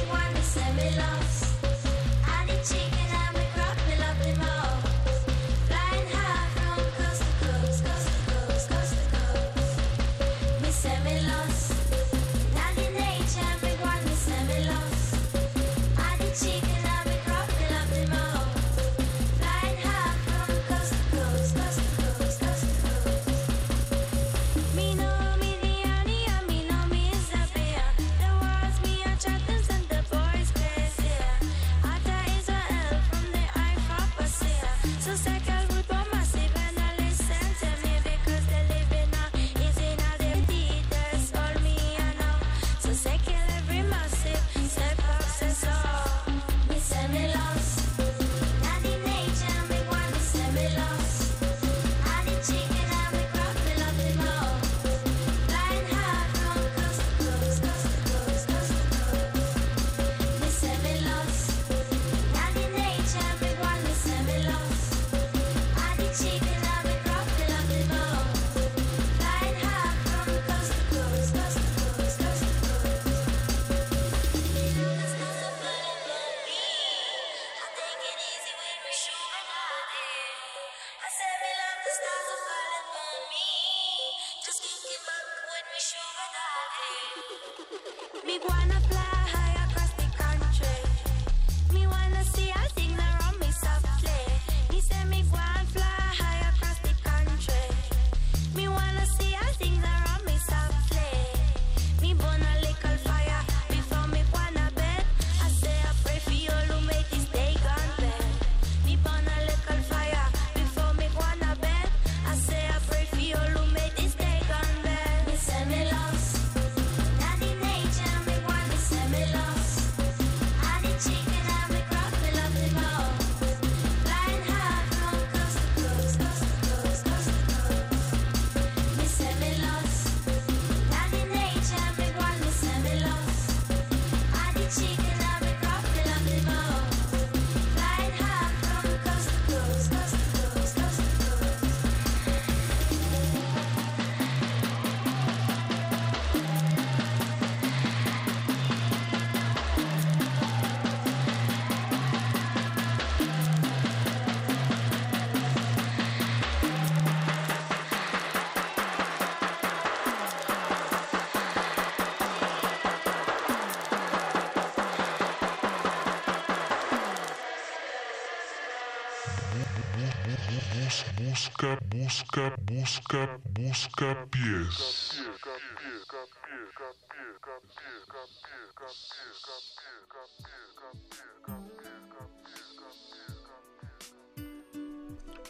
busca, 172.85 173.39
busca, 173.49 174.27
pies. 174.29 175.19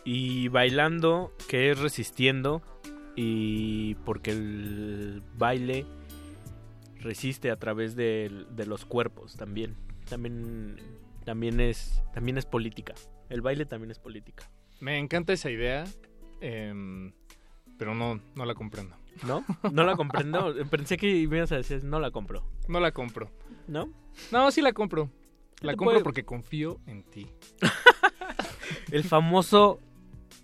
Y 0.05 0.47
bailando, 0.47 1.33
que 1.49 1.72
es 1.72 1.80
resistiendo, 1.80 2.61
y 3.17 3.95
porque 4.05 4.31
el 4.31 5.22
baile 5.33 5.85
resiste 7.01 7.51
a 7.51 7.57
través 7.57 7.97
de, 7.97 8.45
de 8.51 8.65
los 8.65 8.85
cuerpos 8.85 9.35
también. 9.35 9.75
También, 10.07 10.77
también, 11.25 11.59
es, 11.59 12.01
también 12.14 12.38
es 12.38 12.45
política. 12.45 12.93
El 13.27 13.41
baile 13.41 13.65
también 13.65 13.91
es 13.91 13.99
política. 13.99 14.49
Me 14.80 14.99
encanta 14.99 15.33
esa 15.33 15.49
idea, 15.49 15.83
em, 16.39 17.11
pero 17.78 17.94
no, 17.95 18.20
no 18.36 18.45
la 18.45 18.54
comprendo. 18.56 18.95
¿No? 19.26 19.45
No 19.72 19.84
la 19.84 19.95
comprendo. 19.95 20.54
Pensé 20.70 20.98
que 20.98 21.08
ibas 21.10 21.52
a 21.52 21.56
decir, 21.58 21.84
no 21.84 22.00
la 22.00 22.12
compro. 22.12 22.44
No 22.68 22.80
la 22.80 22.92
compro. 22.92 23.32
¿No? 23.68 23.90
No, 24.32 24.52
sí 24.52 24.62
la 24.62 24.74
compro. 24.74 25.10
La 25.62 25.72
compro 25.76 25.94
puede- 25.94 26.04
porque 26.04 26.24
confío 26.26 26.80
en 26.88 27.04
ti. 27.04 27.28
El 28.92 29.04
famoso, 29.04 29.80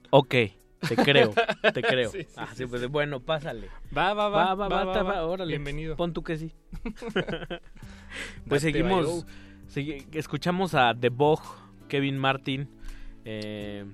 ok, 0.09 0.29
te 0.29 0.95
creo, 1.03 1.33
te 1.73 1.81
creo. 1.81 2.11
Sí, 2.11 2.23
sí, 2.23 2.27
Ah, 2.37 2.47
sí, 2.55 2.65
pues, 2.65 2.87
bueno, 2.89 3.19
pásale. 3.19 3.67
Va, 3.95 4.13
va, 4.13 4.29
va, 4.29 4.55
va, 4.55 4.67
va, 4.67 4.83
va, 4.85 4.93
va, 4.93 5.03
va. 5.03 5.25
órale. 5.27 5.49
Bienvenido. 5.51 5.95
Pon 5.95 6.13
tú 6.13 6.23
que 6.23 6.37
sí. 6.37 6.51
Date, 7.13 7.61
pues 8.47 8.61
seguimos, 8.61 9.25
segui- 9.73 10.05
escuchamos 10.13 10.73
a 10.75 10.93
The 10.99 11.09
Bog, 11.09 11.41
Kevin 11.87 12.17
Martin, 12.17 12.69
eh, 13.25 13.85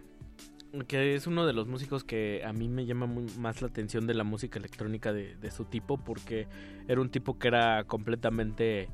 que 0.88 1.16
es 1.16 1.28
uno 1.28 1.46
de 1.46 1.54
los 1.54 1.68
músicos 1.68 2.04
que 2.04 2.44
a 2.46 2.54
mí 2.54 2.68
me 2.68 2.86
llama 2.86 3.06
muy- 3.06 3.32
más 3.38 3.62
la 3.62 3.68
atención 3.68 4.06
de 4.08 4.14
la 4.14 4.24
música 4.24 4.60
electrónica 4.60 5.14
de, 5.14 5.36
de 5.36 5.52
su 5.52 5.66
tipo, 5.66 5.98
porque 5.98 6.48
era 6.88 7.02
un 7.02 7.10
tipo 7.10 7.40
que 7.40 7.48
era 7.48 7.84
completamente 7.86 8.90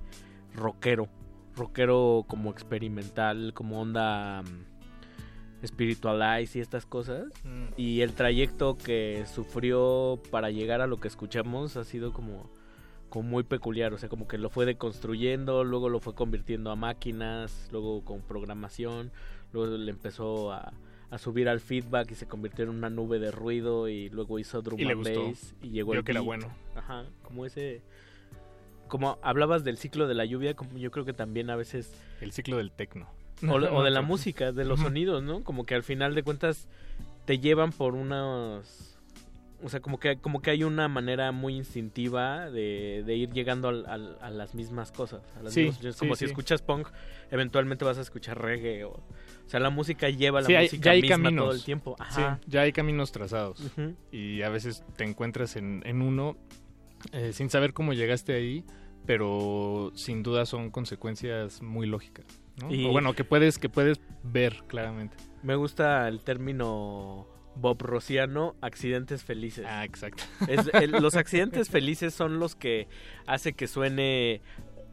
rockero, 0.55 1.09
rockero 1.55 2.25
como 2.27 2.51
experimental, 2.51 3.53
como 3.53 3.81
onda 3.81 4.43
mm, 4.43 5.65
spiritualize 5.67 6.57
y 6.57 6.61
estas 6.61 6.85
cosas. 6.85 7.25
Mm. 7.43 7.73
Y 7.77 8.01
el 8.01 8.13
trayecto 8.13 8.77
que 8.77 9.25
sufrió 9.33 10.21
para 10.31 10.51
llegar 10.51 10.81
a 10.81 10.87
lo 10.87 10.97
que 10.99 11.07
escuchamos 11.07 11.77
ha 11.77 11.83
sido 11.83 12.13
como, 12.13 12.49
como 13.09 13.29
muy 13.29 13.43
peculiar. 13.43 13.93
O 13.93 13.97
sea, 13.97 14.09
como 14.09 14.27
que 14.27 14.37
lo 14.37 14.49
fue 14.49 14.65
deconstruyendo, 14.65 15.63
luego 15.63 15.89
lo 15.89 15.99
fue 15.99 16.15
convirtiendo 16.15 16.71
a 16.71 16.75
máquinas, 16.75 17.69
luego 17.71 18.03
con 18.03 18.21
programación, 18.21 19.11
luego 19.53 19.77
le 19.77 19.91
empezó 19.91 20.51
a, 20.51 20.73
a 21.13 21.17
subir 21.19 21.47
al 21.47 21.59
feedback 21.59 22.11
y 22.11 22.15
se 22.15 22.25
convirtió 22.27 22.63
en 22.63 22.71
una 22.71 22.89
nube 22.89 23.19
de 23.19 23.29
ruido 23.31 23.87
y 23.87 24.09
luego 24.09 24.39
hizo 24.39 24.61
drum 24.61 24.79
Y 24.79 24.85
le 24.85 24.93
and 24.93 24.99
gustó. 25.03 25.27
bass 25.29 25.55
y 25.61 25.69
llegó 25.69 25.91
Vio 25.91 25.99
el 25.99 26.05
que 26.05 26.11
era 26.11 26.21
bueno. 26.21 26.47
Ajá, 26.75 27.05
como 27.21 27.45
ese 27.45 27.81
como 28.87 29.17
hablabas 29.21 29.63
del 29.63 29.77
ciclo 29.77 30.07
de 30.07 30.13
la 30.13 30.25
lluvia, 30.25 30.55
como 30.55 30.77
yo 30.77 30.91
creo 30.91 31.05
que 31.05 31.13
también 31.13 31.49
a 31.49 31.55
veces 31.55 31.93
El 32.21 32.31
ciclo 32.31 32.57
del 32.57 32.71
tecno. 32.71 33.07
o, 33.47 33.53
o 33.53 33.83
de 33.83 33.91
la 33.91 34.01
música, 34.11 34.51
de 34.51 34.65
los 34.65 34.79
sonidos, 34.81 35.23
¿no? 35.23 35.43
Como 35.43 35.65
que 35.65 35.75
al 35.75 35.83
final 35.83 36.13
de 36.15 36.23
cuentas 36.23 36.67
te 37.25 37.39
llevan 37.39 37.71
por 37.71 37.95
unos 37.95 38.89
o 39.65 39.69
sea, 39.69 39.79
como 39.79 39.97
que 39.97 40.17
como 40.17 40.41
que 40.41 40.51
hay 40.51 40.63
una 40.65 40.89
manera 40.89 41.31
muy 41.31 41.55
instintiva 41.55 42.49
de, 42.51 43.01
de 43.05 43.15
ir 43.15 43.29
llegando 43.31 43.69
al- 43.69 43.85
al- 43.85 44.17
a 44.19 44.29
las 44.29 44.55
mismas 44.55 44.91
cosas. 44.91 45.21
a 45.39 45.43
las 45.43 45.53
Sí, 45.53 45.65
mismas 45.65 45.95
como 45.95 46.15
sí, 46.15 46.19
si 46.19 46.25
sí. 46.25 46.31
escuchas 46.31 46.61
punk, 46.61 46.89
eventualmente 47.31 47.85
vas 47.85 47.97
a 47.97 48.01
escuchar 48.01 48.41
reggae. 48.41 48.83
O, 48.83 48.99
o 49.45 49.49
sea, 49.49 49.59
la 49.59 49.69
música 49.69 50.09
lleva 50.09 50.41
la 50.41 50.47
Sí, 50.47 50.55
hay- 50.55 50.65
música 50.65 50.91
hay 50.91 51.01
misma 51.01 51.15
caminos. 51.17 51.45
todo 51.45 51.53
el 51.53 51.63
tiempo. 51.63 51.95
Ajá. 51.99 52.39
Sí, 52.43 52.49
ya 52.49 52.61
hay 52.61 52.71
caminos 52.71 53.11
trazados. 53.11 53.59
Ujú. 53.59 53.95
Y 54.11 54.41
a 54.41 54.49
veces 54.49 54.83
te 54.95 55.03
encuentras 55.03 55.55
en, 55.55 55.81
en 55.85 56.01
uno 56.01 56.37
eh, 57.11 57.33
sin 57.33 57.49
saber 57.49 57.73
cómo 57.73 57.93
llegaste 57.93 58.33
ahí, 58.33 58.63
pero 59.05 59.91
sin 59.95 60.23
duda 60.23 60.45
son 60.45 60.71
consecuencias 60.71 61.61
muy 61.61 61.85
lógicas. 61.87 62.25
¿no? 62.61 62.73
Y- 62.73 62.85
O 62.85 62.91
bueno, 62.91 63.13
que 63.13 63.23
puedes, 63.23 63.57
que 63.59 63.67
puedes 63.69 63.99
ver 64.23 64.63
claramente. 64.67 65.17
Me 65.43 65.55
gusta 65.55 66.07
el 66.07 66.21
término 66.21 67.27
Bob 67.55 67.81
Rosiano, 67.81 68.55
accidentes 68.61 69.23
felices. 69.23 69.65
Ah, 69.67 69.83
exacto. 69.83 70.23
Es- 70.47 70.69
el- 70.73 70.91
los 71.03 71.15
accidentes 71.15 71.69
felices 71.69 72.13
son 72.13 72.39
los 72.39 72.55
que 72.55 72.87
hace 73.27 73.53
que 73.53 73.67
suene 73.67 74.41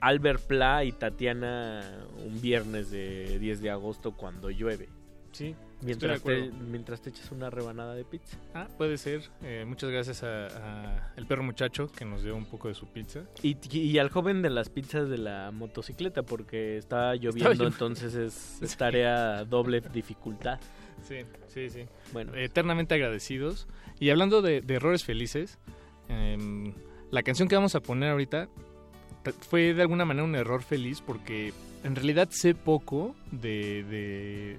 Albert 0.00 0.46
Pla 0.46 0.84
y 0.84 0.92
Tatiana 0.92 1.82
un 2.24 2.40
viernes 2.40 2.90
de 2.90 3.38
10 3.38 3.60
de 3.60 3.70
agosto 3.70 4.12
cuando 4.16 4.50
llueve. 4.50 4.88
Sí, 5.32 5.54
Mientras 5.82 6.12
te, 6.12 6.18
acuerdo. 6.18 6.56
mientras 6.68 7.00
te 7.00 7.10
echas 7.10 7.30
una 7.30 7.48
rebanada 7.48 7.94
de 7.94 8.04
pizza. 8.04 8.36
Ah, 8.54 8.68
puede 8.76 8.98
ser. 8.98 9.22
Eh, 9.42 9.64
muchas 9.66 9.90
gracias 9.90 10.22
a, 10.22 10.46
a 10.48 11.12
el 11.16 11.26
perro 11.26 11.42
muchacho 11.42 11.90
que 11.90 12.04
nos 12.04 12.22
dio 12.22 12.36
un 12.36 12.44
poco 12.44 12.68
de 12.68 12.74
su 12.74 12.86
pizza. 12.86 13.20
Y, 13.42 13.56
y 13.76 13.98
al 13.98 14.10
joven 14.10 14.42
de 14.42 14.50
las 14.50 14.68
pizzas 14.68 15.08
de 15.08 15.18
la 15.18 15.50
motocicleta 15.52 16.22
porque 16.22 16.76
está 16.76 17.14
lloviendo, 17.14 17.66
entonces 17.66 18.14
es, 18.14 18.76
tarea 18.76 19.44
doble 19.44 19.80
dificultad. 19.80 20.60
Sí, 21.02 21.24
sí, 21.48 21.70
sí. 21.70 21.86
Bueno. 22.12 22.34
Eternamente 22.34 22.94
agradecidos. 22.94 23.66
Y 23.98 24.10
hablando 24.10 24.42
de, 24.42 24.60
de 24.60 24.74
errores 24.74 25.04
felices, 25.04 25.58
em, 26.08 26.74
la 27.10 27.22
canción 27.22 27.48
que 27.48 27.54
vamos 27.54 27.74
a 27.74 27.80
poner 27.80 28.10
ahorita 28.10 28.50
fue 29.48 29.74
de 29.74 29.82
alguna 29.82 30.04
manera 30.04 30.24
un 30.24 30.34
error 30.34 30.62
feliz 30.62 31.00
porque 31.00 31.52
en 31.84 31.96
realidad 31.96 32.28
sé 32.30 32.54
poco 32.54 33.14
de, 33.30 33.84
de, 33.84 34.58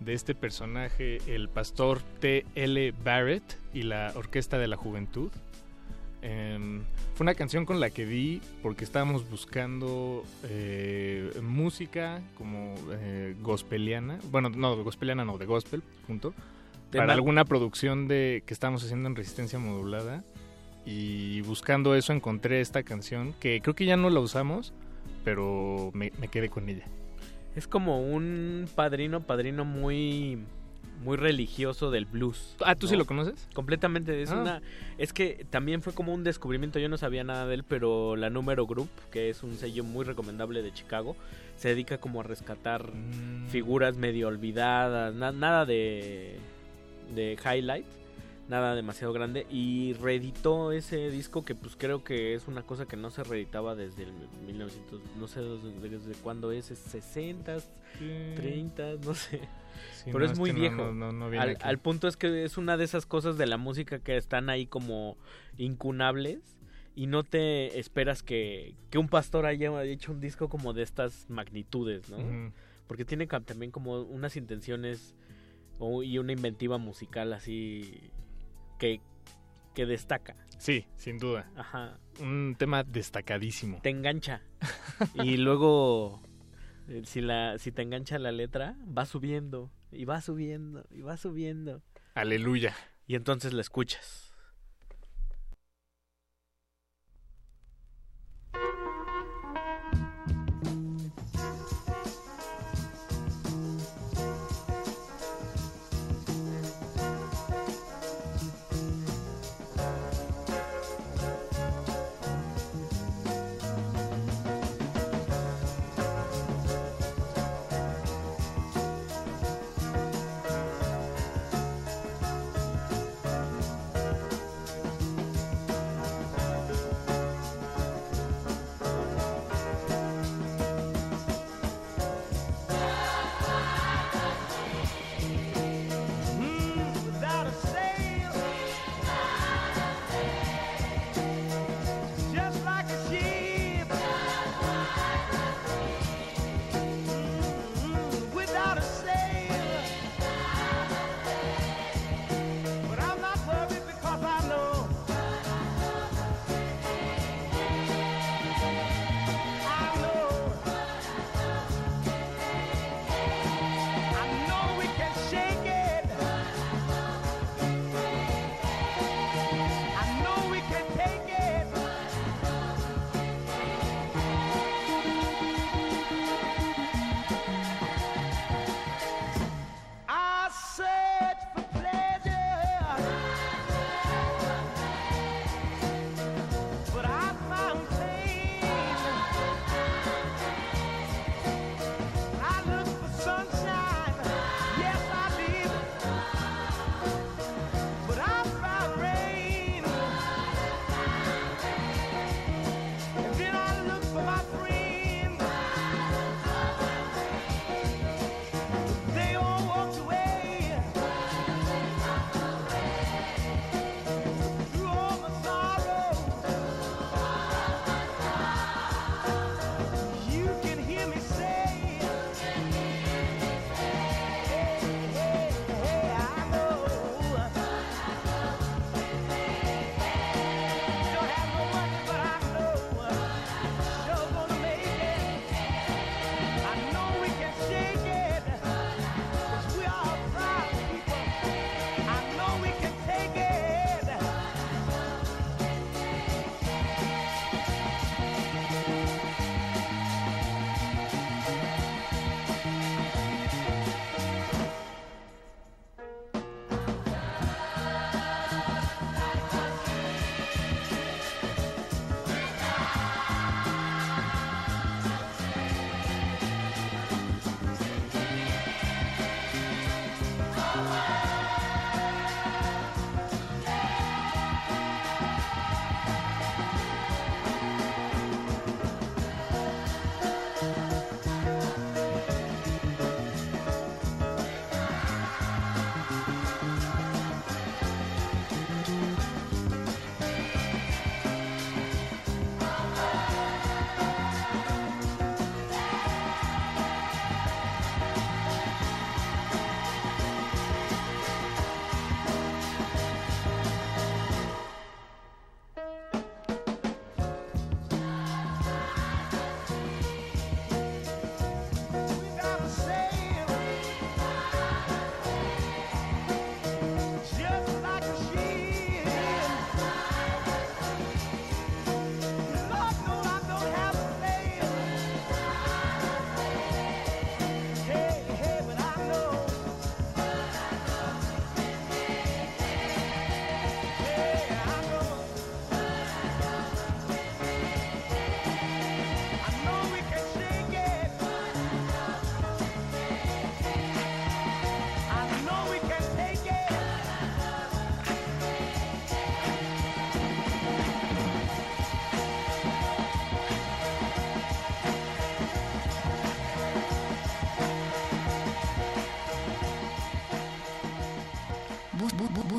de 0.00 0.12
este 0.12 0.34
personaje, 0.34 1.18
el 1.26 1.48
pastor 1.48 2.00
T.L. 2.20 2.92
Barrett 3.04 3.58
y 3.72 3.82
la 3.82 4.12
Orquesta 4.14 4.58
de 4.58 4.68
la 4.68 4.76
Juventud. 4.76 5.30
Em, 6.20 6.82
fue 7.14 7.24
una 7.24 7.34
canción 7.34 7.64
con 7.64 7.78
la 7.78 7.90
que 7.90 8.04
di 8.04 8.40
porque 8.62 8.84
estábamos 8.84 9.28
buscando 9.30 10.24
eh, 10.44 11.32
música 11.42 12.20
como 12.36 12.74
eh, 12.92 13.36
gospeliana. 13.40 14.18
Bueno, 14.30 14.48
no, 14.50 14.82
gospeliana 14.82 15.24
no, 15.24 15.38
de 15.38 15.46
gospel, 15.46 15.82
punto. 16.06 16.34
Para 16.90 17.12
alguna 17.12 17.44
producción 17.44 18.08
de 18.08 18.42
que 18.46 18.54
estábamos 18.54 18.82
haciendo 18.82 19.08
en 19.08 19.16
resistencia 19.16 19.58
modulada. 19.58 20.24
Y 20.90 21.42
buscando 21.42 21.94
eso 21.94 22.12
encontré 22.14 22.60
esta 22.62 22.82
canción 22.82 23.34
que 23.40 23.60
creo 23.60 23.74
que 23.74 23.84
ya 23.84 23.96
no 23.98 24.08
la 24.08 24.20
usamos, 24.20 24.72
pero 25.22 25.90
me, 25.92 26.12
me 26.18 26.28
quedé 26.28 26.48
con 26.48 26.68
ella. 26.68 26.84
Es 27.54 27.66
como 27.68 28.00
un 28.00 28.66
padrino, 28.74 29.20
padrino 29.20 29.64
muy 29.66 30.38
muy 31.04 31.16
religioso 31.16 31.92
del 31.92 32.06
blues. 32.06 32.56
Ah, 32.64 32.74
¿tú 32.74 32.88
sí 32.88 32.96
lo 32.96 33.04
conoces? 33.04 33.46
Completamente, 33.54 34.20
es 34.20 34.32
Ah. 34.32 34.40
una 34.40 34.62
es 34.96 35.12
que 35.12 35.46
también 35.48 35.80
fue 35.80 35.92
como 35.92 36.12
un 36.12 36.24
descubrimiento, 36.24 36.80
yo 36.80 36.88
no 36.88 36.96
sabía 36.96 37.22
nada 37.22 37.46
de 37.46 37.54
él, 37.54 37.62
pero 37.64 38.16
la 38.16 38.30
Número 38.30 38.66
Group, 38.66 38.88
que 39.12 39.30
es 39.30 39.44
un 39.44 39.56
sello 39.58 39.84
muy 39.84 40.04
recomendable 40.04 40.60
de 40.60 40.72
Chicago, 40.72 41.14
se 41.56 41.68
dedica 41.68 41.98
como 41.98 42.20
a 42.20 42.24
rescatar 42.24 42.90
Mm. 42.92 43.46
figuras 43.48 43.96
medio 43.96 44.26
olvidadas, 44.26 45.14
na- 45.14 45.30
nada 45.32 45.66
de 45.66 46.36
de 47.14 47.36
highlight, 47.44 47.86
nada 48.48 48.74
demasiado 48.74 49.12
grande 49.12 49.46
y 49.50 49.92
reeditó 49.94 50.72
ese 50.72 51.10
disco 51.10 51.44
que 51.44 51.54
pues 51.54 51.76
creo 51.76 52.02
que 52.02 52.34
es 52.34 52.48
una 52.48 52.62
cosa 52.62 52.86
que 52.86 52.96
no 52.96 53.10
se 53.10 53.22
reeditaba 53.22 53.74
desde 53.74 54.04
el 54.04 54.12
1900, 54.46 55.00
no 55.18 55.28
sé 55.28 55.40
desde, 55.42 55.88
desde 55.88 56.14
cuándo 56.22 56.50
es, 56.50 56.70
es 56.70 56.78
60, 56.78 57.58
30, 58.36 58.94
no 59.04 59.14
sé. 59.14 59.40
Sí, 59.92 60.04
Pero 60.06 60.24
no, 60.24 60.32
es 60.32 60.38
muy 60.38 60.52
viejo. 60.52 60.92
no- 60.92 61.12
no- 61.12 61.26
al, 61.60 61.78
punto 61.78 62.08
es 62.08 62.16
que 62.16 62.44
es 62.44 62.56
una 62.56 62.76
de 62.76 62.84
esas 62.84 63.06
cosas 63.06 63.36
de 63.38 63.46
la 63.46 63.58
música 63.58 63.98
que 63.98 64.16
están 64.16 64.48
ahí 64.50 64.66
como 64.66 65.16
incunables 65.56 66.40
y 66.96 67.06
no 67.06 67.22
te 67.22 67.78
esperas 67.78 68.22
que, 68.22 68.74
que 68.90 68.98
un 68.98 69.08
pastor 69.08 69.46
haya 69.46 69.84
hecho 69.84 70.10
un 70.10 70.20
disco 70.20 70.48
como 70.48 70.72
de 70.72 70.82
estas 70.82 71.28
magnitudes, 71.28 72.08
¿no? 72.10 72.18
Porque 72.86 73.04
tiene 73.04 73.26
también 73.26 73.70
como 73.70 74.00
unas 74.00 74.36
intenciones 74.36 75.14
y 76.02 76.18
una 76.18 76.32
inventiva 76.32 76.78
musical 76.78 77.32
así 77.34 78.10
que, 78.78 79.00
que 79.74 79.86
destaca. 79.86 80.34
Sí, 80.58 80.86
sin 80.96 81.18
duda. 81.18 81.50
Ajá. 81.56 81.98
Un 82.20 82.56
tema 82.58 82.82
destacadísimo. 82.82 83.80
Te 83.82 83.90
engancha. 83.90 84.42
y 85.14 85.36
luego, 85.36 86.20
eh, 86.88 87.02
si, 87.04 87.20
la, 87.20 87.58
si 87.58 87.70
te 87.70 87.82
engancha 87.82 88.18
la 88.18 88.32
letra, 88.32 88.76
va 88.86 89.06
subiendo, 89.06 89.70
y 89.92 90.04
va 90.04 90.20
subiendo, 90.20 90.84
y 90.90 91.02
va 91.02 91.16
subiendo. 91.16 91.82
Aleluya. 92.14 92.74
Y 93.06 93.14
entonces 93.14 93.52
la 93.52 93.60
escuchas. 93.60 94.27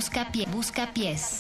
Busca 0.10 0.26
pie, 0.32 0.46
busca 0.48 0.88
pies. 0.88 1.39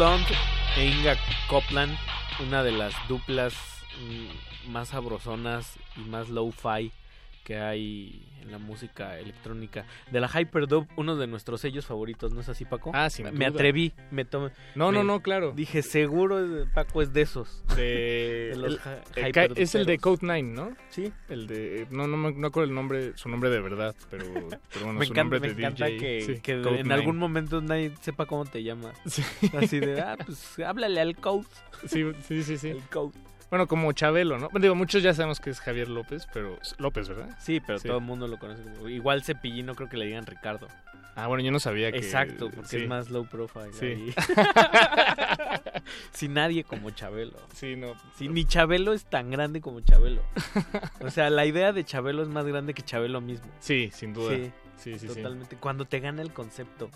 E 0.00 0.86
Inga 0.86 1.14
Copland, 1.46 1.94
una 2.40 2.62
de 2.62 2.72
las 2.72 2.94
duplas 3.06 3.52
mm, 4.00 4.70
más 4.70 4.88
sabrosonas 4.88 5.76
y 5.94 6.00
más 6.08 6.30
low-fi 6.30 6.90
que 7.44 7.58
hay 7.58 8.26
en 8.40 8.50
la 8.52 8.58
música 8.58 9.18
electrónica. 9.18 9.84
De 10.10 10.20
la 10.20 10.28
Hyperdub, 10.28 10.86
uno 10.96 11.16
de 11.16 11.26
nuestros 11.26 11.60
sellos 11.60 11.86
favoritos, 11.86 12.32
¿no 12.32 12.40
es 12.40 12.48
así, 12.48 12.64
Paco? 12.64 12.90
Ah, 12.94 13.10
sin 13.10 13.26
Me 13.26 13.30
duda. 13.32 13.48
atreví, 13.48 13.92
me 14.10 14.24
tomé. 14.24 14.50
No, 14.74 14.92
no, 14.92 15.00
me- 15.00 15.04
no, 15.04 15.20
claro. 15.20 15.52
Dije, 15.52 15.82
seguro 15.82 16.66
Paco 16.74 17.02
es 17.02 17.12
de 17.12 17.22
esos. 17.22 17.62
De- 17.76 18.50
De 18.50 18.56
los 18.56 18.80
el- 19.16 19.52
es 19.56 19.74
el 19.74 19.86
de. 19.86 19.98
Code 19.98 20.18
9, 20.22 20.42
¿no? 20.42 20.76
Sí. 20.88 21.12
El 21.28 21.46
de 21.46 21.86
no 21.90 22.06
no 22.06 22.16
me 22.16 22.32
no 22.32 22.46
acuerdo 22.48 22.68
el 22.68 22.74
nombre, 22.74 23.12
su 23.16 23.28
nombre 23.28 23.50
de 23.50 23.60
verdad, 23.60 23.94
pero, 24.10 24.24
pero 24.72 24.84
bueno, 24.86 24.98
me 25.00 25.06
su 25.06 25.12
encanta, 25.12 25.22
nombre 25.36 25.40
me 25.40 25.46
de 25.54 25.60
encanta 25.62 25.86
DJ. 25.86 25.98
que, 25.98 26.40
sí, 26.42 26.52
en 26.52 26.62
9. 26.62 26.94
algún 26.94 27.16
momento 27.18 27.60
nadie 27.60 27.92
sepa 28.00 28.26
cómo 28.26 28.44
te 28.46 28.62
llamas. 28.62 28.94
Así 29.56 29.80
de, 29.80 30.00
ah, 30.00 30.16
pues 30.24 30.58
háblale 30.60 31.00
al 31.00 31.16
Code. 31.16 31.46
Sí, 31.86 32.04
sí, 32.26 32.42
sí, 32.42 32.58
sí. 32.58 32.68
El 32.68 32.82
Code. 32.90 33.12
Bueno, 33.50 33.66
como 33.66 33.92
Chabelo, 33.92 34.38
¿no? 34.38 34.48
Digo, 34.60 34.74
muchos 34.74 35.02
ya 35.02 35.12
sabemos 35.12 35.40
que 35.40 35.50
es 35.50 35.60
Javier 35.60 35.88
López, 35.88 36.26
pero 36.32 36.58
López, 36.78 37.08
¿verdad? 37.08 37.36
Sí, 37.40 37.60
pero 37.60 37.80
todo 37.80 37.98
el 37.98 38.04
mundo 38.04 38.26
lo 38.28 38.38
conoce. 38.38 38.62
como- 38.62 38.88
Igual 38.88 39.22
Cepillín 39.24 39.66
no 39.66 39.74
creo 39.74 39.88
que 39.88 39.96
le 39.96 40.06
digan 40.06 40.24
Ricardo. 40.26 40.68
Ah, 41.16 41.26
bueno, 41.26 41.42
yo 41.42 41.50
no 41.50 41.58
sabía 41.58 41.90
que 41.90 41.98
Exacto, 41.98 42.48
porque 42.50 42.68
sí. 42.68 42.76
es 42.78 42.88
más 42.88 43.10
low 43.10 43.26
profile. 43.26 43.72
Sí. 43.72 44.14
Sin 46.12 46.34
nadie 46.34 46.64
como 46.64 46.90
Chabelo. 46.90 47.36
Sí, 47.54 47.76
no. 47.76 47.94
Sí, 48.16 48.28
ni 48.28 48.44
Chabelo 48.44 48.92
es 48.92 49.04
tan 49.04 49.30
grande 49.30 49.60
como 49.60 49.80
Chabelo. 49.80 50.22
O 51.00 51.10
sea, 51.10 51.30
la 51.30 51.46
idea 51.46 51.72
de 51.72 51.84
Chabelo 51.84 52.22
es 52.22 52.28
más 52.28 52.44
grande 52.46 52.74
que 52.74 52.82
Chabelo 52.82 53.20
mismo. 53.20 53.46
Sí, 53.58 53.90
sin 53.92 54.12
duda. 54.12 54.34
Sí, 54.36 54.52
Sí, 54.76 54.98
sí, 54.98 55.08
sí. 55.08 55.14
totalmente. 55.14 55.56
Cuando 55.56 55.84
te 55.84 56.00
gana 56.00 56.22
el 56.22 56.32
concepto. 56.32 56.90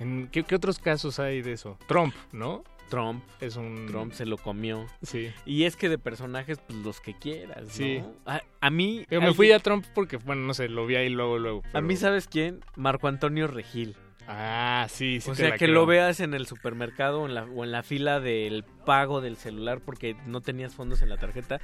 ¿En 0.00 0.28
qué, 0.28 0.42
qué 0.42 0.54
otros 0.54 0.78
casos 0.78 1.18
hay 1.18 1.40
de 1.40 1.52
eso? 1.52 1.78
Trump, 1.86 2.14
¿no? 2.32 2.62
Trump. 2.92 3.24
Es 3.40 3.56
un... 3.56 3.86
Trump 3.86 4.12
se 4.12 4.26
lo 4.26 4.36
comió. 4.36 4.86
Sí. 5.00 5.32
Y 5.46 5.64
es 5.64 5.76
que 5.76 5.88
de 5.88 5.96
personajes, 5.96 6.58
pues 6.58 6.78
los 6.80 7.00
que 7.00 7.14
quieras, 7.14 7.62
¿no? 7.62 7.70
Sí. 7.70 8.02
A, 8.26 8.42
a 8.60 8.70
mí... 8.70 9.06
Pero 9.08 9.22
me 9.22 9.32
fui 9.32 9.50
a 9.50 9.58
Trump 9.60 9.86
porque, 9.94 10.18
bueno, 10.18 10.42
no 10.42 10.52
sé, 10.52 10.68
lo 10.68 10.84
vi 10.84 10.96
ahí 10.96 11.08
luego, 11.08 11.38
luego. 11.38 11.62
A 11.72 11.80
mí, 11.80 11.96
¿sabes 11.96 12.28
quién? 12.28 12.60
Marco 12.76 13.08
Antonio 13.08 13.46
Regil. 13.46 13.96
Ah, 14.28 14.86
sí, 14.90 15.22
sí 15.22 15.30
O 15.30 15.34
sea, 15.34 15.52
que 15.52 15.58
creo. 15.64 15.74
lo 15.74 15.86
veas 15.86 16.20
en 16.20 16.34
el 16.34 16.46
supermercado 16.46 17.22
o 17.22 17.26
en, 17.26 17.34
la, 17.34 17.44
o 17.44 17.64
en 17.64 17.72
la 17.72 17.82
fila 17.82 18.20
del 18.20 18.62
pago 18.84 19.22
del 19.22 19.36
celular 19.36 19.80
porque 19.80 20.14
no 20.26 20.42
tenías 20.42 20.74
fondos 20.74 21.00
en 21.00 21.08
la 21.08 21.16
tarjeta 21.16 21.60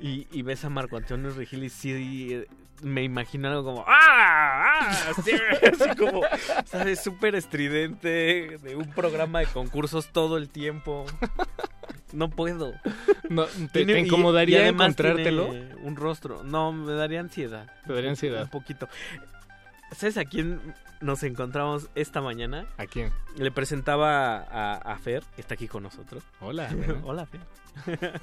y, 0.00 0.26
y 0.32 0.42
ves 0.42 0.64
a 0.64 0.68
Marco 0.68 0.96
Antonio 0.96 1.30
Regil 1.30 1.62
y 1.64 1.68
sí 1.70 2.44
me 2.82 3.02
imagino 3.02 3.48
algo 3.48 3.64
como 3.64 3.84
¡Ah! 3.86 4.90
¡Ah! 4.90 5.12
Sí, 5.24 5.32
así 5.80 5.96
como, 5.96 6.20
¿sabes? 6.66 7.02
Súper 7.02 7.34
estridente 7.34 8.58
de 8.62 8.76
un 8.76 8.90
programa 8.90 9.40
de 9.40 9.46
concursos 9.46 10.08
todo 10.08 10.36
el 10.36 10.48
tiempo. 10.48 11.06
No 12.12 12.28
puedo. 12.28 12.74
No, 13.30 13.46
¿te- 13.72 13.86
te 13.86 13.98
incomodaría 14.00 14.66
encontrártelo? 14.68 15.48
Un 15.82 15.96
rostro. 15.96 16.42
No, 16.44 16.72
me 16.72 16.92
daría 16.92 17.20
ansiedad. 17.20 17.70
Te 17.86 17.92
daría 17.94 18.10
ansiedad. 18.10 18.42
Un 18.44 18.50
poquito. 18.50 18.88
¿Sabes 19.96 20.16
a 20.18 20.24
quién 20.24 20.60
nos 21.00 21.22
encontramos 21.22 21.88
esta 21.94 22.20
mañana? 22.20 22.66
¿A 22.78 22.86
quién? 22.86 23.12
Le 23.36 23.50
presentaba 23.50 24.36
a, 24.38 24.74
a 24.76 24.98
Fer, 24.98 25.22
que 25.34 25.40
está 25.40 25.54
aquí 25.54 25.68
con 25.68 25.82
nosotros. 25.82 26.22
Hola. 26.40 26.68
Hola, 27.04 27.26
Fer. 27.26 27.40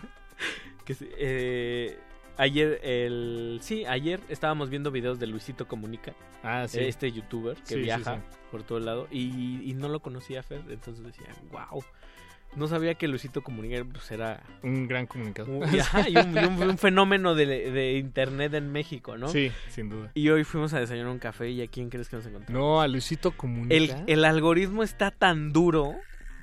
que, 0.86 0.96
eh, 1.18 2.00
ayer, 2.40 2.80
el, 2.84 3.60
sí, 3.62 3.86
ayer 3.86 4.20
estábamos 4.30 4.70
viendo 4.72 4.90
videos 4.92 5.20
de 5.20 5.28
Luisito 5.28 5.68
Comunica. 5.68 6.14
Ah, 6.44 6.66
sí. 6.68 6.80
Este 6.80 7.12
youtuber 7.12 7.56
que 7.58 7.76
Sí, 7.76 7.80
viaja 7.82 8.16
sí. 8.16 8.38
por 8.50 8.64
todo 8.64 8.78
el 8.80 8.86
lado. 8.86 9.08
Y, 9.12 9.62
y 9.70 9.74
no 9.76 9.88
lo 9.90 10.00
conocía 10.00 10.42
Fer, 10.42 10.62
entonces 10.70 11.06
decía, 11.06 11.28
wow. 11.52 11.84
No 12.56 12.66
sabía 12.68 12.96
que 12.96 13.08
Luisito 13.08 13.44
Comunica 13.44 13.86
pues, 13.86 14.10
era 14.10 14.42
Un 14.64 14.88
gran 14.88 15.06
comunicador. 15.06 15.52
un, 15.68 15.76
y, 15.76 15.80
ajá, 15.80 16.10
y 16.10 16.18
un- 16.18 16.36
y 16.36 16.40
un- 16.46 16.70
un 16.72 16.78
fenómeno 16.80 17.36
de, 17.36 17.46
de 17.46 17.98
internet 18.00 18.56
en 18.56 18.72
México, 18.72 19.18
¿no? 19.20 19.28
Sí, 19.28 19.52
sin 19.70 19.90
duda. 19.90 20.10
Y 20.16 20.30
hoy 20.30 20.44
fuimos 20.44 20.74
a 20.74 20.80
desayunar 20.80 21.12
un 21.12 21.20
café 21.20 21.52
y 21.52 21.62
¿a 21.62 21.68
quién 21.68 21.92
crees 21.92 22.10
que 22.10 22.16
nos 22.16 22.26
encontramos? 22.26 22.60
No, 22.60 22.82
a 22.82 22.88
Luisito 22.88 23.38
Comunica. 23.38 23.76
El, 23.76 24.04
el 24.08 24.26
algoritmo 24.26 24.82
está 24.82 25.12
tan 25.12 25.54
duro 25.54 25.96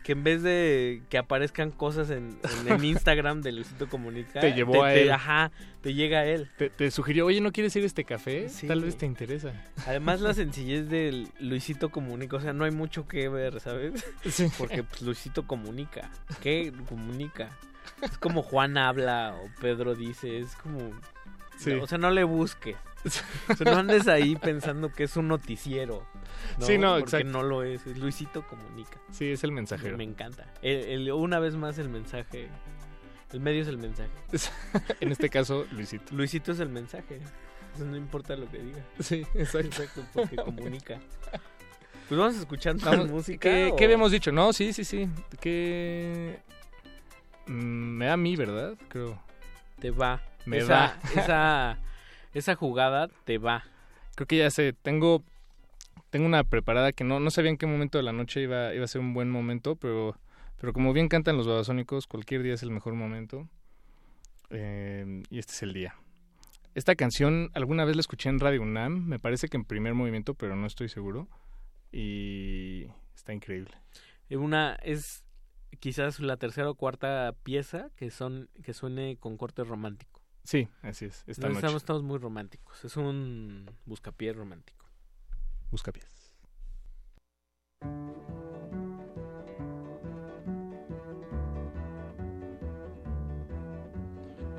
que 0.06 0.12
en 0.12 0.22
vez 0.22 0.40
de 0.44 1.02
que 1.08 1.18
aparezcan 1.18 1.72
cosas 1.72 2.10
en, 2.10 2.38
en 2.60 2.72
el 2.72 2.84
Instagram 2.84 3.42
de 3.42 3.50
Luisito 3.50 3.88
Comunica, 3.88 4.38
Te 4.38 4.52
llevó 4.52 4.84
a 4.84 4.94
él. 4.94 5.10
Ajá, 5.10 5.50
te 5.80 5.94
llega 5.94 6.20
a 6.20 6.24
él. 6.24 6.48
Te, 6.56 6.70
te 6.70 6.92
sugirió, 6.92 7.26
oye, 7.26 7.40
¿no 7.40 7.50
quieres 7.50 7.74
ir 7.74 7.82
a 7.82 7.86
este 7.86 8.04
café? 8.04 8.48
Sí. 8.48 8.68
Tal 8.68 8.82
vez 8.82 8.96
te 8.96 9.04
interesa. 9.04 9.52
Además 9.84 10.20
la 10.20 10.32
sencillez 10.32 10.88
del 10.88 11.26
Luisito 11.40 11.88
Comunica, 11.90 12.36
o 12.36 12.40
sea, 12.40 12.52
no 12.52 12.64
hay 12.64 12.70
mucho 12.70 13.08
que 13.08 13.28
ver, 13.28 13.58
¿sabes? 13.58 14.06
Sí. 14.30 14.46
Porque 14.56 14.84
pues, 14.84 15.02
Luisito 15.02 15.44
comunica. 15.48 16.08
¿Qué 16.40 16.72
comunica? 16.88 17.50
Es 18.00 18.16
como 18.16 18.42
Juan 18.44 18.78
habla 18.78 19.34
o 19.34 19.60
Pedro 19.60 19.96
dice, 19.96 20.38
es 20.38 20.54
como... 20.54 20.92
Sí. 21.56 21.72
O 21.72 21.88
sea, 21.88 21.98
no 21.98 22.12
le 22.12 22.22
busques. 22.22 22.76
O 23.48 23.54
sea, 23.54 23.72
no 23.72 23.78
andes 23.78 24.08
ahí 24.08 24.36
pensando 24.36 24.92
que 24.92 25.04
es 25.04 25.16
un 25.16 25.28
noticiero. 25.28 26.06
Sí, 26.60 26.78
no, 26.78 26.90
Porque 26.98 27.04
exacto. 27.04 27.28
no 27.28 27.42
lo 27.42 27.62
es. 27.62 27.86
Luisito 27.98 28.46
comunica. 28.46 28.98
Sí, 29.10 29.30
es 29.30 29.44
el 29.44 29.52
mensajero. 29.52 29.96
Me 29.96 30.04
encanta. 30.04 30.46
El- 30.62 30.84
el- 31.08 31.12
una 31.12 31.38
vez 31.38 31.54
más 31.56 31.78
el 31.78 31.88
mensaje. 31.88 32.48
El 33.32 33.40
medio 33.40 33.62
es 33.62 33.68
el 33.68 33.78
mensaje. 33.78 34.10
en 35.00 35.12
este 35.12 35.28
caso, 35.28 35.66
Luisito. 35.72 36.14
Luisito 36.14 36.52
es 36.52 36.60
el 36.60 36.68
mensaje. 36.68 37.20
No 37.78 37.96
importa 37.96 38.36
lo 38.36 38.50
que 38.50 38.58
diga. 38.58 38.82
Sí, 39.00 39.26
exacto. 39.34 40.02
porque 40.14 40.36
comunica. 40.36 40.98
Pues 42.08 42.20
vamos 42.20 42.36
más 42.36 42.84
Vamos, 42.84 43.08
música. 43.10 43.50
¿Qué, 43.76 43.84
habíamos 43.84 44.12
dicho? 44.12 44.30
No, 44.30 44.52
sí, 44.52 44.72
sí, 44.72 44.84
sí. 44.84 45.08
Que 45.40 46.38
mm, 47.46 47.52
me 47.52 48.06
da 48.06 48.12
a 48.12 48.16
mí, 48.16 48.36
¿verdad? 48.36 48.74
Creo. 48.88 49.20
Te 49.80 49.90
va. 49.90 50.22
Me 50.44 50.58
esa, 50.58 50.72
va. 50.72 51.20
Esa, 51.20 51.78
esa 52.38 52.54
jugada 52.54 53.08
te 53.24 53.38
va. 53.38 53.64
Creo 54.14 54.26
que 54.26 54.36
ya 54.38 54.50
sé. 54.50 54.72
Tengo, 54.74 55.22
tengo 56.10 56.26
una 56.26 56.44
preparada 56.44 56.92
que 56.92 57.04
no, 57.04 57.18
no 57.20 57.30
sabía 57.30 57.50
en 57.50 57.56
qué 57.56 57.66
momento 57.66 57.98
de 57.98 58.04
la 58.04 58.12
noche 58.12 58.42
iba, 58.42 58.74
iba 58.74 58.84
a 58.84 58.88
ser 58.88 59.00
un 59.00 59.14
buen 59.14 59.30
momento, 59.30 59.76
pero, 59.76 60.18
pero 60.60 60.72
como 60.72 60.92
bien 60.92 61.08
cantan 61.08 61.36
los 61.36 61.46
babasónicos, 61.46 62.06
cualquier 62.06 62.42
día 62.42 62.54
es 62.54 62.62
el 62.62 62.70
mejor 62.70 62.94
momento. 62.94 63.48
Eh, 64.50 65.22
y 65.30 65.38
este 65.38 65.52
es 65.52 65.62
el 65.62 65.72
día. 65.72 65.94
Esta 66.74 66.94
canción 66.94 67.50
alguna 67.54 67.86
vez 67.86 67.96
la 67.96 68.00
escuché 68.00 68.28
en 68.28 68.38
Radio 68.38 68.60
UNAM, 68.60 69.06
me 69.06 69.18
parece 69.18 69.48
que 69.48 69.56
en 69.56 69.64
primer 69.64 69.94
movimiento, 69.94 70.34
pero 70.34 70.56
no 70.56 70.66
estoy 70.66 70.90
seguro. 70.90 71.28
Y 71.90 72.86
está 73.14 73.32
increíble. 73.32 73.74
Una 74.28 74.74
es 74.82 75.24
quizás 75.80 76.20
la 76.20 76.36
tercera 76.36 76.68
o 76.68 76.74
cuarta 76.74 77.34
pieza 77.42 77.90
que 77.96 78.10
son 78.10 78.50
que 78.62 78.74
suene 78.74 79.16
con 79.16 79.38
corte 79.38 79.64
romántico. 79.64 80.15
Sí, 80.46 80.68
así 80.82 81.06
es. 81.06 81.24
Esta 81.26 81.42
No, 81.42 81.48
noche. 81.48 81.58
estamos, 81.58 81.82
estamos 81.82 82.02
muy 82.04 82.18
románticos. 82.18 82.84
Es 82.84 82.96
un 82.96 83.68
buscapié 83.84 84.32
romántico. 84.32 84.86
Buscapiés. 85.72 86.06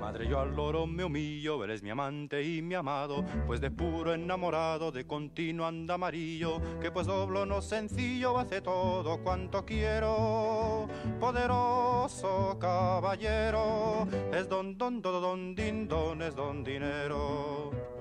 Madre, 0.08 0.26
yo 0.26 0.40
al 0.40 0.56
loro 0.56 0.88
me 0.88 1.04
humillo, 1.04 1.66
eres 1.66 1.84
mi 1.84 1.90
amante 1.90 2.42
y 2.42 2.62
mi 2.62 2.76
amado, 2.76 3.26
pues 3.46 3.60
de 3.60 3.70
puro 3.70 4.14
enamorado, 4.14 4.90
de 4.90 5.06
continuo 5.06 5.66
anda 5.66 5.96
amarillo, 5.96 6.62
que 6.80 6.92
pues 6.92 7.08
doblo 7.08 7.46
no 7.46 7.62
sencillo, 7.62 8.40
hace 8.40 8.62
todo 8.62 9.22
cuanto 9.22 9.66
quiero. 9.66 10.88
Poderoso 11.20 12.58
caballero, 12.58 14.08
es 14.32 14.48
don 14.48 14.78
don 14.78 15.02
don 15.02 15.22
don 15.22 15.56
din 15.56 15.90
don, 15.90 16.22
es 16.22 16.34
don 16.34 16.64
dinero. 16.64 17.97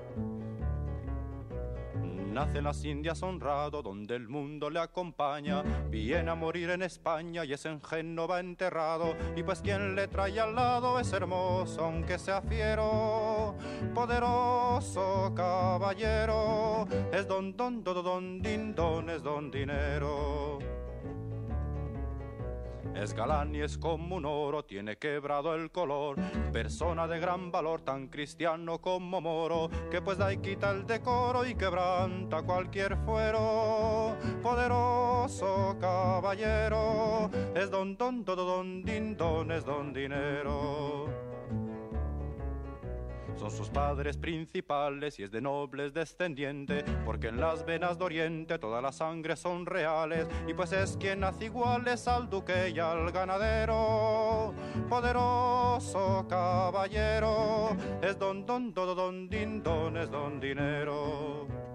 Nace 2.37 2.59
en 2.59 2.65
las 2.65 2.85
Indias 2.85 3.23
honrado, 3.23 3.81
donde 3.81 4.15
el 4.15 4.27
mundo 4.27 4.69
le 4.69 4.79
acompaña. 4.79 5.63
Viene 5.89 6.29
a 6.29 6.35
morir 6.35 6.69
en 6.69 6.83
España 6.83 7.43
y 7.43 7.53
es 7.53 7.65
en 7.65 7.81
Génova 7.81 8.39
enterrado. 8.39 9.15
Y 9.35 9.41
pues 9.41 9.59
quien 9.59 9.95
le 9.95 10.07
trae 10.07 10.39
al 10.39 10.53
lado 10.53 10.99
es 10.99 11.11
hermoso, 11.13 11.85
aunque 11.85 12.19
sea 12.19 12.43
fiero. 12.43 13.55
Poderoso 13.91 15.33
caballero, 15.35 16.87
es 17.11 17.27
don 17.27 17.57
don 17.57 17.83
don 17.83 18.03
don 18.03 18.39
din 18.39 18.75
don, 18.75 19.09
es 19.09 19.23
don 19.23 19.49
dinero. 19.49 20.59
Es 23.01 23.13
galán 23.13 23.53
y 23.53 23.61
es 23.61 23.77
como 23.77 24.15
un 24.15 24.25
oro, 24.25 24.65
tiene 24.65 24.97
quebrado 24.97 25.53
el 25.53 25.69
color. 25.71 26.15
Persona 26.51 27.07
de 27.07 27.19
gran 27.19 27.51
valor, 27.51 27.81
tan 27.81 28.07
cristiano 28.07 28.81
como 28.81 29.21
moro, 29.21 29.69
que 29.91 30.01
pues 30.01 30.17
da 30.17 30.33
y 30.33 30.37
quita 30.37 30.71
el 30.71 30.87
decoro 30.87 31.45
y 31.45 31.53
quebranta 31.53 32.41
cualquier 32.41 32.97
fuero. 32.97 34.17
Poderoso 34.41 35.77
caballero, 35.79 37.29
es 37.55 37.69
don 37.69 37.95
don 37.95 38.25
don 38.25 38.35
don 38.35 38.83
din 38.83 39.15
don, 39.15 39.51
es 39.51 39.63
don 39.63 39.93
dinero. 39.93 41.26
Son 43.37 43.51
sus 43.51 43.69
padres 43.69 44.17
principales 44.17 45.19
y 45.19 45.23
es 45.23 45.31
de 45.31 45.41
nobles 45.41 45.93
descendiente, 45.93 46.83
porque 47.05 47.27
en 47.27 47.39
las 47.39 47.65
venas 47.65 47.97
de 47.97 48.05
Oriente 48.05 48.57
toda 48.57 48.81
la 48.81 48.91
sangre 48.91 49.35
son 49.35 49.65
reales, 49.65 50.27
y 50.47 50.53
pues 50.53 50.71
es 50.71 50.97
quien 50.97 51.23
hace 51.23 51.45
iguales 51.45 52.07
al 52.07 52.29
duque 52.29 52.69
y 52.69 52.79
al 52.79 53.11
ganadero. 53.11 54.53
Poderoso 54.89 56.25
caballero, 56.27 57.77
es 58.01 58.17
don 58.17 58.45
don 58.45 58.73
don 58.73 58.95
don 58.95 59.29
din 59.29 59.61
don, 59.61 59.97
es 59.97 60.09
don 60.09 60.39
dinero 60.39 61.66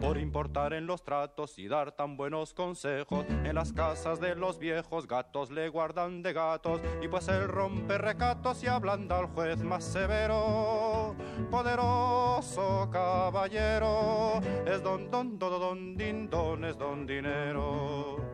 por 0.00 0.18
importar 0.18 0.72
en 0.72 0.86
los 0.86 1.02
tratos 1.02 1.58
y 1.58 1.68
dar 1.68 1.92
tan 1.92 2.16
buenos 2.16 2.54
consejos. 2.54 3.24
En 3.28 3.54
las 3.54 3.72
casas 3.72 4.20
de 4.20 4.34
los 4.34 4.58
viejos 4.58 5.06
gatos 5.06 5.50
le 5.50 5.68
guardan 5.68 6.22
de 6.22 6.32
gatos 6.32 6.80
y 7.02 7.08
pues 7.08 7.28
él 7.28 7.48
rompe 7.48 7.98
recatos 7.98 8.62
y 8.62 8.66
ablanda 8.66 9.18
al 9.18 9.26
juez 9.26 9.62
más 9.62 9.84
severo. 9.84 11.14
Poderoso 11.50 12.88
caballero, 12.90 14.40
es 14.66 14.82
don 14.82 15.10
don 15.10 15.38
don 15.38 15.60
don 15.60 15.96
din 15.96 16.28
don, 16.28 16.64
es 16.64 16.76
don 16.78 17.06
dinero. 17.06 18.33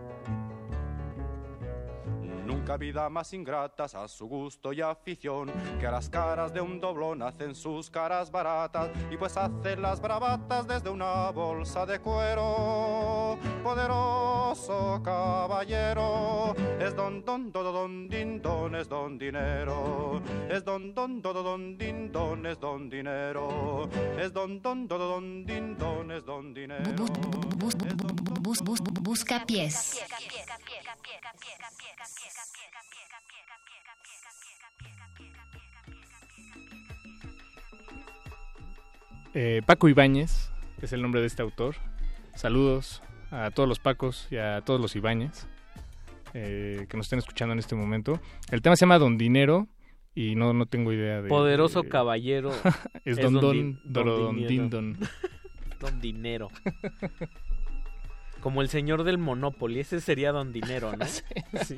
Nunca 2.51 2.77
vida 2.77 3.09
más 3.09 3.33
ingratas 3.33 3.95
a 3.95 4.09
su 4.09 4.27
gusto 4.27 4.73
y 4.73 4.81
afición 4.81 5.53
que 5.79 5.87
a 5.87 5.93
las 5.93 6.11
caras 6.11 6.53
de 6.53 6.61
un 6.61 6.81
doblón 6.81 7.23
hacen 7.23 7.55
sus 7.55 7.89
caras 7.89 8.29
baratas 8.29 8.91
y 9.09 9.17
pues 9.17 9.37
hacen 9.37 9.81
las 9.81 10.01
bravatas 10.01 10.67
desde 10.67 10.91
una 10.91 11.31
bolsa 11.31 11.87
de 11.87 12.01
cuero. 12.01 13.39
Poderoso 13.63 15.01
caballero, 15.05 16.57
es 16.81 16.97
don 16.97 17.25
don 17.25 17.53
don 17.53 17.73
don 17.73 18.09
din 18.09 18.43
don, 18.43 18.75
es 18.75 18.89
don 18.89 19.17
dinero. 19.17 20.21
Es 20.51 20.65
don 20.65 20.93
don 20.93 21.23
don 21.23 21.35
don 21.35 21.79
din 21.79 22.11
don, 22.11 22.47
es 22.47 22.59
don 22.59 22.91
dinero. 22.91 23.89
Es 24.19 24.33
don 24.33 24.61
don 24.61 24.89
don 24.89 24.99
don 24.99 25.47
din 25.47 25.79
don, 25.79 26.11
es 26.11 26.25
don 26.25 26.53
dinero. 26.53 27.07
Bus, 27.61 28.61
bus, 28.65 28.81
bus, 28.81 28.81
busca 29.03 29.47
pies. 29.47 30.01
Eh, 39.35 39.63
Paco 39.65 39.89
Ibáñez 39.89 40.51
es 40.83 40.93
el 40.93 41.03
nombre 41.03 41.21
de 41.21 41.27
este 41.27 41.43
autor. 41.43 41.77
Saludos 42.35 43.03
a 43.31 43.51
todos 43.51 43.69
los 43.69 43.79
Pacos 43.79 44.27
y 44.31 44.37
a 44.37 44.61
todos 44.63 44.81
los 44.81 44.97
Ibáñez 44.97 45.47
eh, 46.35 46.87
que 46.89 46.97
nos 46.97 47.07
estén 47.07 47.19
escuchando 47.21 47.53
en 47.53 47.59
este 47.59 47.75
momento. 47.75 48.21
El 48.51 48.63
tema 48.63 48.77
se 48.77 48.81
llama 48.83 48.99
Don 48.99 49.19
Dinero 49.19 49.69
y 50.15 50.35
no, 50.35 50.53
no 50.53 50.67
tengo 50.67 50.93
idea 50.93 51.23
de... 51.23 51.29
Poderoso 51.29 51.83
de- 51.83 51.89
caballero. 51.89 52.51
es 53.05 53.17
Don 53.19 53.35
Don, 53.35 53.53
Din- 53.57 53.81
Don 53.85 54.05
Dinero. 54.37 54.49
Din 54.49 54.71
Don. 54.71 54.99
Don 55.79 56.01
Dinero. 56.01 56.49
Como 58.41 58.63
el 58.63 58.69
señor 58.69 59.05
del 59.05 59.19
Monopoly, 59.19 59.81
ese 59.81 60.01
sería 60.01 60.33
Don 60.33 60.53
Dinero, 60.53 60.93
¿no? 60.97 61.05
Sí. 61.65 61.77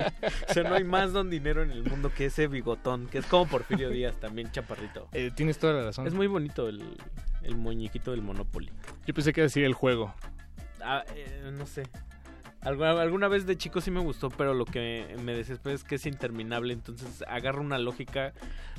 O 0.48 0.52
sea, 0.52 0.62
no 0.62 0.74
hay 0.74 0.84
más 0.84 1.12
Don 1.12 1.28
Dinero 1.30 1.62
en 1.62 1.70
el 1.70 1.82
mundo 1.84 2.12
que 2.14 2.26
ese 2.26 2.46
bigotón, 2.46 3.08
que 3.08 3.18
es 3.18 3.26
como 3.26 3.46
Porfirio 3.46 3.90
Díaz, 3.90 4.14
también 4.20 4.50
chaparrito. 4.52 5.08
Eh, 5.12 5.30
tienes 5.34 5.58
toda 5.58 5.72
la 5.72 5.84
razón. 5.84 6.06
Es 6.06 6.14
muy 6.14 6.26
bonito 6.26 6.68
el, 6.68 6.82
el 7.42 7.56
muñequito 7.56 8.12
del 8.12 8.22
Monopoly. 8.22 8.70
Yo 9.06 9.14
pensé 9.14 9.32
que 9.32 9.40
iba 9.40 9.44
a 9.44 9.48
decir 9.48 9.64
el 9.64 9.74
juego. 9.74 10.14
Ah, 10.80 11.04
eh, 11.14 11.50
no 11.52 11.66
sé. 11.66 11.84
Alguna, 12.62 13.00
alguna 13.02 13.28
vez 13.28 13.44
de 13.44 13.56
chico 13.56 13.80
sí 13.80 13.90
me 13.90 13.98
gustó, 14.00 14.30
pero 14.30 14.54
lo 14.54 14.64
que 14.64 15.16
me 15.22 15.34
desespera 15.34 15.74
es 15.74 15.82
que 15.82 15.96
es 15.96 16.06
interminable, 16.06 16.72
entonces 16.72 17.24
agarra 17.26 17.60
una 17.60 17.78
lógica. 17.78 18.32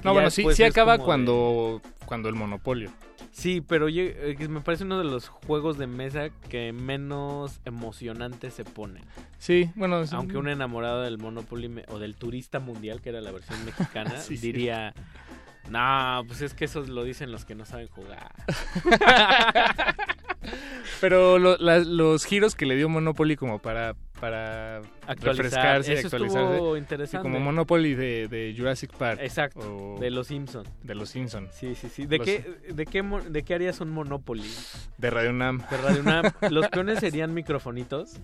No, 0.03 0.13
bueno, 0.13 0.29
sí, 0.29 0.45
sí 0.53 0.63
acaba 0.63 0.97
de- 0.97 1.03
cuando, 1.03 1.81
cuando 2.05 2.29
el 2.29 2.35
monopolio. 2.35 2.91
Sí, 3.31 3.61
pero 3.61 3.89
yo- 3.89 4.03
eh, 4.03 4.37
me 4.47 4.61
parece 4.61 4.83
uno 4.85 4.97
de 4.99 5.03
los 5.05 5.27
juegos 5.27 5.77
de 5.77 5.87
mesa 5.87 6.29
que 6.49 6.71
menos 6.71 7.59
emocionante 7.65 8.51
se 8.51 8.63
pone. 8.63 9.01
Sí, 9.37 9.69
bueno, 9.75 10.05
sí. 10.05 10.15
Aunque 10.15 10.37
un 10.37 10.47
enamorado 10.47 11.01
del 11.01 11.17
Monopoly 11.17 11.67
me- 11.67 11.85
o 11.89 11.99
del 11.99 12.15
turista 12.15 12.59
mundial, 12.59 13.01
que 13.01 13.09
era 13.09 13.19
la 13.21 13.31
versión 13.31 13.57
mexicana, 13.65 14.17
Sí, 14.21 14.37
sí. 14.37 14.51
No, 15.69 16.24
pues 16.27 16.42
es 16.42 16.53
que 16.53 16.66
eso 16.66 16.82
lo 16.82 17.03
dicen 17.03 17.32
los 17.32 17.45
que 17.45 17.56
no 17.56 17.66
saben 17.66 17.88
jugar. 17.88 18.32
Pero 21.00 21.40
lo- 21.40 21.58
la- 21.58 21.80
los 21.80 22.25
giros 22.25 22.56
que 22.56 22.66
le 22.66 22.75
dio 22.75 22.90
Monopoly 22.90 23.38
como 23.38 23.59
para, 23.59 23.95
para 24.19 24.77
Actualizar, 25.08 25.45
refrescarse 25.45 25.93
y 25.93 25.95
eso 25.95 26.08
actualizarse. 26.08 26.77
interesante. 26.77 27.24
como 27.24 27.40
Monopoly 27.40 27.95
de, 27.95 28.27
de 28.27 28.53
Jurassic 28.58 28.92
Park. 28.93 29.19
Exacto, 29.22 29.95
de 30.00 30.11
los 30.11 30.27
Simpson. 30.27 30.66
De 30.83 30.95
los 30.95 31.09
Simpson. 31.09 31.48
Sí, 31.53 31.75
sí, 31.75 31.88
sí. 31.90 32.06
¿De, 32.06 32.17
Los- 32.17 32.25
qué, 32.25 32.45
de, 32.69 32.85
qué, 32.85 33.01
mo- 33.01 33.22
¿De 33.22 33.43
qué 33.43 33.53
harías 33.56 33.80
un 33.80 33.90
Monopoly? 33.92 34.50
De 34.98 35.09
Radio 35.09 35.30
UNAM. 35.32 35.59
De 35.69 35.77
Radio 35.77 36.01
UNAM. 36.01 36.25
¿Los 36.51 36.67
peones 36.67 37.00
serían 37.00 37.33
microfonitos? 37.33 38.17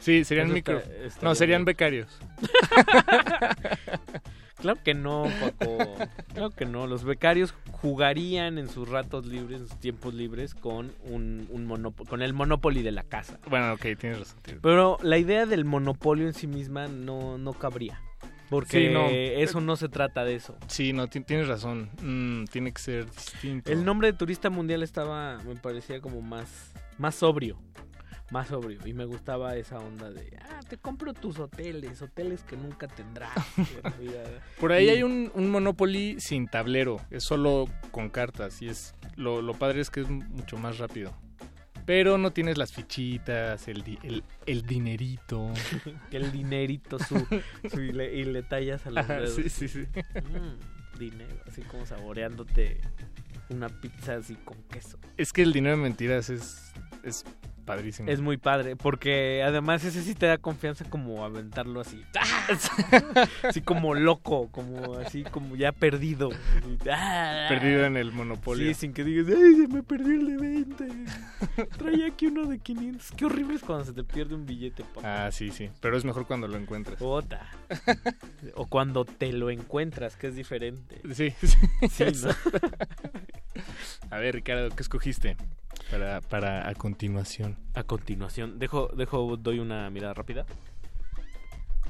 Sí, 0.00 0.24
serían 0.24 0.46
Eso 0.46 0.54
micro. 0.54 0.78
está- 0.78 1.20
no, 1.26 1.34
serían 1.34 1.60
bien. 1.60 1.66
becarios. 1.66 2.08
Claro 4.74 4.82
que 4.84 4.94
no, 4.94 5.24
Paco. 5.40 5.78
Claro 6.34 6.50
que 6.50 6.66
no. 6.66 6.86
Los 6.86 7.04
becarios 7.04 7.54
jugarían 7.72 8.58
en 8.58 8.68
sus 8.68 8.88
ratos 8.88 9.26
libres, 9.26 9.60
en 9.62 9.68
sus 9.68 9.78
tiempos 9.80 10.14
libres, 10.14 10.54
con 10.54 10.92
un, 11.04 11.46
un 11.50 11.92
con 12.08 12.22
el 12.22 12.32
Monopoly 12.32 12.82
de 12.82 12.92
la 12.92 13.02
casa. 13.04 13.38
Bueno, 13.48 13.72
ok, 13.74 13.80
tienes 13.98 14.18
razón. 14.18 14.38
tienes- 14.42 14.62
Pero 14.62 14.98
la 15.02 15.18
idea 15.18 15.46
del 15.46 15.64
monopolio 15.64 16.26
en 16.26 16.34
sí 16.34 16.46
misma 16.46 16.88
no, 16.88 17.38
no 17.38 17.52
cabría. 17.52 18.00
Porque 18.48 18.86
Sí, 18.88 18.94
no. 18.94 19.06
eso 19.08 19.60
no 19.60 19.74
se 19.76 19.88
trata 19.88 20.24
de 20.24 20.36
eso. 20.36 20.56
Sí, 20.68 20.92
no, 20.92 21.08
ti- 21.08 21.20
tienes 21.20 21.48
razón. 21.48 21.90
Mm, 22.00 22.44
tiene 22.44 22.72
que 22.72 22.80
ser 22.80 23.10
distinto. 23.10 23.72
El 23.72 23.84
nombre 23.84 24.12
de 24.12 24.16
turista 24.18 24.50
mundial 24.50 24.84
estaba, 24.84 25.38
me 25.44 25.56
parecía 25.56 26.00
como 26.00 26.22
más, 26.22 26.72
más 26.96 27.16
sobrio. 27.16 27.58
Más 28.30 28.48
sobrio. 28.48 28.80
Y 28.86 28.92
me 28.92 29.04
gustaba 29.04 29.54
esa 29.56 29.78
onda 29.78 30.10
de, 30.10 30.36
ah, 30.42 30.60
te 30.68 30.76
compro 30.78 31.14
tus 31.14 31.38
hoteles, 31.38 32.02
hoteles 32.02 32.42
que 32.42 32.56
nunca 32.56 32.88
tendrás. 32.88 33.30
en 33.56 33.66
la 33.84 33.90
vida". 33.90 34.24
Por 34.60 34.72
ahí 34.72 34.86
Y- 34.86 34.88
hay 34.90 35.02
un, 35.04 35.30
un 35.34 35.50
Monopoly 35.50 36.16
sin 36.20 36.48
tablero, 36.48 37.00
es 37.10 37.22
solo 37.24 37.66
con 37.92 38.08
cartas 38.10 38.60
y 38.62 38.68
es 38.68 38.94
lo, 39.14 39.42
lo 39.42 39.54
padre 39.54 39.80
es 39.80 39.90
que 39.90 40.00
es 40.00 40.08
mucho 40.08 40.56
más 40.58 40.78
rápido. 40.78 41.12
Pero 41.84 42.18
no 42.18 42.32
tienes 42.32 42.58
las 42.58 42.72
fichitas, 42.72 43.68
el, 43.68 43.82
di- 43.82 43.98
el, 44.02 44.24
el 44.46 44.62
dinerito. 44.62 45.52
el 46.10 46.32
dinerito 46.32 46.98
su, 46.98 47.24
su- 47.70 47.80
y, 47.80 47.92
le, 47.92 48.12
y 48.12 48.24
le 48.24 48.42
tallas 48.42 48.84
a 48.86 48.90
los 48.90 49.04
Ajá, 49.04 49.20
dedos. 49.20 49.34
sí, 49.36 49.48
sí, 49.48 49.68
sí. 49.68 49.80
Mm, 49.82 50.98
dinero, 50.98 51.36
así 51.46 51.62
como 51.62 51.86
saboreándote 51.86 52.80
una 53.50 53.68
pizza 53.68 54.16
así 54.16 54.34
con 54.34 54.60
queso. 54.64 54.98
Es 55.16 55.32
que 55.32 55.42
el 55.42 55.52
dinero 55.52 55.76
de 55.76 55.82
mentiras 55.84 56.28
es, 56.28 56.72
es 57.04 57.24
padrísimo. 57.66 58.08
Es 58.08 58.20
muy 58.20 58.38
padre, 58.38 58.76
porque 58.76 59.42
además 59.42 59.84
ese 59.84 60.02
sí 60.02 60.14
te 60.14 60.26
da 60.26 60.38
confianza 60.38 60.86
como 60.88 61.24
aventarlo 61.24 61.80
así. 61.80 62.02
así 63.42 63.60
como 63.60 63.94
loco, 63.94 64.48
como 64.50 64.94
así 64.94 65.24
como 65.24 65.56
ya 65.56 65.72
perdido. 65.72 66.30
Perdido 67.48 67.84
en 67.84 67.96
el 67.96 68.12
monopolio. 68.12 68.66
Sí, 68.68 68.74
sin 68.74 68.92
que 68.92 69.04
digas, 69.04 69.26
¡ay, 69.28 69.56
se 69.56 69.68
me 69.68 69.82
perdió 69.82 70.14
el 70.14 70.26
de 70.26 70.36
20! 70.36 70.88
Traía 71.76 72.06
aquí 72.06 72.26
uno 72.26 72.46
de 72.46 72.58
500. 72.58 73.12
Qué 73.12 73.24
horrible 73.24 73.56
es 73.56 73.62
cuando 73.62 73.84
se 73.84 73.92
te 73.92 74.04
pierde 74.04 74.34
un 74.34 74.46
billete, 74.46 74.84
papá. 74.84 75.26
Ah, 75.26 75.32
sí, 75.32 75.50
sí. 75.50 75.70
Pero 75.80 75.96
es 75.96 76.04
mejor 76.04 76.26
cuando 76.26 76.48
lo 76.48 76.56
encuentras. 76.56 77.00
Ota. 77.00 77.50
o 78.54 78.66
cuando 78.66 79.04
te 79.04 79.32
lo 79.32 79.50
encuentras, 79.50 80.16
que 80.16 80.28
es 80.28 80.36
diferente. 80.36 81.00
Sí, 81.12 81.34
sí. 81.42 81.56
Sí. 81.90 82.28
A 84.10 84.18
ver, 84.18 84.34
Ricardo, 84.36 84.70
¿qué 84.70 84.82
escogiste 84.82 85.36
para, 85.90 86.20
para 86.20 86.68
a 86.68 86.74
continuación? 86.74 87.56
A 87.74 87.82
continuación, 87.84 88.58
dejo, 88.58 88.88
dejo, 88.88 89.36
doy 89.36 89.58
una 89.58 89.88
mirada 89.90 90.14
rápida. 90.14 90.46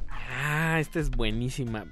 Ah, 0.08 0.78
esta 0.81 1.00
es 1.00 1.10
buenísima. 1.10 1.86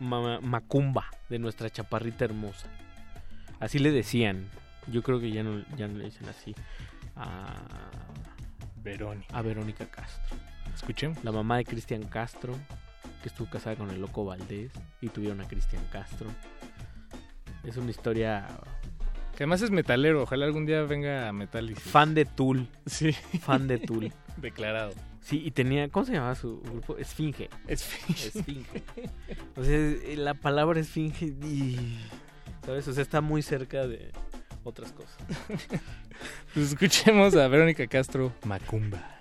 Ma- 0.00 0.40
Macumba, 0.40 1.06
de 1.28 1.38
nuestra 1.38 1.70
chaparrita 1.70 2.24
hermosa. 2.24 2.68
Así 3.60 3.78
le 3.78 3.90
decían. 3.90 4.48
Yo 4.86 5.02
creo 5.02 5.20
que 5.20 5.30
ya 5.30 5.42
no, 5.42 5.64
ya 5.76 5.86
no 5.88 5.98
le 5.98 6.04
dicen 6.06 6.28
así. 6.28 6.54
A 7.16 7.54
Verónica. 8.82 9.36
A 9.36 9.42
Verónica 9.42 9.86
Castro. 9.86 10.36
Escuchemos. 10.74 11.22
La 11.24 11.32
mamá 11.32 11.56
de 11.58 11.64
Cristian 11.64 12.04
Castro, 12.04 12.54
que 13.22 13.28
estuvo 13.28 13.50
casada 13.50 13.76
con 13.76 13.90
el 13.90 14.00
loco 14.00 14.24
Valdés 14.24 14.70
y 15.00 15.08
tuvieron 15.08 15.40
a 15.40 15.48
Cristian 15.48 15.84
Castro. 15.92 16.28
Es 17.64 17.76
una 17.76 17.90
historia 17.90 18.46
Que 19.38 19.44
además 19.44 19.62
es 19.62 19.70
metalero. 19.70 20.24
Ojalá 20.24 20.46
algún 20.46 20.66
día 20.66 20.82
venga 20.82 21.28
a 21.28 21.32
Metallica. 21.32 21.78
fan 21.78 22.12
de 22.12 22.24
Tool. 22.24 22.66
Sí. 22.86 23.12
Fan 23.12 23.68
de 23.68 23.78
Tool. 23.78 24.12
Declarado. 24.36 24.90
Sí, 25.20 25.40
y 25.44 25.52
tenía, 25.52 25.88
¿cómo 25.90 26.04
se 26.04 26.14
llamaba 26.14 26.34
su 26.34 26.60
grupo? 26.60 26.96
Esfinge. 26.96 27.48
Esfinge. 27.68 28.26
Esfinge. 28.36 28.82
O 29.54 29.62
sea, 29.62 29.76
eh, 29.76 30.16
la 30.16 30.34
palabra 30.34 30.80
esfinge, 30.80 31.26
y, 31.26 32.00
¿sabes? 32.66 32.88
O 32.88 32.92
sea, 32.92 33.00
está 33.00 33.20
muy 33.20 33.42
cerca 33.42 33.86
de 33.86 34.10
otras 34.64 34.90
cosas. 34.92 35.16
Pues 36.52 36.72
escuchemos 36.72 37.36
a 37.36 37.46
Verónica 37.46 37.86
Castro, 37.86 38.32
Macumba. 38.44 39.17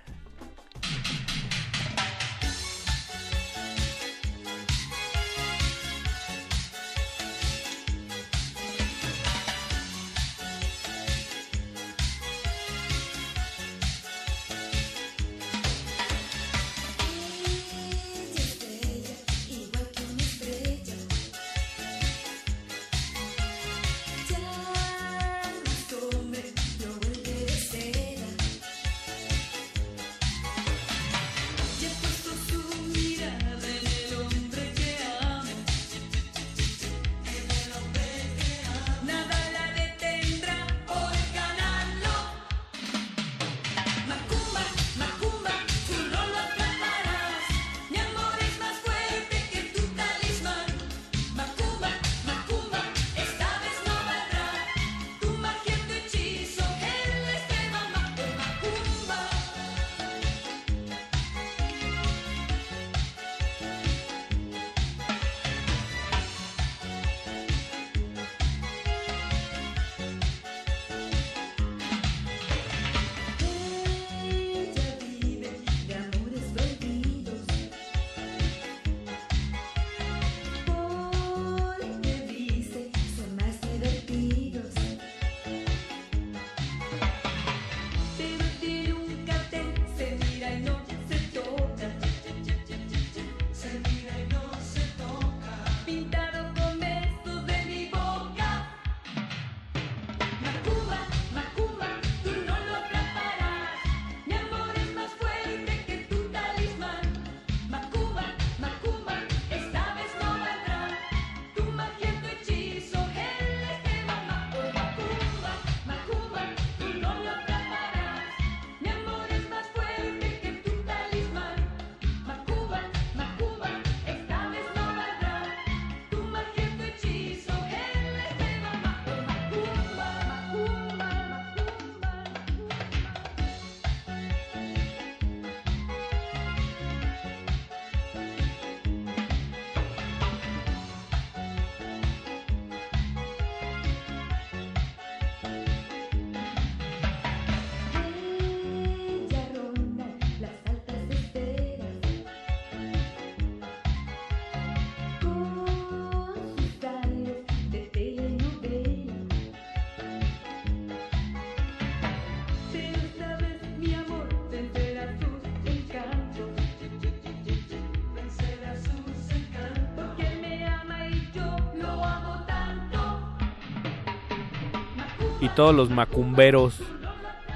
Todos 175.58 175.74
los 175.74 175.90
macumberos, 175.90 176.80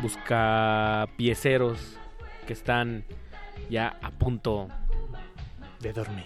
buscapieceros 0.02 1.78
que 2.48 2.54
están 2.54 3.04
ya 3.70 3.96
a 4.02 4.10
punto 4.10 4.70
de 5.82 5.94
dormir. 5.94 6.26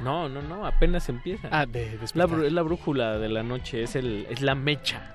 No, 0.00 0.28
no, 0.28 0.42
no, 0.42 0.66
apenas 0.66 1.08
empieza. 1.08 1.46
Ah, 1.52 1.64
de 1.64 1.96
la, 2.14 2.24
es 2.24 2.52
la 2.52 2.62
brújula 2.62 3.18
de 3.18 3.28
la 3.28 3.44
noche, 3.44 3.84
es 3.84 3.94
el 3.94 4.26
es 4.30 4.42
la 4.42 4.56
mecha. 4.56 5.14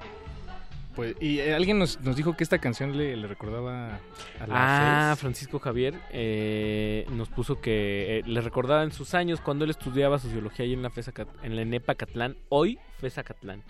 Pues, 0.95 1.13
y 1.19 1.39
eh, 1.39 1.53
alguien 1.53 1.77
nos, 1.77 1.99
nos 1.99 2.15
dijo 2.15 2.37
que 2.37 2.43
esta 2.45 2.57
canción 2.59 2.97
le, 2.97 3.17
le 3.17 3.27
recordaba 3.27 3.99
a 4.39 4.47
la 4.47 5.11
Ah. 5.11 5.15
Francisco 5.17 5.59
Javier 5.59 5.93
eh, 6.11 7.05
nos 7.11 7.27
puso 7.27 7.59
que 7.59 8.19
eh, 8.19 8.23
le 8.25 8.39
recordaba 8.39 8.83
en 8.83 8.93
sus 8.93 9.13
años 9.13 9.41
cuando 9.41 9.65
él 9.65 9.71
estudiaba 9.71 10.19
sociología 10.19 10.63
ahí 10.63 10.71
en 10.71 10.83
la 10.83 10.89
FESA, 10.89 11.11
en 11.43 11.57
la 11.57 11.63
ENEPA 11.63 11.95
Catlán, 11.95 12.37
hoy 12.47 12.79
FESA 13.01 13.23
Catlán. 13.23 13.61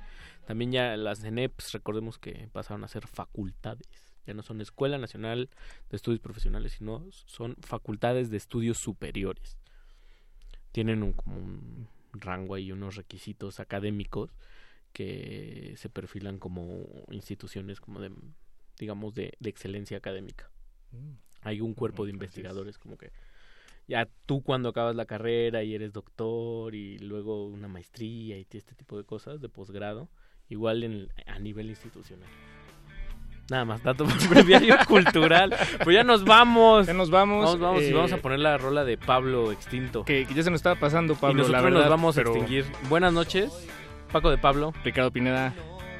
También 0.47 0.71
ya 0.71 0.97
las 0.97 1.23
ENEPs, 1.23 1.73
recordemos 1.73 2.17
que 2.17 2.49
pasaron 2.51 2.83
a 2.83 2.87
ser 2.87 3.05
facultades. 3.05 3.87
Ya 4.25 4.33
no 4.33 4.41
son 4.41 4.59
Escuela 4.59 4.97
Nacional 4.97 5.49
de 5.89 5.95
Estudios 5.95 6.19
Profesionales, 6.19 6.73
sino 6.73 7.05
son 7.11 7.55
facultades 7.61 8.31
de 8.31 8.37
estudios 8.37 8.79
superiores. 8.79 9.57
Tienen 10.71 11.03
un, 11.03 11.13
como 11.13 11.37
un 11.37 11.87
rango 12.13 12.55
ahí, 12.55 12.71
unos 12.71 12.95
requisitos 12.95 13.59
académicos 13.59 14.31
que 14.91 15.75
se 15.77 15.89
perfilan 15.89 16.39
como 16.39 16.87
instituciones 17.11 17.79
como 17.79 17.99
de 17.99 18.11
digamos 18.79 19.13
de, 19.13 19.33
de 19.39 19.49
excelencia 19.49 19.97
académica 19.97 20.49
Mm. 20.91 21.17
hay 21.41 21.61
un 21.61 21.73
cuerpo 21.73 22.05
de 22.05 22.11
investigadores 22.11 22.77
como 22.77 22.97
que 22.97 23.11
ya 23.87 24.07
tú 24.25 24.41
cuando 24.41 24.69
acabas 24.69 24.95
la 24.95 25.05
carrera 25.05 25.63
y 25.63 25.73
eres 25.73 25.93
doctor 25.93 26.75
y 26.75 26.99
luego 26.99 27.45
una 27.47 27.67
maestría 27.67 28.37
y 28.37 28.47
este 28.51 28.75
tipo 28.75 28.97
de 28.97 29.05
cosas 29.05 29.39
de 29.39 29.49
posgrado 29.49 30.09
igual 30.49 30.83
en, 30.83 31.07
a 31.27 31.39
nivel 31.39 31.69
institucional 31.69 32.27
nada 33.49 33.63
más 33.65 33.81
dato 33.83 34.05
breviario 34.29 34.75
cultural 34.87 35.55
pues 35.83 35.93
ya 35.95 36.03
nos 36.03 36.23
vamos 36.25 36.87
Ya 36.87 36.93
nos 36.93 37.09
vamos. 37.09 37.45
vamos, 37.45 37.59
vamos 37.59 37.81
y 37.83 37.87
eh, 37.87 37.93
vamos 37.93 38.11
a 38.13 38.17
poner 38.17 38.39
la 38.39 38.57
rola 38.57 38.83
de 38.85 38.97
Pablo 38.97 39.51
extinto 39.51 40.03
Que, 40.03 40.25
que 40.25 40.33
ya 40.33 40.43
se 40.43 40.49
nos 40.51 40.59
estaba 40.59 40.75
pasando, 40.79 41.15
Pablo, 41.15 41.31
y 41.33 41.37
nosotros 41.37 41.61
la 41.61 41.61
verdad. 41.69 41.79
nos 41.81 41.89
vamos 41.89 42.15
pero- 42.15 42.29
a 42.33 42.37
extinguir 42.37 42.65
buenas 42.89 43.13
noches 43.13 43.51
Paco 44.11 44.29
de 44.29 44.37
Pablo 44.37 44.73
Ricardo 44.83 45.11
Pineda 45.11 45.53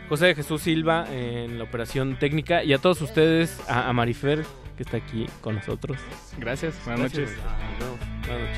José 0.09 0.27
de 0.27 0.35
Jesús 0.35 0.61
Silva 0.61 1.05
en 1.11 1.57
la 1.57 1.65
operación 1.65 2.17
técnica 2.17 2.63
y 2.63 2.71
a 2.71 2.77
todos 2.77 3.01
ustedes, 3.01 3.61
a, 3.69 3.89
a 3.89 3.93
Marifer 3.93 4.45
que 4.77 4.83
está 4.83 4.95
aquí 4.97 5.25
con 5.41 5.55
nosotros. 5.55 5.97
Gracias, 6.37 6.75
buenas 6.85 7.11
Gracias. 7.11 7.31
noches. 7.31 7.43
Nos. 7.79 8.27
Buenas 8.27 8.49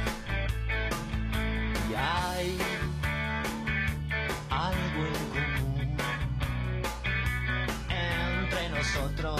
noches. 1.90 2.69
Nosotros 8.96 9.40